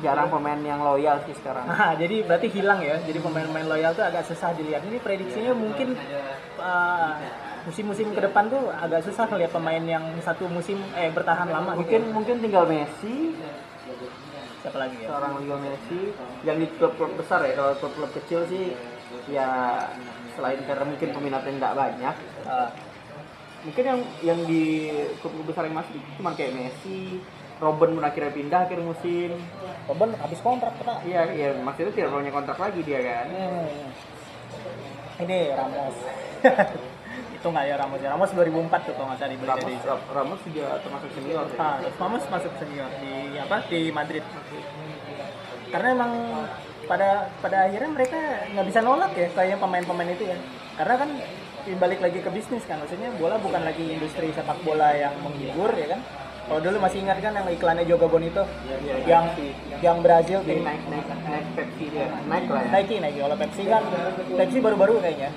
Jarang 0.04 0.28
pemain 0.28 0.60
yang 0.60 0.84
loyal 0.84 1.24
sih 1.24 1.32
sekarang. 1.40 1.72
Nah, 1.72 1.96
jadi 1.96 2.28
berarti 2.28 2.52
hilang 2.52 2.84
ya. 2.84 3.00
Jadi 3.00 3.16
pemain-pemain 3.16 3.64
loyal 3.64 3.96
tuh 3.96 4.04
agak 4.04 4.28
susah 4.28 4.52
dilihat. 4.52 4.84
Ini 4.84 5.00
prediksinya 5.00 5.56
mungkin 5.56 5.96
uh, 6.60 7.16
musim-musim 7.64 8.12
ke 8.12 8.20
depan 8.20 8.52
tuh 8.52 8.76
agak 8.76 9.08
susah 9.08 9.24
melihat 9.32 9.56
pemain 9.56 9.80
yang 9.80 10.04
satu 10.20 10.52
musim 10.52 10.84
eh 11.00 11.08
bertahan 11.16 11.48
lama. 11.48 11.80
Mungkin 11.80 12.12
mungkin 12.12 12.44
tinggal 12.44 12.68
Messi, 12.68 13.40
siapa 14.60 14.84
lagi 14.84 15.00
ya? 15.00 15.16
seorang 15.16 15.32
Lionel 15.40 15.64
Messi 15.64 16.12
yang 16.44 16.60
di 16.60 16.68
klub-klub 16.76 17.16
besar 17.16 17.48
ya. 17.48 17.56
Kalau 17.56 17.74
klub-klub 17.80 18.12
kecil 18.20 18.44
sih 18.52 18.76
ya 19.32 19.80
selain 20.36 20.60
karena 20.68 20.84
mungkin 20.92 21.10
peminatnya 21.16 21.52
nggak 21.56 21.76
banyak, 21.76 22.16
Uh, 22.46 22.70
mungkin 23.66 23.84
yang 23.90 24.00
yang 24.22 24.40
di 24.46 24.94
klub-klub 25.24 25.50
besar 25.50 25.66
yang 25.66 25.82
masih 25.82 25.98
cuma 26.20 26.38
kayak 26.38 26.54
Messi, 26.54 27.18
Robben 27.56 27.96
pun 27.96 28.04
akhirnya 28.04 28.32
pindah 28.36 28.60
akhir 28.68 28.80
musim. 28.84 29.32
Robben 29.88 30.12
habis 30.20 30.40
kontrak 30.44 30.76
kita. 30.76 30.94
Iya, 31.08 31.22
iya 31.32 31.50
maksudnya 31.56 31.94
tidak 31.96 32.10
punya 32.12 32.32
kontrak 32.34 32.58
lagi 32.60 32.80
dia 32.84 33.00
kan. 33.00 33.28
Hmm. 33.32 33.68
Ini 35.24 35.40
Ramos. 35.56 35.96
Itu 37.40 37.48
nggak 37.48 37.66
ya 37.70 37.76
Ramos 37.80 38.00
ya? 38.04 38.10
Ramos 38.12 38.32
2004 38.36 38.88
tuh 38.88 38.94
kalau 39.00 39.08
nggak 39.08 39.20
salah 39.24 39.32
dibeli 39.32 39.48
Ramos, 39.48 39.64
dari. 39.64 39.76
Ra- 39.88 40.08
Ramos 40.12 40.40
juga 40.44 40.66
termasuk 40.84 41.10
senior. 41.16 41.46
ya. 41.48 41.60
Ah, 41.64 41.78
Ramos 41.96 42.24
masuk 42.28 42.52
senior 42.60 42.90
di 43.00 43.14
apa 43.40 43.58
di 43.72 43.82
Madrid. 43.96 44.24
Karena 45.72 45.88
emang 45.96 46.12
pada 46.86 47.32
pada 47.42 47.58
akhirnya 47.66 47.90
mereka 47.90 48.20
nggak 48.52 48.68
bisa 48.68 48.80
nolak 48.84 49.12
ya 49.16 49.28
kayak 49.32 49.58
pemain-pemain 49.58 50.12
itu 50.12 50.28
ya. 50.28 50.38
Karena 50.76 50.96
kan 51.00 51.10
balik 51.66 51.98
lagi 51.98 52.20
ke 52.22 52.30
bisnis 52.30 52.62
kan, 52.70 52.78
maksudnya 52.78 53.10
bola 53.18 53.42
bukan 53.42 53.58
lagi 53.66 53.90
industri 53.90 54.30
sepak 54.30 54.62
bola 54.62 54.92
yang 54.94 55.16
menghibur 55.24 55.72
ya 55.74 55.98
kan. 55.98 56.02
Kalau 56.46 56.62
dulu 56.62 56.78
masih 56.78 57.02
ingat 57.02 57.18
kan 57.26 57.34
yang 57.34 57.48
iklannya 57.50 57.84
Joga 57.90 58.06
Bonito 58.06 58.44
yang 59.10 59.26
yang 59.82 59.98
Brazil 60.06 60.46
tim 60.46 60.62
naik 60.62 60.82
naik 60.94 61.06
naik 61.10 61.46
Pepsi 61.58 61.86
dia. 61.90 62.06
Naik 62.30 62.46
lah 62.54 62.62
ya. 62.62 62.70
Nike 62.70 62.96
Nike 63.02 63.20
kalau 63.26 63.38
Pepsi 63.38 63.64
kan 63.66 63.82
Pepsi 64.38 64.58
baru-baru 64.62 65.02
kayaknya. 65.02 65.30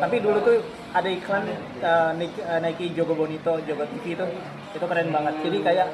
Tapi 0.00 0.16
dulu 0.24 0.38
tuh 0.40 0.58
ada 0.96 1.08
iklan 1.10 1.44
uh, 1.84 2.10
Nike, 2.16 2.40
uh, 2.40 2.60
Nike 2.64 2.86
Jogo 2.96 3.12
Bonito 3.12 3.60
Jogo 3.68 3.84
TV 3.92 4.16
itu 4.16 4.26
itu 4.72 4.84
keren 4.88 5.08
banget. 5.12 5.34
Jadi 5.44 5.58
kayak 5.60 5.88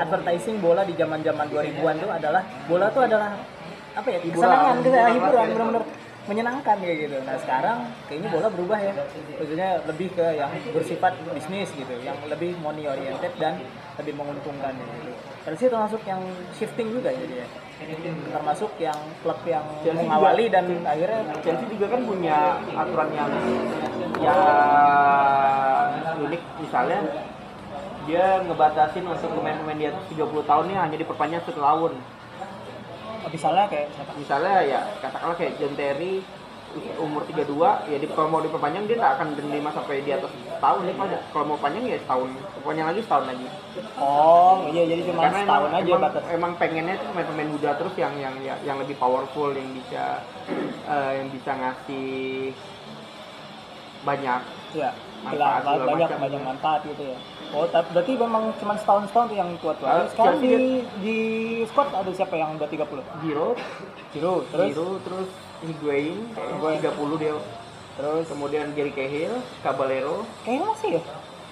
advertising 0.00 0.56
bola 0.64 0.82
di 0.88 0.96
zaman 0.96 1.20
zaman 1.20 1.46
2000-an 1.52 1.96
tuh 2.00 2.10
adalah 2.10 2.42
bola 2.64 2.86
tuh 2.88 3.04
adalah 3.04 3.36
apa 3.92 4.08
ya 4.08 4.18
kesenangan 4.24 4.80
gitu 4.80 4.96
ya, 4.96 5.08
Hiburan 5.12 5.44
ya. 5.44 5.52
benar-benar 5.52 5.84
menyenangkan 6.22 6.76
kayak 6.80 6.96
gitu. 6.96 7.16
Nah 7.28 7.36
sekarang 7.36 7.78
kayaknya 8.08 8.28
bola 8.32 8.48
berubah 8.48 8.78
ya. 8.80 8.92
Maksudnya 9.36 9.68
lebih 9.84 10.08
ke 10.16 10.26
yang 10.32 10.50
bersifat 10.72 11.12
bisnis 11.36 11.68
gitu 11.76 11.94
yang 12.00 12.16
lebih 12.24 12.56
money 12.64 12.88
oriented 12.88 13.36
dan 13.36 13.60
lebih 14.02 14.18
menguntungkan 14.18 14.74
gitu. 14.74 15.14
Chelsea 15.42 15.66
termasuk 15.70 16.02
yang 16.02 16.22
shifting 16.54 16.90
juga 16.90 17.10
jadi 17.14 17.46
ya. 17.46 17.48
Termasuk 18.30 18.70
yang 18.78 18.98
klub 19.22 19.38
yang 19.42 19.62
Chelsea 19.82 20.06
mengawali 20.06 20.46
juga- 20.46 20.54
dan 20.58 20.66
akhirnya 20.86 21.20
Chelsea 21.42 21.66
juga 21.70 21.86
kan 21.90 22.00
punya 22.06 22.36
aturan 22.74 23.08
yang 23.14 23.30
yang 24.22 24.38
unik. 26.26 26.42
Misalnya 26.62 26.98
dia 28.02 28.42
ngebatasin 28.42 29.06
untuk 29.06 29.30
pemain-pemain 29.30 29.78
di 29.78 29.86
atas 29.86 30.02
30 30.10 30.42
tahun 30.42 30.64
ini 30.70 30.76
hanya 30.78 30.96
diperpanjang 30.98 31.42
satu 31.46 31.62
tahun. 31.62 31.94
misalnya 33.32 33.64
kayak 33.70 33.88
siapa? 33.96 34.12
Misalnya 34.18 34.54
ya 34.60 34.80
katakanlah 35.00 35.36
kayak 35.38 35.56
John 35.56 35.72
Terry 35.72 36.20
umur 36.96 37.22
32 37.28 37.92
ya 37.92 37.96
di, 38.00 38.06
kalau 38.12 38.28
mau 38.32 38.40
diperpanjang 38.40 38.84
dia 38.88 38.96
nggak 38.96 39.12
akan 39.20 39.26
menerima 39.36 39.70
sampai 39.76 40.00
di 40.00 40.10
atas 40.12 40.30
setahun 40.32 40.80
nih 40.88 40.94
kalau 40.96 41.08
kalau 41.32 41.44
mau 41.52 41.58
panjang 41.60 41.84
ya 41.84 41.98
setahun 42.00 42.28
panjang 42.64 42.86
lagi 42.88 43.00
setahun 43.04 43.26
lagi 43.28 43.46
Oh 44.00 44.56
iya 44.72 44.82
jadi 44.88 45.02
cuma 45.04 45.20
karena 45.28 45.40
setahun 45.44 45.68
emang, 45.68 45.80
aja 45.80 45.90
emang, 45.92 46.02
batas. 46.08 46.22
emang 46.32 46.52
pengennya 46.56 46.94
tuh 46.96 47.06
pemain-pemain 47.12 47.50
muda 47.52 47.70
terus 47.76 47.94
yang 48.00 48.14
yang 48.16 48.34
yang, 48.40 48.58
yang 48.64 48.76
lebih 48.80 48.96
powerful 48.96 49.52
yang 49.52 49.68
bisa 49.76 50.24
eh, 50.88 51.12
yang 51.20 51.28
bisa 51.28 51.50
ngasih 51.52 52.52
banyak 54.02 54.40
Iya. 54.72 54.90
Manfaat 55.22 55.62
segala 55.62 55.84
banyak 55.86 56.08
macam. 56.08 56.18
banyak 56.24 56.42
manfaat 56.42 56.80
gitu 56.88 57.02
ya. 57.06 57.18
Oh, 57.52 57.68
tapi 57.68 57.88
berarti 57.92 58.12
memang 58.16 58.44
cuma 58.58 58.74
setahun 58.80 59.04
setahun 59.12 59.26
tuh 59.28 59.36
yang 59.36 59.50
tua-tua. 59.60 59.86
Kalau 59.86 60.06
Sekarang 60.08 60.38
di 60.40 60.54
di 61.04 61.16
squad 61.68 61.88
ada 61.92 62.10
siapa 62.10 62.34
yang 62.34 62.56
udah 62.56 62.66
30? 62.66 63.22
Giroud 63.22 63.58
Giroud, 64.16 64.44
terus 64.50 64.68
Giroud 64.72 65.00
terus 65.04 65.28
Higuain 65.62 66.18
kayaknya 66.34 66.90
30 66.92 67.22
dia 67.22 67.34
terus 67.92 68.24
kemudian 68.24 68.66
Gary 68.72 68.92
Cahill 68.92 69.34
Caballero 69.60 70.24
kayaknya 70.42 70.64
masih 70.64 70.88
ya. 70.96 71.02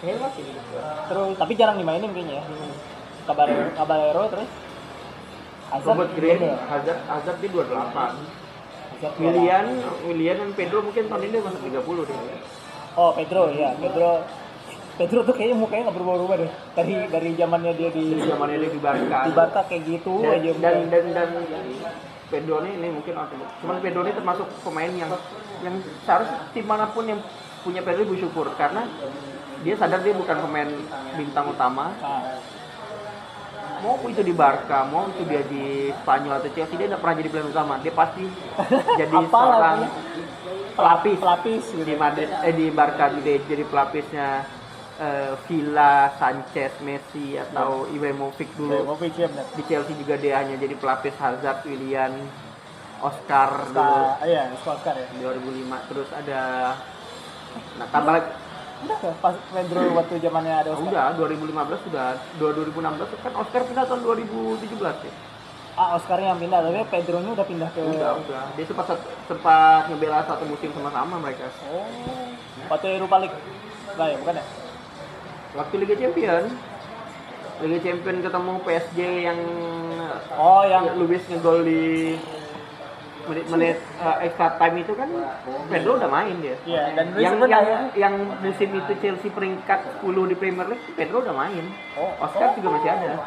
Cahill 0.00 0.18
masih 0.18 0.40
gitu. 0.48 0.60
Terus 0.80 1.32
tapi 1.36 1.52
jarang 1.54 1.76
dimainin 1.76 2.10
kayaknya 2.10 2.40
ya. 2.40 2.44
Caballero, 3.28 3.64
Caballero 3.76 4.22
terus 4.32 4.50
Hazard 5.70 5.86
Robert 5.94 6.12
Green 6.18 6.40
ya? 6.40 6.56
Hazard 6.66 7.00
Hazard 7.06 7.36
dia 7.38 7.50
28 7.52 7.70
Hazard. 7.70 9.14
Willian 9.20 9.66
Willian 10.08 10.36
dan 10.40 10.50
Pedro 10.56 10.82
mungkin 10.82 11.04
tahun 11.06 11.22
ini 11.28 11.32
dia 11.38 11.42
masuk 11.44 11.62
30 11.62 12.08
deh 12.08 12.18
Oh, 12.98 13.14
Pedro 13.14 13.54
ya. 13.54 13.70
Pedro 13.78 14.10
Pedro 14.98 15.24
tuh 15.24 15.32
kayaknya 15.32 15.56
mukanya 15.56 15.88
nggak 15.88 15.96
berubah-ubah 15.96 16.36
deh. 16.44 16.50
Dari 16.76 16.92
dari 17.08 17.30
zamannya 17.38 17.72
dia 17.72 17.88
di 17.88 18.20
zamannya 18.20 18.58
dia 18.60 18.70
di 18.74 18.80
Barca 18.82 19.18
di 19.24 19.32
Barca 19.32 19.60
kayak 19.64 19.82
gitu 19.86 20.20
dan, 20.20 20.36
aja. 20.42 20.50
dan 20.58 20.76
dan 20.90 21.04
dan 21.14 21.28
Pedro 21.46 21.92
ini, 22.38 22.70
ini 22.78 22.88
mungkin 22.94 23.14
oke. 23.18 23.34
Cuman 23.62 23.76
Pedro 23.82 24.06
ini 24.06 24.14
termasuk 24.14 24.46
pemain 24.62 24.90
yang 24.90 25.10
yang 25.66 25.74
seharusnya 26.06 26.38
tim 26.54 26.64
mana 26.64 26.86
pun 26.94 27.04
yang 27.04 27.20
punya 27.66 27.82
Pedro 27.82 28.06
bersyukur 28.06 28.46
karena 28.54 28.86
dia 29.60 29.74
sadar 29.76 30.00
dia 30.00 30.14
bukan 30.14 30.36
pemain 30.46 30.70
bintang 31.18 31.50
utama. 31.50 31.90
Mau 33.80 33.96
itu 34.12 34.20
di 34.20 34.36
Barca, 34.36 34.84
mau 34.84 35.08
itu 35.08 35.24
dia 35.24 35.40
di 35.48 35.88
Spanyol 36.04 36.36
atau 36.36 36.52
Chelsea, 36.52 36.76
dia 36.76 36.86
nggak 36.92 37.00
pernah 37.00 37.16
jadi 37.16 37.28
pemain 37.32 37.48
utama. 37.48 37.74
Dia 37.80 37.92
pasti 37.96 38.24
jadi 39.00 39.16
seorang 39.26 39.78
pelapis 40.80 41.18
pelapis 41.20 41.64
gitu. 41.74 41.84
di 41.84 41.94
Madrid 41.98 42.28
eh 42.30 42.54
di 42.54 42.66
Barca 42.72 43.12
juga 43.12 43.36
jadi 43.44 43.64
pelapisnya 43.68 44.28
eh, 45.00 45.32
Villa, 45.44 45.94
Sanchez, 46.14 46.76
Messi 46.80 47.34
atau 47.34 47.88
Ibrahimovic 47.88 48.52
dulu. 48.54 48.68
Ibrahimovic 48.70 49.14
ya 49.14 49.26
benar. 49.26 49.46
di 49.50 49.62
Chelsea 49.64 49.96
juga 49.96 50.14
dia 50.14 50.34
hanya 50.38 50.54
jadi 50.54 50.74
pelapis 50.74 51.16
Hazard, 51.16 51.64
Willian, 51.64 52.12
Oscar 53.00 53.50
dulu 53.66 53.80
Oscar, 53.80 54.28
iya, 54.28 54.42
Oscar 54.54 54.94
ya. 54.94 55.08
2005 55.16 55.88
terus 55.88 56.08
ada 56.10 56.40
nah 57.74 57.86
tambah 57.88 58.12
lagi 58.14 58.28
Udah 58.80 58.96
ya, 58.98 59.12
pas 59.14 59.36
Pedro 59.50 59.80
waktu 59.92 60.14
zamannya 60.18 60.54
ada 60.54 60.70
Oscar. 60.72 61.12
udah 61.12 61.28
2015 61.28 61.84
sudah 61.84 62.06
2016 62.36 63.24
kan 63.24 63.32
Oscar 63.36 63.60
pindah 63.64 63.84
tahun 63.84 64.00
2017 64.02 64.68
ya 65.02 65.14
Ah, 65.72 65.96
Oscarnya 65.96 66.34
yang 66.34 66.40
pindah, 66.40 66.60
tapi 66.60 66.76
Pedro 66.90 67.16
ini 67.18 67.30
udah 67.30 67.46
pindah 67.46 67.70
ke 67.72 67.80
udah 67.80 68.12
udah 68.20 68.42
dia 68.52 68.64
sempat 68.64 69.00
sempat 69.24 69.88
ngebela 69.88 70.20
satu 70.22 70.44
musim 70.44 70.68
sama-sama 70.70 71.16
mereka 71.16 71.48
Oh, 71.66 71.88
waktu 72.68 73.00
Europa 73.00 73.16
League. 73.16 73.36
Lah 73.96 74.06
ya, 74.06 74.16
bukan 74.20 74.34
ya? 74.34 74.44
Waktu 75.52 75.74
Liga 75.78 75.94
Champion 75.96 76.44
Liga 77.60 77.78
Champion 77.82 78.16
ketemu 78.20 78.52
PSG 78.64 78.98
yang 79.22 79.38
Oh, 80.32 80.64
yang 80.64 80.96
Luis 80.96 81.20
ngegol 81.28 81.60
di 81.62 82.16
menit-menit 83.20 83.78
uh, 84.00 84.16
extra 84.18 84.58
time 84.58 84.80
itu 84.80 84.92
kan 84.96 85.06
Pedro 85.68 86.00
udah 86.00 86.10
main 86.10 86.34
dia 86.40 86.56
Iya, 86.64 86.82
dan 86.96 87.04
Luis 87.12 87.22
yang 87.22 87.34
sebenarnya- 87.36 87.68
yang 87.68 87.84
yang 87.94 88.14
musim 88.40 88.68
itu 88.72 88.92
Chelsea 88.98 89.30
peringkat 89.30 89.80
10 90.00 90.26
di 90.26 90.34
Premier 90.34 90.66
League 90.66 90.82
Pedro 90.96 91.22
udah 91.22 91.36
main 91.36 91.64
Oh, 91.94 92.10
Oscar 92.18 92.50
oh, 92.50 92.56
juga 92.56 92.68
masih 92.74 92.90
ada. 92.90 93.06
Oh. 93.12 93.22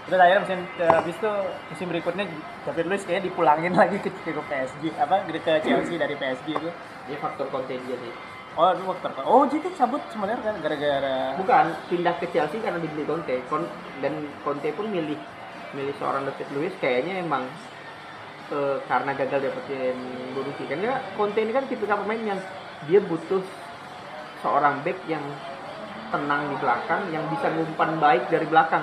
Terus 0.00 0.18
akhirnya 0.18 0.42
musim 0.42 0.60
eh, 0.76 0.90
habis 0.90 1.14
itu 1.14 1.32
musim 1.70 1.86
berikutnya 1.86 2.24
David 2.66 2.86
Luiz 2.90 3.02
kayaknya 3.06 3.24
dipulangin 3.30 3.72
lagi 3.80 3.96
ke, 4.02 4.10
ke 4.10 4.32
PSG 4.34 4.82
apa 4.98 5.14
ke 5.22 5.52
Chelsea 5.62 5.94
dari 5.96 6.14
PSG 6.18 6.46
itu. 6.50 6.70
dia 7.08 7.16
faktor 7.16 7.46
konten 7.48 7.78
dia 7.80 7.96
sih 7.96 8.12
Oh, 8.58 8.74
itu 8.74 8.82
waktu 8.82 9.06
Oh, 9.22 9.46
jadi 9.46 9.68
cabut 9.78 10.02
sebenarnya 10.10 10.42
kan 10.42 10.56
gara-gara 10.58 11.38
bukan 11.38 11.64
pindah 11.86 12.14
ke 12.18 12.26
Chelsea 12.34 12.58
karena 12.58 12.82
dibeli 12.82 13.06
Conte. 13.06 13.38
Kon- 13.46 13.70
dan 14.02 14.26
Conte 14.42 14.74
pun 14.74 14.90
milih 14.90 15.14
milih 15.70 15.94
seorang 16.02 16.26
David 16.26 16.48
Luiz. 16.52 16.74
Kayaknya 16.82 17.22
emang 17.22 17.46
eh, 18.50 18.76
karena 18.90 19.14
gagal 19.14 19.38
dapetin 19.46 19.96
Bonucci 20.34 20.66
karena 20.66 20.98
Conte 21.14 21.38
ini 21.38 21.52
kan 21.54 21.64
tipikal 21.70 22.02
pemain 22.02 22.34
yang 22.34 22.40
dia 22.90 22.98
butuh 22.98 23.44
seorang 24.42 24.82
back 24.82 24.98
yang 25.06 25.22
tenang 26.10 26.50
di 26.50 26.56
belakang 26.58 27.02
yang 27.14 27.22
bisa 27.30 27.46
ngumpan 27.54 28.02
baik 28.02 28.26
dari 28.34 28.46
belakang. 28.50 28.82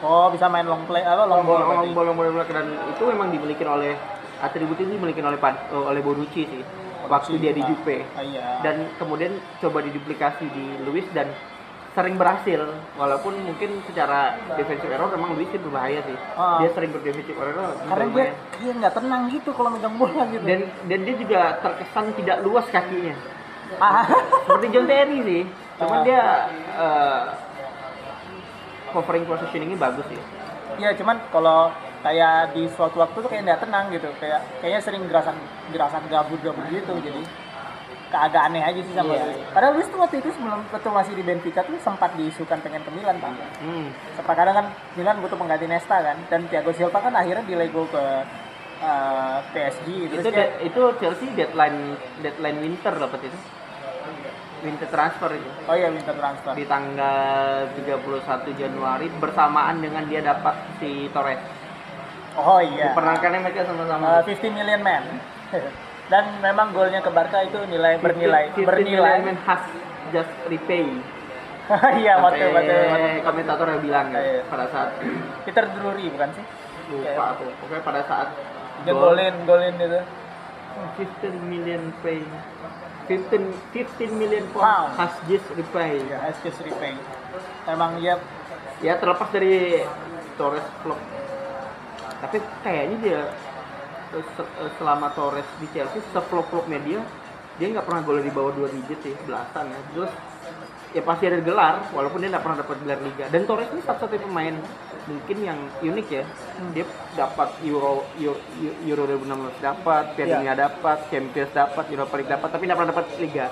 Oh, 0.00 0.28
bisa 0.32 0.48
main 0.48 0.64
long 0.64 0.84
play 0.88 1.04
apa 1.04 1.24
long 1.24 1.44
ball 1.44 1.60
long 1.60 1.92
ball, 1.92 2.04
long 2.04 2.16
ball, 2.16 2.28
long 2.32 2.36
ball. 2.36 2.48
dan 2.48 2.68
itu 2.96 3.02
memang 3.08 3.28
dimiliki 3.32 3.64
oleh 3.64 3.96
atribut 4.40 4.76
ini 4.80 4.96
dimiliki 4.96 5.20
oleh 5.20 5.40
Pad- 5.40 5.72
oleh 5.72 6.00
Bonucci 6.04 6.44
sih 6.48 6.85
waktu 7.06 7.38
dia 7.38 7.50
di 7.50 7.62
Juve 7.62 8.02
Ah, 8.12 8.20
iya. 8.20 8.60
dan 8.60 8.90
kemudian 8.96 9.32
coba 9.58 9.80
diduplikasi 9.80 10.46
di 10.46 10.64
Luis 10.82 11.06
dan 11.10 11.30
sering 11.92 12.14
berhasil. 12.14 12.60
Walaupun 12.94 13.32
mungkin 13.40 13.80
secara 13.82 14.36
defensive 14.52 14.86
error 14.86 15.08
memang 15.08 15.32
Luis 15.32 15.48
itu 15.48 15.56
berbahaya 15.58 16.02
sih. 16.02 16.16
Ah. 16.34 16.60
dia 16.60 16.68
sering 16.70 16.92
berdefensive 16.92 17.32
error 17.34 17.72
Karena 17.82 18.06
dia 18.10 18.26
dia 18.56 18.72
nggak 18.74 18.94
tenang 18.94 19.22
gitu 19.28 19.50
kalau 19.50 19.70
megang 19.70 19.96
bola 19.96 20.22
gitu. 20.28 20.44
dan 20.44 20.60
dan 20.84 20.98
dia 21.02 21.14
juga 21.16 21.40
terkesan 21.58 22.12
tidak 22.14 22.36
luas 22.42 22.68
kakinya. 22.68 23.16
Ah, 23.76 24.04
seperti 24.44 24.66
John 24.70 24.86
Terry 24.86 25.18
sih. 25.22 25.42
Cuman 25.76 25.98
Ah. 25.98 26.04
dia 26.04 26.22
eh, 26.76 27.22
covering 28.88 29.24
positioningnya 29.24 29.76
bagus 29.78 30.06
ya 30.08 30.22
Iya, 30.76 30.90
cuman 30.94 31.16
kalau 31.30 31.72
kayak 32.06 32.54
di 32.54 32.62
suatu 32.70 32.96
waktu 32.96 33.18
tuh 33.18 33.26
kayak 33.26 33.42
nggak 33.44 33.60
tenang 33.60 33.84
gitu. 33.90 34.08
Kayak 34.16 34.40
kayaknya 34.58 34.80
sering 34.80 35.02
gerasan 35.04 35.34
gerasan 35.68 36.02
gabut-gabut 36.06 36.62
gitu. 36.70 36.94
Jadi 36.96 37.22
agak 38.06 38.42
aneh 38.44 38.62
aja 38.62 38.80
sih 38.80 38.94
sama 38.94 39.12
Iya. 39.12 39.24
Luis. 39.26 39.38
Padahal 39.50 39.72
Luis 39.74 39.88
tuh 39.88 39.98
waktu 39.98 40.16
itu 40.18 40.30
sebelum 40.30 40.62
waktu 40.64 40.88
masih 40.88 41.12
di 41.12 41.24
Benfica 41.26 41.60
tuh 41.60 41.76
sempat 41.78 42.14
diisukan 42.14 42.58
pengen 42.60 42.80
ke 42.80 42.90
Milan 42.90 43.18
pak. 43.18 43.34
hmm. 43.60 43.86
Sempat 44.14 44.34
kadang 44.34 44.56
kan 44.56 44.66
Milan 44.94 45.20
butuh 45.20 45.36
pengganti 45.36 45.66
Nesta 45.66 45.98
kan. 46.00 46.16
Dan 46.24 46.46
Thiago 46.46 46.70
Silva 46.72 46.96
kan 46.96 47.12
akhirnya 47.12 47.44
dilego 47.44 47.84
ke 47.86 48.04
eh, 48.78 49.38
PSG. 49.50 49.88
Terus 50.08 50.22
itu 50.22 50.30
dia- 50.30 50.54
itu 50.62 50.80
Chelsea 50.96 51.28
deadline 51.34 51.92
deadline 52.20 52.58
winter 52.62 52.94
dapat 52.94 53.20
itu 53.24 53.38
winter 54.56 54.88
transfer 54.88 55.30
itu 55.30 55.50
oh 55.68 55.76
iya 55.76 55.92
winter 55.92 56.16
transfer. 56.16 56.56
di 56.56 56.64
tanggal 56.64 57.68
31 57.76 57.92
Januari 58.56 59.06
bersamaan 59.12 59.78
dengan 59.78 60.02
dia 60.04 60.24
dapat 60.24 60.54
si 60.80 61.06
Torres. 61.12 61.38
Oh 62.36 62.60
iya. 62.60 62.92
Diperankannya 62.92 63.38
mereka 63.40 63.64
sama-sama. 63.64 64.20
Eh, 64.22 64.36
50 64.36 64.52
million 64.52 64.80
man. 64.80 65.04
Dan 66.12 66.38
memang 66.38 66.70
golnya 66.70 67.02
ke 67.02 67.10
Barca 67.10 67.42
itu 67.42 67.58
nilai 67.66 67.98
bernilai 67.98 68.54
50 68.54 68.62
bernilai. 68.62 69.16
million 69.20 69.38
has 69.42 69.62
just 70.12 70.32
repay. 70.46 70.86
Iya, 71.98 72.22
waktu 72.22 72.46
komentator 73.26 73.66
yang 73.66 73.82
bilang 73.82 74.06
kan, 74.14 74.22
Iya. 74.22 74.46
pada 74.46 74.70
saat 74.70 74.94
Peter 75.42 75.66
Drury 75.66 76.06
bukan 76.14 76.30
sih? 76.30 76.46
lupa 76.86 77.34
aku. 77.34 77.50
Pokoknya 77.58 77.82
pada 77.82 78.00
saat 78.06 78.28
Dia 78.86 78.94
gol, 78.94 79.18
golin 79.18 79.34
golin 79.42 79.74
itu. 79.74 80.00
15 80.94 81.50
million 81.50 81.82
pay 82.04 82.22
15 83.10 83.50
15 83.72 84.12
million 84.14 84.44
Pound. 84.54 84.62
pound 84.62 84.90
has 84.94 85.14
just 85.26 85.46
repay. 85.58 85.98
Ya, 86.06 86.30
SK 86.30 86.54
Repay. 86.62 86.94
Emang 87.66 87.98
dia 87.98 88.20
Ya 88.78 89.00
terlepas 89.00 89.32
dari 89.32 89.82
Torres 90.36 90.62
flop. 90.84 91.00
Tapi 92.26 92.42
kayaknya 92.66 92.96
dia 92.98 93.20
eh, 94.18 94.24
eh, 94.42 94.70
selama 94.82 95.14
Torres 95.14 95.46
di 95.62 95.66
Chelsea 95.70 96.02
seflop-flopnya 96.10 96.82
dia 96.82 97.00
dia 97.56 97.72
nggak 97.72 97.86
pernah 97.88 98.02
gol 98.04 98.20
di 98.20 98.28
bawah 98.34 98.52
dua 98.52 98.68
digit 98.68 99.00
sih 99.00 99.14
belasan 99.24 99.72
ya 99.72 99.80
terus 99.96 100.12
ya 100.92 101.00
pasti 101.00 101.24
ada 101.24 101.40
gelar 101.40 101.88
walaupun 101.88 102.20
dia 102.20 102.28
nggak 102.28 102.44
pernah 102.44 102.58
dapat 102.60 102.76
gelar 102.84 103.00
liga 103.00 103.24
dan 103.32 103.48
Torres 103.48 103.72
ini 103.72 103.80
satu-satunya 103.80 104.28
pemain 104.28 104.54
mungkin 105.08 105.36
yang 105.40 105.58
unik 105.80 106.06
ya 106.12 106.24
dia 106.76 106.84
dapat 107.16 107.48
Euro 107.64 108.04
Euro, 108.20 108.36
Euro 108.84 109.02
2016 109.08 109.64
dapat 109.64 110.04
Piala. 110.18 110.36
Dunia 110.36 110.52
dapat 110.52 110.98
Champions 111.08 111.50
dapat 111.56 111.84
Europa 111.88 112.14
League 112.20 112.28
dapat 112.28 112.48
tapi 112.52 112.62
nggak 112.68 112.76
pernah 112.76 112.92
dapat 112.92 113.06
liga 113.24 113.46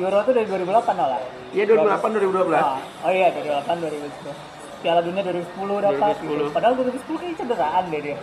Euro 0.00 0.24
tuh 0.24 0.32
dari 0.32 0.48
2008 0.48 0.96
lah. 0.96 1.20
Iya 1.52 1.64
2008 1.68 2.16
2012 2.16 2.56
Ah, 2.56 2.80
oh 3.04 3.12
iya 3.12 3.28
2008 3.28 3.76
2010. 3.76 4.51
Piala 4.82 5.00
Dunia 5.00 5.22
2010 5.22 5.78
dapat. 5.78 6.14
2010. 6.20 6.28
gitu. 6.28 6.44
Padahal 6.50 6.74
2010 6.76 7.20
kayaknya 7.22 7.38
cederaan 7.38 7.84
deh 7.88 8.00
dia. 8.02 8.18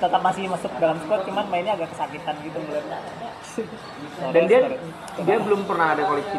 Tetap 0.00 0.20
masih 0.24 0.42
masuk 0.48 0.72
dalam 0.80 0.96
squad 1.04 1.20
cuman 1.28 1.44
mainnya 1.48 1.72
agak 1.76 1.88
kesakitan 1.96 2.36
gitu 2.44 2.58
mulai. 2.68 2.84
dan 4.30 4.42
dia 4.46 4.60
dia 5.26 5.36
belum 5.42 5.66
pernah 5.66 5.92
ada 5.92 6.06
koleksi 6.06 6.38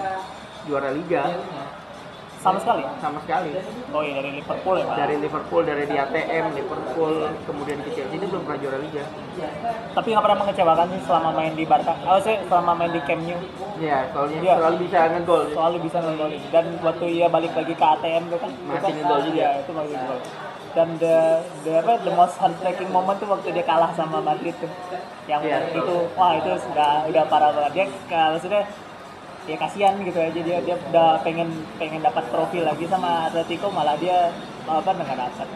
juara 0.65 0.89
liga 0.95 1.27
sama 2.41 2.57
sekali. 2.57 2.81
sama 2.97 3.22
sekali 3.22 3.53
Oh 3.89 4.01
iya 4.01 4.18
dari 4.18 4.31
Liverpool 4.34 4.76
ya 4.76 4.84
Pak. 4.84 4.95
dari 4.97 5.15
Liverpool 5.18 5.61
dari 5.61 5.84
di 5.85 5.95
ATM 5.95 6.45
Liverpool 6.51 7.13
kemudian 7.43 7.77
ke 7.80 7.89
Chelsea 7.91 8.18
dia 8.18 8.26
belum 8.26 8.43
pernah 8.43 8.59
juara 8.59 8.77
liga 8.77 9.03
Tapi 9.91 10.07
nggak 10.09 10.23
pernah 10.23 10.39
mengecewakan 10.39 10.88
sih 10.89 11.01
selama 11.03 11.30
main 11.31 11.53
di 11.53 11.63
Barca. 11.63 11.93
Oh 12.03 12.18
sih 12.18 12.35
selama 12.43 12.72
main 12.73 12.89
di 12.89 13.01
Camp 13.01 13.22
Nou 13.22 13.38
ya 13.80 14.09
soalnya 14.09 14.38
Iya. 14.39 14.55
selalu 14.57 14.76
bisa 14.80 14.97
ngegol 15.07 15.41
selalu 15.49 15.77
bisa 15.81 15.97
ngegolin 15.99 16.41
dan 16.49 16.65
waktu 16.80 17.05
ia 17.11 17.27
balik 17.27 17.51
lagi 17.51 17.73
ke 17.73 17.85
ATM 17.88 18.23
kan 18.31 18.49
itu 18.49 18.68
Masih 18.68 18.77
kan- 18.80 18.93
ngegol 18.95 19.19
juga. 19.23 19.35
iya, 19.35 19.49
itu 19.57 19.72
masih 19.72 19.95
gol 19.99 20.19
dan 20.72 20.88
the, 20.95 21.15
the 21.61 21.73
apa 21.76 21.93
the 21.99 22.13
most 22.13 22.35
heartbreaking 22.38 22.88
moment 22.89 23.18
tuh 23.18 23.27
waktu 23.27 23.51
dia 23.51 23.61
kalah 23.61 23.91
sama 23.91 24.18
Madrid 24.19 24.55
tuh 24.55 24.72
yang 25.26 25.41
Iya. 25.41 25.68
itu 25.69 25.95
wah 26.11 26.31
itu 26.34 26.47
sudah 26.59 27.05
udah 27.05 27.23
parah 27.26 27.51
banget 27.51 27.72
dia 27.73 27.85
kalau 28.07 28.38
sudah 28.38 28.63
ya 29.49 29.55
kasihan 29.57 29.97
gitu 30.01 30.19
aja. 30.19 30.39
Dia 30.41 30.57
dia 30.61 30.76
udah 30.89 31.22
pengen 31.26 31.49
pengen 31.81 32.01
dapat 32.01 32.26
trofi 32.30 32.61
lagi 32.61 32.85
sama 32.85 33.30
Atletico 33.30 33.69
malah 33.73 33.97
dia 33.97 34.30
apa 34.69 34.89
nggak 34.93 35.18
dapat 35.18 35.47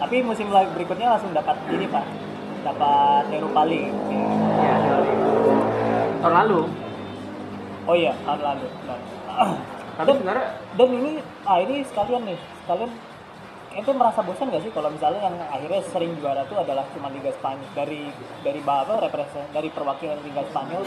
tapi 0.00 0.24
musim 0.24 0.48
berikutnya 0.48 1.12
langsung 1.12 1.36
dapat 1.36 1.60
ini 1.68 1.84
pak. 1.84 2.04
Dapat 2.64 3.24
Europa 3.36 3.62
League. 3.68 3.92
Ya 4.60 4.74
2000 5.00 6.24
tahun 6.24 6.34
lalu? 6.44 6.60
Oh 7.84 7.96
iya 7.96 8.12
tahun 8.24 8.40
lalu. 8.40 8.66
Tapi 10.00 10.08
Dan- 10.08 10.16
sebenarnya 10.16 10.48
dan 10.80 10.88
ini 10.96 11.12
ah 11.44 11.58
ini 11.60 11.84
sekalian 11.84 12.22
nih 12.24 12.38
sekalian. 12.64 12.90
Itu 13.70 13.94
merasa 13.94 14.18
bosan 14.26 14.50
gak 14.50 14.66
sih 14.66 14.72
kalau 14.74 14.90
misalnya 14.90 15.30
yang 15.30 15.36
akhirnya 15.46 15.78
sering 15.94 16.18
juara 16.18 16.42
tuh 16.50 16.58
adalah 16.58 16.82
cuma 16.90 17.06
Liga 17.06 17.30
Spanyol 17.30 17.70
dari 17.76 18.10
dari 18.42 18.60
apa 18.66 18.98
represent 18.98 19.46
dari 19.54 19.70
perwakilan 19.70 20.18
Liga 20.26 20.42
Spanyol 20.50 20.82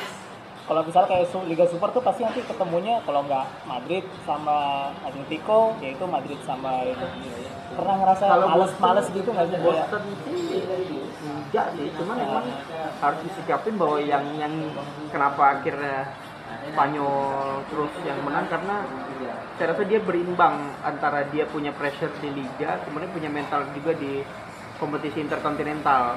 kalau 0.64 0.82
misalnya 0.88 1.10
kayak 1.12 1.28
Liga 1.52 1.66
Super 1.68 1.90
tuh 1.92 2.00
pasti 2.00 2.24
nanti 2.24 2.40
ketemunya 2.40 3.04
kalau 3.04 3.28
nggak 3.28 3.46
Madrid 3.68 4.06
sama 4.24 4.90
Atletico 5.04 5.76
yaitu 5.84 6.08
Madrid 6.08 6.40
sama 6.48 6.88
itu 6.88 7.04
pernah 7.76 7.96
ngerasa 8.00 8.24
Kalau 8.32 8.48
males-males 8.48 9.08
bosen- 9.12 9.18
gitu 9.20 9.30
nggak 9.36 9.48
sih? 9.52 9.58
Boston 9.60 10.02
sih 10.24 10.42
enggak 11.24 11.68
sih 11.76 11.88
cuman 12.00 12.16
memang 12.16 12.46
harus 13.04 13.20
disikapin 13.28 13.76
bahwa 13.76 13.98
yang 14.00 14.24
yang 14.40 14.54
kenapa 15.12 15.60
akhirnya 15.60 16.08
Spanyol 16.64 17.60
terus 17.68 17.92
yang 18.08 18.20
menang 18.24 18.46
karena 18.48 18.88
saya 19.60 19.74
rasa 19.74 19.84
dia 19.84 20.00
berimbang 20.00 20.72
antara 20.86 21.28
dia 21.28 21.44
punya 21.50 21.76
pressure 21.76 22.14
di 22.24 22.30
liga 22.32 22.80
kemudian 22.88 23.12
punya 23.12 23.28
mental 23.28 23.68
juga 23.76 23.92
di 23.98 24.24
kompetisi 24.80 25.20
interkontinental. 25.20 26.16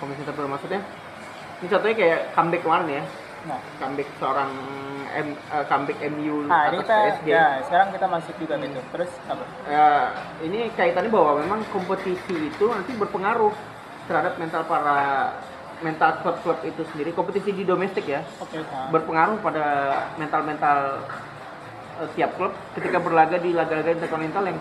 Kompetisi 0.00 0.26
interkontinental 0.26 0.52
maksudnya? 0.58 0.80
Ini 1.62 1.66
contohnya 1.70 1.96
kayak 1.96 2.20
comeback 2.36 2.62
kemarin 2.66 2.88
ya 2.92 3.04
nah, 3.48 3.60
comeback 3.80 4.08
seorang 4.20 4.50
M, 5.14 5.28
eh, 5.38 5.64
comeback 5.70 5.98
MU 6.10 6.50
nah 6.50 6.74
ini 6.74 6.82
atas 6.82 6.84
kita 6.84 6.96
PSG 6.96 7.26
ya 7.30 7.46
sekarang 7.62 7.88
kita 7.94 8.06
masuk 8.10 8.34
juga 8.40 8.54
gitu. 8.58 8.80
Terus 8.90 9.10
apa? 9.30 9.44
Ya, 9.70 9.86
ini 10.42 10.58
kaitannya 10.74 11.10
bahwa 11.12 11.32
memang 11.38 11.60
kompetisi 11.70 12.50
itu 12.50 12.66
nanti 12.66 12.92
berpengaruh 12.98 13.54
terhadap 14.10 14.34
mental 14.36 14.62
para 14.66 14.98
mental 15.80 16.10
klub-klub 16.24 16.58
itu 16.66 16.82
sendiri. 16.90 17.10
Kompetisi 17.14 17.54
di 17.54 17.62
domestik 17.62 18.10
ya 18.10 18.26
oke 18.42 18.58
nah. 18.58 18.90
berpengaruh 18.90 19.38
pada 19.38 19.66
mental-mental 20.18 20.78
eh, 22.02 22.08
tiap 22.18 22.34
klub 22.34 22.52
ketika 22.74 22.98
berlaga 22.98 23.38
di 23.38 23.54
laga-laga 23.54 23.94
interkontinental 23.94 24.44
yang 24.50 24.58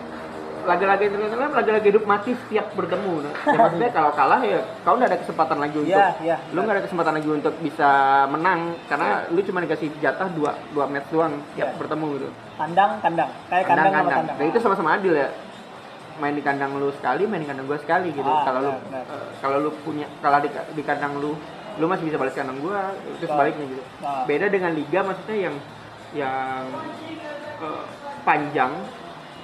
laga-laga 0.63 1.03
interkontinental 1.03 1.51
laga-laga 1.53 1.87
hidup 1.87 2.03
mati 2.03 2.31
setiap 2.33 2.71
bertemu 2.73 3.13
nah, 3.21 3.33
ya 3.33 3.57
maksudnya 3.63 3.91
kalau 3.91 4.11
kalah 4.11 4.41
ya 4.41 4.59
kau 4.83 4.95
nggak 4.95 5.09
ada 5.11 5.19
kesempatan 5.19 5.57
lagi 5.59 5.77
untuk 5.79 5.93
Iya, 5.93 6.07
iya. 6.23 6.35
lu 6.51 6.59
nggak 6.63 6.75
ada 6.75 6.83
kesempatan 6.87 7.13
lagi 7.19 7.29
untuk 7.29 7.53
bisa 7.59 7.89
menang 8.31 8.59
karena 8.87 9.07
lu 9.29 9.39
cuma 9.43 9.59
dikasih 9.61 9.89
jatah 9.99 10.29
dua 10.31 10.51
dua 10.71 10.85
match 10.87 11.09
doang 11.11 11.33
tiap 11.53 11.69
Iya. 11.73 11.79
bertemu 11.79 12.05
gitu 12.15 12.29
kandang 12.53 12.91
kandang 13.01 13.29
kayak 13.49 13.65
kandang, 13.65 13.85
sama 13.85 13.95
kandang-kandang. 13.97 14.27
kandang 14.29 14.37
Nah, 14.39 14.45
itu 14.53 14.59
sama-sama 14.61 14.89
adil 14.95 15.13
ya. 15.17 15.29
Main 16.21 16.37
di 16.37 16.45
kandang 16.45 16.77
lu 16.77 16.93
sekali, 16.93 17.25
main 17.25 17.41
di 17.41 17.49
kandang 17.49 17.65
gua 17.65 17.81
sekali 17.81 18.13
gitu. 18.13 18.29
Ah, 18.29 18.45
kalau 18.45 18.59
lu 18.61 18.71
eh, 18.93 19.27
kalau 19.41 19.57
lu 19.57 19.73
punya 19.81 20.05
kalau 20.21 20.37
di, 20.45 20.49
di 20.77 20.83
kandang 20.85 21.17
lu 21.17 21.33
lu 21.81 21.85
masih 21.89 22.05
bisa 22.05 22.21
balas 22.21 22.37
kandang 22.37 22.61
gua, 22.61 22.93
itu 23.17 23.25
sebaliknya 23.25 23.65
gitu. 23.65 23.81
Ah. 24.05 24.21
Beda 24.29 24.45
dengan 24.45 24.77
liga 24.77 25.01
maksudnya 25.01 25.49
yang 25.49 25.55
yang 26.13 26.69
eh, 27.57 27.83
panjang 28.21 28.77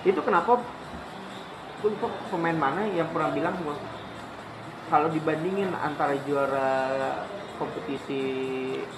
itu 0.06 0.22
kenapa 0.22 0.62
gue 1.80 1.90
lupa 1.96 2.08
pemain 2.28 2.58
mana 2.58 2.84
yang 2.92 3.08
pernah 3.16 3.32
bilang 3.32 3.56
kalau 4.92 5.08
dibandingin 5.08 5.72
antara 5.80 6.18
juara 6.28 6.70
kompetisi 7.56 8.22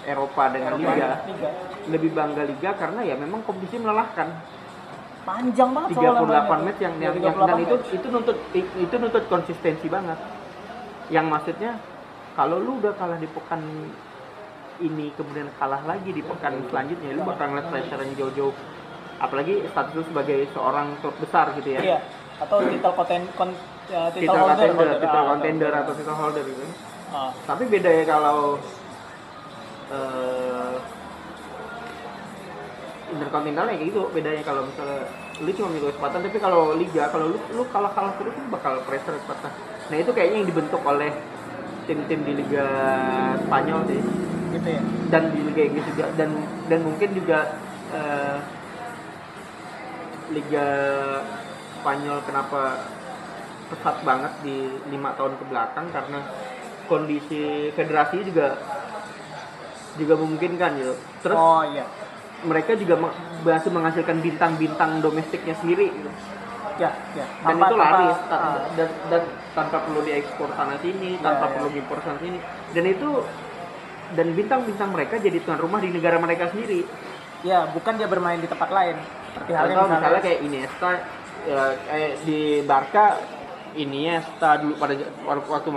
Eropa 0.06 0.50
dengan 0.50 0.78
liga 0.78 1.22
Liga. 1.26 1.50
lebih 1.90 2.10
bangga 2.14 2.44
liga 2.46 2.70
karena 2.78 3.02
ya 3.06 3.16
memang 3.18 3.42
kompetisi 3.46 3.78
melelahkan 3.78 4.30
panjang 5.22 5.70
banget 5.78 5.90
soalnya 5.94 6.26
38 6.26 6.26
mainnya. 6.26 6.58
match 6.66 6.80
yang, 6.82 6.94
Ya, 6.98 7.10
yang, 7.10 7.16
yang 7.22 7.36
38 7.38 7.50
dan 7.50 7.58
itu 7.62 7.76
itu 7.94 8.08
nuntut 8.10 8.38
itu 8.58 8.96
nuntut 8.98 9.24
konsistensi 9.30 9.86
banget 9.86 10.18
yang 11.14 11.26
maksudnya 11.30 11.78
kalau 12.34 12.58
lu 12.58 12.82
udah 12.82 12.94
kalah 12.98 13.20
di 13.22 13.30
pekan 13.30 13.62
ini 14.82 15.14
kemudian 15.14 15.54
kalah 15.62 15.86
lagi 15.86 16.10
di 16.10 16.26
pekan 16.26 16.58
selanjutnya 16.66 17.14
lu 17.14 17.22
bakal 17.22 17.54
ngeliat 17.54 17.70
pressure 17.70 18.02
yang 18.02 18.14
jauh-jauh 18.18 18.56
apalagi 19.22 19.62
status 19.70 19.94
lu 19.94 20.04
sebagai 20.10 20.50
seorang 20.50 20.98
klub 21.06 21.14
besar 21.22 21.54
gitu 21.54 21.78
ya 21.78 21.82
Iya. 21.82 22.00
Atau 22.42 22.58
title 22.66 22.94
konten 22.98 23.22
kon, 23.38 23.50
ya, 23.88 24.10
title, 24.10 24.34
title 24.34 24.42
holder, 24.42 24.56
contender, 24.58 24.74
holder. 24.74 24.98
title 24.98 25.22
Ah, 25.22 25.30
contender 25.30 25.72
atau 25.72 25.94
title 25.94 26.18
holder 26.18 26.44
gitu. 26.50 26.64
Ah, 27.12 27.30
tapi 27.46 27.64
beda 27.70 27.90
ya 27.92 28.04
kalau 28.08 28.58
eh, 29.92 30.76
interkontinental 33.12 33.68
ya 33.68 33.76
kayak 33.76 33.90
gitu 33.92 34.02
bedanya 34.16 34.44
kalau 34.48 34.62
misalnya 34.64 35.04
lu 35.42 35.52
cuma 35.58 35.70
milih 35.74 35.90
kesempatan 35.92 36.20
tapi 36.24 36.38
kalau 36.40 36.62
liga 36.78 37.04
kalau 37.12 37.26
lu 37.34 37.38
lu 37.52 37.64
kalah 37.74 37.92
kalah 37.92 38.14
terus 38.16 38.34
lu 38.34 38.46
bakal 38.50 38.80
pressure 38.88 39.16
kesempatan. 39.20 39.52
Nah 39.92 39.98
itu 40.00 40.12
kayaknya 40.16 40.38
yang 40.42 40.48
dibentuk 40.48 40.82
oleh 40.88 41.12
tim-tim 41.86 42.20
di 42.24 42.34
liga 42.40 42.68
Spanyol 43.44 43.82
sih. 43.90 44.02
Gitu 44.52 44.68
ya? 44.68 44.82
Dan 45.12 45.24
di 45.36 45.42
liga 45.46 45.62
Inggris 45.68 45.86
juga. 45.92 46.06
Dan 46.16 46.30
dan 46.72 46.80
mungkin 46.88 47.10
juga 47.12 47.40
eh, 47.92 48.38
liga 50.32 50.68
Spanyol 51.82 52.22
kenapa 52.24 52.62
pesat 53.74 53.98
banget 54.06 54.34
di 54.46 54.58
lima 54.94 55.18
tahun 55.18 55.34
ke 55.42 55.44
belakang? 55.50 55.90
Karena 55.90 56.20
kondisi 56.86 57.74
federasi 57.74 58.22
juga 58.22 58.62
juga 59.98 60.14
memungkinkan 60.16 60.70
gitu. 60.78 60.94
Terus 61.26 61.38
oh 61.38 61.66
iya. 61.66 61.86
mereka 62.46 62.78
juga 62.78 62.98
berhasil 63.42 63.70
menghasilkan 63.70 64.22
bintang-bintang 64.22 65.02
domestiknya 65.02 65.58
sendiri 65.58 65.90
gitu. 65.90 66.12
ya 66.80 66.90
ya. 67.14 67.26
Dan 67.46 67.58
Tanpa- 67.60 67.68
itu 67.70 67.76
tanpa- 67.78 67.86
laris 67.94 68.20
ta- 68.26 68.42
ah, 68.42 68.58
dan, 68.74 68.90
dan 69.12 69.22
tanpa 69.54 69.78
perlu 69.86 70.02
diekspor 70.02 70.50
sana 70.56 70.76
sini 70.82 71.20
tanpa 71.20 71.46
ya. 71.46 71.52
perlu 71.54 71.68
diimpor 71.70 72.00
sana 72.02 72.18
sini. 72.18 72.40
Dan 72.74 72.84
itu 72.88 73.10
dan 74.12 74.28
bintang-bintang 74.34 74.90
mereka 74.92 75.16
jadi 75.20 75.38
tuan 75.44 75.60
rumah 75.62 75.80
di 75.80 75.90
negara 75.92 76.18
mereka 76.18 76.50
sendiri. 76.50 76.86
Ya 77.42 77.66
bukan 77.70 77.98
dia 77.98 78.06
bermain 78.06 78.38
di 78.38 78.50
tempat 78.50 78.70
lain. 78.70 78.98
Seperti 79.32 79.52
halnya 79.54 79.76
misalnya, 79.76 79.98
misalnya 80.00 80.22
kayak 80.22 80.40
Iniesta 80.44 80.90
ya, 81.44 81.62
kayak 81.84 82.12
di 82.24 82.40
Barca 82.64 83.18
Iniesta 83.72 84.60
dulu 84.60 84.76
pada 84.76 84.94
waktu 85.24 85.48
waktu 85.48 85.70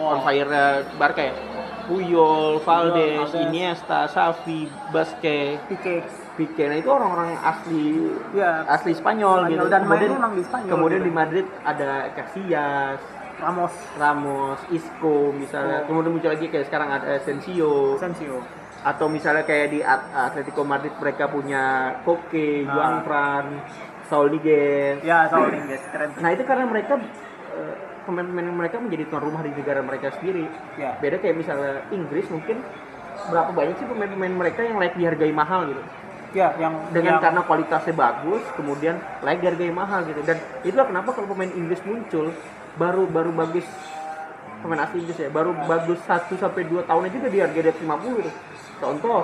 on 0.00 0.18
fire 0.20 0.48
Barca 0.96 1.20
ya 1.20 1.34
Puyol, 1.86 2.58
Valdes. 2.66 3.30
Iniesta, 3.38 4.10
Xavi, 4.10 4.66
Busquets, 4.90 5.62
Pique 5.70 6.02
Pique. 6.34 6.64
Nah 6.66 6.76
itu 6.76 6.90
orang-orang 6.90 7.38
asli 7.38 8.10
ya 8.34 8.66
asli 8.66 8.90
Spanyol, 8.92 9.46
Spanyol, 9.46 9.52
gitu. 9.54 9.66
dan 9.70 9.80
kemudian, 9.84 10.00
mainnya 10.10 10.18
emang 10.18 10.34
di 10.34 10.42
Spanyol 10.42 10.72
Kemudian 10.74 11.00
gitu. 11.00 11.06
di 11.06 11.12
Madrid 11.14 11.46
ada 11.62 11.90
Casillas, 12.10 13.00
Ramos 13.38 13.74
Ramos, 13.94 14.58
Isco 14.68 15.30
misalnya. 15.30 15.84
Oh. 15.84 15.94
Kemudian 15.94 16.12
muncul 16.12 16.30
lagi 16.32 16.46
kayak 16.48 16.66
sekarang 16.66 16.90
ada 16.90 17.06
Asensio 17.14 17.94
Asensio 17.94 18.42
atau 18.82 19.06
misalnya 19.06 19.42
kayak 19.42 19.66
di 19.70 19.80
At- 19.80 20.10
Atletico 20.30 20.62
Madrid 20.62 20.94
mereka 20.96 21.26
punya 21.26 21.64
Koke, 22.02 22.66
Ah. 22.66 22.70
Juan 22.70 22.94
Fran, 23.02 23.46
Saul 24.06 24.28
Niguez. 24.32 25.02
ya 25.02 25.26
Saul 25.26 25.50
Niguez 25.50 25.82
keren 25.90 26.10
Nah 26.18 26.30
itu 26.32 26.42
karena 26.46 26.64
mereka 26.66 26.94
eh, 27.54 27.74
pemain-pemain 28.06 28.48
mereka 28.54 28.76
menjadi 28.78 29.04
tuan 29.10 29.22
rumah 29.26 29.42
di 29.42 29.50
negara 29.50 29.82
mereka 29.82 30.14
sendiri. 30.16 30.46
ya 30.78 30.94
Beda 31.02 31.18
kayak 31.18 31.36
misalnya 31.36 31.82
Inggris 31.90 32.26
mungkin 32.30 32.62
berapa 33.28 33.50
banyak 33.50 33.74
sih 33.82 33.86
pemain-pemain 33.90 34.34
mereka 34.34 34.60
yang 34.62 34.76
layak 34.78 34.94
dihargai 34.94 35.34
mahal 35.34 35.66
gitu. 35.68 35.82
ya 36.36 36.52
yang 36.60 36.74
Dengan 36.92 37.16
yang, 37.16 37.22
karena 37.22 37.40
kualitasnya 37.48 37.94
bagus, 37.96 38.44
kemudian 38.54 39.00
layak 39.24 39.40
dihargai 39.40 39.72
mahal 39.72 40.04
gitu. 40.04 40.20
Dan 40.22 40.36
itulah 40.62 40.86
kenapa 40.86 41.16
kalau 41.16 41.26
pemain 41.32 41.50
Inggris 41.50 41.80
muncul 41.82 42.30
baru 42.76 43.08
baru 43.08 43.32
bagus 43.32 43.64
pemain 44.60 44.84
asli 44.84 45.00
Inggris 45.04 45.18
ya, 45.20 45.30
baru 45.32 45.56
bagus 45.64 46.00
1 46.04 46.28
sampai 46.36 46.68
2 46.68 46.84
tahun 46.84 47.08
aja 47.08 47.16
udah 47.24 47.32
dihargai 47.32 47.62
di 47.64 47.70
atas 47.72 47.82
50 47.82 48.20
gitu. 48.20 48.30
Contoh 48.76 49.20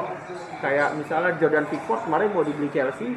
kayak 0.64 0.96
misalnya 0.96 1.36
Jordan 1.36 1.66
Pickford 1.68 2.00
kemarin 2.09 2.32
mau 2.32 2.44
dibeli 2.46 2.72
Chelsea, 2.72 3.12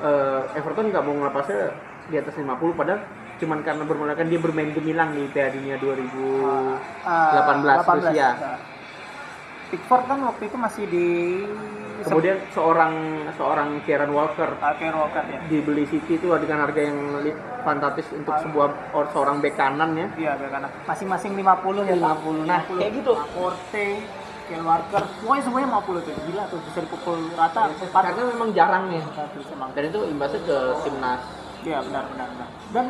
eh, 0.00 0.58
Everton 0.58 0.90
nggak 0.90 1.04
mau 1.04 1.14
ngelepasnya 1.16 1.60
di 2.08 2.16
atas 2.18 2.34
50 2.34 2.48
padahal 2.74 3.00
cuman 3.40 3.58
karena 3.64 3.84
bermulakan 3.84 4.26
dia 4.28 4.36
bermain 4.36 4.70
gemilang 4.70 5.16
di 5.16 5.24
Piala 5.32 5.50
Dunia 5.50 5.80
2018 5.80 7.06
Ah, 7.06 7.94
Rusia. 7.96 8.12
ya. 8.12 8.30
Pickford 9.70 10.04
kan 10.04 10.18
waktu 10.26 10.42
itu 10.44 10.56
masih 10.58 10.84
di 10.90 11.08
Kemudian 12.00 12.40
seorang 12.56 12.96
seorang 13.36 13.84
Kieran 13.84 14.08
Walker 14.16 14.56
Ake 14.56 14.88
Walker 14.88 15.20
ya 15.20 15.36
dibeli 15.52 15.84
City 15.84 16.16
itu 16.16 16.32
dengan 16.40 16.64
harga 16.64 16.80
yang 16.80 16.96
fantastis 17.60 18.08
untuk 18.16 18.32
sebuah 18.40 18.96
or, 18.96 19.04
seorang 19.12 19.44
bek 19.44 19.52
kanan 19.52 19.92
ya. 19.92 20.08
iya 20.16 20.32
karena 20.40 20.68
masing-masing 20.88 21.36
50 21.36 21.84
ya 21.84 21.96
50. 22.00 22.48
Nah, 22.48 22.64
kayak 22.72 22.92
gitu. 22.96 23.12
Laporte 23.12 23.86
Kyle 24.50 24.66
Walker 24.66 25.02
pokoknya 25.22 25.42
semuanya 25.46 25.66
50 25.78 26.02
tuh 26.02 26.14
gila 26.26 26.42
tuh 26.50 26.58
bisa 26.66 26.78
dipukul 26.82 27.18
rata 27.38 27.70
empat 27.70 28.02
Karena 28.10 28.22
memang 28.34 28.48
jarang 28.50 28.84
ya. 28.90 29.02
Dan 29.70 29.82
itu 29.86 30.00
imbasnya 30.10 30.40
ke 30.42 30.56
timnas. 30.82 31.22
Iya 31.60 31.78
benar 31.86 32.04
benar 32.10 32.26
benar. 32.34 32.48
Dan 32.74 32.86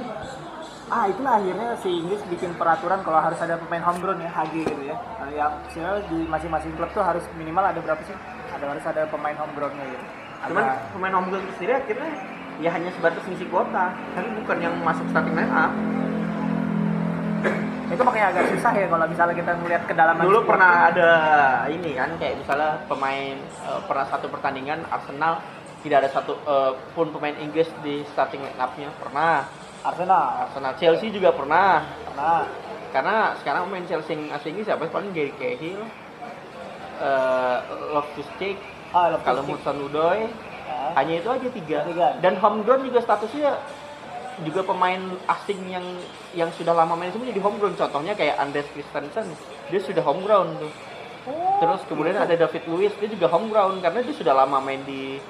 ah 0.90 1.04
itulah 1.06 1.38
akhirnya 1.38 1.68
si 1.78 1.90
Inggris 2.02 2.22
bikin 2.26 2.50
peraturan 2.56 3.04
kalau 3.04 3.20
harus 3.20 3.38
ada 3.38 3.54
pemain 3.60 3.84
homegrown 3.84 4.24
ya 4.24 4.30
HG 4.32 4.54
gitu 4.64 4.82
ya. 4.88 4.96
Nah, 4.96 5.30
yang 5.30 5.52
sebenarnya 5.70 6.02
di 6.08 6.18
masing-masing 6.26 6.72
klub 6.74 6.90
tuh 6.90 7.04
harus 7.04 7.22
minimal 7.36 7.62
ada 7.62 7.78
berapa 7.78 8.02
sih? 8.02 8.16
Ada 8.50 8.64
harus 8.66 8.84
ada 8.88 9.02
pemain 9.06 9.36
homegrownnya 9.36 9.84
gitu. 9.86 10.04
Cuman 10.50 10.64
Ada- 10.64 10.80
pemain 10.96 11.14
homegrown 11.20 11.44
sendiri 11.60 11.72
akhirnya 11.76 12.10
ya 12.60 12.70
hanya 12.72 12.90
sebatas 12.92 13.22
ngisi 13.24 13.46
kuota, 13.48 13.92
tapi 14.12 14.28
bukan 14.36 14.56
yang 14.60 14.74
masuk 14.84 15.04
starting 15.12 15.32
line 15.32 15.48
up. 15.48 15.72
Itu 17.90 18.02
makanya 18.02 18.26
agak 18.30 18.44
susah 18.54 18.72
ya 18.72 18.86
kalau 18.86 19.06
misalnya 19.06 19.34
kita 19.34 19.52
melihat 19.58 19.82
kedalaman 19.84 20.22
Dulu 20.22 20.40
pernah 20.46 20.70
tuh. 20.70 20.88
ada 20.94 21.10
ini 21.68 21.90
kan 21.92 22.10
kayak 22.16 22.34
misalnya 22.38 22.70
pemain 22.86 23.36
eh, 23.36 23.80
pernah 23.84 24.06
satu 24.06 24.26
pertandingan 24.26 24.86
Arsenal 24.86 25.42
tidak 25.82 26.06
ada 26.06 26.10
satu 26.10 26.32
eh, 26.38 26.72
pun 26.92 27.10
pemain 27.10 27.34
Inggris 27.36 27.66
di 27.80 28.06
starting 28.08 28.40
line 28.40 28.56
up-nya 28.56 28.88
pernah. 28.96 29.44
Arsenal 29.80 30.24
Arsenal 30.46 30.72
Chelsea 30.76 31.08
juga 31.08 31.32
pernah. 31.32 31.82
pernah 32.04 32.44
karena 32.90 33.16
sekarang 33.38 33.66
pemain 33.66 33.86
Chelsea 33.86 34.12
yang 34.12 34.28
asing 34.30 34.54
ini 34.54 34.62
siapa 34.62 34.86
paling 34.86 35.10
Gary 35.10 35.30
Cahill 35.34 35.80
Loftus 37.90 38.28
Cheek 38.36 38.58
ah 38.90 39.08
Loftus 39.08 39.26
kalau. 39.26 39.42
Musan 39.44 39.76
Udoy 39.82 40.20
Ya. 40.70 40.94
hanya 40.94 41.18
itu 41.18 41.26
aja 41.26 41.48
tiga 41.50 41.78
Tiga. 41.82 42.08
dan 42.22 42.38
homegrown 42.38 42.86
juga 42.86 43.02
statusnya 43.02 43.58
juga 44.46 44.64
pemain 44.64 45.00
asing 45.28 45.60
yang 45.68 45.84
yang 46.32 46.50
sudah 46.56 46.72
lama 46.72 46.96
main 46.96 47.12
semua 47.12 47.28
jadi 47.28 47.42
homegrown. 47.42 47.76
Contohnya 47.76 48.16
kayak 48.16 48.40
Andres 48.40 48.68
Christensen 48.72 49.26
dia 49.68 49.80
sudah 49.80 50.02
homegrown 50.04 50.56
tuh. 50.56 50.72
Oh, 51.28 51.60
terus 51.60 51.84
kemudian 51.84 52.16
ada 52.16 52.32
David 52.32 52.64
Luiz 52.64 52.94
dia 52.96 53.08
juga 53.12 53.28
homegrown 53.28 53.84
karena 53.84 54.00
dia 54.00 54.14
sudah 54.16 54.32
lama 54.32 54.56
main 54.64 54.80
di 54.88 55.20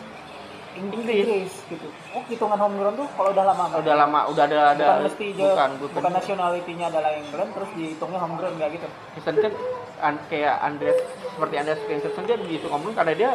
Inggris. 0.79 1.27
Inggris 1.27 1.53
gitu. 1.67 1.91
Oh, 2.15 2.23
hitungan 2.31 2.55
homegrown 2.55 2.95
tuh 2.95 3.11
kalau 3.19 3.35
udah 3.35 3.43
lama 3.43 3.65
udah 3.75 3.95
lama 3.99 4.21
udah 4.31 4.45
ada 4.47 4.61
ada 4.79 4.87
bukan 4.87 5.03
mesti 5.11 5.27
dia 5.35 5.51
bukan 5.51 5.71
bukan, 5.83 5.99
bukan, 5.99 6.13
nationality-nya 6.15 6.87
adalah 6.95 7.11
England 7.19 7.51
terus 7.59 7.71
dihitungnya 7.75 8.21
homegrown 8.23 8.55
enggak 8.55 8.71
gitu. 8.79 8.87
Christensen 9.19 9.53
an- 9.99 10.25
kayak 10.31 10.55
Andres 10.63 10.99
seperti 11.35 11.55
Andres 11.59 11.81
Christensen 11.83 12.25
dia 12.31 12.37
dihitung 12.39 12.71
homegrown 12.71 12.95
karena 12.95 13.13
dia 13.19 13.31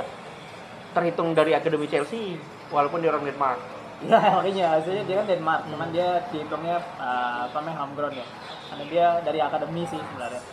terhitung 0.96 1.36
dari 1.36 1.52
akademi 1.52 1.92
Chelsea 1.92 2.40
walaupun 2.72 3.04
dia 3.04 3.12
orang 3.12 3.28
Denmark 3.28 3.60
Ya, 4.04 4.20
makanya 4.36 4.66
aslinya 4.76 5.04
dia 5.08 5.16
kan 5.24 5.28
Denmark, 5.32 5.62
cuman 5.72 5.90
dia 5.96 6.20
dihitungnya 6.28 6.78
uh, 7.00 7.48
apa 7.48 7.58
namanya 7.64 7.78
homegrown 7.88 8.14
ya. 8.20 8.28
Karena 8.68 8.84
dia 8.92 9.06
dari 9.24 9.40
akademi 9.40 9.88
sih 9.88 10.00
sebenarnya. 10.00 10.44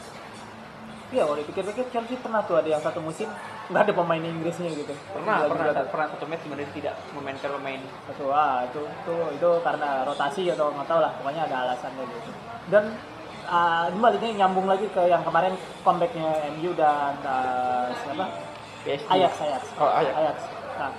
Iya, 1.12 1.28
kalau 1.28 1.36
dipikir-pikir 1.44 1.84
Chelsea 1.92 2.16
pernah 2.16 2.40
tuh 2.40 2.56
ada 2.56 2.68
yang 2.72 2.80
satu 2.80 3.04
musim 3.04 3.28
nggak 3.68 3.82
ada 3.84 3.92
pemain 3.92 4.20
Inggrisnya 4.24 4.72
gitu. 4.72 4.96
pernah 5.12 5.44
pernah 5.44 5.68
juga 5.68 5.84
tuh. 5.84 5.88
pernah 5.92 6.06
satu 6.08 6.24
match 6.24 6.42
sebenarnya 6.44 6.70
tidak 6.72 6.94
memainkan 7.12 7.50
pemain 7.52 7.80
Satu, 8.08 8.24
ah, 8.32 8.64
itu, 8.64 8.80
itu, 8.80 9.14
itu 9.36 9.48
karena 9.60 9.88
rotasi 10.08 10.42
atau 10.48 10.72
nggak 10.72 10.88
tahu 10.88 11.00
lah, 11.04 11.12
pokoknya 11.20 11.42
ada 11.44 11.56
alasannya 11.68 12.04
gitu. 12.08 12.30
Dan 12.72 12.84
uh, 13.44 13.92
baliknya 13.92 14.30
nyambung 14.44 14.64
lagi 14.64 14.88
ke 14.88 15.02
yang 15.04 15.20
kemarin 15.20 15.52
comebacknya 15.84 16.48
MU 16.56 16.72
dan 16.72 17.16
uh, 17.28 17.92
siapa? 17.92 18.24
PSG 18.82 19.06
Ajax, 19.12 19.32
Ajax. 19.36 19.62
Oh, 19.78 19.90
Ajax. 19.92 20.14
Ajax. 20.16 20.36
Nah, 20.80 20.92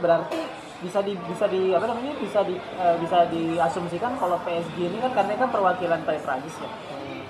berarti 0.00 0.40
bisa 0.78 1.02
di 1.02 1.18
bisa 1.26 1.44
di 1.46 1.74
apa 1.74 1.90
namanya 1.90 2.14
bisa 2.22 2.40
di 2.46 2.54
eh, 2.54 2.96
bisa 3.02 3.26
diasumsikan 3.26 4.14
kalau 4.14 4.38
PSG 4.46 4.78
ini 4.78 4.98
kan 5.02 5.10
karena 5.10 5.34
kan 5.34 5.50
perwakilan 5.50 6.00
dari 6.06 6.20
Prancis 6.22 6.54
ya. 6.58 6.70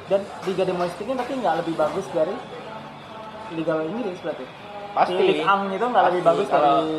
Dan 0.08 0.20
liga 0.44 0.64
domestiknya 0.64 1.16
tapi 1.16 1.36
nggak 1.36 1.64
lebih 1.64 1.74
bagus 1.76 2.06
dari 2.12 2.36
liga 3.52 3.74
Inggris 3.84 4.18
berarti. 4.20 4.44
Pasti. 4.92 5.14
Liga 5.16 5.44
Ang 5.46 5.72
itu 5.72 5.84
nggak 5.84 6.04
lebih 6.12 6.22
bagus 6.24 6.46
Kalau- 6.48 6.84
dari 6.84 6.96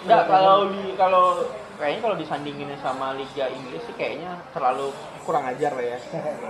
Enggak, 0.00 0.32
kalau 0.32 0.58
di 0.72 0.96
kalau 0.96 1.24
kayaknya 1.76 2.00
kalau 2.00 2.16
disandingin 2.16 2.72
sama 2.80 3.12
Liga 3.20 3.52
Inggris 3.52 3.84
sih 3.84 3.92
kayaknya 3.92 4.32
terlalu 4.56 4.96
kurang 5.28 5.44
ajar 5.44 5.76
lah 5.76 5.86
ya. 5.92 5.98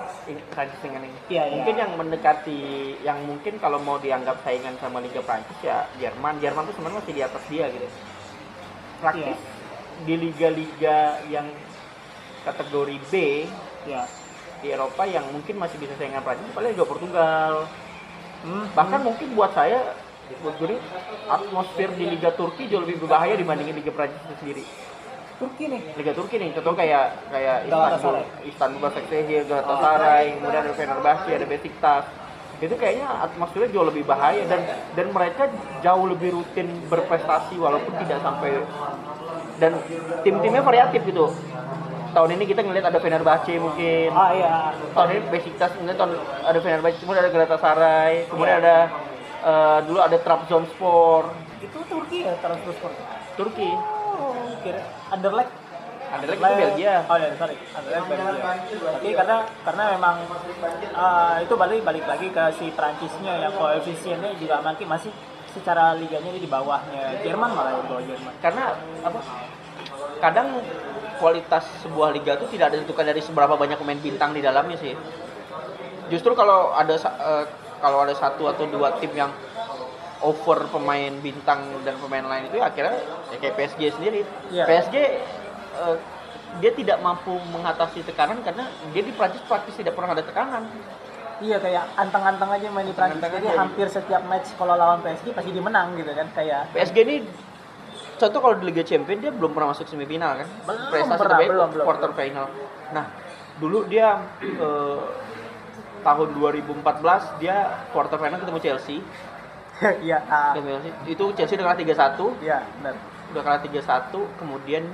Prancis 0.55 0.79
dengan 0.79 1.03
ini. 1.03 1.19
Iya. 1.27 1.59
mungkin 1.59 1.75
yang 1.75 1.93
mendekati 1.99 2.63
yang 3.03 3.19
mungkin 3.27 3.59
kalau 3.59 3.83
mau 3.83 3.99
dianggap 3.99 4.39
saingan 4.47 4.79
sama 4.79 5.03
Liga 5.03 5.19
Prancis 5.27 5.59
ya 5.67 5.83
Jerman. 5.99 6.39
Jerman 6.39 6.63
tuh 6.71 6.75
sebenarnya 6.79 6.99
masih 7.03 7.15
di 7.19 7.23
atas 7.27 7.43
dia 7.51 7.67
gitu. 7.75 7.89
Praktis 9.01 9.33
Iya. 9.33 9.37
di 10.01 10.15
liga-liga 10.17 10.99
yang 11.27 11.47
kategori 12.43 12.97
B 13.11 13.13
ya. 13.85 14.05
di 14.61 14.69
Eropa 14.69 15.05
yang 15.05 15.25
mungkin 15.33 15.57
masih 15.57 15.77
bisa 15.77 15.97
saingan 15.97 16.21
Prancis 16.21 16.53
paling 16.53 16.73
Liga 16.73 16.85
Portugal. 16.85 17.65
Hmm, 18.41 18.65
Bahkan 18.73 19.01
mungkin 19.01 19.29
buat 19.33 19.53
saya 19.53 19.97
buat 20.41 20.55
gue 20.57 20.77
atmosfer 21.27 21.91
di 21.97 22.05
Liga 22.07 22.31
Turki 22.31 22.69
jauh 22.69 22.85
lebih 22.85 23.03
berbahaya 23.03 23.35
dibandingin 23.35 23.75
Liga 23.75 23.89
Prancis 23.91 24.21
itu 24.21 24.35
sendiri. 24.37 24.65
Turki 25.41 25.65
nih. 25.67 25.81
Liga 25.97 26.13
Turki 26.13 26.37
nih, 26.37 26.53
contoh 26.53 26.77
kayak 26.77 27.17
kayak 27.33 27.57
Istanbul. 27.65 28.15
Istanbul 28.45 28.81
Basaksehir, 28.85 29.49
Galatasaray, 29.49 30.37
kemudian 30.37 30.61
ada 30.61 30.73
Fenerbahce, 30.77 31.31
ada 31.33 31.47
Besiktas. 31.49 32.05
Itu 32.61 32.75
kayaknya 32.77 33.09
atmosfernya 33.25 33.73
jauh 33.73 33.89
lebih 33.89 34.05
bahaya 34.05 34.45
dan 34.45 34.61
dan 34.93 35.07
mereka 35.17 35.49
jauh 35.81 36.05
lebih 36.05 36.37
rutin 36.37 36.69
berprestasi 36.93 37.57
walaupun 37.57 37.93
tidak 38.05 38.21
sampai 38.21 38.61
dan 39.57 39.81
tim-timnya 40.21 40.61
variatif 40.61 41.01
gitu. 41.09 41.33
Tahun 42.11 42.31
ini 42.35 42.45
kita 42.45 42.61
ngeliat 42.67 42.91
ada 42.91 42.99
Fenerbahce 43.01 43.55
mungkin. 43.57 44.11
Ah 44.13 44.35
iya. 44.35 44.53
Tahun 44.93 45.09
ini 45.15 45.21
Besiktas 45.31 45.73
kemudian 45.73 45.97
tahun 45.97 46.19
ada 46.21 46.59
Fenerbahce 46.61 46.99
kemudian 47.01 47.23
ada 47.25 47.33
Galatasaray 47.33 48.15
kemudian 48.29 48.59
Iya. 48.59 48.63
ada 48.67 48.77
eh, 49.41 49.79
dulu 49.89 49.99
ada 50.05 50.17
Trabzonspor. 50.21 51.33
Itu 51.65 51.79
Turki 51.89 52.29
ya 52.29 52.35
Trabzonspor? 52.45 52.93
Turki. 53.41 53.71
Oh 53.73 54.37
kira 54.61 54.85
Anderlecht 55.09 55.53
Anderlecht 56.11 56.41
itu 56.41 56.55
Belgia 56.59 56.95
Oh 57.07 57.17
ya, 57.17 57.29
sorry. 57.39 57.57
Anderlecht 57.71 58.07
Belgia. 58.07 58.53
Tapi 58.91 59.09
karena 59.15 59.37
karena 59.63 59.85
memang 59.95 60.17
eh, 60.91 61.35
itu 61.43 61.55
balik 61.55 61.81
balik 61.81 62.05
lagi 62.05 62.27
ke 62.29 62.45
si 62.59 62.67
Prancisnya 62.71 63.35
yang 63.39 63.53
koefisiennya 63.55 64.35
juga 64.37 64.59
makin 64.61 64.87
masih 64.87 65.13
secara 65.51 65.99
liganya 65.99 66.31
ini 66.31 66.39
di 66.39 66.47
bawahnya 66.47 67.27
Jerman 67.27 67.51
malah 67.51 67.75
di 67.75 67.91
bawah 67.91 68.03
Jerman. 68.07 68.33
karena 68.39 68.71
apa 69.03 69.19
kadang 70.23 70.63
kualitas 71.19 71.67
sebuah 71.83 72.15
liga 72.15 72.39
itu 72.39 72.55
tidak 72.55 72.71
ada 72.71 72.77
ditentukan 72.79 73.05
dari 73.05 73.19
seberapa 73.19 73.59
banyak 73.59 73.75
pemain 73.75 73.99
bintang 73.99 74.31
di 74.31 74.41
dalamnya 74.41 74.79
sih 74.79 74.95
justru 76.07 76.39
kalau 76.39 76.71
ada 76.71 76.95
eh, 76.95 77.45
kalau 77.83 78.07
ada 78.07 78.15
satu 78.15 78.47
atau 78.47 78.63
dua 78.71 78.95
tim 79.03 79.11
yang 79.11 79.35
over 80.23 80.71
pemain 80.71 81.11
bintang 81.19 81.67
dan 81.83 81.99
pemain 81.99 82.23
lain 82.23 82.47
itu 82.47 82.63
ya 82.63 82.71
akhirnya 82.71 82.95
ya 83.33 83.37
kayak 83.43 83.55
PSG 83.59 83.81
sendiri 83.91 84.21
Iya. 84.55 84.65
PSG 84.71 84.97
eh, 85.81 85.99
dia 86.59 86.73
tidak 86.75 86.99
mampu 86.99 87.39
mengatasi 87.55 88.03
tekanan 88.03 88.43
karena 88.43 88.67
dia 88.91 89.03
di 89.07 89.13
Prancis 89.15 89.43
praktis 89.47 89.79
tidak 89.79 89.95
pernah 89.95 90.19
ada 90.19 90.25
tekanan. 90.27 90.67
Iya 91.41 91.57
kayak 91.57 91.85
anteng-anteng 91.97 92.51
aja 92.53 92.67
main 92.75 92.85
di 92.85 92.93
Prancis. 92.93 93.23
Jadi 93.23 93.49
aja. 93.49 93.57
hampir 93.57 93.87
setiap 93.87 94.23
match 94.27 94.51
kalau 94.59 94.75
lawan 94.75 94.99
PSG 95.01 95.31
pasti 95.33 95.51
dia 95.55 95.63
menang 95.63 95.95
gitu 95.95 96.11
kan 96.11 96.27
kayak 96.35 96.75
PSG 96.75 96.97
ini 97.07 97.17
contoh 98.21 98.41
kalau 98.43 98.55
di 98.61 98.65
Liga 98.69 98.85
Champions 98.85 99.21
dia 99.23 99.33
belum 99.33 99.57
pernah 99.57 99.73
masuk 99.73 99.87
semifinal 99.87 100.43
kan? 100.43 100.49
Belum 100.67 100.81
prestasi 100.91 101.11
pernah, 101.17 101.39
terbaik 101.39 101.49
belum, 101.55 101.69
belum, 101.73 101.85
quarter 101.87 102.11
final. 102.19 102.47
Nah 102.93 103.07
dulu 103.63 103.79
dia 103.87 104.09
eh, 104.43 105.01
tahun 106.01 106.29
2014 106.37 107.41
dia 107.41 107.57
quarter 107.95 108.19
final 108.19 108.41
ketemu 108.41 108.61
Chelsea. 108.61 108.99
Iya 109.81 110.21
Chelsea. 110.53 110.93
Itu 111.09 111.33
Chelsea 111.33 111.57
udah 111.57 111.73
kalah 111.73 111.81
3-1 111.81 112.45
iya 112.45 112.59
benar. 112.83 112.97
udah 113.31 113.43
kalah 113.47 113.63
3-1 113.63 114.13
kemudian 114.43 114.85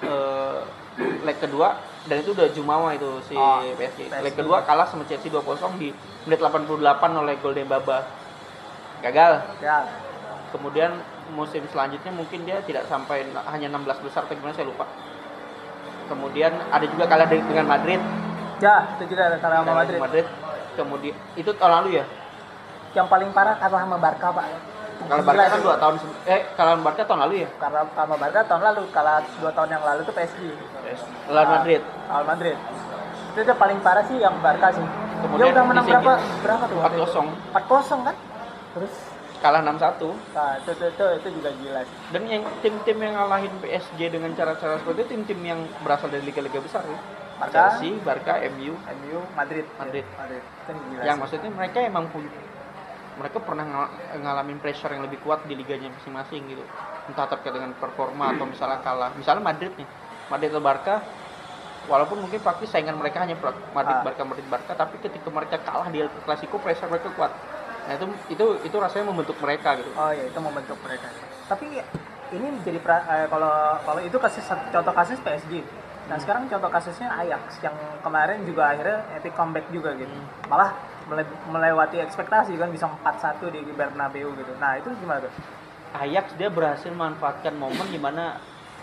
eh, 0.00 0.58
leg 1.22 1.36
kedua 1.36 1.76
dan 2.04 2.16
itu 2.18 2.32
udah 2.32 2.48
Jumawa 2.50 2.92
itu 2.92 3.08
si 3.22 3.34
Oh, 3.34 3.60
PSG. 3.74 4.06
PSG. 4.06 4.22
Leg 4.22 4.34
kedua 4.34 4.62
kalah 4.62 4.84
sama 4.84 5.04
Chelsea 5.04 5.28
2-0 5.28 5.42
di 5.76 5.90
menit 6.24 6.38
88 6.38 6.80
oleh 7.14 7.34
gol 7.36 7.52
Dembaba. 7.52 8.04
Gagal. 8.98 9.32
Ya. 9.58 9.84
kemudian 10.46 10.94
musim 11.28 11.60
selanjutnya 11.66 12.08
mungkin 12.10 12.42
dia 12.42 12.62
tidak 12.62 12.86
sampai 12.86 13.26
hanya 13.46 13.68
16 13.68 13.98
besar 14.00 14.24
atau 14.24 14.32
gimana 14.32 14.54
saya 14.54 14.64
lupa 14.64 14.86
kemudian 16.06 16.54
ada 16.70 16.86
juga 16.86 17.04
kalah 17.04 17.26
de- 17.26 17.42
dengan 17.42 17.66
Madrid 17.66 17.98
Ya, 18.56 18.88
itu 18.96 19.12
juga 19.12 19.28
ada 19.28 19.36
kalah 19.36 19.60
sama 19.60 19.74
Madrid. 19.76 20.00
Madrid 20.00 20.26
kemudian 20.72 21.12
itu 21.34 21.50
tahun 21.52 21.72
lalu 21.76 22.00
ya 22.00 22.04
Yang 22.94 23.06
paling 23.10 23.30
parah 23.30 23.58
kalah 23.58 23.80
sama 23.82 23.98
Barca, 23.98 24.32
Pak. 24.32 24.46
Kalau 24.98 25.22
Barca 25.22 25.44
kan 25.44 25.54
itu. 25.54 25.64
dua 25.64 25.76
tahun 25.76 25.94
se- 25.96 26.20
eh 26.26 26.40
sama 26.52 26.74
Barca 26.80 27.02
tahun 27.04 27.20
lalu 27.28 27.34
ya 27.44 27.48
Karena 27.56 27.80
sama 27.88 28.14
Barca 28.16 28.40
tahun 28.42 28.62
lalu, 28.64 28.82
kalah 28.90 29.18
dua 29.38 29.50
tahun 29.52 29.68
yang 29.70 29.82
lalu 29.84 30.00
tuh 30.02 30.14
PSG. 30.14 30.40
lawan 31.28 31.48
Madrid 31.52 31.82
Real 31.84 32.24
Madrid. 32.24 32.56
Itu 33.30 33.38
udah 33.44 33.56
paling 33.56 33.78
parah 33.80 34.04
sih 34.06 34.16
yang 34.16 34.34
Barca 34.40 34.68
sih. 34.72 34.86
Kemudian 35.16 35.46
Dia 35.46 35.54
udah 35.54 35.64
menang 35.64 35.84
berapa? 35.84 36.12
Berapa 36.40 36.64
tuh? 36.66 36.78
4-0 36.78 37.26
4-0 37.52 38.06
kan? 38.06 38.16
Terus 38.72 38.92
kalah 39.36 39.60
6-1 39.60 39.76
nah, 40.32 40.56
itu, 40.56 40.70
itu, 40.72 40.84
itu, 40.88 41.04
itu 41.12 41.28
juga 41.30 41.50
gila 41.54 41.80
sih. 41.84 41.96
dan 42.08 42.22
yang 42.24 42.42
tim-tim 42.64 42.96
yang 42.96 43.14
ngalahin 43.14 43.52
PSG 43.60 44.00
dengan 44.08 44.32
cara-cara 44.32 44.80
seperti 44.80 44.96
itu 44.98 45.08
tim-tim 45.12 45.40
yang 45.44 45.60
berasal 45.84 46.08
dari 46.08 46.24
liga-liga 46.24 46.56
besar 46.56 46.80
ya 46.82 46.96
Barca. 47.36 47.52
Chelsea, 47.52 48.00
Barca, 48.00 48.40
MU 48.48 48.72
MU, 48.72 49.18
Madrid. 49.36 49.68
Madrid. 49.76 50.08
Madrid. 50.16 50.40
Itu 50.40 50.72
gila 50.72 51.02
yang 51.04 51.16
maksudnya 51.20 51.50
mereka 51.52 51.78
emang 51.84 52.08
punya 52.08 52.32
mereka 53.16 53.38
pernah 53.38 53.64
ngal- 53.64 53.92
ngalamin 54.18 54.58
pressure 54.58 54.88
yang 54.88 55.02
lebih 55.02 55.18
kuat 55.20 55.44
di 55.44 55.54
liganya 55.54 55.88
masing-masing 55.90 56.44
gitu 56.46 56.64
entah 57.06 57.26
terkait 57.26 57.50
dengan 57.50 57.72
performa 57.72 58.30
atau 58.30 58.44
misalnya 58.44 58.78
kalah 58.80 59.10
misalnya 59.12 59.42
Madrid 59.42 59.72
nih 59.72 59.88
Madrid 60.26 60.50
atau 60.50 60.60
Barca 60.60 60.94
walaupun 61.86 62.18
mungkin 62.18 62.38
praktis 62.38 62.68
saingan 62.68 62.94
mereka 62.94 63.22
hanya 63.22 63.38
Madrid 63.70 63.94
Ah. 63.94 64.02
Barca 64.02 64.22
Madrid 64.22 64.46
Barca 64.46 64.72
tapi 64.74 64.98
ketika 64.98 65.28
mereka 65.28 65.56
kalah 65.60 65.86
di 65.86 66.00
El 66.00 66.10
Clasico 66.20 66.58
pressure 66.58 66.88
mereka 66.88 67.08
kuat 67.10 67.32
nah 67.86 67.94
itu 67.94 68.04
itu 68.28 68.44
itu 68.64 68.76
rasanya 68.76 69.06
membentuk 69.06 69.38
mereka 69.38 69.78
gitu 69.78 69.90
Oh 69.94 70.10
iya, 70.10 70.26
itu 70.26 70.34
membentuk 70.36 70.74
mereka. 70.82 71.06
Tapi 71.46 71.78
ini 72.28 72.46
menjadi 72.50 72.82
pra- 72.82 73.06
eh, 73.06 73.30
kalau 73.30 73.54
kalau 73.80 74.00
itu 74.02 74.18
kasus 74.18 74.42
contoh 74.42 74.90
kasus 74.90 75.22
PSG. 75.22 75.62
Nah, 76.06 76.18
sekarang 76.18 76.46
contoh 76.46 76.66
kasusnya 76.66 77.06
Ajax 77.12 77.62
yang 77.62 77.74
kemarin 78.00 78.42
juga 78.42 78.66
akhirnya 78.68 79.06
epic 79.14 79.30
comeback 79.32 79.70
juga 79.70 79.94
gitu. 79.94 80.10
Malah 80.44 80.74
mele- 81.06 81.26
melewati 81.46 81.98
ekspektasi 81.98 82.54
kan 82.54 82.68
bisa 82.68 82.86
4-1 82.86 83.48
di 83.48 83.62
Bernabeu 83.68 84.30
gitu. 84.32 84.52
Nah, 84.56 84.76
itu 84.76 84.90
gimana 84.96 85.22
tuh? 85.22 85.32
Ajax 85.96 86.34
dia 86.34 86.48
berhasil 86.48 86.90
memanfaatkan 86.90 87.54
momen 87.54 87.86
di 87.86 87.96
mana 87.96 88.36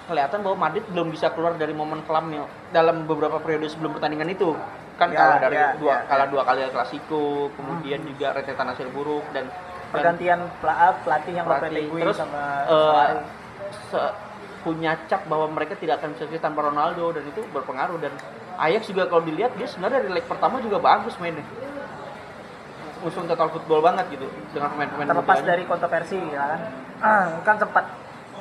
kelihatan 0.04 0.42
bahwa 0.42 0.58
Madrid 0.62 0.84
belum 0.86 1.08
bisa 1.10 1.30
keluar 1.30 1.54
dari 1.54 1.72
momen 1.72 2.02
kelamnya 2.02 2.44
dalam 2.70 3.06
beberapa 3.06 3.38
periode 3.38 3.68
sebelum 3.68 3.94
pertandingan 3.94 4.28
itu 4.30 4.52
kan 4.94 5.10
Ya, 5.10 5.18
kalah 5.18 5.38
dari 5.40 5.56
ya, 5.56 5.68
dua 5.74 5.90
ya, 5.92 6.00
kalah 6.06 6.28
ya. 6.28 6.32
dua 6.32 6.42
kali 6.44 6.60
El 6.62 6.72
Clasico 6.72 7.24
kemudian 7.54 8.04
juga 8.04 8.28
rentetan 8.32 8.68
hasil 8.68 8.88
buruk 8.90 9.24
dan 9.32 9.48
Pergantian 9.90 10.50
pela- 10.58 10.98
pelatih 11.00 11.34
yang 11.34 11.46
pelatih. 11.46 11.86
Terus 11.88 12.18
sama 12.18 12.44
Solari. 12.66 13.20
se- 13.90 14.14
punya 14.60 14.96
cap 15.06 15.22
bahwa 15.26 15.48
mereka 15.50 15.76
tidak 15.76 16.00
akan 16.00 16.16
sukses 16.16 16.40
tanpa 16.40 16.64
Ronaldo 16.64 17.12
dan 17.12 17.24
itu 17.26 17.44
berpengaruh 17.48 18.00
dan 18.00 18.16
Ajax 18.56 18.88
juga 18.88 19.06
kalau 19.06 19.22
dilihat 19.22 19.54
dia 19.54 19.68
sebenarnya 19.68 20.02
dari 20.02 20.14
leg 20.14 20.26
pertama 20.26 20.58
juga 20.60 20.80
bagus 20.80 21.14
mainnya 21.18 21.44
musuh 23.04 23.22
total 23.26 23.50
football 23.50 23.82
banget 23.82 24.06
gitu 24.10 24.26
dengan 24.50 24.72
pemain-pemain 24.72 25.08
terlepas 25.10 25.40
dari 25.42 25.64
kontroversi 25.64 26.18
ya 26.26 26.44
kan. 26.48 26.60
Ah, 26.98 27.26
kan 27.42 27.56
sempat 27.58 27.86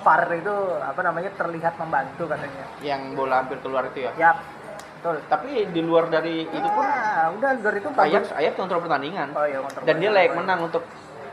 VAR 0.01 0.27
itu 0.33 0.55
apa 0.79 1.01
namanya 1.01 1.31
terlihat 1.33 1.75
membantu 1.77 2.27
katanya. 2.27 2.65
yang 2.81 3.13
bola 3.13 3.39
hampir 3.39 3.59
keluar 3.59 3.87
itu 3.87 4.03
ya 4.03 4.11
Ya, 4.17 4.31
betul. 4.97 5.19
tapi 5.27 5.51
di 5.69 5.81
luar 5.81 6.07
dari 6.07 6.43
itu 6.43 6.69
pun 6.69 6.83
Ah, 6.83 7.31
udah 7.31 7.51
luar 7.57 7.75
itu 7.77 7.89
Ajax 7.89 7.99
bagus. 8.25 8.31
Ajax 8.33 8.53
kontrol 8.57 8.81
pertandingan 8.81 9.29
Oh 9.33 9.45
iya, 9.45 9.59
kontrol 9.61 9.83
dan 9.83 9.95
dia 9.97 10.11
layak 10.11 10.33
menang 10.35 10.61
untuk 10.65 10.83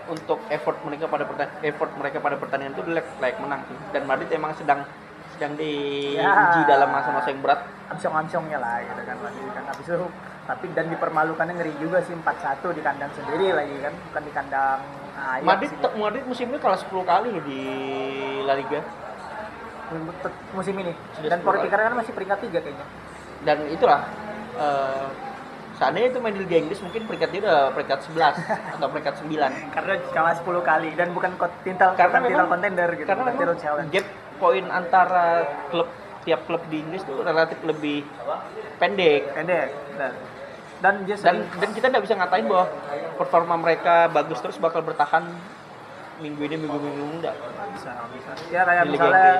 untuk 0.08 0.42
effort 0.50 0.78
mereka 0.82 1.06
pada 1.06 1.22
pertandingan 1.24 1.62
effort 1.64 1.92
mereka 1.94 2.18
pada 2.18 2.36
pertandingan 2.36 2.74
itu 2.74 2.84
layak, 2.88 3.08
layak 3.18 3.38
menang 3.40 3.62
sih. 3.64 3.78
dan 3.90 4.02
Madrid 4.06 4.30
emang 4.32 4.54
sedang 4.54 4.82
sedang 5.32 5.54
diuji 5.56 6.18
Ya. 6.60 6.66
dalam 6.68 6.90
masa-masa 6.90 7.30
yang 7.30 7.40
berat 7.40 7.62
amsyong-amsyongnya 7.90 8.58
lah 8.58 8.82
gitu 8.82 9.02
kan 9.02 9.18
lagi 9.20 9.40
kan 9.50 9.64
habis 9.66 9.86
itu 9.88 10.08
tapi 10.50 10.66
dan 10.74 10.90
dipermalukannya 10.90 11.62
ngeri 11.62 11.74
juga 11.78 12.02
sih 12.02 12.18
4-1 12.18 12.74
di 12.74 12.82
kandang 12.82 13.14
sendiri 13.14 13.54
lagi 13.54 13.76
kan 13.86 13.94
bukan 14.10 14.24
di 14.26 14.32
kandang 14.34 14.82
Ajax 15.20 15.46
Madrid 15.46 15.70
gitu. 15.70 15.88
Madrid 16.02 16.26
musim 16.26 16.46
ini 16.50 16.58
kalah 16.58 16.80
10 16.82 16.90
kali 17.06 17.28
loh 17.38 17.44
di 17.46 17.62
La 18.50 18.54
Liga. 18.58 18.82
Musim 20.58 20.76
ini. 20.82 20.94
Sudah 21.14 21.30
dan 21.30 21.40
10 21.46 21.46
Portikara 21.46 21.82
kan 21.86 21.96
masih 22.02 22.14
peringkat 22.18 22.40
3 22.50 22.66
kayaknya. 22.66 22.86
Dan 23.46 23.58
itulah 23.70 24.02
eh 24.58 25.08
seandainya 25.78 26.12
itu 26.12 26.20
main 26.20 26.34
di 26.34 26.42
Liga 26.44 26.58
Inggris 26.66 26.82
mungkin 26.82 27.02
peringkatnya 27.06 27.40
udah 27.46 27.60
peringkat 27.78 28.00
11 28.10 28.42
atau 28.76 28.88
peringkat 28.90 29.16
9 29.22 29.76
karena 29.76 29.94
kalah 30.12 30.36
10 30.36 30.44
kali 30.66 30.90
dan 30.98 31.08
bukan 31.14 31.32
tintal 31.64 31.94
karena 31.94 32.20
bukan 32.20 32.26
title 32.26 32.36
memang 32.36 32.50
contender 32.52 32.90
gitu 33.00 33.08
karena 33.08 33.32
title 33.32 33.58
challenge. 33.62 33.90
gap 33.94 34.06
poin 34.42 34.66
antara 34.68 35.26
klub 35.72 35.88
tiap 36.28 36.44
klub 36.52 36.60
di 36.68 36.84
Inggris 36.84 37.06
tuh 37.08 37.24
relatif 37.24 37.56
lebih 37.64 38.04
pendek. 38.76 39.32
Pendek 39.32 39.68
dan 40.80 41.04
dia 41.04 41.16
dan 41.20 41.44
dan 41.60 41.70
kita 41.76 41.92
nggak 41.92 42.04
bisa 42.08 42.16
ngatain 42.16 42.48
bahwa 42.48 42.72
performa 43.20 43.56
mereka 43.60 44.08
bagus 44.08 44.40
terus 44.40 44.56
bakal 44.56 44.80
bertahan 44.80 45.28
minggu 46.24 46.40
ini 46.48 46.56
minggu 46.56 46.80
minggu 46.80 47.04
enggak 47.20 47.36
bisa 47.76 47.92
bisa. 48.16 48.32
Ya 48.52 48.64
kayak 48.64 48.84
Di 48.88 48.92
misalnya 48.96 49.32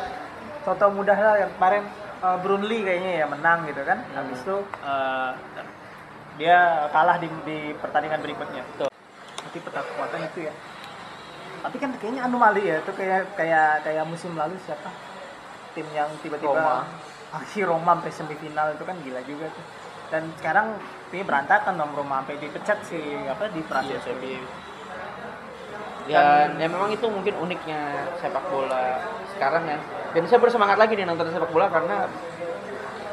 contoh 0.68 0.90
mudah 0.96 1.18
lah 1.18 1.36
yang 1.40 1.52
kemarin 1.56 1.84
uh, 2.24 2.38
Brunley 2.44 2.80
kayaknya 2.84 3.12
ya 3.24 3.26
menang 3.28 3.68
gitu 3.68 3.82
kan. 3.88 4.00
Hmm. 4.04 4.16
habis 4.20 4.40
itu 4.44 4.58
uh, 4.84 5.32
dia 6.40 6.88
kalah 6.92 7.20
di, 7.20 7.28
di 7.48 7.58
pertandingan 7.80 8.20
berikutnya. 8.24 8.64
Tapi 9.40 9.58
peta 9.60 9.82
kekuatan 9.84 10.20
itu 10.28 10.40
ya. 10.48 10.54
Tapi 11.60 11.76
kan 11.80 11.92
kayaknya 12.00 12.22
anomali 12.28 12.64
ya 12.68 12.80
itu 12.80 12.92
kayak 12.96 13.36
kayak 13.36 13.84
kayak 13.84 14.04
musim 14.08 14.36
lalu 14.36 14.56
siapa? 14.64 14.92
Tim 15.76 15.88
yang 15.96 16.12
tiba-tiba 16.20 16.84
si 17.48 17.62
Roma 17.62 17.96
sampai 18.00 18.12
semifinal 18.12 18.74
itu 18.74 18.84
kan 18.84 18.96
gila 19.06 19.22
juga 19.24 19.48
tuh 19.54 19.79
dan 20.10 20.24
sekarang 20.42 20.78
ini 21.14 21.22
berantakan 21.26 21.78
dong 21.78 21.94
Roma 21.94 22.22
sampai 22.22 22.38
dipecat 22.42 22.78
si 22.86 23.00
apa 23.26 23.50
di 23.50 23.62
Prancis 23.66 24.06
Iya, 26.10 26.18
dan 26.18 26.58
ya 26.58 26.66
memang 26.66 26.90
itu 26.90 27.06
mungkin 27.06 27.38
uniknya 27.38 28.10
sepak 28.18 28.42
bola 28.50 28.98
sekarang 29.38 29.70
ya. 29.70 29.78
Dan 30.18 30.26
saya 30.26 30.42
bersemangat 30.42 30.82
lagi 30.82 30.98
nih 30.98 31.06
nonton 31.06 31.30
sepak 31.30 31.54
bola 31.54 31.70
karena 31.70 32.10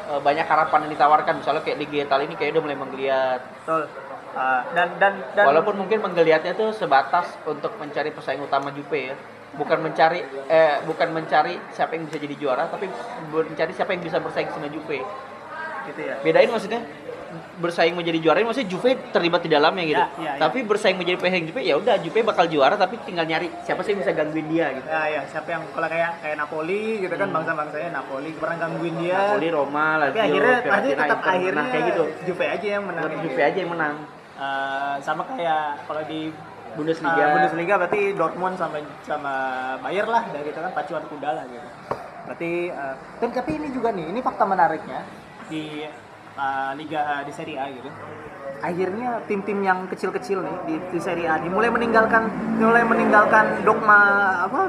eh, 0.09 0.17
banyak 0.17 0.49
harapan 0.49 0.89
yang 0.89 0.91
ditawarkan. 0.97 1.45
Misalnya 1.45 1.61
kayak 1.61 1.77
di 1.77 1.85
Italia 1.93 2.25
ini 2.25 2.33
kayak 2.33 2.57
udah 2.57 2.63
mulai 2.65 2.77
menggeliat. 2.81 3.41
Betul. 3.61 3.85
Ah, 4.33 4.65
dan 4.73 4.97
dan 4.97 5.13
dan 5.37 5.45
Walaupun 5.45 5.77
mungkin 5.77 6.01
menggeliatnya 6.01 6.57
tuh 6.57 6.73
sebatas 6.73 7.37
untuk 7.45 7.77
mencari 7.77 8.09
pesaing 8.09 8.41
utama 8.41 8.73
Juve 8.73 9.13
ya. 9.13 9.15
Bukan 9.53 9.77
mencari 9.77 10.25
eh 10.49 10.81
bukan 10.89 11.13
mencari 11.13 11.53
siapa 11.77 11.93
yang 11.93 12.09
bisa 12.09 12.17
jadi 12.17 12.33
juara, 12.33 12.65
tapi 12.65 12.89
mencari 13.29 13.71
siapa 13.77 13.93
yang 13.93 14.01
bisa 14.01 14.17
bersaing 14.17 14.49
sama 14.49 14.73
Juve. 14.73 15.05
Gitu 15.87 16.01
ya. 16.03 16.15
Bedain 16.21 16.49
maksudnya 16.49 16.81
bersaing 17.59 17.91
menjadi 17.91 18.23
juara 18.23 18.39
ini 18.39 18.47
maksudnya 18.47 18.69
Juve 18.71 18.95
terlibat 19.11 19.43
di 19.43 19.51
dalamnya 19.51 19.83
gitu. 19.83 19.99
Ya, 19.99 20.07
ya, 20.15 20.31
ya. 20.37 20.41
tapi 20.47 20.63
bersaing 20.63 20.95
menjadi 20.95 21.17
pesaing 21.19 21.45
Juve 21.51 21.59
ya 21.59 21.75
udah 21.75 21.95
Juve 21.99 22.23
bakal 22.23 22.47
juara 22.47 22.79
tapi 22.79 22.95
tinggal 23.03 23.27
nyari 23.27 23.51
siapa 23.67 23.83
sih 23.83 23.91
yang 23.93 23.99
bisa 24.05 24.13
gangguin 24.15 24.47
dia 24.47 24.71
gitu. 24.71 24.87
Ya, 24.87 25.01
ya, 25.11 25.21
siapa 25.27 25.49
yang 25.51 25.63
kalau 25.75 25.87
kayak 25.91 26.11
kayak 26.23 26.35
Napoli 26.39 27.03
gitu 27.03 27.11
kan 27.11 27.27
Hmm. 27.27 27.35
bangsa-bangsanya 27.35 27.89
Napoli 27.91 28.29
pernah 28.37 28.55
gangguin 28.63 28.95
dia. 29.03 29.17
Napoli, 29.19 29.47
Roma, 29.51 29.85
Tapi 29.85 29.99
Lazio, 29.99 30.21
akhirnya 30.23 30.55
tadi 30.55 30.63
Fiorentina, 30.63 31.01
tetap 31.03 31.19
Inter, 31.19 31.33
akhirnya 31.35 31.65
kayak 31.67 31.85
gitu. 31.91 32.03
Juve 32.31 32.45
aja 32.47 32.67
yang 32.79 32.83
menang. 32.87 33.03
Juve 33.19 33.41
aja 33.43 33.57
yang 33.59 33.71
menang. 33.75 33.95
Eh, 34.37 34.95
sama 35.03 35.21
kayak 35.27 35.63
kalau 35.83 36.03
di 36.07 36.21
Bundesliga. 36.77 37.19
eh, 37.19 37.29
Bundesliga 37.33 37.73
berarti 37.81 38.01
Dortmund 38.13 38.55
sama 38.55 38.77
sama 39.03 39.33
Bayer 39.81 40.05
lah 40.05 40.23
dari 40.29 40.47
itu 40.47 40.59
kan 40.61 40.71
pacuan 40.71 41.03
kuda 41.09 41.29
lah 41.33 41.43
gitu. 41.49 41.67
Berarti 42.29 42.51
dan 43.17 43.29
tapi 43.33 43.51
ini 43.55 43.67
juga 43.73 43.89
nih, 43.91 44.13
ini 44.13 44.19
fakta 44.21 44.45
menariknya 44.45 45.26
di 45.49 45.83
eh, 46.37 46.71
liga 46.77 47.01
eh, 47.19 47.21
di 47.27 47.33
Serie 47.33 47.57
A 47.57 47.65
gitu. 47.71 47.89
Akhirnya 48.57 49.21
tim-tim 49.29 49.61
yang 49.61 49.85
kecil-kecil 49.85 50.41
nih 50.41 50.55
di, 50.65 50.75
di 50.93 50.99
Serie 50.99 51.29
A 51.29 51.37
dimulai 51.37 51.69
meninggalkan 51.69 52.25
mulai 52.57 52.81
meninggalkan 52.81 53.61
dogma 53.61 53.99
apa 54.49 54.61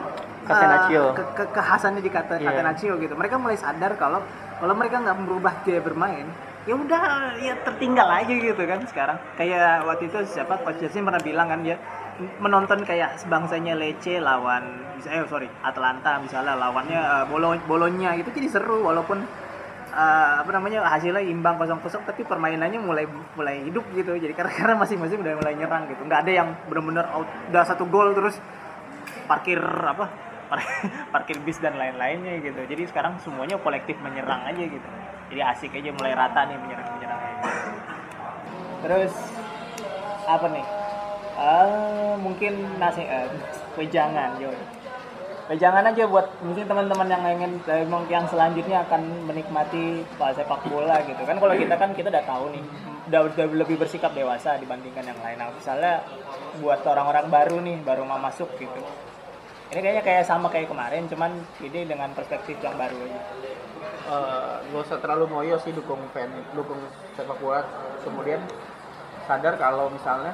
Catenaccio. 0.48 1.12
ke, 1.12 1.22
ke, 1.36 1.44
kekhasannya 1.52 2.00
di 2.00 2.08
kata 2.12 2.40
Iya. 2.40 2.52
Catenaccio 2.52 2.96
gitu. 3.00 3.12
Mereka 3.16 3.36
mulai 3.36 3.56
sadar 3.60 3.96
kalau 4.00 4.20
kalau 4.58 4.74
mereka 4.76 5.00
nggak 5.04 5.18
merubah 5.20 5.54
gaya 5.62 5.80
bermain, 5.84 6.24
ya 6.64 6.74
udah 6.74 7.36
ya 7.38 7.54
tertinggal 7.62 8.08
aja 8.08 8.32
gitu 8.32 8.62
kan 8.64 8.80
sekarang. 8.88 9.16
Kayak 9.36 9.84
waktu 9.84 10.08
itu 10.08 10.18
siapa 10.24 10.60
Coach 10.64 10.80
Justin 10.80 11.04
pernah 11.04 11.20
bilang 11.20 11.48
kan 11.52 11.60
dia 11.62 11.76
menonton 12.42 12.82
kayak 12.82 13.20
sebangsanya 13.22 13.78
Lecce 13.78 14.18
lawan 14.18 14.82
eh 15.06 15.22
sorry 15.30 15.46
Atlanta 15.62 16.18
misalnya 16.18 16.58
lawannya 16.58 16.98
eh, 16.98 17.24
Bolo 17.30 17.54
Bolonya 17.70 18.18
itu 18.18 18.28
jadi 18.34 18.50
seru 18.50 18.82
walaupun 18.82 19.22
eh, 19.92 20.32
apa 20.42 20.50
namanya 20.52 20.84
hasilnya 20.86 21.24
imbang 21.24 21.56
kosong 21.56 21.80
kosong 21.80 22.02
tapi 22.04 22.24
permainannya 22.24 22.80
mulai 22.80 23.04
mulai 23.36 23.64
hidup 23.64 23.84
gitu. 23.92 24.16
Jadi 24.16 24.32
karena 24.36 24.52
karena 24.52 24.74
masing-masing 24.80 25.18
udah 25.20 25.34
mulai 25.38 25.54
nyerang 25.56 25.88
gitu. 25.88 26.02
Nggak 26.04 26.20
ada 26.26 26.32
yang 26.32 26.48
benar-benar 26.68 27.06
out 27.12 27.28
udah 27.52 27.62
satu 27.64 27.84
gol 27.88 28.12
terus 28.12 28.36
parkir 29.28 29.60
apa 29.62 30.08
parkir 31.12 31.36
bis 31.44 31.60
dan 31.60 31.76
lain-lainnya 31.76 32.40
gitu. 32.40 32.60
Jadi 32.64 32.88
sekarang 32.88 33.20
semuanya 33.20 33.60
kolektif 33.60 33.96
menyerang 34.00 34.44
aja 34.48 34.62
gitu. 34.62 34.88
Jadi 35.28 35.40
asik 35.44 35.76
aja 35.76 35.90
mulai 35.92 36.16
rata 36.16 36.48
nih 36.48 36.56
menyerang 36.56 36.88
menyerang 36.96 37.20
terus 38.78 39.12
apa 40.28 40.46
nih? 40.52 40.66
Ah, 41.38 42.18
mungkin 42.18 42.66
nasi 42.82 43.06
eh, 43.06 43.30
wejangan 43.78 44.38
yo 44.42 44.50
wejangan 45.48 45.84
aja 45.88 46.04
buat 46.04 46.28
mungkin 46.44 46.64
teman-teman 46.68 47.08
yang 47.08 47.22
ingin 47.24 47.52
eh, 47.66 47.84
emang 47.88 48.04
yang 48.12 48.28
selanjutnya 48.28 48.84
akan 48.84 49.24
menikmati 49.24 50.04
uh, 50.20 50.32
sepak 50.36 50.60
bola 50.68 51.00
gitu. 51.08 51.22
Kan 51.24 51.40
kalau 51.40 51.54
kita 51.56 51.74
kan 51.74 51.90
kita 51.96 52.08
udah 52.12 52.24
tahu 52.28 52.44
nih 52.52 52.64
udah, 53.08 53.20
udah 53.32 53.46
lebih 53.64 53.76
bersikap 53.80 54.12
dewasa 54.12 54.60
dibandingkan 54.60 55.08
yang 55.08 55.20
lain. 55.24 55.40
Nah, 55.40 55.48
misalnya 55.50 56.04
buat 56.60 56.84
orang-orang 56.84 57.26
baru 57.32 57.56
nih 57.64 57.76
baru 57.80 58.04
mau 58.04 58.20
masuk 58.20 58.52
gitu. 58.60 58.80
Ini 59.68 59.80
kayaknya 59.84 60.04
kayak 60.04 60.24
sama 60.24 60.48
kayak 60.48 60.68
kemarin 60.68 61.08
cuman 61.08 61.32
ini 61.60 61.84
dengan 61.84 62.08
perspektif 62.16 62.56
yang 62.64 62.76
baru 62.76 62.96
aja 63.04 63.20
Eh, 64.08 64.54
nggak 64.72 64.88
usah 64.88 64.98
terlalu 65.04 65.28
ngoyo 65.28 65.60
sih 65.60 65.68
dukung 65.68 66.00
fan 66.16 66.32
dukung 66.56 66.80
sepak 67.12 67.36
bola. 67.44 67.60
Kemudian 68.00 68.40
sadar 69.28 69.60
kalau 69.60 69.92
misalnya 69.92 70.32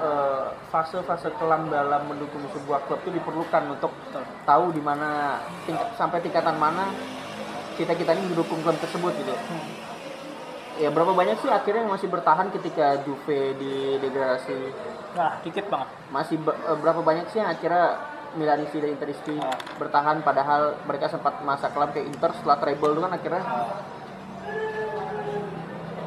eh, 0.00 0.44
fase-fase 0.68 1.30
kelam 1.34 1.68
dalam 1.68 2.06
mendukung 2.06 2.40
sebuah 2.50 2.84
klub 2.84 3.00
itu 3.02 3.16
diperlukan 3.16 3.62
untuk 3.70 3.92
tahu 4.42 4.70
di 4.70 4.80
mana 4.80 5.40
sampai 5.94 6.20
tingkatan 6.20 6.56
mana 6.56 6.88
kita 7.76 7.92
kita 7.92 8.12
ini 8.12 8.28
mendukung 8.28 8.60
klub 8.60 8.76
tersebut 8.76 9.12
gitu. 9.16 9.34
Ya 10.80 10.88
berapa 10.88 11.12
banyak 11.12 11.44
sih 11.44 11.50
akhirnya 11.52 11.84
yang 11.84 11.92
masih 11.92 12.08
bertahan 12.08 12.48
ketika 12.50 13.04
Juve 13.04 13.52
di 13.54 14.00
degradasi 14.00 14.56
nah 15.12 15.36
dikit 15.42 15.68
banget. 15.68 15.88
Masih 16.08 16.36
be- 16.40 16.56
eh, 16.56 16.76
berapa 16.78 17.00
banyak 17.00 17.28
sih 17.28 17.38
yang 17.38 17.50
akhirnya 17.50 18.00
Milanisti 18.30 18.78
dan 18.78 18.94
Interisti 18.94 19.34
Ah. 19.36 19.58
bertahan 19.74 20.22
padahal 20.22 20.78
mereka 20.86 21.10
sempat 21.10 21.42
masa 21.42 21.66
kelam 21.68 21.90
kayak 21.90 22.06
Inter 22.06 22.30
setelah 22.30 22.62
treble 22.62 22.94
itu 22.94 23.02
kan 23.02 23.12
akhirnya 23.12 23.42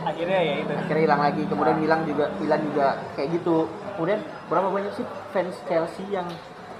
akhirnya 0.06 0.40
ya 0.40 0.54
itu. 0.64 0.74
Akhirnya 0.74 1.04
hilang 1.10 1.22
lagi. 1.22 1.42
Kemudian 1.48 1.78
hilang 1.82 2.02
juga 2.08 2.26
hilang 2.40 2.62
juga 2.68 2.88
kayak 3.16 3.30
gitu. 3.40 3.58
Kemudian 3.96 4.20
berapa 4.52 4.68
banyak 4.70 4.92
sih 4.96 5.06
fans 5.32 5.56
Chelsea 5.66 6.06
yang 6.12 6.28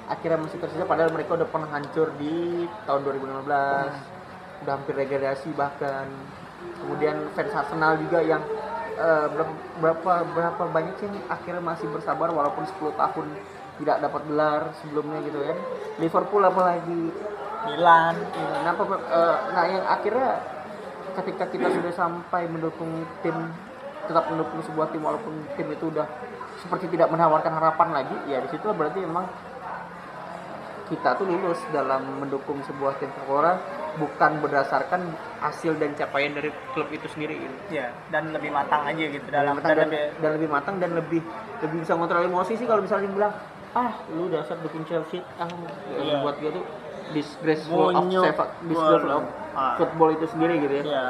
akhirnya 0.08 0.40
masih 0.44 0.60
tersisa? 0.60 0.86
Padahal 0.86 1.12
mereka 1.12 1.40
udah 1.40 1.48
pernah 1.48 1.70
hancur 1.72 2.12
di 2.20 2.68
tahun 2.86 3.02
2015 3.08 4.64
udah 4.64 4.74
hampir 4.74 4.94
degradasi 4.96 5.50
bahkan. 5.56 6.08
Kemudian 6.80 7.28
fans 7.36 7.52
Arsenal 7.52 8.00
juga 8.00 8.24
yang 8.24 8.44
eh, 8.96 9.28
berapa, 9.32 9.54
berapa 9.84 10.14
berapa 10.32 10.64
banyak 10.72 10.96
sih 11.00 11.08
yang 11.12 11.18
akhirnya 11.28 11.64
masih 11.64 11.88
bersabar 11.92 12.32
walaupun 12.32 12.64
10 12.64 12.96
tahun 12.96 13.28
tidak 13.74 13.98
dapat 14.06 14.22
gelar 14.30 14.62
sebelumnya 14.80 15.20
gitu 15.26 15.40
kan. 15.44 15.58
Liverpool 16.00 16.44
apalagi? 16.46 17.04
Milan. 17.64 18.16
Kenapa 18.36 18.82
eh, 18.92 19.38
nah 19.56 19.66
yang 19.68 19.84
akhirnya 19.88 20.53
ketika 21.22 21.46
kita 21.50 21.68
sudah 21.70 21.94
sampai 21.94 22.50
mendukung 22.50 23.06
tim 23.22 23.36
tetap 24.04 24.28
mendukung 24.28 24.60
sebuah 24.66 24.92
tim 24.92 25.02
walaupun 25.06 25.34
tim 25.56 25.68
itu 25.72 25.88
udah 25.88 26.08
seperti 26.60 26.92
tidak 26.92 27.12
menawarkan 27.12 27.54
harapan 27.56 27.90
lagi 27.92 28.18
ya 28.28 28.44
di 28.44 28.50
situ 28.52 28.68
berarti 28.72 29.00
memang 29.04 29.26
kita 30.92 31.16
tuh 31.16 31.26
lulus 31.26 31.60
dalam 31.72 32.20
mendukung 32.20 32.60
sebuah 32.68 33.00
tim 33.00 33.10
sepak 33.16 33.26
bola 33.26 33.56
bukan 33.96 34.42
berdasarkan 34.44 35.02
hasil 35.40 35.78
dan 35.80 35.94
capaian 35.96 36.34
dari 36.34 36.50
klub 36.74 36.90
itu 36.90 37.06
sendiri 37.08 37.38
gitu. 37.40 37.78
ya 37.78 37.94
dan 38.10 38.34
lebih 38.34 38.50
matang 38.52 38.84
aja 38.90 39.04
gitu 39.06 39.28
dalam 39.30 39.58
matang 39.58 39.78
dan, 39.78 39.88
lebih 39.88 40.04
dan 40.20 40.32
lebih 40.36 40.50
matang 40.50 40.76
dan 40.82 40.92
lebih 40.98 41.22
lebih 41.62 41.78
bisa 41.86 41.94
ngontrol 41.96 42.26
emosi 42.26 42.54
sih 42.58 42.68
kalau 42.68 42.82
misalnya 42.84 43.10
bilang 43.14 43.34
ah 43.74 43.94
lu 44.14 44.30
dasar 44.30 44.58
dukung 44.62 44.86
Chelsea 44.86 45.22
ah 45.40 45.50
Iya. 45.94 46.22
buat 46.22 46.36
gue 46.42 46.52
tuh 46.52 46.66
disgraceful 47.12 47.92
of 47.92 48.08
Monyok. 48.08 48.24
sepak 48.24 48.48
disgraceful 48.64 49.14
of 49.14 49.26
Ah. 49.54 49.78
football 49.78 50.10
itu 50.10 50.26
sendiri 50.26 50.58
gitu 50.62 50.74
ya. 50.82 50.84
Ya 50.84 51.08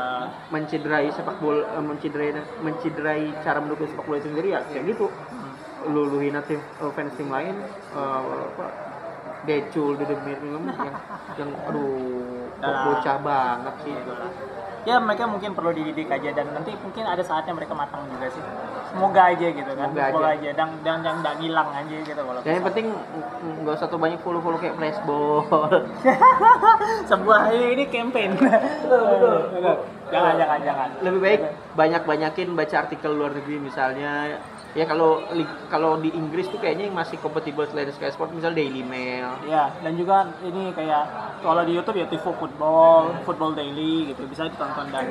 mencederai 0.52 1.08
sepak 1.14 1.40
bola 1.40 1.64
eh, 1.64 1.80
mencederai 1.80 2.32
mencederai 2.60 3.32
cara 3.40 3.64
mendukung 3.64 3.88
sepak 3.88 4.04
bola 4.04 4.18
itu 4.20 4.28
sendiri 4.28 4.52
ya 4.52 4.60
kayak 4.68 4.84
gitu. 4.92 5.08
Lu 5.88 6.12
lu 6.12 6.18
hina 6.20 6.44
tim 6.44 6.60
eh, 6.60 6.92
fans 6.92 7.14
tim 7.16 7.32
lain 7.32 7.56
eh, 7.96 8.20
apa 8.52 8.66
decul 9.44 9.96
di 9.96 10.06
demi 10.08 10.34
yang 10.40 10.64
yang 11.36 11.50
aduh 11.68 12.48
bocah 12.60 13.18
banget 13.22 13.76
sih. 13.84 13.96
Ya 13.96 14.16
mereka 14.84 15.24
mungkin 15.32 15.56
perlu 15.56 15.72
dididik 15.72 16.12
aja 16.12 16.30
dan 16.36 16.52
nanti 16.52 16.76
mungkin 16.84 17.08
ada 17.08 17.24
saatnya 17.24 17.56
mereka 17.56 17.72
matang 17.72 18.04
juga 18.12 18.28
sih. 18.28 18.44
Semoga 18.94 19.22
aja 19.34 19.48
gitu 19.50 19.72
kan 19.74 19.88
Semoga 19.90 20.04
semoga, 20.12 20.28
aja. 20.28 20.38
aja. 20.38 20.50
Dan 20.54 20.70
dan 20.84 20.98
yang 21.02 21.18
nggak 21.24 21.36
ngilang 21.40 21.70
aja 21.72 21.96
gitu 22.04 22.22
kalau 22.22 22.40
dan 22.44 22.52
yang 22.60 22.66
penting 22.68 22.86
nggak 23.64 23.74
usah 23.80 23.88
tuh 23.88 24.00
banyak 24.00 24.20
follow 24.22 24.42
follow 24.44 24.60
kayak 24.60 24.76
flashball. 24.76 25.48
Sebuah 27.10 27.42
ini 27.56 27.86
campaign. 27.88 28.36
Jangan 30.12 30.34
jangan 30.38 30.60
jangan. 30.62 30.90
Lebih 31.02 31.20
baik 31.24 31.42
banyak 31.74 32.02
banyakin 32.04 32.48
baca 32.54 32.76
artikel 32.86 33.12
luar 33.16 33.32
negeri 33.34 33.58
misalnya 33.64 34.38
ya 34.74 34.84
kalau 34.84 35.22
kalau 35.70 35.98
di 35.98 36.10
Inggris 36.10 36.50
tuh 36.50 36.58
kayaknya 36.58 36.90
yang 36.90 36.98
masih 36.98 37.22
kompatibel 37.22 37.62
selain 37.66 37.90
Sky 37.90 38.10
Sport 38.10 38.34
misal 38.34 38.52
Daily 38.52 38.82
Mail. 38.82 39.30
Ya 39.46 39.70
dan 39.80 39.94
juga 39.94 40.34
ini 40.42 40.74
kayak 40.74 41.04
kalau 41.40 41.62
di 41.62 41.74
YouTube 41.74 41.98
ya 41.98 42.06
Tifo 42.06 42.34
Football 42.34 43.22
Football 43.22 43.54
Daily 43.54 44.10
gitu 44.10 44.26
bisa 44.26 44.46
ditonton 44.46 44.90
dan 44.90 45.06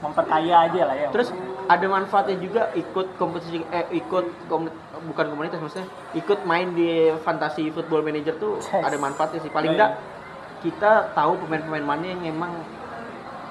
memperkaya 0.00 0.64
aja 0.64 0.82
lah 0.88 0.96
ya. 0.96 1.08
Terus 1.12 1.28
ada 1.62 1.86
manfaatnya 1.86 2.36
juga 2.36 2.72
ikut 2.72 3.14
kompetisi 3.14 3.60
eh 3.68 3.86
ikut 3.92 4.48
komu- 4.48 4.72
bukan 5.02 5.26
komunitas 5.28 5.60
maksudnya 5.60 5.86
ikut 6.12 6.42
main 6.42 6.72
di 6.72 7.12
fantasi 7.20 7.68
football 7.68 8.00
manager 8.00 8.34
tuh 8.36 8.52
Yes. 8.58 8.80
ada 8.82 8.96
manfaatnya 8.96 9.40
sih. 9.40 9.52
Paling 9.52 9.72
Iya, 9.72 9.76
enggak 9.76 9.92
kita 10.62 10.92
tahu 11.12 11.36
pemain-pemain 11.36 11.84
mana 11.84 12.06
yang 12.06 12.22
emang 12.24 12.52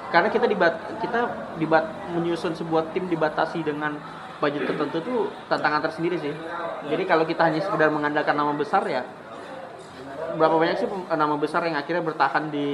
karena 0.10 0.28
kita 0.28 0.44
dibat 0.44 0.74
kita 1.00 1.28
dibat 1.56 1.86
menyusun 2.12 2.52
sebuah 2.52 2.92
tim 2.92 3.08
dibatasi 3.08 3.64
dengan 3.64 3.96
budget 4.42 4.66
tertentu 4.66 4.98
tuh 5.00 5.20
tantangan 5.46 5.82
tersendiri 5.82 6.18
sih 6.18 6.34
jadi 6.84 7.04
kalau 7.06 7.24
kita 7.24 7.46
hanya 7.46 7.62
sekedar 7.62 7.88
mengandalkan 7.88 8.34
nama 8.34 8.52
besar 8.52 8.82
ya 8.84 9.06
berapa 10.32 10.56
banyak 10.56 10.76
sih 10.76 10.88
nama 11.08 11.36
besar 11.36 11.62
yang 11.64 11.76
akhirnya 11.76 12.02
bertahan 12.02 12.50
di 12.50 12.68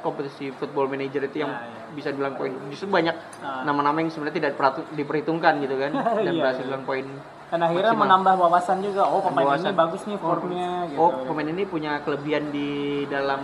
kompetisi 0.00 0.48
football 0.50 0.88
manager 0.88 1.20
itu 1.22 1.44
yang 1.44 1.52
Ya, 1.52 1.60
ya. 1.60 1.92
bisa 1.92 2.08
bilang 2.10 2.32
poin 2.32 2.54
justru 2.70 2.88
banyak 2.88 3.12
Ah. 3.42 3.60
nama-nama 3.62 4.00
yang 4.00 4.08
sebenarnya 4.08 4.48
tidak 4.48 4.52
diperhitungkan 4.94 5.60
gitu 5.60 5.76
kan 5.76 5.90
dan 6.24 6.32
Iya, 6.32 6.40
berhasil 6.40 6.62
iya. 6.62 6.68
bilang 6.70 6.84
poin 6.84 7.04
dan 7.50 7.60
akhirnya 7.60 7.90
maksimal. 7.90 8.02
menambah 8.06 8.34
wawasan 8.38 8.78
juga 8.80 9.02
oh 9.04 9.20
pemain 9.20 9.44
Wawasan. 9.44 9.66
ini 9.66 9.76
bagus 9.76 10.00
nih 10.06 10.16
formnya 10.16 10.70
gitu 10.86 10.96
oh 10.96 11.10
pemain 11.26 11.48
ini 11.50 11.62
punya 11.66 11.98
kelebihan 12.00 12.48
di 12.48 12.70
dalam 13.06 13.42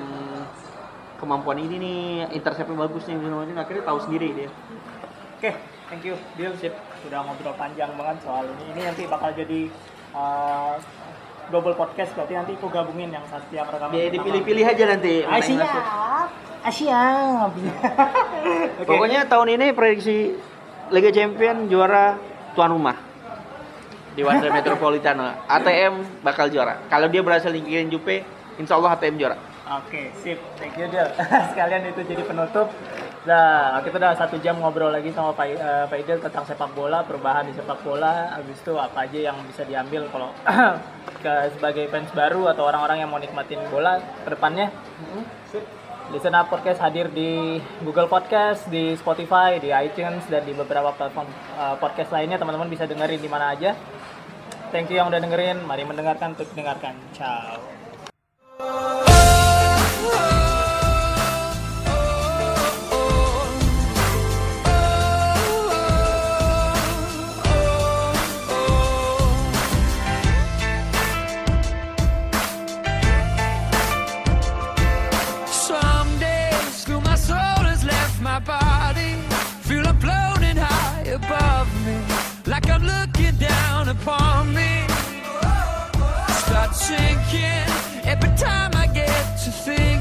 kemampuan 1.19 1.59
ini 1.59 1.77
nih 1.77 2.01
interceptnya 2.31 2.79
bagus 2.79 3.05
nih 3.05 3.19
akhirnya 3.53 3.85
tahu 3.85 3.99
sendiri 4.01 4.29
dia 4.33 4.49
Oke, 5.37 5.53
thank 5.91 6.01
you, 6.01 6.17
Bill. 6.33 6.57
Sip. 6.57 6.73
Sudah 7.05 7.19
ngobrol 7.25 7.55
panjang 7.57 7.91
banget 7.97 8.17
soal 8.25 8.45
ini. 8.47 8.65
Ini 8.77 8.81
nanti 8.93 9.03
bakal 9.09 9.31
jadi 9.37 9.61
uh, 10.17 10.75
double 11.51 11.75
podcast. 11.77 12.13
Berarti 12.17 12.35
nanti 12.35 12.53
aku 12.57 12.69
gabungin 12.71 13.13
yang 13.13 13.25
setiap 13.29 13.71
rekaman. 13.71 13.93
Pertama. 13.95 14.15
dipilih-pilih 14.15 14.65
aja 14.65 14.85
nanti. 14.89 15.15
Ah, 15.27 15.41
siap. 15.41 16.29
Ah, 16.67 16.73
siap. 16.73 17.51
Oke. 18.83 18.89
Pokoknya 18.89 19.29
tahun 19.31 19.49
ini 19.59 19.67
prediksi 19.71 20.35
Liga 20.91 21.11
Champion 21.11 21.67
juara 21.67 22.19
tuan 22.55 22.71
rumah 22.75 22.97
di 24.17 24.23
Wanda 24.25 24.49
Metropolitano. 24.57 25.47
ATM 25.47 26.25
bakal 26.25 26.49
juara. 26.51 26.83
Kalau 26.89 27.07
dia 27.07 27.23
berhasil 27.23 27.53
nyingkirin 27.53 27.93
Jupe, 27.93 28.25
insya 28.59 28.81
Allah 28.81 28.97
ATM 28.97 29.21
juara. 29.21 29.37
Oke, 29.67 30.15
sip. 30.23 30.39
Thank 30.63 30.79
you, 30.79 30.87
Del. 30.87 31.11
Sekalian 31.51 31.91
itu 31.91 32.01
jadi 32.07 32.23
penutup. 32.23 32.71
Nah, 33.27 33.83
kita 33.83 33.99
udah 33.99 34.15
satu 34.15 34.39
jam 34.39 34.55
ngobrol 34.63 34.95
lagi 34.95 35.11
sama 35.11 35.35
Pak 35.35 35.47
eh, 35.51 35.85
Pak 35.91 35.99
Idil 35.99 36.23
tentang 36.23 36.47
sepak 36.47 36.71
bola, 36.79 37.03
perubahan 37.03 37.51
di 37.51 37.53
sepak 37.59 37.83
bola. 37.83 38.31
Habis 38.39 38.63
itu 38.63 38.79
apa 38.79 39.03
aja 39.03 39.19
yang 39.19 39.37
bisa 39.51 39.67
diambil 39.67 40.07
kalau 40.15 40.31
ke 41.27 41.51
sebagai 41.59 41.91
fans 41.91 42.07
baru 42.15 42.47
atau 42.55 42.71
orang-orang 42.71 43.03
yang 43.03 43.11
mau 43.11 43.19
nikmatin 43.19 43.59
bola 43.67 43.99
ke 43.99 44.31
depannya. 44.31 44.71
Listen 46.15 46.39
Up 46.39 46.47
Podcast 46.47 46.79
hadir 46.79 47.11
di 47.11 47.59
Google 47.83 48.07
Podcast, 48.07 48.71
di 48.71 48.95
Spotify, 48.95 49.59
di 49.59 49.75
iTunes, 49.75 50.23
dan 50.31 50.47
di 50.47 50.55
beberapa 50.55 50.95
platform 50.95 51.27
eh, 51.59 51.75
podcast 51.83 52.15
lainnya. 52.15 52.39
Teman-teman 52.39 52.71
bisa 52.71 52.87
dengerin 52.87 53.19
di 53.19 53.27
mana 53.27 53.59
aja. 53.59 53.75
Thank 54.71 54.95
you 54.95 55.03
yang 55.03 55.11
udah 55.11 55.19
dengerin. 55.19 55.67
Mari 55.67 55.83
mendengarkan 55.83 56.39
untuk 56.39 56.47
dengarkan. 56.55 56.95
Ciao. 57.11 57.59
Sinking 86.87 87.67
every 88.07 88.31
time 88.37 88.71
I 88.75 88.87
get 88.87 89.25
to 89.43 89.51
think. 89.51 89.96